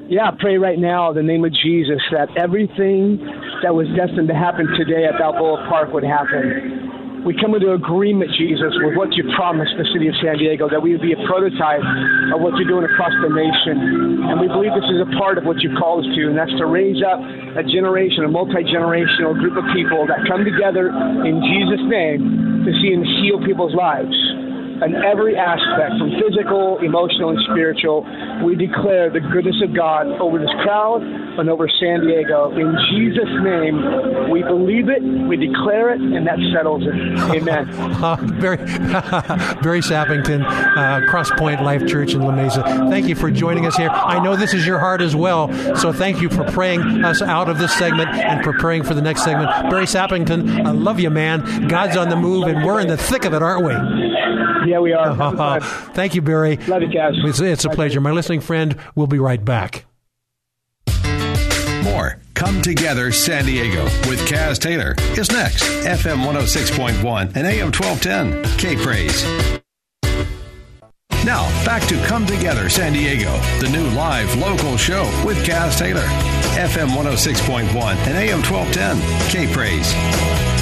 Yeah, 0.09 0.31
pray 0.39 0.59
right 0.59 0.79
now 0.79 1.11
in 1.11 1.16
the 1.16 1.23
name 1.23 1.45
of 1.45 1.53
Jesus 1.53 2.01
that 2.12 2.29
everything 2.37 3.19
that 3.62 3.74
was 3.74 3.87
destined 3.97 4.29
to 4.29 4.35
happen 4.35 4.66
today 4.77 5.05
at 5.05 5.19
Balboa 5.19 5.66
Park 5.69 5.93
would 5.93 6.05
happen. 6.05 6.82
We 7.23 7.39
come 7.39 7.55
into 7.55 7.70
agreement, 7.70 8.35
Jesus, 8.35 8.74
with 8.82 8.99
what 8.99 9.15
you 9.15 9.23
promised 9.39 9.78
the 9.78 9.86
city 9.94 10.11
of 10.11 10.15
San 10.19 10.43
Diego, 10.43 10.66
that 10.66 10.82
we 10.82 10.90
would 10.90 11.05
be 11.05 11.15
a 11.15 11.23
prototype 11.31 11.82
of 12.35 12.43
what 12.43 12.59
you're 12.59 12.66
doing 12.66 12.82
across 12.82 13.15
the 13.23 13.31
nation. 13.31 14.27
And 14.27 14.43
we 14.43 14.51
believe 14.51 14.74
this 14.74 14.90
is 14.90 14.99
a 14.99 15.11
part 15.15 15.39
of 15.39 15.47
what 15.47 15.62
you've 15.62 15.78
called 15.78 16.03
us 16.03 16.11
to, 16.19 16.20
and 16.27 16.35
that's 16.35 16.55
to 16.59 16.66
raise 16.66 16.99
up 16.99 17.23
a 17.55 17.62
generation, 17.62 18.27
a 18.27 18.32
multi 18.32 18.66
generational 18.66 19.39
group 19.39 19.55
of 19.55 19.62
people 19.70 20.03
that 20.11 20.27
come 20.27 20.43
together 20.43 20.90
in 21.23 21.39
Jesus' 21.47 21.86
name 21.86 22.66
to 22.66 22.70
see 22.82 22.90
and 22.90 23.07
heal 23.23 23.39
people's 23.47 23.74
lives 23.74 24.15
in 24.85 24.95
every 24.97 25.37
aspect, 25.37 25.99
from 25.99 26.11
physical, 26.19 26.79
emotional, 26.83 27.31
and 27.31 27.39
spiritual. 27.51 28.05
We 28.45 28.57
declare 28.57 29.11
the 29.11 29.21
goodness 29.21 29.61
of 29.63 29.75
God 29.75 30.07
over 30.21 30.39
this 30.39 30.51
crowd 30.63 31.03
and 31.03 31.49
over 31.49 31.69
San 31.81 32.07
Diego. 32.07 32.51
In 32.53 32.77
Jesus' 32.91 33.31
name, 33.43 34.31
we 34.31 34.43
believe 34.43 34.89
it, 34.89 35.03
we 35.03 35.37
declare 35.37 35.95
it, 35.95 36.01
and 36.01 36.27
that 36.27 36.39
settles 36.55 36.83
it. 36.83 36.95
Amen. 37.37 37.71
Uh, 38.03 38.17
Barry, 38.41 38.57
Barry 39.63 39.81
Sappington, 39.81 40.45
uh, 40.45 41.09
Cross 41.09 41.31
Point 41.33 41.63
Life 41.63 41.87
Church 41.87 42.15
in 42.15 42.23
La 42.23 42.33
Mesa. 42.33 42.63
Thank 42.91 43.07
you 43.07 43.15
for 43.15 43.31
joining 43.31 43.65
us 43.65 43.77
here. 43.77 43.91
I 43.91 44.23
know 44.23 44.35
this 44.35 44.55
is 44.55 44.67
your 44.67 44.81
heart 44.81 45.01
as 45.01 45.15
well, 45.15 45.53
so 45.77 45.93
thank 45.93 46.21
you 46.21 46.29
for 46.29 46.43
praying 46.51 46.81
us 47.05 47.23
out 47.23 47.49
of 47.49 47.59
this 47.59 47.73
segment 47.75 48.11
and 48.11 48.43
preparing 48.43 48.83
for 48.83 48.95
the 48.95 49.03
next 49.03 49.23
segment. 49.23 49.49
Barry 49.71 49.85
Sappington, 49.85 50.67
I 50.67 50.73
love 50.73 50.99
you, 50.99 51.11
man. 51.11 51.69
God's 51.69 51.97
on 51.97 52.09
the 52.09 52.17
move, 52.17 52.49
and 52.49 52.65
we're 52.65 52.81
in 52.81 52.89
the 52.89 52.97
thick 52.97 53.25
of 53.25 53.35
it, 53.35 53.43
aren't 53.43 53.65
we? 53.65 53.73
Yeah, 54.69 54.72
we 54.81 54.93
are. 54.93 55.61
Thank 55.94 56.15
you, 56.15 56.23
Barry. 56.23 56.57
Love 56.57 56.82
you, 56.82 56.89
Kaz. 56.89 57.12
It's, 57.24 57.40
it's 57.40 57.65
a 57.65 57.70
pleasure. 57.70 58.01
My 58.01 58.12
listening 58.12 58.40
friend, 58.40 58.77
we'll 58.94 59.07
be 59.07 59.19
right 59.19 59.44
back. 59.44 59.85
More 61.82 62.19
Come 62.35 62.62
Together 62.62 63.12
San 63.12 63.44
Diego 63.44 63.85
with 64.09 64.19
Kaz 64.28 64.59
Taylor 64.59 64.94
is 65.16 65.31
next. 65.31 65.62
FM 65.85 66.24
106.1 66.24 67.36
and 67.36 67.47
AM 67.47 67.70
1210. 67.73 68.59
K 68.59 68.77
Praise. 68.77 69.24
Now, 71.24 71.49
back 71.65 71.86
to 71.86 72.05
Come 72.07 72.27
Together 72.27 72.69
San 72.69 72.94
Diego, 72.94 73.31
the 73.61 73.69
new 73.69 73.89
live 73.90 74.35
local 74.36 74.77
show 74.77 75.05
with 75.24 75.39
Kaz 75.47 75.78
Taylor. 75.78 76.07
FM 76.57 76.89
106.1 76.89 77.66
and 78.09 78.16
AM 78.16 78.43
1210. 78.43 78.99
K 79.31 79.53
Praise. 79.53 80.61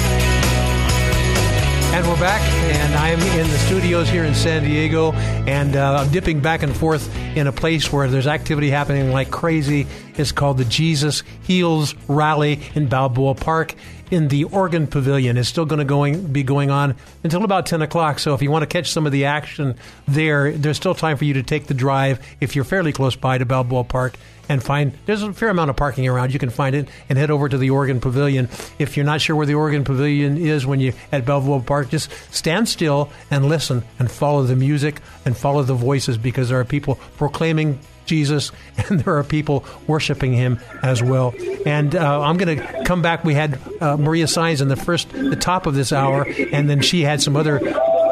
And 1.93 2.07
we're 2.07 2.19
back, 2.21 2.41
and 2.73 2.95
I'm 2.95 3.19
in 3.19 3.47
the 3.51 3.57
studios 3.57 4.07
here 4.07 4.23
in 4.23 4.33
San 4.33 4.63
Diego, 4.63 5.11
and 5.11 5.75
uh, 5.75 5.97
I'm 5.99 6.09
dipping 6.09 6.39
back 6.39 6.63
and 6.63 6.73
forth 6.73 7.13
in 7.35 7.47
a 7.47 7.51
place 7.51 7.91
where 7.91 8.07
there's 8.07 8.27
activity 8.27 8.69
happening 8.69 9.11
like 9.11 9.29
crazy. 9.29 9.87
It's 10.17 10.31
called 10.31 10.57
the 10.57 10.65
Jesus 10.65 11.23
Heals 11.43 11.95
Rally 12.07 12.61
in 12.75 12.87
Balboa 12.87 13.35
Park. 13.35 13.75
in 14.11 14.27
the 14.27 14.43
Organ 14.43 14.85
Pavilion. 14.87 15.37
It's 15.37 15.49
still 15.49 15.65
going 15.65 15.79
to 15.79 15.85
going 15.85 16.27
be 16.27 16.43
going 16.43 16.69
on 16.69 16.95
until 17.23 17.43
about 17.43 17.65
ten 17.65 17.81
o'clock. 17.81 18.19
So 18.19 18.33
if 18.33 18.41
you 18.41 18.51
want 18.51 18.63
to 18.63 18.67
catch 18.67 18.91
some 18.91 19.05
of 19.05 19.11
the 19.11 19.25
action 19.25 19.75
there, 20.07 20.51
there's 20.51 20.77
still 20.77 20.93
time 20.93 21.17
for 21.17 21.25
you 21.25 21.33
to 21.35 21.43
take 21.43 21.67
the 21.67 21.73
drive 21.73 22.19
if 22.39 22.55
you're 22.55 22.65
fairly 22.65 22.91
close 22.91 23.15
by 23.15 23.37
to 23.37 23.45
Balboa 23.45 23.85
Park 23.85 24.15
and 24.49 24.61
find 24.61 24.91
there's 25.05 25.23
a 25.23 25.31
fair 25.31 25.47
amount 25.47 25.69
of 25.69 25.77
parking 25.77 26.07
around. 26.07 26.33
You 26.33 26.39
can 26.39 26.49
find 26.49 26.75
it 26.75 26.89
and 27.07 27.17
head 27.17 27.31
over 27.31 27.47
to 27.47 27.57
the 27.57 27.69
Organ 27.69 28.01
Pavilion. 28.01 28.49
If 28.77 28.97
you're 28.97 29.05
not 29.05 29.21
sure 29.21 29.35
where 29.35 29.45
the 29.45 29.55
Organ 29.55 29.85
Pavilion 29.85 30.37
is 30.37 30.65
when 30.65 30.81
you 30.81 30.93
at 31.13 31.25
Balboa 31.25 31.61
Park, 31.61 31.89
just 31.89 32.11
stand 32.31 32.67
still 32.67 33.09
and 33.31 33.47
listen 33.47 33.83
and 33.97 34.11
follow 34.11 34.43
the 34.43 34.57
music 34.57 34.99
and 35.25 35.37
follow 35.37 35.63
the 35.63 35.73
voices 35.73 36.17
because 36.17 36.49
there 36.49 36.59
are 36.59 36.65
people 36.65 36.95
proclaiming 37.15 37.79
Jesus, 38.05 38.51
and 38.89 38.99
there 38.99 39.17
are 39.17 39.23
people 39.23 39.65
worshiping 39.87 40.33
Him 40.33 40.59
as 40.83 41.01
well. 41.01 41.33
And 41.65 41.95
uh, 41.95 42.21
I'm 42.21 42.37
going 42.37 42.57
to 42.57 42.83
come 42.83 43.01
back. 43.01 43.23
We 43.23 43.33
had 43.33 43.59
uh, 43.81 43.97
Maria 43.97 44.27
Signs 44.27 44.61
in 44.61 44.67
the 44.67 44.75
first, 44.75 45.09
the 45.09 45.35
top 45.35 45.65
of 45.65 45.75
this 45.75 45.91
hour, 45.91 46.25
and 46.51 46.69
then 46.69 46.81
she 46.81 47.01
had 47.01 47.21
some 47.21 47.35
other 47.35 47.59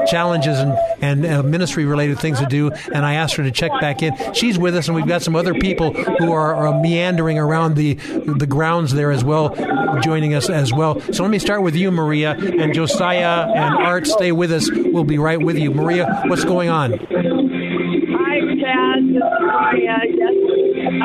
challenges 0.08 0.60
and, 0.60 0.78
and 1.02 1.26
uh, 1.26 1.44
ministry 1.44 1.86
related 1.86 2.20
things 2.20 2.40
to 2.40 2.46
do 2.46 2.72
and 2.72 3.06
I 3.06 3.16
asked 3.16 3.36
her 3.36 3.44
to 3.44 3.52
check 3.52 3.72
back 3.80 4.02
in. 4.02 4.14
She's 4.34 4.58
with 4.58 4.76
us 4.76 4.88
and 4.88 4.96
we've 4.96 5.08
got 5.08 5.22
some 5.22 5.36
other 5.36 5.54
people 5.54 5.94
who 5.94 6.32
are, 6.32 6.56
are 6.56 6.82
meandering 6.82 7.38
around 7.38 7.76
the 7.76 7.94
the 7.94 8.48
grounds 8.48 8.94
there 8.94 9.12
as 9.12 9.24
well 9.24 9.56
joining 10.02 10.34
us 10.34 10.50
as 10.50 10.74
well. 10.74 11.00
So 11.14 11.24
let 11.24 11.30
me 11.30 11.40
start 11.40 11.62
with 11.62 11.76
you 11.76 11.92
Maria 11.92 12.32
and 12.32 12.74
Josiah 12.74 13.48
and 13.54 13.76
Art 13.76 14.08
stay 14.08 14.32
with 14.32 14.52
us. 14.52 14.70
We'll 14.72 15.04
be 15.04 15.18
right 15.18 15.42
with 15.42 15.58
you. 15.58 15.72
Maria 15.72 16.24
what's 16.28 16.46
going 16.46 16.70
on 16.70 16.92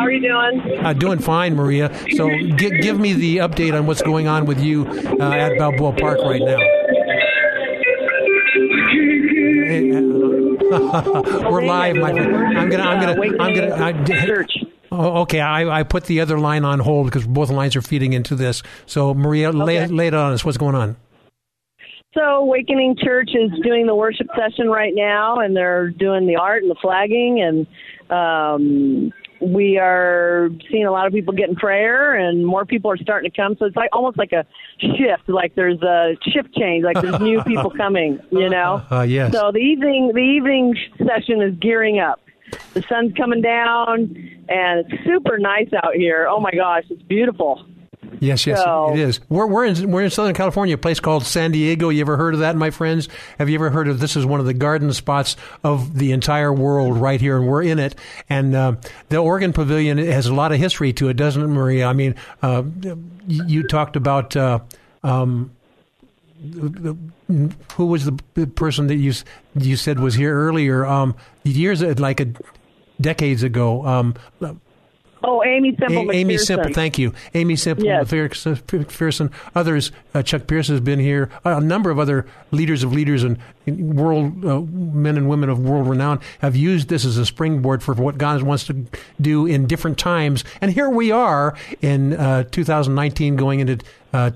are 0.04 0.10
you 0.10 0.20
doing? 0.20 0.84
Uh, 0.84 0.92
doing 0.92 1.18
fine, 1.18 1.54
Maria. 1.54 1.92
So, 2.12 2.28
gi- 2.28 2.80
give 2.80 2.98
me 2.98 3.12
the 3.12 3.38
update 3.38 3.74
on 3.76 3.86
what's 3.86 4.02
going 4.02 4.26
on 4.28 4.46
with 4.46 4.60
you 4.62 4.86
uh, 4.86 5.30
at 5.30 5.58
Balboa 5.58 5.92
Park 5.92 6.18
right 6.20 6.40
now. 6.40 6.58
We're 11.50 11.62
live, 11.64 11.96
my 11.96 12.12
friend. 12.12 12.36
I'm 12.58 12.68
gonna, 12.68 12.82
I'm 12.82 13.00
gonna, 13.00 13.42
I'm 13.42 13.54
gonna. 13.54 13.84
I, 13.84 14.26
church. 14.26 14.52
Oh, 14.90 15.22
okay. 15.22 15.40
I, 15.40 15.80
I 15.80 15.82
put 15.82 16.04
the 16.04 16.20
other 16.20 16.38
line 16.38 16.64
on 16.64 16.78
hold 16.78 17.06
because 17.06 17.26
both 17.26 17.50
lines 17.50 17.74
are 17.76 17.82
feeding 17.82 18.12
into 18.12 18.34
this. 18.34 18.62
So, 18.86 19.14
Maria, 19.14 19.50
lay, 19.50 19.86
lay 19.86 20.08
it 20.08 20.14
on 20.14 20.32
us. 20.32 20.44
What's 20.44 20.58
going 20.58 20.74
on? 20.74 20.96
So, 22.14 22.20
Awakening 22.20 22.96
Church 23.02 23.30
is 23.34 23.50
doing 23.62 23.86
the 23.86 23.94
worship 23.94 24.28
session 24.38 24.68
right 24.68 24.92
now, 24.94 25.40
and 25.40 25.56
they're 25.56 25.90
doing 25.90 26.26
the 26.28 26.36
art 26.36 26.62
and 26.62 26.70
the 26.70 26.76
flagging, 26.80 27.40
and 27.40 27.66
um, 28.10 29.12
we 29.44 29.78
are 29.78 30.48
seeing 30.70 30.86
a 30.86 30.90
lot 30.90 31.06
of 31.06 31.12
people 31.12 31.34
getting 31.34 31.54
prayer, 31.54 32.14
and 32.14 32.46
more 32.46 32.64
people 32.64 32.90
are 32.90 32.96
starting 32.96 33.30
to 33.30 33.36
come. 33.36 33.56
So 33.58 33.66
it's 33.66 33.76
like 33.76 33.90
almost 33.92 34.18
like 34.18 34.32
a 34.32 34.46
shift, 34.78 35.28
like 35.28 35.54
there's 35.54 35.80
a 35.82 36.16
shift 36.22 36.54
change, 36.54 36.84
like 36.84 37.00
there's 37.00 37.20
new 37.20 37.42
people 37.42 37.70
coming, 37.76 38.20
you 38.30 38.48
know. 38.48 38.82
Uh, 38.90 39.02
yes. 39.02 39.32
So 39.32 39.52
the 39.52 39.58
evening, 39.58 40.12
the 40.14 40.20
evening 40.20 40.76
session 40.98 41.42
is 41.42 41.54
gearing 41.58 41.98
up. 41.98 42.20
The 42.72 42.82
sun's 42.82 43.14
coming 43.14 43.40
down, 43.40 44.16
and 44.48 44.86
it's 44.86 45.04
super 45.04 45.38
nice 45.38 45.68
out 45.82 45.94
here. 45.94 46.26
Oh 46.28 46.40
my 46.40 46.52
gosh, 46.52 46.84
it's 46.90 47.02
beautiful. 47.02 47.66
Yes, 48.20 48.46
yes, 48.46 48.62
So- 48.62 48.92
it 48.92 48.98
is. 48.98 49.20
We're 49.28 49.46
we're 49.46 49.64
in 49.64 49.90
we're 49.90 50.02
in 50.02 50.10
Southern 50.10 50.34
California, 50.34 50.74
a 50.74 50.78
place 50.78 51.00
called 51.00 51.24
San 51.24 51.52
Diego. 51.52 51.88
You 51.88 52.00
ever 52.02 52.16
heard 52.16 52.34
of 52.34 52.40
that, 52.40 52.56
my 52.56 52.70
friends? 52.70 53.08
Have 53.38 53.48
you 53.48 53.54
ever 53.56 53.70
heard 53.70 53.88
of 53.88 54.00
this? 54.00 54.16
Is 54.16 54.24
one 54.26 54.40
of 54.40 54.46
the 54.46 54.54
garden 54.54 54.92
spots 54.92 55.36
of 55.62 55.98
the 55.98 56.12
entire 56.12 56.52
world 56.52 56.96
right 56.96 57.20
here, 57.20 57.36
and 57.36 57.46
we're 57.46 57.62
in 57.62 57.78
it. 57.78 57.94
And 58.28 58.54
uh, 58.54 58.76
the 59.08 59.18
Organ 59.18 59.52
Pavilion 59.52 59.98
has 59.98 60.26
a 60.26 60.34
lot 60.34 60.52
of 60.52 60.58
history 60.58 60.92
to 60.94 61.08
it, 61.08 61.14
doesn't 61.16 61.42
it, 61.42 61.48
Maria? 61.48 61.86
I 61.86 61.92
mean, 61.92 62.14
uh, 62.42 62.62
you, 63.26 63.44
you 63.46 63.62
talked 63.68 63.96
about. 63.96 64.36
Uh, 64.36 64.60
um, 65.02 65.50
who 67.76 67.86
was 67.86 68.04
the 68.04 68.18
the 68.34 68.46
person 68.46 68.88
that 68.88 68.96
you 68.96 69.12
you 69.56 69.76
said 69.76 69.98
was 69.98 70.14
here 70.14 70.34
earlier? 70.34 70.84
Um, 70.84 71.14
years 71.42 71.82
like 71.82 72.20
a 72.20 72.26
decades 73.00 73.42
ago. 73.42 73.84
Um, 73.86 74.14
Oh, 75.26 75.42
Aimee 75.42 75.74
Semple 75.78 76.10
A- 76.10 76.14
Aimee. 76.14 76.38
Semple, 76.38 76.72
thank 76.72 76.98
you. 76.98 77.14
Aimee 77.34 77.56
Semple, 77.56 77.84
Yes. 77.86 78.08
McPherson, 78.10 79.32
others. 79.54 79.90
Uh, 80.14 80.22
Chuck 80.22 80.46
Pierce 80.46 80.68
has 80.68 80.80
been 80.80 80.98
here. 80.98 81.30
A 81.44 81.60
number 81.60 81.90
of 81.90 81.98
other 81.98 82.26
leaders 82.50 82.82
of 82.82 82.92
leaders 82.92 83.22
and 83.24 83.38
world 83.66 84.44
uh, 84.44 84.60
men 84.60 85.16
and 85.16 85.28
women 85.28 85.48
of 85.48 85.58
world 85.58 85.88
renown 85.88 86.20
have 86.40 86.54
used 86.56 86.88
this 86.88 87.04
as 87.04 87.16
a 87.16 87.24
springboard 87.24 87.82
for 87.82 87.94
what 87.94 88.18
God 88.18 88.42
wants 88.42 88.66
to 88.66 88.84
do 89.20 89.46
in 89.46 89.66
different 89.66 89.98
times. 89.98 90.44
And 90.60 90.70
here 90.72 90.90
we 90.90 91.10
are 91.10 91.54
in 91.80 92.12
uh, 92.14 92.44
2019, 92.44 93.36
going 93.36 93.60
into, 93.60 93.84
uh, 94.12 94.30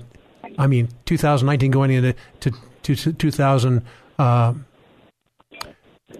I 0.57 0.67
mean, 0.67 0.89
2019 1.05 1.71
going 1.71 1.91
into 1.91 2.15
to, 2.41 2.51
to, 2.83 2.95
to 2.95 3.13
2020. 3.13 3.85
Uh, 4.17 4.53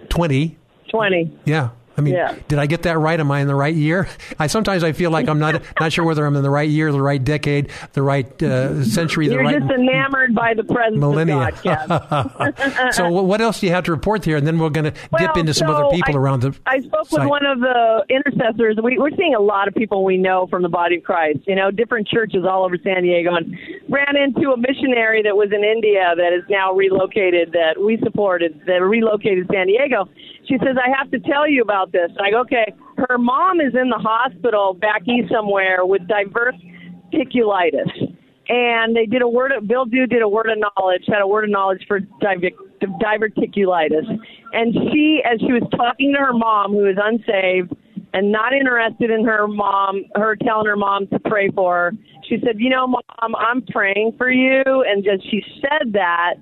20. 0.09 0.57
20. 0.89 1.39
Yeah. 1.45 1.69
I 1.99 2.01
mean, 2.01 2.13
Yeah. 2.15 2.35
did 2.47 2.57
I 2.59 2.65
get 2.65 2.83
that 2.83 2.97
right? 2.97 3.19
Am 3.19 3.29
I 3.29 3.41
in 3.41 3.47
the 3.47 3.55
right 3.55 3.75
year? 3.75 4.07
I 4.39 4.47
sometimes 4.47 4.83
I 4.83 4.93
feel 4.93 5.11
like 5.11 5.27
I'm 5.27 5.37
not 5.39 5.61
not 5.79 5.91
sure 5.93 6.05
whether 6.05 6.25
I'm 6.25 6.35
in 6.35 6.43
the 6.43 6.49
right 6.49 6.69
year, 6.69 6.91
the 6.91 7.01
right 7.01 7.23
decade, 7.23 7.69
the 7.93 8.01
right 8.01 8.41
uh, 8.41 8.83
century, 8.83 9.27
the 9.27 9.33
You're 9.35 9.43
right 9.43 9.59
just 9.59 9.69
enamored 9.71 10.33
by 10.33 10.53
the 10.53 10.63
presence 10.63 10.99
millennia. 10.99 11.49
of 11.49 11.63
God, 11.63 12.89
so 12.93 13.09
what 13.09 13.41
else 13.41 13.59
do 13.59 13.67
you 13.67 13.73
have 13.73 13.83
to 13.85 13.91
report 13.91 14.25
here? 14.25 14.37
And 14.37 14.47
then 14.47 14.57
we're 14.57 14.69
going 14.69 14.85
to 14.85 14.91
dip 14.91 15.11
Well, 15.11 15.33
into 15.39 15.53
some 15.53 15.67
so 15.67 15.73
other 15.75 15.95
people 15.95 16.15
I, 16.15 16.17
around 16.17 16.41
the. 16.41 16.55
I 16.65 16.79
spoke 16.79 17.07
site. 17.07 17.19
with 17.21 17.29
one 17.29 17.45
of 17.45 17.59
the 17.59 18.05
intercessors. 18.09 18.77
We, 18.81 18.97
we're 18.97 19.15
seeing 19.17 19.35
a 19.35 19.41
lot 19.41 19.67
of 19.67 19.75
people 19.75 20.03
we 20.05 20.17
know 20.17 20.47
from 20.47 20.61
the 20.63 20.69
body 20.69 20.97
of 20.97 21.03
Christ. 21.03 21.39
You 21.47 21.55
know, 21.55 21.69
different 21.71 22.07
churches 22.07 22.45
all 22.49 22.65
over 22.65 22.77
San 22.83 23.03
Diego, 23.03 23.35
and 23.35 23.57
ran 23.89 24.15
into 24.15 24.51
a 24.51 24.57
missionary 24.57 25.21
that 25.23 25.35
was 25.35 25.49
in 25.51 25.63
India 25.63 26.13
that 26.15 26.33
is 26.33 26.43
now 26.49 26.73
relocated 26.73 27.51
that 27.53 27.75
we 27.83 27.97
supported 28.03 28.61
that 28.65 28.81
relocated 28.81 29.47
San 29.51 29.67
Diego. 29.67 30.07
She 30.49 30.57
says, 30.57 30.75
"I 30.83 30.89
have 30.97 31.11
to 31.11 31.19
tell 31.19 31.47
you 31.47 31.61
about 31.61 31.91
this." 31.91 32.11
I 32.19 32.31
go, 32.31 32.39
"Okay." 32.41 32.73
Her 33.07 33.17
mom 33.17 33.61
is 33.61 33.75
in 33.75 33.89
the 33.89 33.99
hospital 33.99 34.73
back 34.73 35.07
east 35.07 35.31
somewhere 35.31 35.85
with 35.85 36.01
diverticulitis 36.07 38.15
and 38.49 38.95
they 38.95 39.05
did 39.05 39.21
a 39.21 39.27
word 39.27 39.51
of 39.51 39.67
Bill 39.67 39.85
Dew 39.85 40.07
did 40.07 40.23
a 40.23 40.27
word 40.27 40.49
of 40.49 40.57
knowledge, 40.57 41.03
had 41.07 41.21
a 41.21 41.27
word 41.27 41.45
of 41.45 41.51
knowledge 41.51 41.85
for 41.87 41.99
diver- 42.19 42.49
diverticulitis. 42.81 44.05
And 44.53 44.73
she, 44.91 45.21
as 45.23 45.39
she 45.39 45.53
was 45.53 45.63
talking 45.77 46.13
to 46.13 46.19
her 46.19 46.33
mom, 46.33 46.71
who 46.71 46.87
is 46.87 46.97
unsaved 47.01 47.75
and 48.13 48.31
not 48.31 48.53
interested 48.53 49.11
in 49.11 49.23
her 49.23 49.47
mom, 49.47 50.03
her 50.15 50.35
telling 50.35 50.65
her 50.65 50.75
mom 50.75 51.05
to 51.07 51.19
pray 51.19 51.49
for 51.49 51.75
her, 51.75 51.93
she 52.27 52.39
said, 52.43 52.59
"You 52.59 52.71
know, 52.71 52.87
mom, 52.87 53.35
I'm 53.35 53.61
praying 53.61 54.13
for 54.17 54.31
you." 54.31 54.63
And 54.65 55.07
as 55.07 55.21
she 55.29 55.43
said 55.61 55.93
that, 55.93 56.35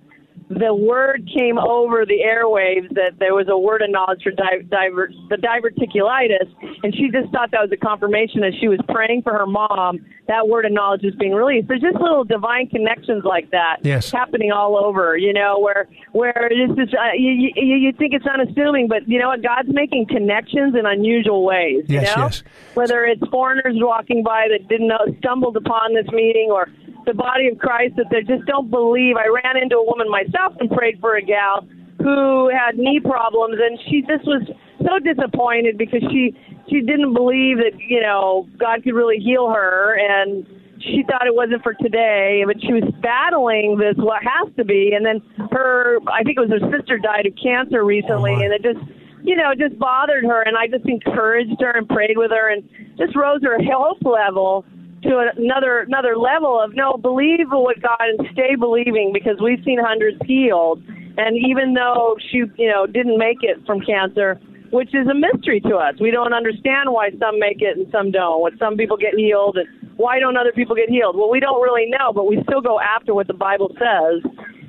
the 0.50 0.74
word 0.74 1.30
came 1.38 1.58
over 1.58 2.06
the 2.06 2.20
airwaves 2.26 2.88
that 2.96 3.20
there 3.20 3.36
was 3.36 3.48
a 3.50 3.58
word 3.58 3.82
of 3.82 3.90
knowledge 3.90 4.24
for 4.24 4.32
di- 4.32 4.62
diver- 4.70 5.12
the 5.30 5.36
diverticulitis, 5.36 6.48
and 6.84 6.96
she 6.96 7.10
just 7.12 7.32
thought 7.34 7.52
that 7.52 7.62
was 7.62 7.72
a 7.72 7.78
confirmation 7.78 8.44
as 8.44 8.54
she 8.60 8.68
was 8.68 8.80
praying 8.90 9.24
for 9.24 9.34
her 9.34 9.46
mom. 9.46 10.06
That 10.28 10.48
word 10.48 10.66
of 10.66 10.72
knowledge 10.74 11.04
was 11.04 11.16
being 11.16 11.34
released. 11.34 11.68
There's 11.68 11.82
just 11.82 11.96
little 12.00 12.24
divine 12.26 12.68
connections 12.68 13.24
like 13.24 13.52
that 13.52 13.78
Yes. 13.84 14.12
happening 14.12 14.52
all 14.52 14.78
over. 14.78 15.18
You 15.18 15.34
know, 15.34 15.60
where 15.60 15.88
where 16.12 16.48
it's 16.52 16.74
just 16.76 16.94
uh, 16.94 17.14
you, 17.18 17.52
you 17.56 17.76
you 17.78 17.92
think 17.94 18.14
it's 18.14 18.26
unassuming, 18.26 18.88
but 18.88 19.08
you 19.08 19.20
know 19.20 19.30
what? 19.30 19.42
God's 19.42 19.70
making 19.72 20.08
connections 20.08 20.76
in 20.78 20.86
unusual 20.86 21.46
ways. 21.46 21.86
You 21.88 22.02
Yes, 22.02 22.16
know, 22.18 22.24
yes. 22.24 22.44
whether 22.74 23.06
it's 23.06 23.26
foreigners 23.30 23.74
walking 23.78 24.22
by 24.24 24.48
that 24.52 24.68
didn't 24.68 24.88
know 24.88 25.00
stumbled 25.20 25.56
upon 25.58 25.94
this 25.94 26.08
meeting 26.12 26.50
or 26.52 26.68
the 27.08 27.14
body 27.14 27.48
of 27.48 27.58
Christ 27.58 27.96
that 27.96 28.12
they 28.12 28.22
just 28.22 28.46
don't 28.46 28.70
believe. 28.70 29.16
I 29.16 29.32
ran 29.32 29.58
into 29.58 29.78
a 29.78 29.86
woman 29.86 30.12
myself 30.12 30.54
and 30.60 30.70
prayed 30.70 31.00
for 31.00 31.16
a 31.16 31.22
gal 31.22 31.66
who 31.98 32.52
had 32.52 32.78
knee 32.78 33.00
problems 33.00 33.58
and 33.58 33.80
she 33.90 34.02
just 34.02 34.28
was 34.28 34.44
so 34.84 35.00
disappointed 35.00 35.78
because 35.78 36.04
she 36.12 36.36
she 36.70 36.82
didn't 36.82 37.14
believe 37.14 37.58
that, 37.58 37.72
you 37.80 38.02
know, 38.02 38.48
God 38.60 38.84
could 38.84 38.94
really 38.94 39.18
heal 39.18 39.50
her 39.50 39.98
and 39.98 40.46
she 40.84 41.02
thought 41.10 41.26
it 41.26 41.34
wasn't 41.34 41.64
for 41.64 41.74
today, 41.74 42.44
but 42.46 42.62
she 42.62 42.74
was 42.74 42.84
battling 43.02 43.80
this 43.80 43.96
what 43.98 44.22
has 44.22 44.54
to 44.58 44.66
be 44.66 44.92
and 44.94 45.06
then 45.06 45.24
her 45.50 45.98
I 46.12 46.22
think 46.24 46.38
it 46.38 46.42
was 46.42 46.52
her 46.52 46.78
sister 46.78 47.00
died 47.00 47.26
of 47.26 47.34
cancer 47.42 47.84
recently 47.84 48.36
oh, 48.36 48.44
and 48.44 48.54
it 48.54 48.62
just 48.62 48.84
you 49.24 49.36
know, 49.36 49.52
it 49.52 49.60
just 49.60 49.78
bothered 49.78 50.24
her, 50.24 50.42
and 50.44 50.56
I 50.56 50.68
just 50.68 50.86
encouraged 50.86 51.60
her 51.60 51.72
and 51.72 51.90
prayed 51.90 52.18
with 52.18 52.32
her, 52.32 52.50
and 52.50 52.64
just 52.98 53.14
rose 53.14 53.42
her 53.44 53.58
hope 53.62 53.98
level 54.06 54.64
to 55.08 55.32
another 55.38 55.80
another 55.80 56.18
level 56.18 56.60
of 56.60 56.76
no, 56.76 56.98
believe 56.98 57.48
what 57.50 57.82
God 57.82 58.02
and 58.02 58.28
stay 58.34 58.56
believing 58.56 59.12
because 59.14 59.38
we've 59.42 59.64
seen 59.64 59.80
hundreds 59.80 60.18
healed, 60.26 60.82
and 61.18 61.38
even 61.38 61.74
though 61.74 62.16
she, 62.32 62.44
you 62.58 62.70
know, 62.70 62.86
didn't 62.86 63.18
make 63.18 63.38
it 63.42 63.58
from 63.66 63.82
cancer, 63.82 64.40
which 64.72 64.94
is 64.94 65.08
a 65.08 65.16
mystery 65.16 65.60
to 65.62 65.76
us, 65.76 65.96
we 66.00 66.12
don't 66.12 66.34
understand 66.34 66.92
why 66.92 67.10
some 67.20 67.40
make 67.40 67.62
it 67.62 67.78
and 67.78 67.88
some 67.92 68.12
don't. 68.12 68.42
What 68.42 68.54
some 68.60 68.76
people 68.76 68.98
get 68.98 69.16
healed, 69.16 69.58
and 69.58 69.68
why 69.98 70.20
don't 70.20 70.38
other 70.38 70.52
people 70.52 70.76
get 70.76 70.90
healed? 70.90 71.16
Well, 71.16 71.30
we 71.30 71.40
don't 71.40 71.62
really 71.62 71.90
know, 71.90 72.12
but 72.14 72.28
we 72.28 72.42
still 72.44 72.62
go 72.62 72.80
after 72.80 73.14
what 73.14 73.28
the 73.28 73.34
Bible 73.34 73.72
says, 73.80 74.22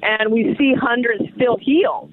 and 0.02 0.32
we 0.32 0.55
see 0.56 0.74
hundreds 0.78 1.23
still 1.36 1.59
healed. 1.60 2.10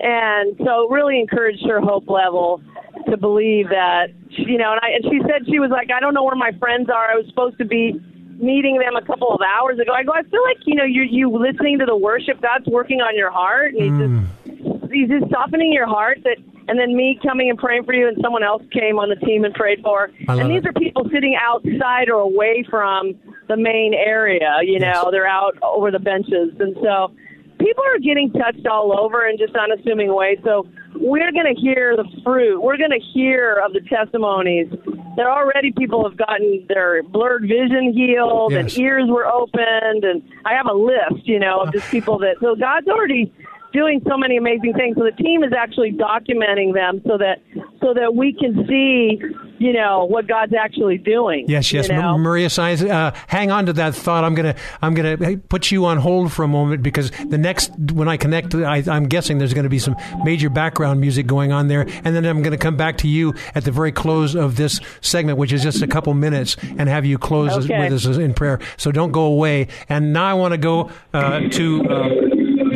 And 0.00 0.56
so 0.58 0.86
it 0.86 0.90
really 0.90 1.18
encouraged 1.20 1.66
her 1.66 1.80
hope 1.80 2.08
level 2.08 2.62
to 3.10 3.16
believe 3.16 3.68
that, 3.70 4.08
you 4.28 4.58
know, 4.58 4.72
and, 4.72 4.80
I, 4.82 4.90
and 4.90 5.04
she 5.04 5.20
said 5.22 5.46
she 5.46 5.58
was 5.58 5.70
like, 5.70 5.90
I 5.90 6.00
don't 6.00 6.14
know 6.14 6.24
where 6.24 6.36
my 6.36 6.52
friends 6.58 6.88
are. 6.90 7.10
I 7.10 7.16
was 7.16 7.26
supposed 7.28 7.58
to 7.58 7.64
be 7.64 8.00
meeting 8.38 8.78
them 8.78 8.96
a 8.96 9.04
couple 9.04 9.28
of 9.34 9.40
hours 9.40 9.78
ago. 9.78 9.92
I 9.92 10.04
go, 10.04 10.12
I 10.12 10.22
feel 10.22 10.42
like 10.42 10.58
you 10.64 10.74
know 10.74 10.84
you 10.84 11.02
you 11.02 11.30
listening 11.30 11.78
to 11.80 11.86
the 11.86 11.96
worship. 11.96 12.40
God's 12.40 12.66
working 12.66 13.00
on 13.00 13.16
your 13.16 13.30
heart, 13.30 13.74
and 13.74 13.82
He's 13.82 14.60
just 14.62 14.92
He's 14.92 15.08
just 15.08 15.30
softening 15.30 15.72
your 15.72 15.86
heart. 15.86 16.18
That 16.24 16.38
and 16.68 16.78
then 16.78 16.94
me 16.94 17.18
coming 17.22 17.50
and 17.50 17.58
praying 17.58 17.84
for 17.84 17.94
you, 17.94 18.08
and 18.08 18.16
someone 18.22 18.42
else 18.42 18.62
came 18.72 18.98
on 18.98 19.08
the 19.08 19.16
team 19.26 19.44
and 19.44 19.54
prayed 19.54 19.80
for. 19.82 20.10
And 20.28 20.50
these 20.50 20.64
are 20.66 20.72
people 20.72 21.08
sitting 21.12 21.36
outside 21.40 22.10
or 22.10 22.20
away 22.20 22.64
from 22.68 23.14
the 23.48 23.56
main 23.56 23.94
area. 23.94 24.58
You 24.62 24.78
know, 24.78 25.08
they're 25.10 25.26
out 25.26 25.56
over 25.62 25.90
the 25.90 25.98
benches, 25.98 26.52
and 26.60 26.76
so 26.82 27.10
people 27.58 27.84
are 27.84 27.98
getting 27.98 28.32
touched 28.32 28.66
all 28.66 28.98
over 28.98 29.26
in 29.26 29.36
just 29.38 29.54
unassuming 29.56 30.14
ways. 30.14 30.38
So 30.44 30.66
we're 30.94 31.32
going 31.32 31.52
to 31.54 31.60
hear 31.60 31.96
the 31.96 32.04
fruit. 32.24 32.60
We're 32.60 32.76
going 32.78 32.90
to 32.90 33.00
hear 33.12 33.60
of 33.64 33.72
the 33.72 33.80
testimonies. 33.80 34.68
There 35.16 35.30
already 35.30 35.72
people 35.72 36.08
have 36.08 36.16
gotten 36.16 36.64
their 36.68 37.02
blurred 37.02 37.42
vision 37.42 37.92
healed 37.92 38.52
Yes. 38.52 38.74
and 38.76 38.82
ears 38.82 39.04
were 39.08 39.26
opened, 39.26 40.04
and 40.04 40.22
I 40.44 40.54
have 40.54 40.66
a 40.66 40.72
list, 40.74 41.26
you 41.26 41.38
know, 41.40 41.60
of 41.60 41.72
just 41.72 41.88
people 41.90 42.18
that. 42.18 42.36
So 42.40 42.54
God's 42.54 42.86
already 42.88 43.32
doing 43.72 44.00
so 44.08 44.16
many 44.16 44.36
amazing 44.36 44.72
things. 44.74 44.96
So 44.96 45.04
the 45.04 45.12
team 45.22 45.44
is 45.44 45.52
actually 45.52 45.92
documenting 45.92 46.74
them 46.74 47.00
so 47.06 47.18
that 47.18 47.42
so 47.80 47.94
that 47.94 48.14
we 48.14 48.32
can 48.32 48.66
see, 48.68 49.20
you 49.58 49.72
know, 49.72 50.04
what 50.04 50.26
God's 50.26 50.52
actually 50.54 50.98
doing. 50.98 51.44
Yes, 51.48 51.72
yes, 51.72 51.88
You 51.88 51.94
know? 51.94 52.18
Maria 52.18 52.50
Science. 52.50 52.82
Uh, 52.82 53.12
hang 53.28 53.50
on 53.50 53.66
to 53.66 53.72
that 53.74 53.94
thought. 53.94 54.24
I'm 54.24 54.34
gonna, 54.34 54.56
I'm 54.82 54.94
gonna 54.94 55.36
put 55.36 55.70
you 55.70 55.84
on 55.86 55.98
hold 55.98 56.32
for 56.32 56.42
a 56.42 56.48
moment 56.48 56.82
because 56.82 57.10
the 57.28 57.38
next 57.38 57.70
when 57.92 58.08
I 58.08 58.16
connect, 58.16 58.54
I, 58.54 58.82
I'm 58.88 59.06
guessing 59.06 59.38
there's 59.38 59.54
going 59.54 59.64
to 59.64 59.70
be 59.70 59.78
some 59.78 59.96
major 60.24 60.50
background 60.50 61.00
music 61.00 61.26
going 61.26 61.52
on 61.52 61.68
there, 61.68 61.82
and 62.04 62.16
then 62.16 62.24
I'm 62.24 62.42
going 62.42 62.52
to 62.52 62.58
come 62.58 62.76
back 62.76 62.98
to 62.98 63.08
you 63.08 63.34
at 63.54 63.64
the 63.64 63.70
very 63.70 63.92
close 63.92 64.34
of 64.34 64.56
this 64.56 64.80
segment, 65.00 65.38
which 65.38 65.52
is 65.52 65.62
just 65.62 65.82
a 65.82 65.86
couple 65.86 66.12
minutes, 66.14 66.56
and 66.62 66.88
have 66.88 67.04
you 67.04 67.18
close 67.18 67.52
Okay. 67.52 67.78
with 67.90 67.92
us 67.92 68.06
in 68.16 68.34
prayer. 68.34 68.58
So 68.76 68.90
don't 68.90 69.12
go 69.12 69.22
away. 69.24 69.68
And 69.88 70.12
now 70.12 70.24
I 70.24 70.34
want 70.34 70.52
to 70.52 70.58
go 70.58 70.90
uh, 71.12 71.40
to 71.50 71.84
uh, 71.88 72.08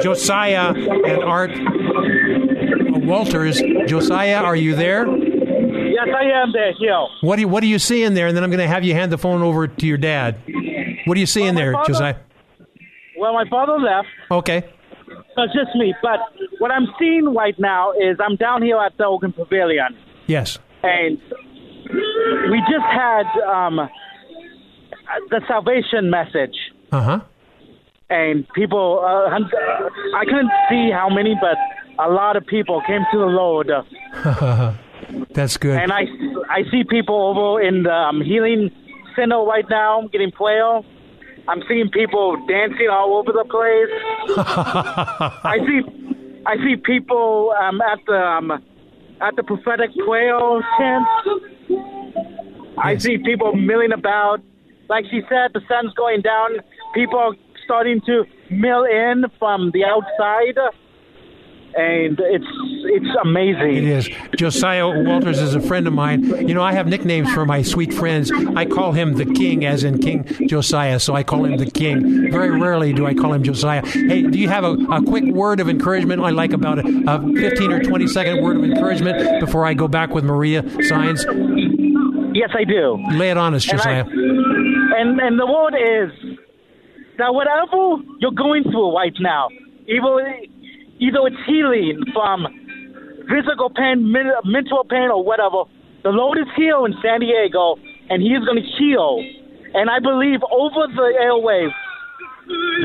Josiah 0.03 0.69
and 0.75 1.23
Art 1.25 1.51
Walters. 3.05 3.61
Josiah, 3.87 4.37
are 4.43 4.57
you 4.57 4.75
there? 4.75 5.07
Yes, 5.07 6.09
I 6.17 6.25
am 6.43 6.53
there, 6.53 6.73
Hill. 6.79 7.09
What 7.21 7.37
do 7.37 7.43
you, 7.43 7.49
what 7.49 7.61
do 7.61 7.67
you 7.67 7.79
see 7.79 8.03
in 8.03 8.15
there? 8.15 8.27
And 8.27 8.37
then 8.37 8.45
I'm 8.45 8.51
going 8.51 8.61
to 8.61 8.69
have 8.69 8.85
you 8.85 8.95
hand 8.95 9.13
the 9.13 9.19
phone 9.19 9.43
over 9.43 9.67
to 9.69 9.87
your 9.87 9.99
dad. 9.99 10.37
What 11.07 11.15
do 11.15 11.21
you 11.21 11.27
see 11.27 11.43
in 11.45 11.55
there, 11.55 11.73
father- 11.73 11.93
Josiah? 11.93 12.17
Well, 13.19 13.35
my 13.35 13.49
father 13.49 13.79
left. 13.79 14.09
Okay. 14.31 14.65
So 15.37 15.43
it's 15.43 15.53
just 15.55 15.75
me. 15.77 15.95
But 16.03 16.21
what 16.59 16.71
I'm 16.71 16.87
seeing 16.99 17.33
right 17.35 17.59
now 17.59 17.93
is 17.93 18.17
I'm 18.21 18.37
down 18.37 18.63
here 18.63 18.79
at 18.79 18.97
the 18.99 19.05
Open 19.07 19.33
Pavilion, 19.33 19.97
Yes. 20.27 20.59
and 20.83 21.19
we 22.51 22.59
just 22.61 22.85
had 22.91 23.25
um, 23.49 23.77
the 25.31 25.41
salvation 25.47 26.11
message, 26.11 26.55
Uh 26.91 27.01
huh. 27.03 27.21
And 28.13 28.47
people. 28.51 29.01
Uh, 29.05 29.39
I 30.17 30.25
couldn't 30.25 30.51
see 30.69 30.91
how 30.91 31.09
many, 31.09 31.35
but 31.41 31.57
a 31.99 32.11
lot 32.11 32.37
of 32.37 32.47
people 32.47 32.83
came 32.87 33.03
to 33.13 33.19
the 33.19 33.27
Lord. 33.27 33.71
That's 35.35 35.57
good. 35.57 35.79
And 35.79 35.93
I, 35.93 36.03
I 36.51 36.63
see 36.71 36.85
people 36.85 37.17
over 37.17 37.61
in 37.61 37.85
the 37.85 37.93
um, 37.93 38.21
healing 38.21 38.71
center 39.17 39.39
right 39.43 39.65
now 39.69 40.09
getting 40.13 40.31
prayer. 40.31 40.81
I'm 41.49 41.63
seeing 41.69 41.91
people 41.91 42.37
dancing 42.47 42.89
all 42.91 43.15
over 43.17 43.33
the 43.33 43.45
place. 43.45 44.37
I 45.45 45.59
see, 45.67 45.81
I 46.47 46.57
see 46.57 46.77
people 46.77 47.53
um, 47.61 47.81
at 47.81 47.99
the 48.07 48.17
um, 48.17 48.51
at 49.21 49.37
the 49.37 49.43
prophetic 49.43 49.91
prayer 50.07 50.39
tent. 50.79 51.05
I 52.79 52.97
see 52.99 53.19
people 53.19 53.55
milling 53.55 53.93
about. 53.93 54.41
Like 54.89 55.05
she 55.11 55.23
said, 55.29 55.53
the 55.55 55.63
sun's 55.69 55.95
going 55.95 56.21
down. 56.21 56.51
People 56.95 57.19
are 57.19 57.33
starting 57.73 58.03
to 58.03 58.25
mill 58.51 58.85
in 58.85 59.25
from 59.39 59.71
the 59.73 59.83
outside, 59.83 60.59
and 61.75 62.21
it's 62.21 62.45
it's 62.85 63.17
amazing. 63.25 63.77
It 63.79 63.85
is. 63.85 64.11
Josiah 64.37 64.89
Walters 65.05 65.41
is 65.41 65.55
a 65.55 65.61
friend 65.61 65.87
of 65.87 65.95
mine. 65.95 66.23
You 66.47 66.53
know, 66.53 66.63
I 66.63 66.73
have 66.75 66.87
nicknames 66.87 67.33
for 67.33 67.47
my 67.47 67.63
sweet 67.63 67.95
friends. 67.95 68.31
I 68.57 68.67
call 68.67 68.93
him 68.93 69.15
the 69.15 69.25
King, 69.25 69.65
as 69.65 69.85
in 69.85 69.99
King 70.01 70.25
Josiah, 70.49 71.01
so 71.01 71.15
I 71.15 71.23
call 71.23 71.47
him 71.47 71.57
the 71.57 71.71
King. 71.71 72.31
Very 72.31 72.51
rarely 72.51 72.93
do 72.93 73.07
I 73.07 73.15
call 73.15 73.33
him 73.33 73.43
Josiah. 73.43 73.87
Hey, 73.87 74.21
do 74.21 74.39
you 74.39 74.51
have 74.51 74.65
a, 74.65 74.73
a 74.91 75.03
quick 75.03 75.25
word 75.33 75.59
of 75.61 75.71
encouragement? 75.71 76.21
I 76.21 76.29
like 76.29 76.53
about 76.53 76.79
a, 76.81 76.83
a 77.09 77.21
15 77.33 77.73
or 77.73 77.83
20 77.83 78.07
second 78.07 78.43
word 78.43 78.59
of 78.59 78.65
encouragement 78.65 79.41
before 79.41 79.65
I 79.65 79.73
go 79.73 79.89
back 79.89 80.11
with 80.11 80.25
Maria 80.25 80.63
Signs. 80.83 81.25
Yes, 82.35 82.51
I 82.55 82.65
do. 82.65 83.03
Lay 83.13 83.31
it 83.31 83.39
on 83.39 83.55
us, 83.55 83.65
And 83.67 83.81
I- 83.81 84.03
Josiah. 84.03 84.05
And 84.99 85.19
and 85.21 85.39
the 85.41 85.47
word 85.47 85.75
is 85.75 86.32
that 87.23 87.31
whatever 87.31 88.03
you're 88.19 88.35
going 88.35 88.65
through 88.65 88.91
right 88.91 89.15
now, 89.21 89.47
either 89.87 90.43
either 90.99 91.23
it's 91.31 91.39
healing 91.47 92.03
from 92.13 92.51
physical 93.31 93.71
pain, 93.71 94.11
men- 94.11 94.35
mental 94.45 94.83
pain, 94.83 95.07
or 95.07 95.23
whatever, 95.23 95.71
the 96.03 96.11
Lord 96.11 96.39
is 96.39 96.51
here 96.57 96.83
in 96.85 96.95
San 96.99 97.21
Diego, 97.21 97.79
and 98.11 98.21
He 98.21 98.35
is 98.35 98.43
going 98.45 98.59
to 98.59 98.69
heal. 98.75 99.23
And 99.75 99.89
I 99.89 100.03
believe 100.03 100.43
over 100.51 100.91
the 100.91 101.15
airwaves 101.23 101.79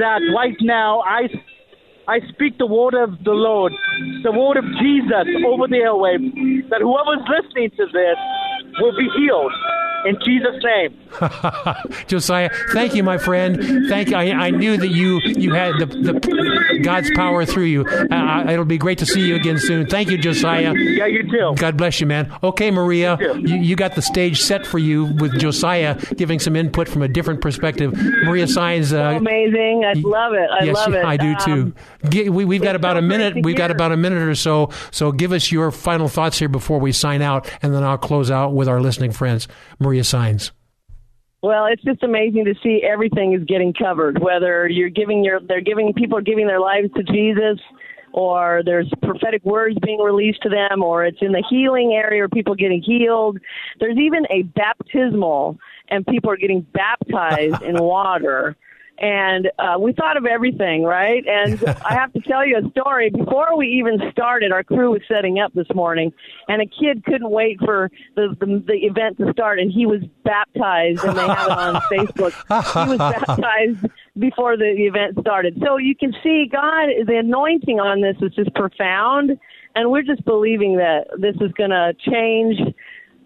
that 0.06 0.22
right 0.38 0.56
now 0.62 1.02
I 1.02 1.26
I 2.08 2.22
speak 2.30 2.60
the 2.60 2.70
word 2.70 2.94
of 2.94 3.18
the 3.26 3.34
Lord, 3.34 3.74
the 4.22 4.32
word 4.32 4.56
of 4.56 4.64
Jesus 4.78 5.26
over 5.50 5.66
the 5.66 5.82
airwaves, 5.82 6.70
that 6.70 6.86
whoever's 6.86 7.26
listening 7.26 7.74
to 7.76 7.86
this 7.90 8.18
will 8.80 8.96
be 8.98 9.10
healed 9.18 9.52
in 10.06 10.18
Jesus' 10.24 10.64
name. 10.64 10.98
Josiah, 12.08 12.50
thank 12.72 12.94
you, 12.96 13.04
my 13.04 13.18
friend. 13.18 13.88
Thank 13.90 14.10
you. 14.10 14.16
I, 14.16 14.48
I 14.48 14.50
knew 14.52 14.78
that 14.78 14.90
you 14.90 15.20
you 15.24 15.54
had 15.54 15.74
the, 15.80 15.86
the 15.88 16.80
God's 16.84 17.10
power 17.16 17.46
through 17.46 17.64
you. 17.66 17.86
Uh, 17.86 18.46
it'll 18.50 18.66
be 18.66 18.78
great 18.78 19.00
to 19.00 19.06
see 19.06 19.22
you 19.28 19.36
again 19.36 19.58
soon. 19.58 19.88
Thank 19.88 20.10
you, 20.10 20.18
Josiah. 20.18 20.74
Yeah, 20.76 21.06
you 21.08 21.24
too. 21.24 21.54
God 21.58 21.78
bless 21.78 22.00
you, 22.00 22.08
man. 22.08 22.34
Okay, 22.44 22.72
Maria, 22.72 23.18
you, 23.20 23.56
you 23.58 23.76
got 23.76 23.96
the 23.96 24.02
stage 24.02 24.42
set 24.42 24.66
for 24.66 24.78
you 24.78 25.06
with 25.06 25.38
Josiah 25.40 25.96
giving 26.16 26.40
some 26.40 26.56
input 26.56 26.88
from 26.88 27.02
a 27.02 27.08
different 27.08 27.42
perspective. 27.42 27.94
Maria 28.24 28.48
Signs. 28.48 28.94
Uh, 28.94 29.16
Amazing. 29.18 29.84
I 29.86 29.94
love 30.00 30.34
it. 30.34 30.50
I 30.52 30.66
yes, 30.66 30.76
love 30.76 30.94
it. 30.94 31.04
I 31.04 31.18
do 31.18 31.30
Um, 31.32 31.38
too. 32.04 32.10
Gi- 32.10 32.30
we, 32.30 32.46
we've 32.46 32.62
got 32.62 32.76
about 32.76 32.98
a 32.98 33.00
so 33.02 33.08
great 33.08 33.18
minute. 33.18 33.46
We've 33.46 33.56
got 33.58 33.72
about 33.72 33.92
a 33.92 33.98
minute 33.98 34.22
or 34.28 34.36
so. 34.36 34.70
So 34.92 35.12
give 35.12 35.32
us 35.32 35.52
your 35.52 35.72
final 35.72 36.08
thoughts 36.08 36.38
here 36.38 36.50
before 36.50 36.80
we 36.80 36.92
sign 36.92 37.22
out, 37.22 37.50
and 37.62 37.74
then 37.74 37.84
I'll 37.84 37.98
close 37.98 38.30
out 38.30 38.54
with 38.58 38.68
our 38.68 38.82
listening 38.82 39.12
friends. 39.12 39.48
Maria 39.80 40.04
Signs. 40.04 40.52
Well, 41.42 41.68
it's 41.68 41.84
just 41.84 42.04
amazing 42.04 42.46
to 42.46 42.56
see 42.64 42.82
everything 42.84 43.34
is 43.34 43.44
getting 43.46 43.72
covered. 43.72 44.20
Whether 44.20 44.68
you're 44.68 44.90
giving 44.90 45.24
your, 45.24 45.40
they're 45.40 45.62
giving 45.62 45.94
people 45.94 46.18
are 46.18 46.22
giving 46.22 46.48
their 46.48 46.60
lives 46.60 46.90
to 46.96 47.04
Jesus, 47.04 47.60
or 48.12 48.64
there's 48.66 48.92
prophetic 49.04 49.46
words 49.46 49.78
being 49.84 50.00
released 50.00 50.42
to 50.42 50.50
them, 50.50 50.82
or 50.82 51.06
it's 51.06 51.20
in 51.22 51.32
the 51.32 51.44
healing 51.48 51.94
area, 51.94 52.24
or 52.24 52.28
people 52.28 52.56
getting 52.56 52.82
healed. 52.82 53.38
There's 53.80 53.98
even 53.98 54.26
a 54.32 54.44
baptismal, 54.44 55.60
and 55.90 56.06
people 56.08 56.32
are 56.32 56.38
getting 56.38 56.62
baptized 56.74 57.62
in 57.62 57.78
water. 57.84 58.58
And 59.00 59.52
uh, 59.60 59.78
we 59.80 59.94
thought 59.94 60.18
of 60.18 60.26
everything, 60.26 60.84
right? 60.84 61.24
And 61.28 61.64
I 61.86 61.94
have 61.94 62.14
to 62.14 62.22
tell 62.22 62.46
you 62.46 62.58
a 62.58 62.70
story. 62.72 63.10
Before 63.10 63.56
we 63.56 63.68
even 63.68 64.00
started, 64.12 64.52
our 64.52 64.64
crew 64.64 64.92
was 64.92 65.02
setting 65.08 65.40
up 65.40 65.54
this 65.54 65.68
morning, 65.76 66.12
and 66.48 66.62
a 66.62 66.66
kid 66.66 67.04
couldn't 67.06 67.30
wait 67.30 67.60
for 67.60 67.92
the 68.16 68.36
the, 68.40 68.64
the 68.66 68.74
event 68.74 69.18
to 69.18 69.32
start, 69.32 69.60
and 69.60 69.72
he 69.72 69.86
was 69.86 70.02
baptized, 70.24 71.04
and 71.04 71.18
they 71.18 71.28
have 71.28 71.48
it 71.48 71.58
on 71.58 71.76
Facebook. 71.92 72.34
He 72.86 72.90
was 72.90 72.98
baptized 72.98 73.86
before 74.18 74.58
the 74.58 74.72
event 74.72 75.18
started. 75.20 75.62
So 75.64 75.78
you 75.78 75.96
can 75.96 76.14
see 76.24 76.50
God, 76.52 76.88
the 77.06 77.18
anointing 77.18 77.80
on 77.80 78.02
this 78.02 78.16
is 78.22 78.34
just 78.36 78.54
profound, 78.56 79.38
and 79.76 79.92
we're 79.92 80.04
just 80.04 80.26
believing 80.26 80.78
that 80.78 81.08
this 81.20 81.36
is 81.36 81.52
going 81.54 81.70
to 81.70 81.94
change 82.00 82.58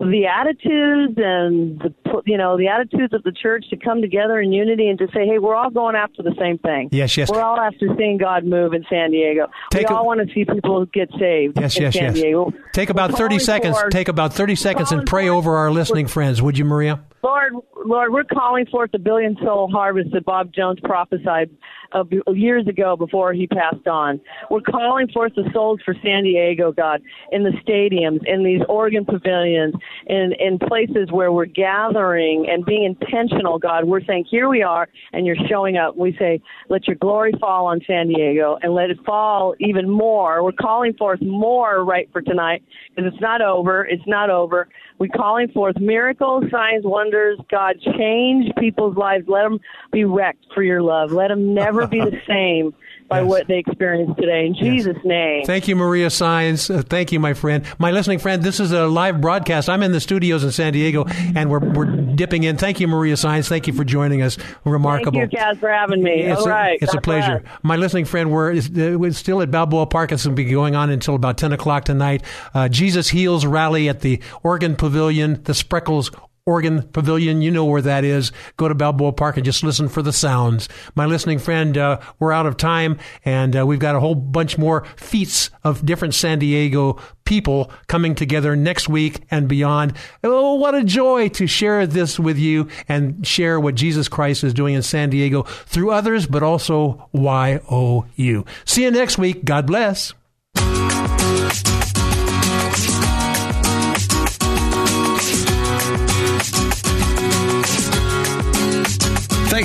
the 0.10 0.26
attitudes 0.26 1.14
and 1.18 1.80
the 1.80 1.94
you 2.26 2.38
know 2.38 2.57
the 2.57 2.68
attitudes 2.68 3.14
of 3.14 3.23
the 3.23 3.32
church 3.32 3.65
to 3.69 3.78
come 3.78 4.02
together 4.02 4.40
in 4.40 4.52
unity 4.52 4.88
and 4.90 4.98
to 4.99 5.07
say, 5.14 5.26
hey, 5.26 5.38
we're 5.40 5.56
all 5.56 5.69
going 5.69 5.95
after 5.95 6.23
the 6.23 6.36
same 6.40 6.57
thing. 6.57 6.90
Yes, 6.91 7.15
yes. 7.18 7.30
We're 7.30 7.41
all 7.41 7.60
after 7.60 7.88
seeing 7.98 8.18
God 8.18 8.44
move 8.45 8.73
in 8.73 8.84
San 8.90 9.11
Diego. 9.11 9.48
Take 9.72 9.90
we 9.90 9.95
a- 9.95 9.98
all 9.98 10.06
want 10.06 10.28
to 10.28 10.34
see 10.34 10.45
people 10.45 10.86
get 10.88 11.10
saved 11.19 11.60
Yes, 11.60 11.76
in 11.78 11.84
yes, 11.84 11.94
San 11.94 12.03
yes. 12.03 12.14
Diego. 12.15 12.52
Take 12.73 12.90
about 12.90 13.11
We're 13.11 13.18
30 13.18 13.40
seconds. 13.40 13.80
for- 13.80 13.90
Take 13.90 14.07
about 14.07 14.34
30 14.34 14.56
seconds 14.56 14.91
and 14.91 15.06
pray 15.07 15.30
over 15.30 15.56
our 15.56 15.72
listening 15.72 16.07
friends, 16.07 16.41
would 16.41 16.57
you, 16.57 16.65
Maria? 16.65 17.02
Lord, 17.23 17.53
Lord, 17.86 18.11
we're 18.11 18.23
calling 18.23 18.65
forth 18.65 18.91
the 18.91 18.99
billion 18.99 19.38
soul 19.44 19.69
harvest 19.72 20.11
that 20.14 20.26
Bob 20.26 20.52
Jones 20.53 20.80
prophesied 20.84 21.49
uh, 21.93 22.03
years 22.34 22.68
ago 22.68 22.95
before 22.95 23.34
he 23.34 23.47
passed 23.47 23.88
on. 23.88 24.19
We're 24.49 24.61
calling 24.61 25.07
forth 25.09 25.34
the 25.35 25.49
souls 25.53 25.80
for 25.84 25.95
San 26.03 26.23
Diego, 26.23 26.72
God, 26.72 27.01
in 27.31 27.43
the 27.43 27.51
stadiums, 27.65 28.19
in 28.26 28.43
these 28.43 28.61
Organ 28.69 29.05
pavilions, 29.05 29.76
in 30.07 30.34
in 30.39 30.59
places 30.59 31.11
where 31.11 31.31
we're 31.31 31.45
gathering 31.45 32.47
and 32.49 32.65
being 32.65 32.84
intentional, 32.84 33.59
God, 33.59 33.85
we're 33.85 34.03
saying, 34.03 34.26
here 34.30 34.49
we 34.49 34.61
are, 34.63 34.88
and 35.13 35.26
you're 35.26 35.35
showing 35.49 35.77
up. 35.77 35.97
We 35.97 36.15
say, 36.18 36.41
let 36.69 36.88
your 36.88 36.95
glory 36.95 37.34
fall 37.39 37.65
on 37.68 37.81
San 37.85 38.07
Diego 38.07 38.57
and 38.61 38.73
let 38.73 38.89
it 38.89 38.97
fall 39.05 39.55
even 39.59 39.89
more. 39.89 40.43
We're 40.43 40.51
calling 40.51 40.93
forth 40.93 41.22
more 41.22 41.84
right 41.84 42.09
for 42.11 42.22
tonight 42.22 42.63
because 42.95 43.11
it's 43.11 43.22
not 43.22 43.41
over. 43.41 43.85
It's 43.85 44.05
not 44.07 44.30
over. 44.30 44.68
We're 44.99 45.07
calling 45.07 45.47
forth 45.49 45.80
miracles, 45.80 46.43
signs, 46.51 46.84
wonders. 46.85 47.39
God, 47.49 47.76
change 47.97 48.51
people's 48.59 48.95
lives. 48.95 49.26
Let 49.27 49.43
them 49.43 49.59
be 49.91 50.03
wrecked 50.05 50.45
for 50.53 50.61
your 50.63 50.81
love. 50.81 51.11
Let 51.11 51.30
them 51.30 51.53
never 51.53 51.81
be 51.88 51.99
the 51.99 52.20
same 52.28 52.74
by 53.10 53.20
Yes. 53.22 53.30
what 53.30 53.48
they 53.48 53.58
experienced 53.58 54.18
today. 54.18 54.45
In 54.45 54.56
Jesus' 54.56 54.95
name. 55.03 55.44
Thank 55.45 55.68
you, 55.68 55.76
Maria 55.76 56.10
Signs. 56.10 56.70
Uh, 56.70 56.82
thank 56.82 57.12
you, 57.12 57.20
my 57.20 57.34
friend. 57.34 57.66
My 57.78 57.91
listening 57.91 58.20
friend, 58.20 58.41
this 58.41 58.62
is 58.62 58.72
a 58.72 58.88
live 58.88 59.20
broadcast. 59.20 59.68
I'm 59.68 59.84
in 59.84 59.91
the 59.91 59.99
studios 59.99 60.45
in 60.45 60.52
San 60.52 60.72
Diego, 60.72 61.03
and 61.36 61.49
we're, 61.49 61.60
we're 61.60 61.86
dipping 62.16 62.44
in. 62.44 62.56
Thank 62.56 62.80
you, 62.80 62.88
Maria 62.88 63.18
Signs. 63.18 63.49
Thank 63.49 63.68
you 63.68 63.74
for 63.74 63.84
joining 63.84 64.22
us. 64.22 64.38
Remarkable. 64.64 65.20
Thank 65.20 65.34
you, 65.34 65.40
Kaz, 65.40 65.60
for 65.60 65.70
having 65.70 66.02
me. 66.02 66.22
It's 66.22 66.40
All 66.40 66.48
a, 66.48 66.52
right. 66.52 66.80
it's 66.82 66.94
a 66.94 67.02
pleasure. 67.02 67.40
bless. 67.40 67.60
My 67.64 67.76
listening 67.76 68.06
friend, 68.06 68.32
we're, 68.32 68.53
uh, 68.53 68.98
we're 68.98 69.12
still 69.12 69.41
at 69.41 69.52
Balboa 69.52 69.88
Park. 69.88 70.14
It's 70.14 70.24
going 70.24 70.36
to 70.38 70.41
be 70.41 70.49
going 70.49 70.76
on 70.78 70.90
until 70.90 71.16
about 71.16 71.38
10 71.38 71.52
o'clock 71.52 71.84
tonight. 71.84 72.24
Uh, 72.53 72.70
Jesus 72.70 73.10
Heals 73.10 73.45
rally 73.45 73.90
at 73.90 73.99
the 73.99 74.22
Organ 74.41 74.78
Pavilion, 74.78 75.44
the 75.44 75.53
Spreckels 75.53 76.16
Organ 76.45 76.84
Pavilion. 76.84 77.41
You 77.41 77.51
know 77.51 77.65
where 77.65 77.81
that 77.81 78.03
is. 78.03 78.31
Go 78.57 78.68
to 78.68 78.76
Balboa 78.76 79.13
Park 79.13 79.38
and 79.38 79.45
just 79.45 79.63
listen 79.63 79.89
for 79.89 80.01
the 80.01 80.13
sounds. 80.13 80.68
My 80.95 81.05
listening 81.05 81.39
friend, 81.39 81.77
uh, 81.77 81.99
we're 82.19 82.31
out 82.31 82.45
of 82.45 82.57
time, 82.57 82.97
and 83.23 83.55
uh, 83.55 83.65
we've 83.65 83.80
got 83.80 83.95
a 83.95 83.99
whole 83.99 84.15
bunch 84.15 84.57
more 84.57 84.85
feats 84.95 85.49
of 85.63 85.85
different 85.85 86.13
San 86.13 86.39
Diego 86.39 86.99
people 87.26 87.72
coming 87.88 88.15
together 88.15 88.55
next 88.55 88.89
week 88.89 89.22
and 89.30 89.47
beyond. 89.47 89.93
Oh, 90.23 90.55
what 90.55 90.76
a 90.76 90.84
joy 90.84 91.30
to 91.30 91.47
share 91.47 91.85
this 91.88 92.19
with 92.19 92.38
you 92.38 92.68
and 92.88 93.26
share 93.26 93.59
what 93.59 93.76
Jesus 93.76 94.07
Christ 94.07 94.43
is 94.43 94.53
doing 94.53 94.76
in 94.76 94.81
San 94.81 95.09
Diego 95.09 95.43
through 95.43 95.91
others, 95.91 96.26
but 96.26 96.43
also 96.43 97.09
YOU. 97.13 98.45
See 98.65 98.84
you 98.84 98.91
next 98.91 99.18
week. 99.18 99.45
God 99.45 99.68
bless. 99.68 100.13